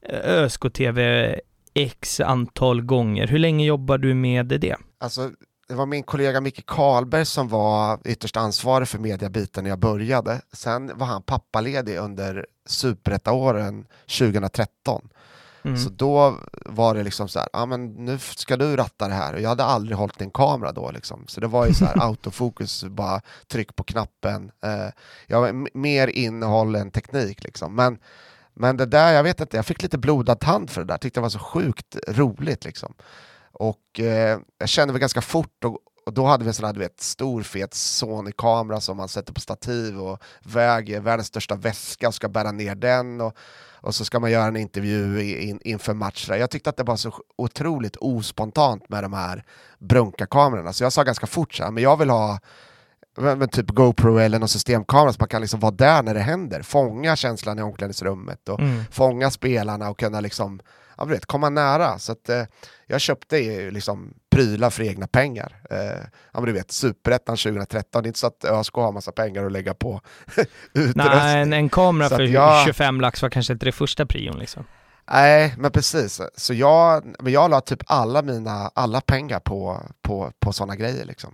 eh, 0.02 0.44
ÖSK-TV 0.44 1.36
x 1.74 2.20
antal 2.20 2.82
gånger. 2.82 3.28
Hur 3.28 3.40
länge 3.40 3.66
jobbar 3.66 3.98
du 3.98 4.14
med 4.14 4.46
det? 4.46 4.76
Alltså, 5.00 5.32
det 5.68 5.76
var 5.76 5.86
min 5.86 6.04
kollega 6.04 6.42
Micke 6.42 6.66
Karlberg 6.66 7.26
som 7.26 7.48
var 7.48 8.00
ytterst 8.06 8.38
ansvarig 8.38 8.88
för 8.88 9.00
mediabiten 9.00 9.64
när 9.64 9.72
jag 9.72 9.80
började. 9.80 10.42
Sen 10.54 10.98
var 10.98 11.08
han 11.08 11.22
pappaledig 11.22 11.98
under 11.98 12.46
superettaåren 12.66 13.86
2013. 14.20 15.10
Mm. 15.64 15.78
Så 15.78 15.90
då 15.90 16.38
var 16.52 16.96
det 16.96 17.04
liksom 17.04 17.28
så 17.28 17.40
här, 17.40 17.48
ja 17.54 17.66
men 17.66 17.86
nu 18.06 18.20
ska 18.20 18.58
du 18.58 18.76
ratta 18.76 19.08
det 19.08 19.14
här. 19.14 19.34
Och 19.34 19.42
jag 19.42 19.50
hade 19.50 19.64
aldrig 19.64 19.98
hållit 19.98 20.22
en 20.22 20.32
kamera 20.32 20.72
då 20.72 20.92
liksom. 20.92 21.28
Så 21.28 21.42
det 21.42 21.48
var 21.48 21.68
ju 21.68 21.74
så 21.74 21.86
här 21.86 22.02
autofokus, 22.04 22.84
bara 22.84 23.22
tryck 23.48 23.76
på 23.76 23.84
knappen. 23.84 24.52
Eh, 24.64 25.38
m- 25.50 25.68
mer 25.74 26.08
innehåll 26.08 26.76
än 26.76 26.92
teknik 26.92 27.44
liksom. 27.44 27.76
Men, 27.76 27.98
men 28.54 28.78
det 28.78 28.86
där, 28.86 29.14
jag 29.14 29.24
vet 29.24 29.42
inte, 29.42 29.58
jag 29.58 29.66
fick 29.66 29.82
lite 29.84 29.98
blodad 29.98 30.40
tand 30.40 30.70
för 30.70 30.82
det 30.82 30.88
där. 30.88 30.98
Tyckte 30.98 31.20
det 31.20 31.22
var 31.22 31.30
så 31.30 31.40
sjukt 31.40 31.98
roligt 32.08 32.66
liksom. 32.66 32.94
Och 33.52 34.00
eh, 34.00 34.40
jag 34.58 34.70
kände 34.70 34.94
väl 34.94 35.00
ganska 35.02 35.22
fort, 35.22 35.64
och, 35.66 35.78
och 36.10 36.14
då 36.14 36.26
hade 36.26 36.44
vi 36.44 36.48
en 36.48 36.54
sån 36.54 36.66
här 36.66 36.74
du 36.74 36.80
vet, 36.80 37.02
stor 37.02 37.44
fet 37.44 37.74
Sony-kamera 37.74 38.82
som 38.82 38.98
man 38.98 39.08
sätter 39.08 39.34
på 39.34 39.40
stativ 39.40 40.00
och 40.00 40.24
väger 40.44 41.00
världens 41.00 41.28
största 41.28 41.56
väska 41.56 42.08
och 42.08 42.14
ska 42.14 42.30
bära 42.30 42.52
ner 42.52 42.76
den. 42.76 43.22
Och, 43.22 43.38
och 43.82 43.96
så 43.96 44.06
ska 44.06 44.20
man 44.20 44.32
göra 44.32 44.46
en 44.46 44.56
intervju 44.56 45.22
in, 45.22 45.60
inför 45.64 45.94
match. 45.94 46.28
där. 46.28 46.36
Jag 46.36 46.50
tyckte 46.50 46.70
att 46.70 46.78
det 46.78 46.84
var 46.84 46.96
så 46.96 47.14
otroligt 47.36 47.96
ospontant 47.96 48.90
med 48.90 49.04
de 49.04 49.14
här 49.14 49.44
brunka-kamerorna, 49.80 50.74
så 50.74 50.84
jag 50.84 50.94
sa 50.94 51.04
ganska 51.04 51.28
fort 51.28 51.54
så 51.54 51.64
här, 51.64 51.72
men 51.72 51.84
jag 51.84 51.98
vill 51.98 52.10
ha 52.10 52.40
men, 53.18 53.40
men 53.40 53.50
typ 53.50 53.70
GoPro 53.70 54.18
eller 54.18 54.40
någon 54.40 54.50
systemkamera 54.50 55.14
så 55.14 55.18
man 55.20 55.28
kan 55.30 55.42
liksom 55.42 55.60
vara 55.60 55.72
där 55.72 56.04
när 56.04 56.14
det 56.14 56.20
händer, 56.20 56.62
fånga 56.62 57.16
känslan 57.16 57.60
i 57.60 57.62
omklädningsrummet 57.62 58.50
och 58.50 58.60
Mm. 58.60 58.84
fånga 58.92 59.32
spelarna 59.32 59.90
och 59.90 60.00
kunna 60.00 60.20
liksom, 60.20 60.60
ja, 60.98 61.06
vet, 61.06 61.26
komma 61.26 61.50
nära. 61.50 62.00
Så 62.00 62.12
att, 62.12 62.30
eh, 62.30 62.44
jag 62.88 63.02
köpte 63.02 63.38
ju 63.38 63.72
liksom 63.72 64.14
prylar 64.32 64.70
för 64.70 64.84
egna 64.84 65.08
pengar. 65.08 65.62
Eh, 65.70 65.78
ja, 66.34 66.40
men 66.40 66.44
du 66.46 66.52
vet, 66.52 66.72
Superettan 66.72 67.38
2013, 67.38 68.04
det 68.04 68.08
är 68.08 68.10
inte 68.10 68.20
så 68.20 68.28
att 68.28 68.46
ÖSK 68.46 68.74
har 68.76 68.92
massa 68.92 69.12
pengar 69.12 69.46
att 69.46 69.52
lägga 69.52 69.74
på 69.74 70.02
utrustning. 70.74 71.06
Nej, 71.06 71.42
en, 71.42 71.54
en 71.54 71.70
kamera 71.70 72.10
Så 72.10 72.16
för 72.16 72.24
jag- 72.24 72.66
25 72.66 73.02
lax 73.02 73.22
var 73.22 73.30
kanske 73.30 73.54
inte 73.54 73.66
det 73.66 73.72
första 73.72 74.06
prion 74.06 74.40
liksom. 74.40 74.64
Nej, 75.12 75.54
men 75.58 75.72
precis. 75.72 76.22
Så 76.36 76.54
jag, 76.54 77.04
men 77.20 77.34
jag 77.34 77.52
la 77.52 77.62
typ 77.62 77.80
alla 77.88 78.22
mina 78.22 78.72
alla 78.76 79.02
pengar 79.02 79.40
på, 79.40 79.82
på, 80.02 80.32
på 80.40 80.54
sådana 80.54 80.76
grejer. 80.76 81.06
Liksom. 81.06 81.34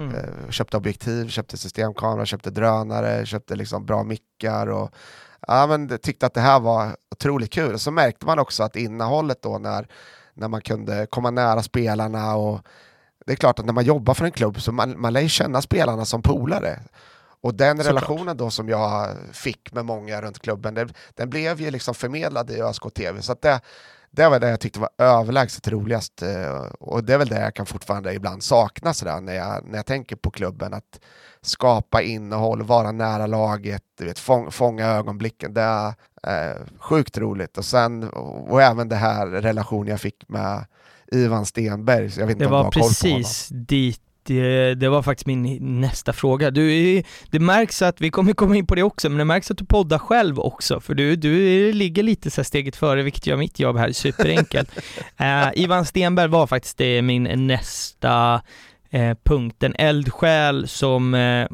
Mm. 0.00 0.14
Eh, 0.14 0.50
köpte 0.50 0.76
objektiv, 0.76 1.28
köpte 1.28 1.56
systemkamera, 1.56 2.26
köpte 2.26 2.50
drönare, 2.50 3.26
köpte 3.26 3.56
liksom 3.56 3.86
bra 3.86 4.04
mickar 4.04 4.66
och 4.66 4.94
ja, 5.46 5.66
men 5.66 5.98
tyckte 5.98 6.26
att 6.26 6.34
det 6.34 6.40
här 6.40 6.60
var 6.60 6.96
otroligt 7.10 7.52
kul. 7.52 7.74
Och 7.74 7.80
så 7.80 7.90
märkte 7.90 8.26
man 8.26 8.38
också 8.38 8.62
att 8.62 8.76
innehållet 8.76 9.42
då 9.42 9.58
när, 9.58 9.88
när 10.34 10.48
man 10.48 10.60
kunde 10.60 11.06
komma 11.06 11.30
nära 11.30 11.62
spelarna 11.62 12.36
och 12.36 12.60
det 13.26 13.32
är 13.32 13.36
klart 13.36 13.58
att 13.58 13.66
när 13.66 13.72
man 13.72 13.84
jobbar 13.84 14.14
för 14.14 14.24
en 14.24 14.32
klubb 14.32 14.60
så 14.60 14.72
man, 14.72 15.00
man 15.00 15.12
lär 15.12 15.20
ju 15.20 15.28
känna 15.28 15.62
spelarna 15.62 16.04
som 16.04 16.22
polare. 16.22 16.80
Och 17.42 17.54
den 17.54 17.76
Såklart. 17.76 17.94
relationen 17.94 18.36
då 18.36 18.50
som 18.50 18.68
jag 18.68 19.16
fick 19.32 19.72
med 19.72 19.84
många 19.84 20.22
runt 20.22 20.38
klubben, 20.38 20.74
det, 20.74 20.88
den 21.14 21.30
blev 21.30 21.60
ju 21.60 21.70
liksom 21.70 21.94
förmedlad 21.94 22.50
i 22.50 22.62
ÖSK 22.62 22.94
TV. 22.94 23.22
Så 23.22 23.32
att 23.32 23.42
det, 23.42 23.60
det 24.10 24.28
var 24.28 24.40
det 24.40 24.48
jag 24.50 24.60
tyckte 24.60 24.80
var 24.80 24.90
överlägset 24.98 25.68
roligast 25.68 26.22
eh, 26.22 26.62
och 26.80 27.04
det 27.04 27.14
är 27.14 27.18
väl 27.18 27.28
det 27.28 27.40
jag 27.40 27.54
kan 27.54 27.66
fortfarande 27.66 28.14
ibland 28.14 28.42
sakna 28.42 28.94
sådär 28.94 29.20
när 29.20 29.34
jag, 29.34 29.64
när 29.66 29.76
jag 29.76 29.86
tänker 29.86 30.16
på 30.16 30.30
klubben. 30.30 30.74
Att 30.74 31.00
skapa 31.42 32.02
innehåll, 32.02 32.62
vara 32.62 32.92
nära 32.92 33.26
laget, 33.26 33.82
du 33.98 34.04
vet, 34.04 34.18
fång, 34.18 34.50
fånga 34.50 34.86
ögonblicken. 34.86 35.54
Det 35.54 35.60
är 35.62 35.88
eh, 36.22 36.56
sjukt 36.78 37.18
roligt. 37.18 37.58
Och 37.58 37.64
sen, 37.64 38.08
och, 38.10 38.62
även 38.62 38.88
det 38.88 38.96
här 38.96 39.26
relationen 39.26 39.88
jag 39.88 40.00
fick 40.00 40.28
med 40.28 40.64
Ivan 41.12 41.46
Stenberg. 41.46 42.10
Jag 42.18 42.26
vet 42.26 42.30
inte 42.30 42.44
Det 42.44 42.46
om 42.46 42.52
var 42.52 42.58
honom. 42.58 42.70
precis 42.72 43.48
dit 43.48 44.00
det, 44.22 44.74
det 44.74 44.88
var 44.88 45.02
faktiskt 45.02 45.26
min 45.26 45.80
nästa 45.80 46.12
fråga. 46.12 46.50
Du, 46.50 47.02
det 47.30 47.38
märks 47.38 47.82
att, 47.82 48.00
vi 48.00 48.10
kommer 48.10 48.32
komma 48.32 48.56
in 48.56 48.66
på 48.66 48.74
det 48.74 48.82
också, 48.82 49.08
men 49.08 49.18
det 49.18 49.24
märks 49.24 49.50
att 49.50 49.58
du 49.58 49.64
poddar 49.64 49.98
själv 49.98 50.40
också, 50.40 50.80
för 50.80 50.94
du, 50.94 51.16
du 51.16 51.72
ligger 51.72 52.02
lite 52.02 52.30
så 52.30 52.44
steget 52.44 52.76
före, 52.76 53.02
vilket 53.02 53.26
gör 53.26 53.36
mitt 53.36 53.60
jobb 53.60 53.76
här 53.76 53.92
superenkelt. 53.92 54.70
uh, 55.20 55.48
Ivan 55.54 55.84
Stenberg 55.84 56.28
var 56.28 56.46
faktiskt 56.46 56.78
det 56.78 57.02
min 57.02 57.46
nästa 57.46 58.42
eh, 58.90 59.16
punkt, 59.24 59.62
en 59.62 59.74
eldsjäl 59.74 60.68
som, 60.68 61.14
eh, 61.14 61.46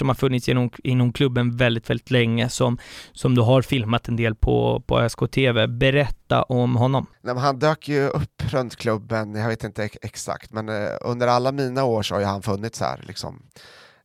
som 0.00 0.08
har 0.08 0.14
funnits 0.14 0.48
inom, 0.48 0.70
inom 0.84 1.12
klubben 1.12 1.56
väldigt, 1.56 1.90
väldigt 1.90 2.10
länge, 2.10 2.48
som, 2.48 2.78
som 3.12 3.34
du 3.34 3.40
har 3.40 3.62
filmat 3.62 4.08
en 4.08 4.16
del 4.16 4.34
på, 4.34 4.82
på 4.86 5.00
ÖSK-TV. 5.00 5.66
Berätta 5.66 6.42
om 6.42 6.76
honom. 6.76 7.06
Nej, 7.22 7.34
men 7.34 7.42
han 7.42 7.58
dök 7.58 7.88
ju 7.88 8.08
upp 8.08 8.42
runt 8.52 8.76
klubben, 8.76 9.34
jag 9.34 9.48
vet 9.48 9.64
inte 9.64 9.88
exakt, 10.02 10.52
men 10.52 10.68
eh, 10.68 10.88
under 11.00 11.26
alla 11.26 11.52
mina 11.52 11.84
år 11.84 12.02
så 12.02 12.14
har 12.14 12.20
ju 12.20 12.26
han 12.26 12.42
funnits 12.42 12.80
här. 12.80 13.04
Liksom. 13.06 13.42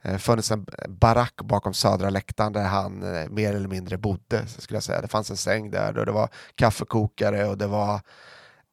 Eh, 0.02 0.18
funnits 0.18 0.52
en 0.52 0.66
barack 0.88 1.36
bakom 1.44 1.74
södra 1.74 2.10
läktaren 2.10 2.54
där 2.54 2.64
han 2.64 3.16
eh, 3.16 3.30
mer 3.30 3.56
eller 3.56 3.68
mindre 3.68 3.98
bodde, 3.98 4.48
skulle 4.48 4.76
jag 4.76 4.84
säga. 4.84 5.02
Det 5.02 5.08
fanns 5.08 5.32
en 5.32 5.38
säng 5.38 5.72
där 5.72 5.98
och 5.98 6.06
det 6.06 6.12
var 6.12 6.30
kaffekokare 6.56 7.46
och 7.46 7.58
det 7.58 7.68
var 7.68 8.02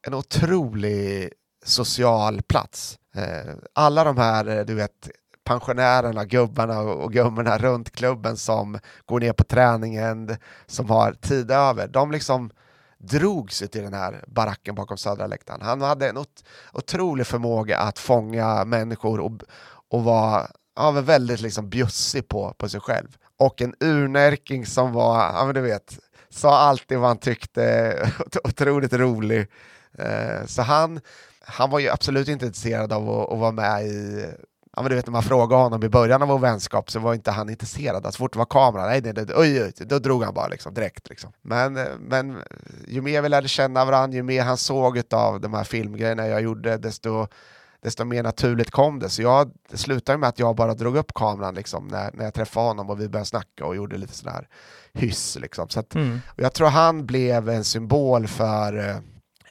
en 0.07 0.13
otrolig 0.13 1.29
social 1.65 2.41
plats. 2.41 2.97
Eh, 3.15 3.53
alla 3.73 4.03
de 4.03 4.17
här, 4.17 4.47
eh, 4.47 4.65
du 4.65 4.73
vet, 4.73 5.09
pensionärerna, 5.43 6.25
gubbarna 6.25 6.79
och 6.79 7.13
gummorna 7.13 7.57
runt 7.57 7.91
klubben 7.91 8.37
som 8.37 8.79
går 9.05 9.19
ner 9.19 9.33
på 9.33 9.43
träningen, 9.43 10.37
som 10.65 10.89
har 10.89 11.13
tid 11.13 11.51
över, 11.51 11.87
de 11.87 12.11
liksom 12.11 12.51
drog 12.97 13.51
sig 13.51 13.67
till 13.67 13.83
den 13.83 13.93
här 13.93 14.23
baracken 14.27 14.75
bakom 14.75 14.97
södra 14.97 15.27
läktaren. 15.27 15.61
Han 15.61 15.81
hade 15.81 16.09
en 16.09 16.17
ot- 16.17 16.43
otrolig 16.73 17.27
förmåga 17.27 17.77
att 17.77 17.99
fånga 17.99 18.65
människor 18.65 19.19
och, 19.19 19.31
och 19.89 20.03
var 20.03 20.47
ja, 20.75 20.91
väldigt 20.91 21.41
liksom 21.41 21.69
bjussig 21.69 22.27
på, 22.27 22.53
på 22.57 22.69
sig 22.69 22.79
själv. 22.79 23.07
Och 23.39 23.61
en 23.61 23.75
urnärking 23.79 24.65
som 24.65 24.93
var, 24.93 25.17
ja 25.17 25.45
men 25.45 25.55
du 25.55 25.61
vet, 25.61 25.99
sa 26.29 26.57
alltid 26.57 26.97
vad 26.97 27.07
han 27.07 27.17
tyckte, 27.17 27.95
otroligt 28.43 28.93
rolig. 28.93 29.47
Eh, 29.97 30.45
så 30.45 30.61
han, 30.61 30.99
han 31.41 31.69
var 31.69 31.79
ju 31.79 31.89
absolut 31.89 32.27
inte 32.27 32.45
intresserad 32.45 32.93
av 32.93 33.09
att, 33.09 33.31
att 33.31 33.39
vara 33.39 33.51
med 33.51 33.85
i 33.85 34.25
Ja, 34.75 34.81
men 34.81 34.89
du 34.89 34.95
vet 34.95 35.07
när 35.07 35.11
man 35.11 35.23
frågade 35.23 35.61
honom 35.63 35.83
i 35.83 35.89
början 35.89 36.21
av 36.21 36.27
vår 36.27 36.39
vänskap 36.39 36.91
så 36.91 36.99
var 36.99 37.13
inte 37.13 37.31
han 37.31 37.49
intresserad. 37.49 38.05
Så 38.05 38.17
fort 38.17 38.33
det 38.33 38.39
var 38.39 38.45
kamera, 38.45 38.85
nej, 38.85 39.01
nej, 39.01 39.13
nej, 39.15 39.25
oj, 39.35 39.63
oj, 39.63 39.71
då 39.85 39.99
drog 39.99 40.23
han 40.23 40.33
bara 40.33 40.47
liksom, 40.47 40.73
direkt. 40.73 41.09
Liksom. 41.09 41.31
Men, 41.41 41.77
eh, 41.77 41.85
men 41.99 42.37
ju 42.87 43.01
mer 43.01 43.21
vi 43.21 43.29
lärde 43.29 43.47
känna 43.47 43.85
varandra, 43.85 44.15
ju 44.15 44.23
mer 44.23 44.43
han 44.43 44.57
såg 44.57 45.01
av 45.13 45.41
de 45.41 45.53
här 45.53 45.63
filmgrejerna 45.63 46.27
jag 46.27 46.41
gjorde, 46.41 46.77
desto, 46.77 47.27
desto 47.83 48.05
mer 48.05 48.23
naturligt 48.23 48.71
kom 48.71 48.99
det. 48.99 49.09
Så 49.09 49.21
jag, 49.21 49.51
det 49.69 49.77
slutade 49.77 50.17
med 50.17 50.29
att 50.29 50.39
jag 50.39 50.55
bara 50.55 50.73
drog 50.73 50.97
upp 50.97 51.13
kameran 51.13 51.55
liksom, 51.55 51.87
när, 51.87 52.11
när 52.13 52.23
jag 52.23 52.33
träffade 52.33 52.67
honom 52.67 52.89
och 52.89 53.01
vi 53.01 53.09
började 53.09 53.29
snacka 53.29 53.65
och 53.65 53.75
gjorde 53.75 53.97
lite 53.97 54.13
sån 54.13 54.31
här 54.31 54.47
hyss. 54.93 55.37
Liksom. 55.41 55.69
Så 55.69 55.79
att, 55.79 55.95
Mm. 55.95 56.21
och 56.27 56.39
jag 56.43 56.53
tror 56.53 56.67
han 56.67 57.05
blev 57.05 57.49
en 57.49 57.63
symbol 57.63 58.27
för 58.27 58.89
eh, 58.89 58.95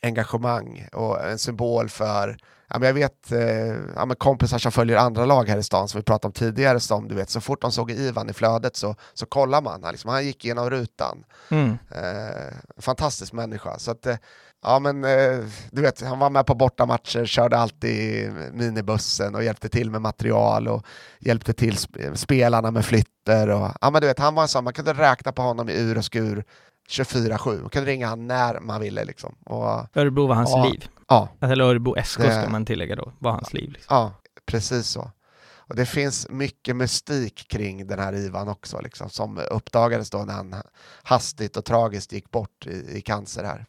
engagemang 0.02 0.88
och 0.92 1.24
en 1.24 1.38
symbol 1.38 1.88
för 1.88 2.36
Ja, 2.74 2.86
jag 2.86 2.94
vet 2.94 3.32
eh, 3.32 3.76
ja, 3.96 4.14
kompisar 4.18 4.58
som 4.58 4.72
följer 4.72 4.96
andra 4.96 5.26
lag 5.26 5.48
här 5.48 5.58
i 5.58 5.62
stan 5.62 5.88
som 5.88 5.98
vi 5.98 6.04
pratade 6.04 6.26
om 6.26 6.32
tidigare, 6.32 6.80
som 6.80 7.08
du 7.08 7.14
vet, 7.14 7.30
så 7.30 7.40
fort 7.40 7.62
de 7.62 7.72
såg 7.72 7.90
Ivan 7.90 8.30
i 8.30 8.32
flödet 8.32 8.76
så, 8.76 8.94
så 9.14 9.26
kollar 9.26 9.62
man. 9.62 9.82
Han, 9.82 9.92
liksom, 9.92 10.10
han 10.10 10.24
gick 10.24 10.44
igenom 10.44 10.70
rutan. 10.70 11.24
Mm. 11.50 11.70
Eh, 11.90 12.54
fantastisk 12.76 13.32
människa. 13.32 13.78
Så 13.78 13.90
att, 13.90 14.06
eh, 14.06 14.16
ja, 14.62 14.78
men, 14.78 15.04
eh, 15.04 15.38
du 15.70 15.82
vet, 15.82 16.02
han 16.02 16.18
var 16.18 16.30
med 16.30 16.46
på 16.46 16.54
bortamatcher, 16.54 17.24
körde 17.24 17.58
alltid 17.58 18.32
minibussen 18.52 19.34
och 19.34 19.44
hjälpte 19.44 19.68
till 19.68 19.90
med 19.90 20.00
material 20.00 20.68
och 20.68 20.86
hjälpte 21.20 21.52
till 21.52 21.74
sp- 21.74 22.14
spelarna 22.14 22.70
med 22.70 22.84
flytter. 22.84 23.48
Och, 23.48 23.68
ja, 23.80 23.90
men 23.90 24.00
du 24.00 24.06
vet, 24.06 24.18
han 24.18 24.34
var 24.34 24.42
en 24.42 24.48
sån, 24.48 24.64
man 24.64 24.72
kunde 24.72 24.92
räkna 24.92 25.32
på 25.32 25.42
honom 25.42 25.68
i 25.68 25.80
ur 25.80 25.98
och 25.98 26.04
skur 26.04 26.44
24-7. 26.88 27.60
Man 27.60 27.70
kunde 27.70 27.90
ringa 27.90 28.08
honom 28.08 28.26
när 28.26 28.60
man 28.60 28.80
ville. 28.80 29.04
Liksom. 29.04 29.34
Och, 29.44 29.96
Örebro 29.96 30.26
var 30.26 30.34
hans 30.34 30.50
Ja. 30.50 30.64
liv. 30.64 30.88
ja, 31.08 31.28
Eller 31.40 31.64
Örebro 31.64 31.94
SK 32.04 32.20
ska 32.20 32.48
man 32.48 32.66
tillägga 32.66 32.96
då, 32.96 33.12
var 33.18 33.30
hans 33.32 33.52
liv. 33.52 33.70
Liksom. 33.72 33.96
Ja, 33.96 34.12
precis 34.46 34.86
så. 34.86 35.10
Och 35.54 35.76
det 35.76 35.86
finns 35.86 36.28
mycket 36.30 36.76
mystik 36.76 37.48
kring 37.48 37.86
den 37.86 37.98
här 37.98 38.14
Ivan 38.14 38.48
också, 38.48 38.80
liksom, 38.80 39.10
som 39.10 39.38
uppdagades 39.50 40.10
då 40.10 40.18
när 40.18 40.34
han 40.34 40.54
hastigt 41.02 41.56
och 41.56 41.64
tragiskt 41.64 42.12
gick 42.12 42.30
bort 42.30 42.66
i, 42.66 42.96
i 42.98 43.00
cancer 43.00 43.44
här 43.44 43.66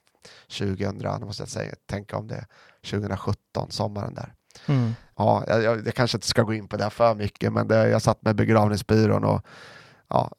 2000, 0.58 0.98
nu 1.20 1.26
måste 1.26 1.44
jag 1.44 1.50
säga, 1.50 1.76
tänka 1.90 2.18
om 2.18 2.28
det, 2.28 2.46
2017, 2.90 3.72
sommaren 3.72 4.14
där. 4.14 4.34
Mm. 4.66 4.94
Ja, 5.18 5.44
jag, 5.48 5.64
jag, 5.64 5.88
jag 5.88 5.96
kanske 5.96 6.18
inte 6.18 6.28
ska 6.28 6.42
gå 6.42 6.54
in 6.54 6.68
på 6.68 6.78
det 6.78 6.84
här 6.84 6.90
för 6.90 7.16
mycket, 7.16 7.54
men 7.54 7.68
det, 7.68 7.90
jag 7.90 8.02
satt 8.02 8.22
med 8.22 8.36
begravningsbyrån 8.36 9.24
och 9.24 9.42
ja, 10.08 10.32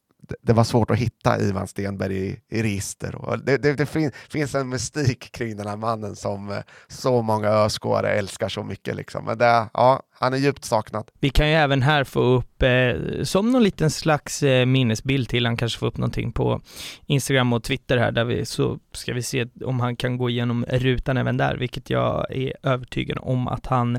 det, 0.43 0.53
var 0.53 0.65
svårt 0.65 0.91
att 0.91 0.99
hitta 0.99 1.41
Ivan 1.41 1.67
Stenberg 1.69 2.17
i, 2.17 2.41
i 2.49 2.63
register. 2.63 3.15
Och 3.15 3.39
det 3.39 3.57
det, 3.57 3.73
det 3.73 3.87
fin, 3.87 4.11
finns 4.29 4.55
en 4.55 4.69
mystik 4.69 5.33
kring 5.33 5.57
den 5.57 5.67
här 5.67 5.77
mannen 5.77 6.17
som 6.17 6.51
eh, 6.51 6.59
så 6.89 7.23
många 7.23 7.49
öskåare 7.49 8.11
älskar 8.13 8.49
så 8.49 8.63
mycket. 8.63 8.97
Liksom. 8.97 9.25
Men 9.25 9.39
det, 9.39 9.69
ja, 9.75 10.03
han 10.19 10.33
är 10.33 10.37
djupt 10.37 10.65
saknad. 10.65 11.11
Vi 11.21 11.31
kan 11.31 11.49
ju 11.49 11.55
även 11.55 11.83
här 11.83 12.05
få 12.05 12.21
upp, 12.21 12.63
eh, 12.63 13.23
som 13.23 13.51
någon 13.51 13.63
liten 13.63 13.91
slags 13.91 14.43
eh, 14.43 14.67
minnesbild 14.67 15.29
till, 15.29 15.47
han 15.47 15.57
kanske 15.57 15.79
får 15.79 15.87
upp 15.87 15.97
någonting 15.97 16.33
på 16.33 16.61
Instagram 17.07 17.53
och 17.53 17.63
Twitter 17.65 17.97
här, 17.99 18.13
där 18.13 18.25
vi, 18.25 18.47
så 18.47 18.79
ska 18.93 19.13
vi 19.13 19.23
se 19.23 19.47
om 19.65 19.81
han 19.81 19.97
kan 19.97 20.17
gå 20.17 20.31
igenom 20.31 20.65
rutan 20.69 21.17
även 21.17 21.37
där, 21.37 21.57
vilket 21.57 21.91
jag 21.91 22.37
är 22.37 22.53
övertygad 22.63 23.19
om 23.21 23.49
att 23.49 23.67
han 23.67 23.99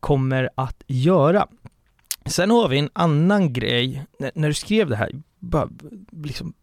kommer 0.00 0.50
att 0.54 0.82
göra. 0.86 1.46
Sen 2.26 2.50
har 2.50 2.68
vi 2.68 2.78
en 2.78 2.90
annan 2.92 3.52
grej, 3.52 4.04
N- 4.20 4.30
när 4.34 4.48
du 4.48 4.54
skrev 4.54 4.88
det 4.88 4.96
här, 4.96 5.10
bara, 5.38 5.68
liksom, 6.12 6.54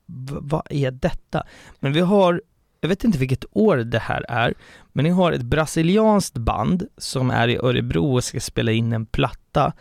vad 0.42 0.68
är 0.70 0.92
detta? 0.92 1.44
Men 1.80 1.94
vi 1.94 2.00
har, 2.00 2.42
jag 2.82 2.90
vet 2.90 3.04
inte 3.04 3.18
vilket 3.18 3.46
år 3.52 3.78
det 3.78 4.00
här 4.00 4.26
är, 4.30 4.54
men 4.94 5.04
ni 5.04 5.10
har 5.10 5.32
ett 5.32 5.42
brasilianskt 5.42 6.38
band 6.38 6.88
som 6.98 7.32
är 7.32 7.48
i 7.48 7.58
Örebro 7.58 8.14
och 8.14 8.24
ska 8.24 8.40
spela 8.40 8.72
in 8.72 8.94
en 8.94 9.06
platta. 9.06 9.74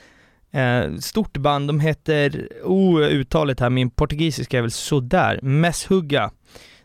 Eh, 0.51 0.95
stort 0.97 1.37
band, 1.37 1.69
de 1.69 1.81
heter, 1.81 2.49
oh 2.65 3.01
uttalet 3.01 3.61
här, 3.61 3.71
min 3.71 3.91
portugisiska 3.91 4.59
är 4.59 4.63
väl 4.63 4.71
sådär, 4.71 5.41
Messhugga. 5.43 6.31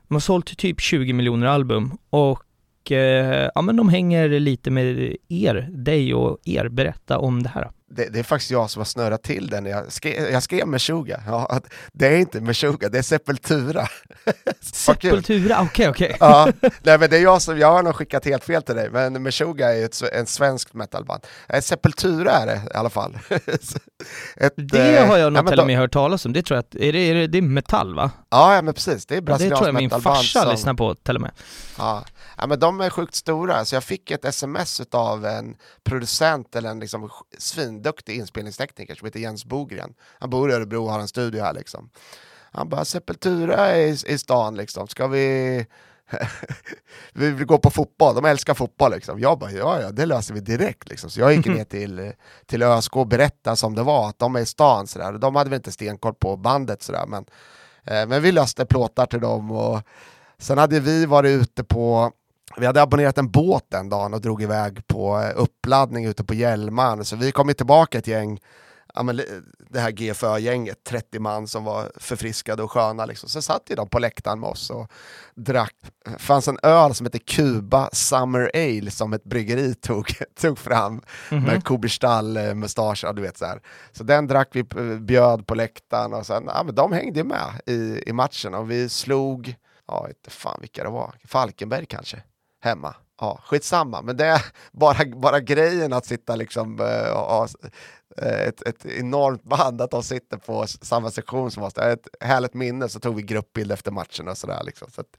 De 0.07 0.16
har 0.16 0.20
sålt 0.20 0.57
typ 0.57 0.82
20 0.82 1.14
miljoner 1.14 1.47
album 1.47 1.97
och 2.10 2.91
eh, 2.91 3.49
ja 3.55 3.62
men 3.62 3.76
de 3.76 3.89
hänger 3.89 4.30
lite 4.30 4.72
med 4.72 5.16
er, 5.28 5.70
dig 5.72 6.14
och 6.14 6.38
er. 6.45 6.70
Berätta 6.70 7.20
om 7.20 7.43
det 7.43 7.49
här 7.49 7.72
det, 7.89 8.05
det, 8.05 8.19
är 8.19 8.23
faktiskt 8.23 8.51
jag 8.51 8.69
som 8.69 8.79
har 8.79 8.85
snurrat 8.85 9.23
till 9.23 9.49
den. 9.49 9.65
Jag 9.65 9.91
skrev, 9.91 10.31
jag 10.31 10.43
skrev 10.43 10.67
Meshuggah. 10.67 11.21
Ja, 11.27 11.59
det 11.91 12.07
är 12.07 12.17
inte 12.17 12.41
Meshuggah, 12.41 12.91
det 12.91 12.97
är 12.97 13.01
Sepultura. 13.01 13.88
Sepultura, 14.61 15.55
okej 15.61 15.89
okay, 15.89 15.89
okej. 15.89 16.15
Okay. 16.15 16.18
ja, 16.19 16.69
nej, 16.84 16.99
men 16.99 17.09
det 17.09 17.18
är 17.18 17.22
jag 17.22 17.41
som, 17.41 17.57
jag 17.57 17.72
har 17.72 17.84
nog 17.84 17.95
skickat 17.95 18.26
helt 18.26 18.43
fel 18.43 18.61
till 18.61 18.76
dig, 18.76 18.89
men 18.89 19.23
Meshuggah 19.23 19.77
är 19.77 19.85
ett, 19.85 20.01
en 20.14 20.26
svensk 20.26 20.73
metalband. 20.73 21.27
Eh, 21.47 21.61
Sepultura 21.61 22.31
är 22.31 22.45
det 22.45 22.61
i 22.73 22.77
alla 22.77 22.89
fall. 22.89 23.18
ett, 24.35 24.53
det 24.55 25.07
har 25.07 25.18
jag 25.18 25.34
nog 25.34 25.47
till 25.47 25.59
och 25.59 25.68
med 25.68 25.77
hört 25.77 25.93
talas 25.93 26.26
om, 26.26 26.34
det 26.34 26.41
tror 26.41 26.55
jag 26.55 26.59
att, 26.59 26.76
är 26.76 26.93
det, 26.93 26.99
är 26.99 27.14
det, 27.15 27.27
det 27.27 27.38
är 27.38 27.41
metall 27.41 27.95
va? 27.95 28.11
Ja, 28.30 28.55
ja 28.55 28.61
men 28.61 28.73
precis, 28.73 29.05
det 29.05 29.15
är 29.15 29.22
brasilianskt 29.22 29.61
metalband. 29.61 29.84
Det 29.84 29.89
tror 29.89 30.03
jag 30.05 30.14
min 30.14 30.15
farsa 30.15 30.41
som... 30.41 30.51
lyssnar 30.51 30.73
på 30.73 30.95
till 30.95 31.15
och 31.15 31.22
med. 31.22 31.31
Ja. 31.77 32.05
Ja, 32.40 32.48
men 32.48 32.60
de 32.60 32.82
är 32.82 32.90
sjukt 32.90 33.16
stora, 33.16 33.66
så 33.66 33.76
jag 33.76 33.84
fick 33.84 34.11
ett 34.11 34.26
sms 34.26 34.82
av 34.91 35.26
en 35.26 35.56
producent 35.84 36.56
eller 36.56 36.70
en 36.70 36.80
liksom 36.80 37.10
svinduktig 37.38 38.16
inspelningstekniker 38.16 38.95
som 38.95 39.06
heter 39.06 39.20
Jens 39.20 39.45
Bogren. 39.45 39.94
Han 40.20 40.30
bor 40.30 40.52
i 40.52 40.53
Örebro 40.53 40.84
och 40.84 40.91
har 40.91 40.99
en 40.99 41.07
studio 41.07 41.44
här 41.44 41.53
liksom. 41.53 41.90
Han 42.52 42.70
bara, 42.70 42.86
Sepultura 42.86 43.78
i, 43.78 43.98
i 44.07 44.18
stan 44.18 44.56
liksom, 44.56 44.88
ska 44.88 45.07
vi 45.07 45.66
vi 47.14 47.32
vill 47.32 47.45
gå 47.45 47.57
på 47.57 47.70
fotboll, 47.70 48.16
de 48.16 48.26
älskar 48.26 48.53
fotboll 48.53 48.91
liksom. 48.91 49.20
Jag 49.20 49.40
bara, 49.40 49.52
ja 49.52 49.82
ja, 49.82 49.91
det 49.91 50.06
löser 50.06 50.34
vi 50.34 50.40
direkt 50.40 50.90
liksom. 50.90 51.10
Så 51.10 51.20
jag 51.20 51.34
gick 51.34 51.45
ner 51.56 51.64
till, 51.64 52.14
till 52.45 52.64
ÖSK 52.64 52.95
och 52.95 53.07
berättade 53.07 53.56
som 53.56 53.76
det 53.76 53.84
var, 53.84 54.10
att 54.10 54.20
de 54.20 54.36
är 54.36 54.40
i 54.40 54.45
stan 54.45 54.88
sådär. 54.88 55.11
De 55.11 55.36
hade 55.36 55.49
väl 55.49 55.57
inte 55.57 55.72
stenkoll 55.72 56.14
på 56.14 56.38
bandet 56.38 56.84
sådär, 56.84 57.06
men, 57.07 57.26
eh, 57.84 58.07
men 58.07 58.22
vi 58.22 58.32
löste 58.32 58.66
plåtar 58.66 59.06
till 59.06 59.22
dem 59.22 59.52
och 59.52 59.82
sen 60.38 60.57
hade 60.57 60.80
vi 60.80 61.06
varit 61.06 61.30
ute 61.41 61.64
på 61.64 62.11
vi 62.57 62.65
hade 62.65 62.81
abonnerat 62.81 63.17
en 63.17 63.31
båt 63.31 63.65
den 63.69 63.89
dagen 63.89 64.13
och 64.13 64.21
drog 64.21 64.41
iväg 64.41 64.88
på 64.88 65.19
eh, 65.19 65.31
uppladdning 65.35 66.05
ute 66.05 66.23
på 66.23 66.34
Hjälman, 66.34 67.05
så 67.05 67.15
vi 67.15 67.31
kom 67.31 67.53
tillbaka 67.53 67.97
ett 67.97 68.07
gäng 68.07 68.39
ja, 68.95 69.03
men 69.03 69.21
det 69.69 69.80
här 69.80 69.91
GFÖ-gänget, 69.91 70.84
30 70.84 71.19
man 71.19 71.47
som 71.47 71.63
var 71.63 71.91
förfriskade 71.95 72.63
och 72.63 72.71
sköna. 72.71 73.05
Liksom. 73.05 73.30
Så 73.30 73.41
satt 73.41 73.63
ju 73.69 73.76
de 73.76 73.89
på 73.89 73.99
läktaren 73.99 74.39
med 74.39 74.49
oss 74.49 74.69
och 74.69 74.91
drack. 75.35 75.76
Det 76.05 76.19
fanns 76.19 76.47
en 76.47 76.59
öl 76.63 76.95
som 76.95 77.05
hette 77.05 77.19
Cuba 77.19 77.89
Summer 77.93 78.51
Ale 78.53 78.91
som 78.91 79.13
ett 79.13 79.23
bryggeri 79.23 79.76
tog, 79.76 80.13
tog 80.41 80.57
fram 80.57 80.85
mm 80.91 81.03
-hmm. 81.43 81.47
med 81.47 81.63
Koberstall-mustasch, 81.63 83.03
ja, 83.03 83.13
du 83.13 83.21
vet 83.21 83.38
så 83.38 83.45
här. 83.45 83.61
Så 83.91 84.03
den 84.03 84.27
drack 84.27 84.49
vi, 84.51 84.63
bjöd 84.99 85.47
på 85.47 85.55
läktaren 85.55 86.13
och 86.13 86.26
sen, 86.26 86.43
ja 86.47 86.63
men 86.63 86.76
de 86.76 86.93
hängde 86.93 87.23
med 87.23 87.61
i, 87.65 88.03
i 88.05 88.13
matchen 88.13 88.53
och 88.53 88.71
vi 88.71 88.89
slog, 88.89 89.55
ja 89.88 90.07
inte 90.09 90.30
fan 90.30 90.57
vilka 90.61 90.84
det 90.84 90.89
var, 90.89 91.15
Falkenberg 91.27 91.85
kanske, 91.85 92.23
hemma 92.60 92.95
ja, 93.19 93.40
skitsamma, 93.44 94.02
men 94.02 94.18
det 94.18 94.26
är 94.26 94.41
bara, 94.72 95.06
bara 95.15 95.40
grejen 95.40 95.94
att 95.94 96.06
sitta 96.06 96.36
liksom 96.36 96.80
eh, 96.80 97.11
och, 97.11 97.49
eh, 98.18 98.48
ett, 98.48 98.68
ett 98.68 98.86
enormt 98.86 99.44
band, 99.44 99.81
att 99.81 99.91
de 99.91 100.03
sitter 100.03 100.38
på 100.38 100.65
samma 100.68 101.11
sektion 101.11 101.52
som 101.52 101.64
oss. 101.64 101.73
Det 101.73 101.81
är 101.81 101.94
ett 101.94 102.07
härligt 102.19 102.53
minne, 102.53 102.90
så 102.90 102.99
tog 102.99 103.15
vi 103.15 103.22
gruppbild 103.22 103.72
efter 103.72 103.91
matchen 103.91 104.27
och 104.27 104.38
sådär. 104.38 104.64
Liksom. 104.64 104.91
Så 104.91 105.02
att, 105.02 105.18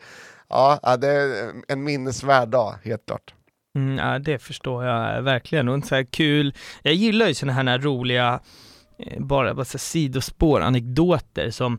ja, 0.48 0.96
det 0.96 1.08
är 1.08 1.52
en 1.68 1.84
minnesvärd 1.84 2.48
dag, 2.48 2.74
helt 2.84 3.06
klart. 3.06 3.34
Mm, 3.74 3.98
ja, 3.98 4.18
det 4.18 4.38
förstår 4.38 4.84
jag 4.84 5.16
eh, 5.16 5.22
verkligen. 5.22 5.68
Och 5.68 5.84
så 5.84 5.94
här 5.94 6.04
kul, 6.04 6.54
jag 6.82 6.94
gillar 6.94 7.26
ju 7.26 7.34
sådana 7.34 7.70
här 7.70 7.78
roliga, 7.78 8.40
bara, 9.18 9.54
bara 9.54 9.64
så 9.64 9.78
sidospår, 9.78 10.60
anekdoter 10.60 11.50
som, 11.50 11.78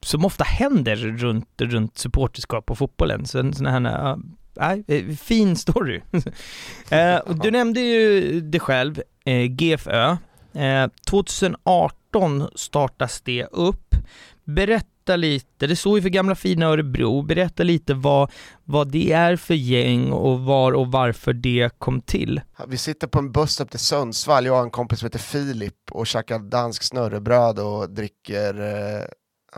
som 0.00 0.24
ofta 0.24 0.44
händer 0.44 0.96
runt, 0.96 1.60
runt 1.60 1.98
supporterskap 1.98 2.70
och 2.70 2.78
fotbollen. 2.78 3.26
Så, 3.26 3.52
sådana 3.52 3.90
här, 3.90 4.18
ja, 4.58 4.76
eh, 4.94 5.16
fin 5.16 5.56
story. 5.56 6.00
du 7.42 7.50
nämnde 7.50 7.80
ju 7.80 8.40
det 8.40 8.58
själv, 8.58 9.02
GFÖ, 9.48 10.16
2018 11.10 12.40
eh, 12.40 12.48
startas 12.54 13.20
det 13.20 13.44
upp. 13.44 13.94
Berätta 14.44 15.16
lite, 15.16 15.66
det 15.66 15.76
står 15.76 15.98
ju 15.98 16.02
för 16.02 16.08
gamla 16.08 16.34
fina 16.34 16.66
Örebro, 16.66 17.22
berätta 17.22 17.62
lite 17.62 17.94
vad, 17.94 18.30
vad 18.64 18.92
det 18.92 19.12
är 19.12 19.36
för 19.36 19.54
gäng 19.54 20.12
och 20.12 20.40
var 20.40 20.72
och 20.72 20.86
varför 20.86 21.32
det 21.32 21.78
kom 21.78 22.00
till. 22.00 22.40
Vi 22.68 22.76
sitter 22.76 23.06
på 23.06 23.18
en 23.18 23.32
buss 23.32 23.60
upp 23.60 23.70
till 23.70 23.80
Sundsvall, 23.80 24.46
jag 24.46 24.58
och 24.58 24.62
en 24.64 24.70
kompis 24.70 24.98
som 24.98 25.06
heter 25.06 25.18
Filip 25.18 25.74
och 25.90 26.06
käkar 26.06 26.38
dansk 26.38 26.82
snurrebröd 26.82 27.58
och 27.58 27.90
dricker 27.90 28.60
eh, 28.60 29.04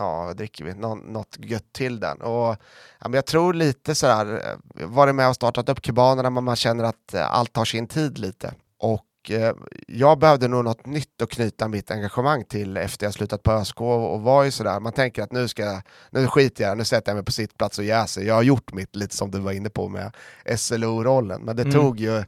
ja, 0.01 0.25
vad 0.25 0.37
dricker 0.37 0.65
vi? 0.65 0.75
Nå 0.75 0.95
något 0.95 1.37
gött 1.39 1.73
till 1.73 2.01
den. 2.01 2.21
Och, 2.21 2.57
ja, 2.99 3.09
men 3.09 3.13
jag 3.13 3.27
tror 3.27 3.55
lite 3.55 3.95
sådär, 3.95 4.43
eh, 4.77 4.87
varit 4.87 5.15
med 5.15 5.29
och 5.29 5.35
startat 5.35 5.69
upp 5.69 5.83
kubanerna, 5.83 6.31
men 6.31 6.45
man 6.45 6.57
känner 6.57 6.85
att 6.85 7.15
allt 7.15 7.53
tar 7.53 7.65
sin 7.65 7.87
tid 7.87 8.19
lite. 8.19 8.55
Och 8.79 9.07
Eh, 9.29 9.53
jag 9.87 10.19
behövde 10.19 10.49
nog 10.49 10.65
något 10.65 10.87
nytt 10.87 11.23
att 11.23 11.31
knyta 11.31 11.69
mitt 11.69 11.91
engagemang 11.91 12.45
till 12.45 12.77
efter 12.77 13.07
jag 13.07 13.15
slutat 13.15 13.43
på 13.43 13.53
ÖSK 13.53 13.81
och 13.81 14.21
var 14.21 14.45
ju 14.45 14.51
sådär, 14.51 14.81
man 14.81 14.93
tänker 14.93 15.23
att 15.23 15.33
nu 15.33 15.49
ska 15.49 15.63
jag, 15.63 15.83
nu 16.11 16.27
skiter 16.27 16.65
jag 16.65 16.79
nu 16.79 16.85
sätter 16.85 17.13
jag 17.13 17.17
mig 17.17 17.25
på 17.25 17.33
sitt 17.33 17.57
plats 17.59 17.79
och 17.79 17.85
jäser. 17.85 18.23
Jag 18.23 18.35
har 18.35 18.43
gjort 18.43 18.73
mitt, 18.73 18.97
lite 18.97 19.17
som 19.17 19.31
du 19.31 19.39
var 19.39 19.53
inne 19.53 19.71
på 19.71 19.89
med 19.89 20.17
SLO-rollen, 20.57 21.43
men 21.43 21.57
det 21.57 21.63
mm. 21.63 21.75
tog 21.75 22.01
ju 22.01 22.25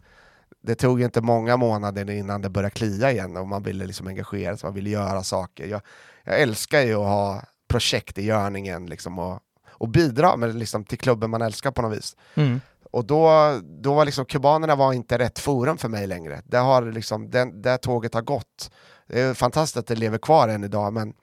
det 0.61 0.75
tog 0.75 0.99
ju 0.99 1.05
inte 1.05 1.21
många 1.21 1.57
månader 1.57 2.11
innan 2.11 2.43
det 2.43 2.49
började 2.49 2.75
klia 2.75 3.13
igen 3.13 3.37
och 3.37 3.49
man 3.49 3.63
ville 3.63 3.87
liksom 3.87 4.07
engagera 4.07 4.57
sig, 4.57 4.67
man 4.67 4.75
ville 4.75 4.91
göra 4.91 5.23
saker. 5.23 5.67
Jag, 5.67 5.81
jag 6.25 6.41
älskar 6.41 6.81
ju 6.81 6.95
att 6.95 7.07
ha 7.07 7.43
projekt 7.73 8.19
i 8.19 8.25
görningen 8.25 8.87
liksom 8.87 9.19
och, 9.19 9.41
och 9.71 9.89
bidra 9.89 10.37
med, 10.37 10.55
liksom, 10.55 10.85
till 10.85 10.99
klubben 10.99 11.31
man 11.31 11.43
älskar 11.43 11.71
på 11.71 11.83
något 11.83 11.99
vis. 11.99 12.17
Mm 12.35 12.61
och 12.93 13.05
då, 13.05 13.61
då 13.63 13.95
var 13.95 14.05
liksom 14.05 14.25
kubanerna 14.25 14.75
var 14.77 14.93
inte 14.93 15.19
rätt 15.19 15.39
forum 15.39 15.79
för 15.79 15.89
mig 15.89 16.07
längre. 16.07 16.43
Det, 16.45 16.59
har 16.59 16.83
liksom, 16.83 17.31
den, 17.31 17.63
det 17.63 17.79
tåget 17.79 18.15
har 18.15 18.23
gått. 18.23 18.71
Det 19.07 19.21
är 19.21 19.35
fantastiskt 19.35 19.77
att 19.77 19.87
det 19.87 19.95
lever 19.95 20.19
kvar 20.19 20.49
än 20.49 20.65
idag, 20.65 20.93
men 20.93 21.15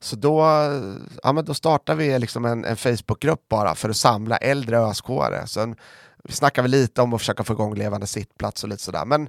så 0.00 0.16
då, 0.16 0.40
ja, 1.22 1.32
men 1.32 1.44
då 1.44 1.54
startade 1.54 1.98
vi 1.98 2.18
liksom 2.18 2.44
en, 2.44 2.64
en 2.64 2.76
Facebookgrupp 2.76 3.48
bara 3.48 3.74
för 3.74 3.88
att 3.88 3.96
samla 3.96 4.36
äldre 4.36 4.76
ÖSK-are. 4.78 5.46
Sen 5.46 5.76
vi 6.24 6.32
snackade 6.32 6.68
lite 6.68 7.02
om 7.02 7.14
att 7.14 7.20
försöka 7.20 7.44
få 7.44 7.52
igång 7.52 7.74
levande 7.74 8.06
sittplats 8.06 8.62
och 8.62 8.68
lite 8.68 8.82
sådär. 8.82 9.04
Men 9.04 9.28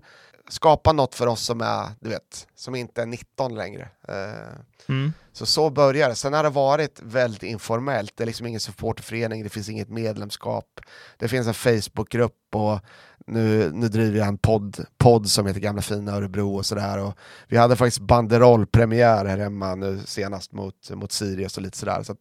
skapa 0.50 0.94
något 0.94 1.16
för 1.16 1.28
oss 1.28 1.42
som 1.42 1.62
är, 1.62 1.88
du 2.00 2.10
vet, 2.10 2.48
som 2.56 2.76
inte 2.76 3.02
är 3.02 3.06
19 3.06 3.56
längre. 3.56 3.90
Eh, 4.08 4.90
mm. 4.90 5.14
Så 5.32 5.46
så 5.46 5.70
börjar 5.70 6.10
det. 6.10 6.16
Sen 6.16 6.34
har 6.34 6.44
det 6.44 6.50
varit 6.50 7.00
väldigt 7.04 7.44
informellt. 7.44 8.14
Det 8.16 8.24
är 8.24 8.26
liksom 8.26 8.48
ingen 8.48 8.60
supporterförening, 8.60 9.44
det 9.44 9.50
finns 9.50 9.70
inget 9.70 9.90
medlemskap. 9.90 10.80
Det 11.18 11.28
finns 11.28 11.48
en 11.48 11.54
Facebookgrupp 11.54 12.56
och 12.56 12.80
nu, 13.28 13.72
nu 13.74 13.88
driver 13.88 14.18
jag 14.18 14.28
en 14.28 14.38
podd, 14.38 14.86
podd 14.98 15.30
som 15.30 15.48
heter 15.48 15.60
Gamla 15.60 15.82
Fina 15.82 16.12
Örebro 16.12 16.56
och 16.56 16.66
sådär. 16.66 17.14
vi 17.48 17.58
hade 17.58 17.76
faktiskt 17.76 18.00
banderollpremiär 18.00 19.26
här 19.26 19.38
hemma 19.38 19.76
nu 19.76 20.00
senast 20.06 20.52
mot, 20.52 20.90
mot 20.90 21.12
Sirius 21.12 21.58
och 21.58 21.64
lite 21.64 21.78
sådär. 21.78 22.04
Så 22.04 22.16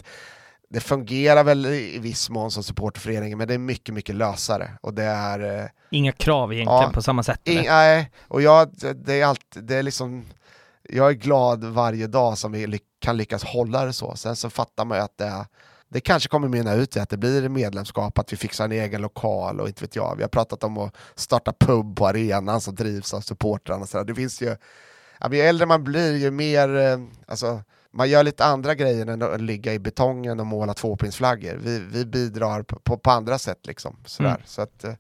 det 0.73 0.81
fungerar 0.81 1.45
väl 1.45 1.67
i 1.67 1.99
viss 1.99 2.31
mån 2.31 2.51
som 2.51 2.63
supporterförening, 2.63 3.39
men 3.39 3.49
det 3.49 3.55
är 3.55 3.59
mycket, 3.59 3.95
mycket 3.95 4.15
lösare. 4.15 4.71
Och 4.81 4.95
det 4.95 5.05
är... 5.05 5.61
Eh, 5.63 5.69
Inga 5.91 6.13
krav 6.13 6.53
egentligen 6.53 6.83
ja, 6.83 6.91
på 6.95 7.03
samma 7.03 7.23
sätt? 7.23 7.41
In, 7.45 7.65
nej, 7.67 8.11
och 8.29 8.43
jag, 8.43 8.71
det 8.95 9.21
är 9.21 9.27
alltid, 9.27 9.65
det 9.65 9.77
är 9.77 9.83
liksom, 9.83 10.25
jag 10.89 11.09
är 11.09 11.15
glad 11.15 11.65
varje 11.65 12.07
dag 12.07 12.39
som 12.39 12.53
vi 12.53 12.81
kan 12.99 13.17
lyckas 13.17 13.45
hålla 13.45 13.85
det 13.85 13.93
så. 13.93 14.17
Sen 14.17 14.37
så 14.37 14.51
fattar 14.51 14.85
man 14.85 14.99
ju 14.99 15.05
att 15.05 15.19
det, 15.19 15.47
det 15.89 16.01
kanske 16.01 16.29
kommer 16.29 16.49
mynna 16.49 16.75
ut 16.75 16.97
i 16.97 17.01
att 17.01 17.11
det 17.11 17.17
blir 17.17 17.49
medlemskap, 17.49 18.19
att 18.19 18.33
vi 18.33 18.37
fixar 18.37 18.65
en 18.65 18.73
egen 18.73 19.03
lokal 19.03 19.61
och 19.61 19.69
inte 19.69 19.85
vet 19.85 19.97
jag. 19.97 20.17
Vi 20.17 20.23
har 20.23 20.29
pratat 20.29 20.65
om 20.65 20.79
att 20.79 20.97
starta 21.15 21.53
pub 21.53 21.97
på 21.97 22.07
arenan 22.07 22.61
som 22.61 22.75
drivs 22.75 23.15
av 23.15 23.21
supportrarna. 23.21 23.87
Så 23.87 24.03
det 24.03 24.15
finns 24.15 24.43
ju, 24.43 24.57
ja, 25.21 25.33
ju 25.33 25.41
äldre 25.41 25.67
man 25.67 25.85
blir 25.85 26.17
ju 26.17 26.31
mer, 26.31 26.77
eh, 26.77 26.99
alltså, 27.27 27.63
man 27.93 28.11
gör 28.11 28.23
lite 28.23 28.45
andra 28.45 28.75
grejer 28.75 29.07
än 29.07 29.23
att 29.23 29.41
ligga 29.41 29.75
i 29.75 29.79
betongen 29.79 30.41
och 30.41 30.47
måla 30.47 30.75
tvåpinsflaggor. 30.75 31.59
Vi, 31.63 31.79
vi 31.79 32.07
bidrar 32.07 32.63
på, 32.63 32.77
på, 32.77 32.99
på 32.99 33.11
andra 33.11 33.39
sätt 33.39 33.67
liksom. 33.67 33.97
Sådär. 34.05 34.31
Mm. 34.31 34.43
Så 34.45 34.63
att, 34.63 34.85
eh, 34.85 34.95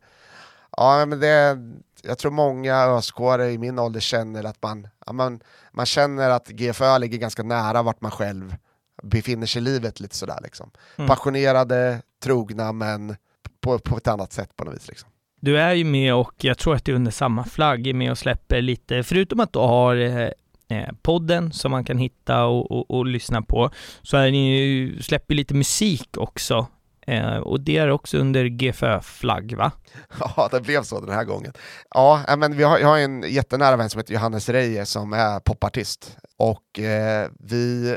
ja, 0.76 1.06
men 1.06 1.20
det, 1.20 1.58
jag 2.02 2.18
tror 2.18 2.32
många 2.32 2.76
ösk 2.76 3.20
i 3.50 3.58
min 3.58 3.78
ålder 3.78 4.00
känner 4.00 4.44
att 4.44 4.62
man, 4.62 4.88
ja, 5.06 5.12
man, 5.12 5.40
man 5.72 5.86
känner 5.86 6.30
att 6.30 6.48
GFÖ 6.48 6.98
ligger 6.98 7.18
ganska 7.18 7.42
nära 7.42 7.82
vart 7.82 8.00
man 8.00 8.10
själv 8.10 8.56
befinner 9.02 9.46
sig 9.46 9.62
i 9.62 9.64
livet 9.64 10.00
lite 10.00 10.16
sådär 10.16 10.38
liksom. 10.42 10.70
Mm. 10.96 11.08
Passionerade, 11.08 12.02
trogna 12.22 12.72
men 12.72 13.16
på, 13.60 13.78
på 13.78 13.96
ett 13.96 14.08
annat 14.08 14.32
sätt 14.32 14.56
på 14.56 14.64
något 14.64 14.74
vis 14.74 14.88
liksom. 14.88 15.08
Du 15.40 15.58
är 15.58 15.72
ju 15.72 15.84
med 15.84 16.14
och 16.14 16.32
jag 16.36 16.58
tror 16.58 16.74
att 16.74 16.88
är 16.88 16.92
under 16.92 17.10
samma 17.10 17.44
flagg, 17.44 17.86
är 17.86 17.94
med 17.94 18.10
och 18.10 18.18
släpper 18.18 18.62
lite, 18.62 19.02
förutom 19.02 19.40
att 19.40 19.52
du 19.52 19.58
har 19.58 19.96
eh, 19.96 20.28
podden 21.02 21.52
som 21.52 21.70
man 21.70 21.84
kan 21.84 21.98
hitta 21.98 22.44
och, 22.44 22.70
och, 22.70 22.90
och 22.90 23.06
lyssna 23.06 23.42
på, 23.42 23.70
så 24.02 24.16
är 24.16 24.30
ni 24.30 24.58
ju, 24.58 25.02
släpper 25.02 25.34
lite 25.34 25.54
musik 25.54 26.16
också. 26.16 26.66
Eh, 27.06 27.36
och 27.36 27.60
det 27.60 27.76
är 27.76 27.90
också 27.90 28.18
under 28.18 28.44
GFÖ-flagg 28.44 29.56
va? 29.56 29.72
Ja, 30.36 30.48
det 30.52 30.60
blev 30.60 30.82
så 30.82 31.00
den 31.00 31.14
här 31.14 31.24
gången. 31.24 31.52
Ja, 31.94 32.36
men 32.38 32.56
vi 32.56 32.62
har, 32.62 32.78
jag 32.78 32.88
har 32.88 32.98
en 32.98 33.22
jättenära 33.22 33.76
vän 33.76 33.90
som 33.90 33.98
heter 33.98 34.14
Johannes 34.14 34.48
Reijer 34.48 34.84
som 34.84 35.12
är 35.12 35.40
popartist. 35.40 36.16
Och 36.36 36.80
eh, 36.80 37.28
vi 37.38 37.96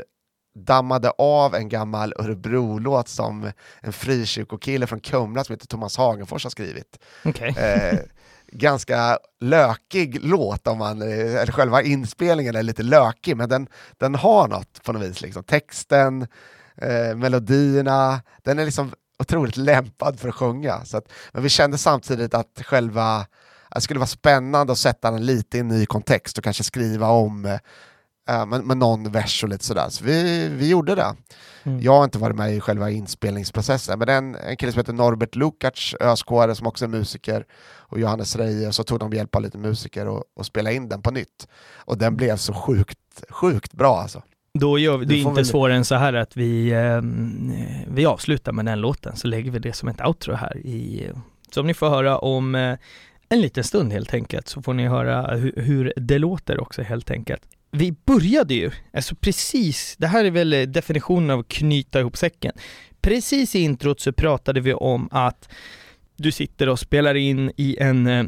dammade 0.56 1.10
av 1.10 1.54
en 1.54 1.68
gammal 1.68 2.14
Örebro-låt 2.18 3.08
som 3.08 3.52
en 3.80 3.92
frikyrkokille 3.92 4.86
från 4.86 5.00
Kumla 5.00 5.44
som 5.44 5.52
heter 5.52 5.66
Thomas 5.66 5.96
Hagenfors 5.96 6.44
har 6.44 6.50
skrivit. 6.50 6.98
Okay. 7.24 7.48
eh, 7.48 7.98
ganska 8.52 9.18
lökig 9.40 10.24
låt, 10.24 10.66
om 10.66 10.78
man, 10.78 11.02
eh, 11.02 11.08
eller 11.08 11.52
själva 11.52 11.82
inspelningen 11.82 12.56
är 12.56 12.62
lite 12.62 12.82
lökig, 12.82 13.36
men 13.36 13.48
den, 13.48 13.68
den 13.98 14.14
har 14.14 14.48
något 14.48 14.82
på 14.82 14.92
något 14.92 15.02
vis. 15.02 15.20
Liksom. 15.20 15.44
Texten, 15.44 16.26
eh, 16.76 17.16
melodierna, 17.16 18.22
den 18.42 18.58
är 18.58 18.64
liksom 18.64 18.92
otroligt 19.18 19.56
lämpad 19.56 20.20
för 20.20 20.28
att 20.28 20.34
sjunga. 20.34 20.84
Så 20.84 20.96
att, 20.96 21.08
men 21.32 21.42
vi 21.42 21.48
kände 21.48 21.78
samtidigt 21.78 22.34
att 22.34 22.62
själva, 22.64 23.26
det 23.74 23.80
skulle 23.80 24.00
vara 24.00 24.06
spännande 24.06 24.72
att 24.72 24.78
sätta 24.78 25.10
den 25.10 25.26
lite 25.26 25.56
i 25.56 25.60
en 25.60 25.68
ny 25.68 25.86
kontext 25.86 26.38
och 26.38 26.44
kanske 26.44 26.64
skriva 26.64 27.08
om 27.08 27.44
eh, 27.44 28.46
med, 28.46 28.64
med 28.64 28.76
någon 28.76 29.12
vers 29.12 29.42
och 29.42 29.48
lite 29.48 29.64
sådär. 29.64 29.88
Så 29.88 30.04
vi, 30.04 30.48
vi 30.48 30.68
gjorde 30.68 30.94
det. 30.94 31.14
Mm. 31.62 31.80
Jag 31.80 31.92
har 31.92 32.04
inte 32.04 32.18
varit 32.18 32.36
med 32.36 32.54
i 32.54 32.60
själva 32.60 32.90
inspelningsprocessen, 32.90 33.98
men 33.98 34.08
en, 34.08 34.34
en 34.34 34.56
kille 34.56 34.72
som 34.72 34.78
heter 34.78 34.92
Norbert 34.92 35.34
Lukacs, 35.34 35.94
ösk 36.00 36.26
som 36.54 36.66
också 36.66 36.84
är 36.84 36.88
musiker, 36.88 37.46
och 37.88 38.00
Johannes 38.00 38.36
Reije, 38.36 38.68
och 38.68 38.74
så 38.74 38.84
tog 38.84 38.98
de 38.98 39.12
hjälp 39.12 39.34
av 39.34 39.42
lite 39.42 39.58
musiker 39.58 40.08
och, 40.08 40.24
och 40.36 40.46
spelade 40.46 40.76
in 40.76 40.88
den 40.88 41.02
på 41.02 41.10
nytt. 41.10 41.48
Och 41.74 41.98
den 41.98 42.16
blev 42.16 42.36
så 42.36 42.52
sjukt, 42.52 42.98
sjukt 43.30 43.72
bra 43.72 43.98
alltså. 44.00 44.22
Då 44.58 44.78
gör 44.78 44.96
vi, 44.96 45.04
det 45.04 45.14
är 45.14 45.18
inte 45.18 45.34
väl... 45.34 45.46
svårare 45.46 45.76
än 45.76 45.84
så 45.84 45.94
här 45.94 46.12
att 46.12 46.36
vi, 46.36 46.70
eh, 46.70 47.00
vi 47.94 48.06
avslutar 48.06 48.52
med 48.52 48.64
den 48.64 48.80
låten, 48.80 49.16
så 49.16 49.28
lägger 49.28 49.50
vi 49.50 49.58
det 49.58 49.72
som 49.72 49.88
ett 49.88 50.06
outro 50.06 50.34
här 50.34 50.56
i, 50.56 51.10
som 51.50 51.66
ni 51.66 51.74
får 51.74 51.88
höra 51.88 52.18
om 52.18 52.54
eh, 52.54 52.78
en 53.28 53.40
liten 53.40 53.64
stund 53.64 53.92
helt 53.92 54.14
enkelt, 54.14 54.48
så 54.48 54.62
får 54.62 54.74
ni 54.74 54.86
höra 54.86 55.36
hur, 55.36 55.52
hur 55.56 55.92
det 55.96 56.18
låter 56.18 56.60
också 56.60 56.82
helt 56.82 57.10
enkelt 57.10 57.42
vi 57.76 57.92
började 57.92 58.54
ju, 58.54 58.70
alltså 58.92 59.14
precis, 59.14 59.96
det 59.98 60.06
här 60.06 60.24
är 60.24 60.30
väl 60.30 60.72
definitionen 60.72 61.30
av 61.30 61.42
knyta 61.42 62.00
ihop 62.00 62.16
säcken. 62.16 62.52
Precis 63.00 63.54
i 63.54 63.58
introt 63.60 64.00
så 64.00 64.12
pratade 64.12 64.60
vi 64.60 64.74
om 64.74 65.08
att 65.12 65.48
du 66.16 66.32
sitter 66.32 66.68
och 66.68 66.78
spelar 66.78 67.14
in 67.14 67.52
i 67.56 67.76
en 67.80 68.06
eh, 68.06 68.26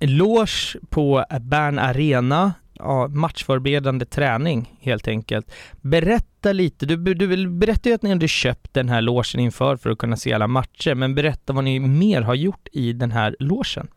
loge 0.00 0.78
på 0.88 1.24
Bern 1.40 1.78
Arena, 1.78 2.52
ja, 2.72 3.08
matchförberedande 3.08 4.04
träning 4.04 4.78
helt 4.80 5.08
enkelt. 5.08 5.52
Berätta 5.80 6.52
lite, 6.52 6.86
du, 6.86 7.14
du 7.14 7.48
berättade 7.48 7.88
ju 7.88 7.94
att 7.94 8.02
ni 8.02 8.08
hade 8.08 8.28
köpt 8.28 8.74
den 8.74 8.88
här 8.88 9.00
logen 9.00 9.40
inför 9.40 9.76
för 9.76 9.90
att 9.90 9.98
kunna 9.98 10.16
se 10.16 10.32
alla 10.32 10.46
matcher, 10.46 10.94
men 10.94 11.14
berätta 11.14 11.52
vad 11.52 11.64
ni 11.64 11.80
mer 11.80 12.22
har 12.22 12.34
gjort 12.34 12.68
i 12.72 12.92
den 12.92 13.10
här 13.12 13.36
logen. 13.38 13.88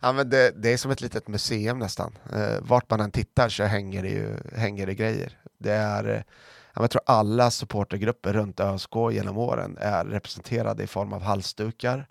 Ja, 0.00 0.12
men 0.12 0.30
det, 0.30 0.62
det, 0.62 0.72
är 0.72 0.76
som 0.76 0.90
ett 0.90 1.00
litet 1.00 1.28
museum 1.28 1.78
nästan. 1.78 2.18
Eh, 2.32 2.62
vart 2.62 2.90
man 2.90 3.00
än 3.00 3.10
tittar 3.10 3.48
så 3.48 3.64
hänger 3.64 4.02
det, 4.02 4.08
ju, 4.08 4.36
hänger 4.56 4.86
det 4.86 4.94
grejer. 4.94 5.32
Det 5.58 5.72
är, 5.72 6.14
eh, 6.14 6.22
jag 6.74 6.90
tror 6.90 7.02
alla 7.06 7.50
supportergrupper 7.50 8.32
runt 8.32 8.60
ÖSK 8.60 8.96
genom 9.12 9.38
åren 9.38 9.76
är 9.80 10.04
representerade 10.04 10.82
i 10.82 10.86
form 10.86 11.12
av 11.12 11.22
halsdukar. 11.22 12.06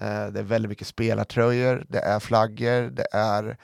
Eh, 0.00 0.26
det 0.26 0.40
är 0.40 0.44
väldigt 0.44 0.68
mycket 0.68 0.86
spelartröjor, 0.86 1.86
det 1.88 1.98
är 1.98 2.20
flaggor, 2.20 2.90
det 2.90 3.06
är 3.12 3.56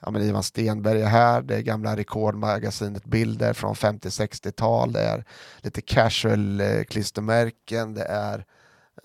ja, 0.00 0.10
men 0.10 0.22
Ivan 0.22 0.42
Stenberg 0.42 1.02
är 1.02 1.06
här, 1.06 1.42
det 1.42 1.56
är 1.56 1.60
gamla 1.60 1.96
Rekordmagasinet 1.96 3.04
bilder 3.04 3.52
från 3.52 3.74
50-60-tal, 3.74 4.92
det 4.92 5.00
är 5.00 5.24
lite 5.58 5.80
casual-klistermärken, 5.80 7.94
det 7.94 8.04
är 8.04 8.44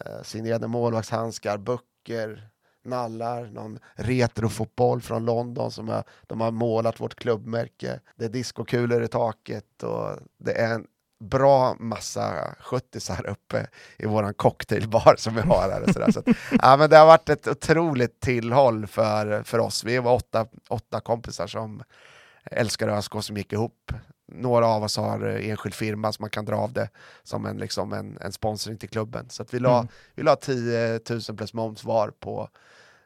eh, 0.06 0.22
signerade 0.24 0.68
målvaktshandskar, 0.68 1.58
böcker, 1.58 2.50
nallar, 2.84 3.46
någon 3.46 3.80
retrofotboll 3.94 5.02
från 5.02 5.26
London 5.26 5.72
som 5.72 5.90
är, 5.90 6.04
de 6.28 6.42
har 6.42 6.52
målat 6.52 7.00
vårt 7.00 7.16
klubbmärke. 7.16 8.00
Det 8.16 8.26
är 8.26 8.30
diskokulor 8.30 9.04
i 9.04 9.08
taket 9.08 9.84
och 9.84 10.18
det 10.38 10.54
är 10.54 10.74
en 10.74 10.88
bra 11.20 11.76
massa 11.80 12.56
70 12.60 13.00
uppe 13.28 13.68
i 13.98 14.06
våran 14.06 14.34
cocktailbar 14.34 15.16
som 15.18 15.36
vi 15.36 15.42
har 15.42 15.70
här. 15.72 15.82
Och 15.82 15.90
så 15.90 16.12
så 16.12 16.24
ja, 16.62 16.78
men 16.78 16.90
det 16.90 16.98
har 16.98 17.06
varit 17.06 17.30
ett 17.30 17.48
otroligt 17.48 18.20
tillhåll 18.20 18.88
för, 18.88 19.44
för 19.44 19.60
oss. 19.60 19.84
Vi 19.84 19.98
var 19.98 20.14
åtta, 20.14 20.46
åtta 20.70 21.00
kompisar 21.00 21.48
som 21.48 21.84
älskar 22.44 22.88
ÖSK 22.88 23.14
som 23.22 23.38
gick 23.38 23.54
ihop. 23.54 23.92
Några 24.32 24.68
av 24.68 24.84
oss 24.84 24.98
har 24.98 25.26
enskild 25.26 25.76
firma 25.76 26.12
så 26.12 26.22
man 26.22 26.30
kan 26.30 26.46
dra 26.46 26.56
av 26.56 26.74
det 26.74 26.90
som 27.24 27.46
en, 27.46 27.58
liksom 27.58 27.94
en, 27.94 28.18
en 28.22 28.32
sponsring 28.32 28.78
till 28.78 28.90
klubben. 28.90 29.30
Så 29.30 29.44
att 29.44 29.54
vi, 29.54 29.60
la, 29.60 29.80
mm. 29.80 29.88
vi 30.16 30.24
la 30.24 30.36
10 30.36 31.00
000 31.10 31.38
plus 31.38 31.54
moms 31.54 31.84
var 31.84 32.12
på 32.20 32.50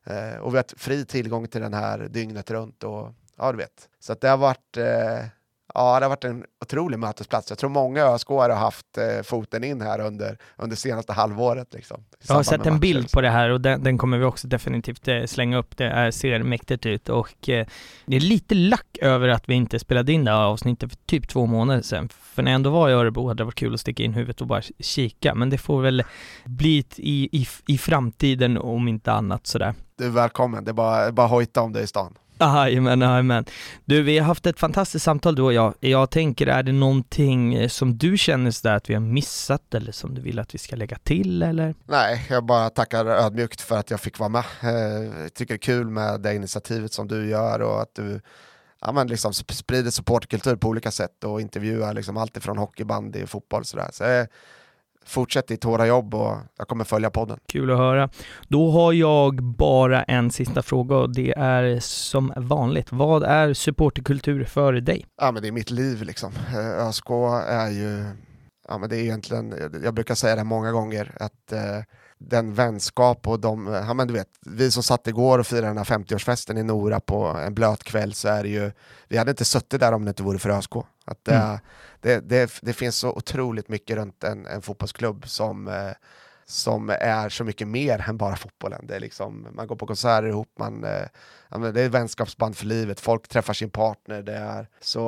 Eh, 0.05 0.37
och 0.37 0.53
vi 0.53 0.57
har 0.57 0.65
fri 0.77 1.05
tillgång 1.05 1.47
till 1.47 1.61
den 1.61 1.73
här 1.73 1.99
dygnet 1.99 2.51
runt. 2.51 2.83
Och, 2.83 3.13
ja, 3.37 3.51
du 3.51 3.57
vet. 3.57 3.89
Så 3.99 4.13
det 4.13 4.27
har 4.27 4.37
varit 4.37 4.77
eh, 4.77 5.25
Ja, 5.73 5.99
det 5.99 6.05
har 6.05 6.09
varit 6.09 6.23
en 6.23 6.45
otrolig 6.61 6.99
mötesplats. 6.99 7.49
Jag 7.49 7.57
tror 7.59 7.69
många 7.69 8.05
ÖSK 8.05 8.27
har 8.27 8.49
haft 8.49 8.97
eh, 8.97 9.23
foten 9.23 9.63
in 9.63 9.81
här 9.81 9.99
under, 9.99 10.37
under 10.57 10.75
senaste 10.75 11.13
halvåret. 11.13 11.73
Liksom, 11.73 12.03
jag 12.27 12.35
har 12.35 12.43
sett 12.43 12.65
en 12.65 12.79
bild 12.79 13.11
på 13.11 13.21
det 13.21 13.29
här 13.29 13.49
och 13.49 13.61
den, 13.61 13.83
den 13.83 13.97
kommer 13.97 14.17
vi 14.17 14.25
också 14.25 14.47
definitivt 14.47 15.07
eh, 15.07 15.23
slänga 15.25 15.57
upp. 15.57 15.77
Det 15.77 15.85
är, 15.85 16.11
ser 16.11 16.43
mäktigt 16.43 16.85
ut 16.85 17.09
och 17.09 17.49
eh, 17.49 17.65
det 18.05 18.15
är 18.15 18.19
lite 18.19 18.55
lack 18.55 18.97
över 19.01 19.27
att 19.27 19.49
vi 19.49 19.53
inte 19.53 19.79
spelade 19.79 20.13
in 20.13 20.25
det 20.25 20.31
här 20.31 20.43
avsnittet 20.43 20.89
för 20.89 20.97
typ 21.05 21.27
två 21.27 21.45
månader 21.45 21.81
sedan. 21.81 22.09
För 22.09 22.43
när 22.43 22.51
jag 22.51 22.55
ändå 22.55 22.69
var 22.69 22.89
i 22.89 22.93
Örebro 22.93 23.27
hade 23.27 23.37
det 23.37 23.45
varit 23.45 23.55
kul 23.55 23.73
att 23.73 23.79
sticka 23.79 24.03
in 24.03 24.13
huvudet 24.13 24.41
och 24.41 24.47
bara 24.47 24.61
kika, 24.79 25.35
men 25.35 25.49
det 25.49 25.57
får 25.57 25.81
väl 25.81 26.03
bli 26.45 26.85
i, 26.95 27.41
i, 27.41 27.47
i 27.67 27.77
framtiden 27.77 28.57
om 28.57 28.87
inte 28.87 29.11
annat 29.11 29.47
sådär. 29.47 29.73
Du 29.97 30.05
är 30.05 30.09
välkommen, 30.09 30.63
det 30.63 30.71
är 30.71 30.73
bara, 30.73 31.11
bara 31.11 31.27
hojta 31.27 31.61
om 31.61 31.73
det 31.73 31.81
i 31.81 31.87
stan. 31.87 32.17
Jajamän, 32.43 33.01
jajamän. 33.01 33.45
Du, 33.85 34.01
vi 34.01 34.17
har 34.17 34.25
haft 34.25 34.45
ett 34.45 34.59
fantastiskt 34.59 35.05
samtal 35.05 35.35
du 35.35 35.41
och 35.41 35.53
jag. 35.53 35.73
Jag 35.79 36.09
tänker, 36.09 36.47
är 36.47 36.63
det 36.63 36.71
någonting 36.71 37.53
eh, 37.53 37.67
som 37.67 37.97
du 37.97 38.17
känner 38.17 38.51
sådär 38.51 38.75
att 38.75 38.89
vi 38.89 38.93
har 38.93 39.01
missat 39.01 39.73
eller 39.73 39.91
som 39.91 40.15
du 40.15 40.21
vill 40.21 40.39
att 40.39 40.55
vi 40.55 40.57
ska 40.57 40.75
lägga 40.75 40.97
till 40.97 41.43
eller? 41.43 41.75
Nej, 41.85 42.25
jag 42.29 42.45
bara 42.45 42.69
tackar 42.69 43.05
ödmjukt 43.05 43.61
för 43.61 43.77
att 43.77 43.91
jag 43.91 43.99
fick 43.99 44.19
vara 44.19 44.29
med. 44.29 44.43
Eh, 44.63 45.21
jag 45.21 45.33
tycker 45.33 45.53
det 45.53 45.55
är 45.55 45.57
kul 45.57 45.89
med 45.89 46.21
det 46.21 46.35
initiativet 46.35 46.93
som 46.93 47.07
du 47.07 47.29
gör 47.29 47.61
och 47.61 47.81
att 47.81 47.95
du 47.95 48.21
ja, 48.81 48.91
men 48.91 49.07
liksom 49.07 49.33
sprider 49.33 49.91
supportkultur 49.91 50.55
på 50.55 50.67
olika 50.67 50.91
sätt 50.91 51.23
och 51.23 51.41
intervjuar 51.41 51.93
liksom 51.93 52.17
allt 52.17 52.37
ifrån 52.37 52.57
och 52.57 52.81
fotboll 53.27 53.65
sådär. 53.65 53.89
Så, 53.91 54.03
eh, 54.03 54.25
fortsätt 55.05 55.47
ditt 55.47 55.63
hårda 55.63 55.85
jobb 55.85 56.15
och 56.15 56.37
jag 56.57 56.67
kommer 56.67 56.83
följa 56.83 57.09
podden. 57.09 57.39
Kul 57.47 57.71
att 57.71 57.77
höra. 57.77 58.09
Då 58.47 58.71
har 58.71 58.93
jag 58.93 59.43
bara 59.43 60.03
en 60.03 60.31
sista 60.31 60.61
fråga 60.61 60.95
och 60.95 61.13
det 61.15 61.33
är 61.37 61.79
som 61.79 62.33
vanligt. 62.35 62.91
Vad 62.91 63.23
är 63.23 63.53
supporterkultur 63.53 64.43
för 64.43 64.73
dig? 64.73 65.05
Ja 65.21 65.31
men 65.31 65.41
det 65.41 65.47
är 65.47 65.51
mitt 65.51 65.71
liv 65.71 66.01
liksom. 66.03 66.31
Eh, 66.53 66.87
ÖSK 66.87 67.09
är 67.47 67.69
ju, 67.69 68.05
ja 68.67 68.77
men 68.77 68.89
det 68.89 68.97
är 68.97 69.01
egentligen, 69.01 69.55
jag 69.83 69.93
brukar 69.93 70.15
säga 70.15 70.35
det 70.35 70.43
många 70.43 70.71
gånger, 70.71 71.11
att 71.19 71.51
eh, 71.51 71.59
den 72.17 72.53
vänskap 72.53 73.27
och 73.27 73.39
de, 73.39 73.67
ja 73.87 73.93
men 73.93 74.07
du 74.07 74.13
vet, 74.13 74.27
vi 74.45 74.71
som 74.71 74.83
satt 74.83 75.07
igår 75.07 75.39
och 75.39 75.47
firade 75.47 75.67
den 75.67 75.77
här 75.77 75.83
50-årsfesten 75.83 76.59
i 76.59 76.63
Nora 76.63 76.99
på 76.99 77.25
en 77.25 77.53
blöt 77.53 77.83
kväll 77.83 78.13
så 78.13 78.27
är 78.27 78.43
det 78.43 78.49
ju, 78.49 78.71
vi 79.07 79.17
hade 79.17 79.31
inte 79.31 79.45
suttit 79.45 79.79
där 79.79 79.91
om 79.91 80.05
det 80.05 80.09
inte 80.09 80.23
vore 80.23 80.39
för 80.39 80.49
ÖSK. 80.49 80.73
Att, 81.05 81.27
mm. 81.27 81.57
det, 82.01 82.19
det, 82.19 82.59
det, 82.61 82.73
finns 82.73 82.97
så 82.97 83.09
otroligt 83.09 83.69
mycket 83.69 83.95
runt 83.95 84.23
en, 84.23 84.45
en 84.45 84.61
fotbollsklubb 84.61 85.27
som, 85.27 85.67
eh, 85.67 85.91
som 86.45 86.89
är 86.89 87.29
så 87.29 87.43
mycket 87.43 87.67
mer 87.67 88.05
än 88.09 88.17
bara 88.17 88.35
fotbollen. 88.35 88.87
Det 88.87 88.95
är 88.95 88.99
liksom, 88.99 89.47
man 89.51 89.67
går 89.67 89.75
på 89.75 89.87
konserter 89.87 90.27
ihop, 90.27 90.49
man, 90.59 90.83
eh, 90.83 91.71
det 91.73 91.81
är 91.81 91.89
vänskapsband 91.89 92.57
för 92.57 92.65
livet, 92.65 92.99
folk 92.99 93.27
träffar 93.27 93.53
sin 93.53 93.69
partner. 93.69 94.21
Det 94.21 94.35
är, 94.35 94.67
så 94.79 95.01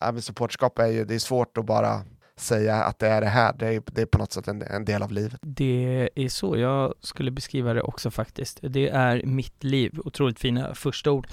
ja, 0.00 0.20
supporterskap 0.20 0.78
är 0.78 0.86
ju, 0.86 1.04
det 1.04 1.14
är 1.14 1.18
svårt 1.18 1.58
att 1.58 1.66
bara 1.66 2.02
säga 2.36 2.84
att 2.84 2.98
det 2.98 3.08
är 3.08 3.20
det 3.20 3.26
här, 3.26 3.52
det 3.58 3.66
är, 3.66 3.82
det 3.86 4.02
är 4.02 4.06
på 4.06 4.18
något 4.18 4.32
sätt 4.32 4.48
en, 4.48 4.62
en, 4.62 4.84
del 4.84 5.02
av 5.02 5.12
livet. 5.12 5.40
Det 5.42 6.10
är 6.14 6.28
så 6.28 6.56
jag 6.56 6.94
skulle 7.00 7.30
beskriva 7.30 7.74
det 7.74 7.82
också 7.82 8.10
faktiskt. 8.10 8.58
Det 8.62 8.88
är 8.88 9.22
mitt 9.24 9.64
liv, 9.64 10.00
otroligt 10.04 10.38
fina 10.38 10.74
första 10.74 11.10
ord. 11.10 11.26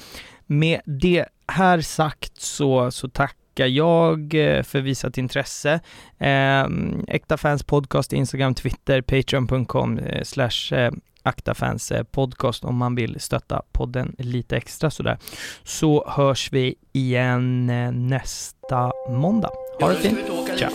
Med 0.45 0.81
det 0.85 1.25
här 1.47 1.81
sagt 1.81 2.41
så, 2.41 2.91
så 2.91 3.09
tackar 3.53 3.67
jag 3.67 4.33
eh, 4.33 4.63
för 4.63 4.81
visat 4.81 5.17
intresse. 5.17 5.79
Eh, 6.17 6.65
Äkta 7.07 7.37
Fans 7.37 7.63
Podcast, 7.63 8.13
Instagram, 8.13 8.55
Twitter, 8.55 9.01
Patreon.com 9.01 9.99
eh, 9.99 10.23
slash 10.23 10.73
eh, 10.73 10.91
Aktafans 11.25 11.91
podcast 12.11 12.63
om 12.63 12.77
man 12.77 12.95
vill 12.95 13.19
stötta 13.19 13.61
podden 13.71 14.15
lite 14.17 14.57
extra 14.57 14.89
sådär. 14.91 15.17
Så 15.63 16.09
hörs 16.09 16.51
vi 16.51 16.75
igen 16.93 17.67
nästa 18.07 18.91
måndag. 19.09 19.51
Ha 19.81 19.89
det 19.89 19.95
fint. 19.95 20.19
Tja. 20.59 20.69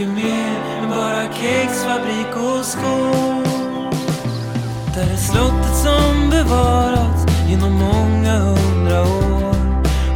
mycket 0.00 0.24
mer 0.24 0.82
än 0.82 0.90
bara 0.90 1.32
kex, 1.32 1.84
fabrik 1.84 2.36
och 2.36 2.64
skål. 2.64 3.44
Där 4.94 5.12
är 5.12 5.16
slottet 5.16 5.76
som 5.76 6.30
bevarats 6.30 7.26
genom 7.48 7.72
många 7.72 8.38
hundra 8.38 9.02
år. 9.02 9.54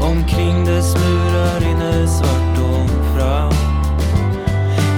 Omkring 0.01 0.65
dess 0.65 0.94
murar 0.94 1.61
rinner 1.61 2.06
svart 2.06 2.59
och 2.59 3.16
fram. 3.16 3.52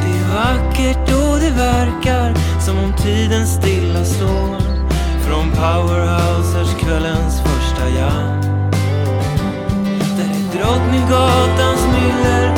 Det 0.03 0.19
är 0.19 0.35
vackert 0.35 1.13
och 1.13 1.41
det 1.41 1.51
verkar 1.51 2.35
som 2.61 2.79
om 2.79 2.93
tiden 2.93 3.47
stilla 3.47 4.05
står. 4.05 4.57
Från 5.21 5.51
powerhousers 5.51 6.75
kvällens 6.81 7.41
första 7.41 7.89
jam. 7.89 8.41
Där 10.17 10.31
är 10.31 10.59
Drottninggatans 10.59 11.87
myller 11.87 12.56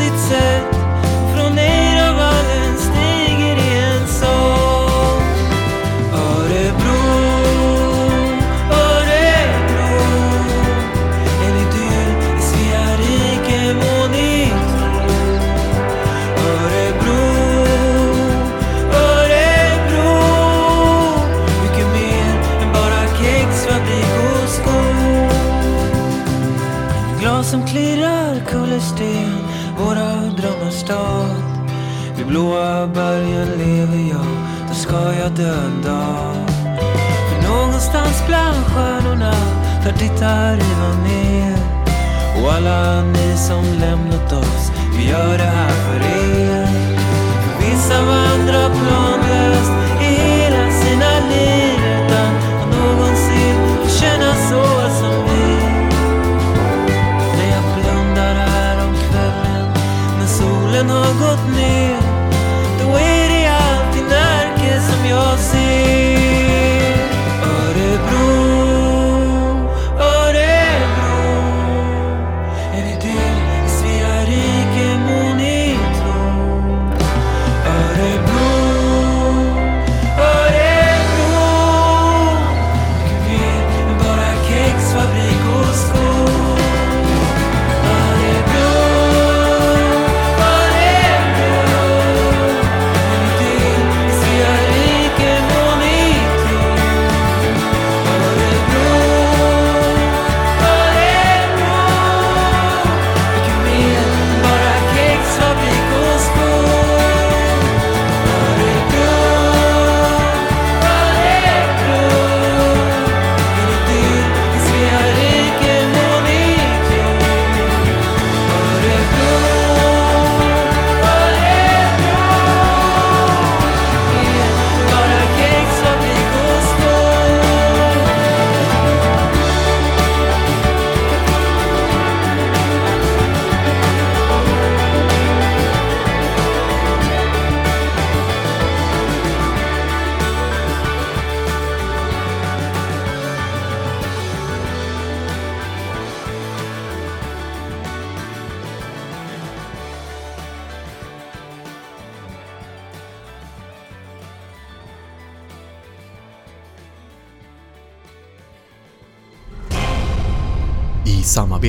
It's 0.00 0.28
said 0.28 0.67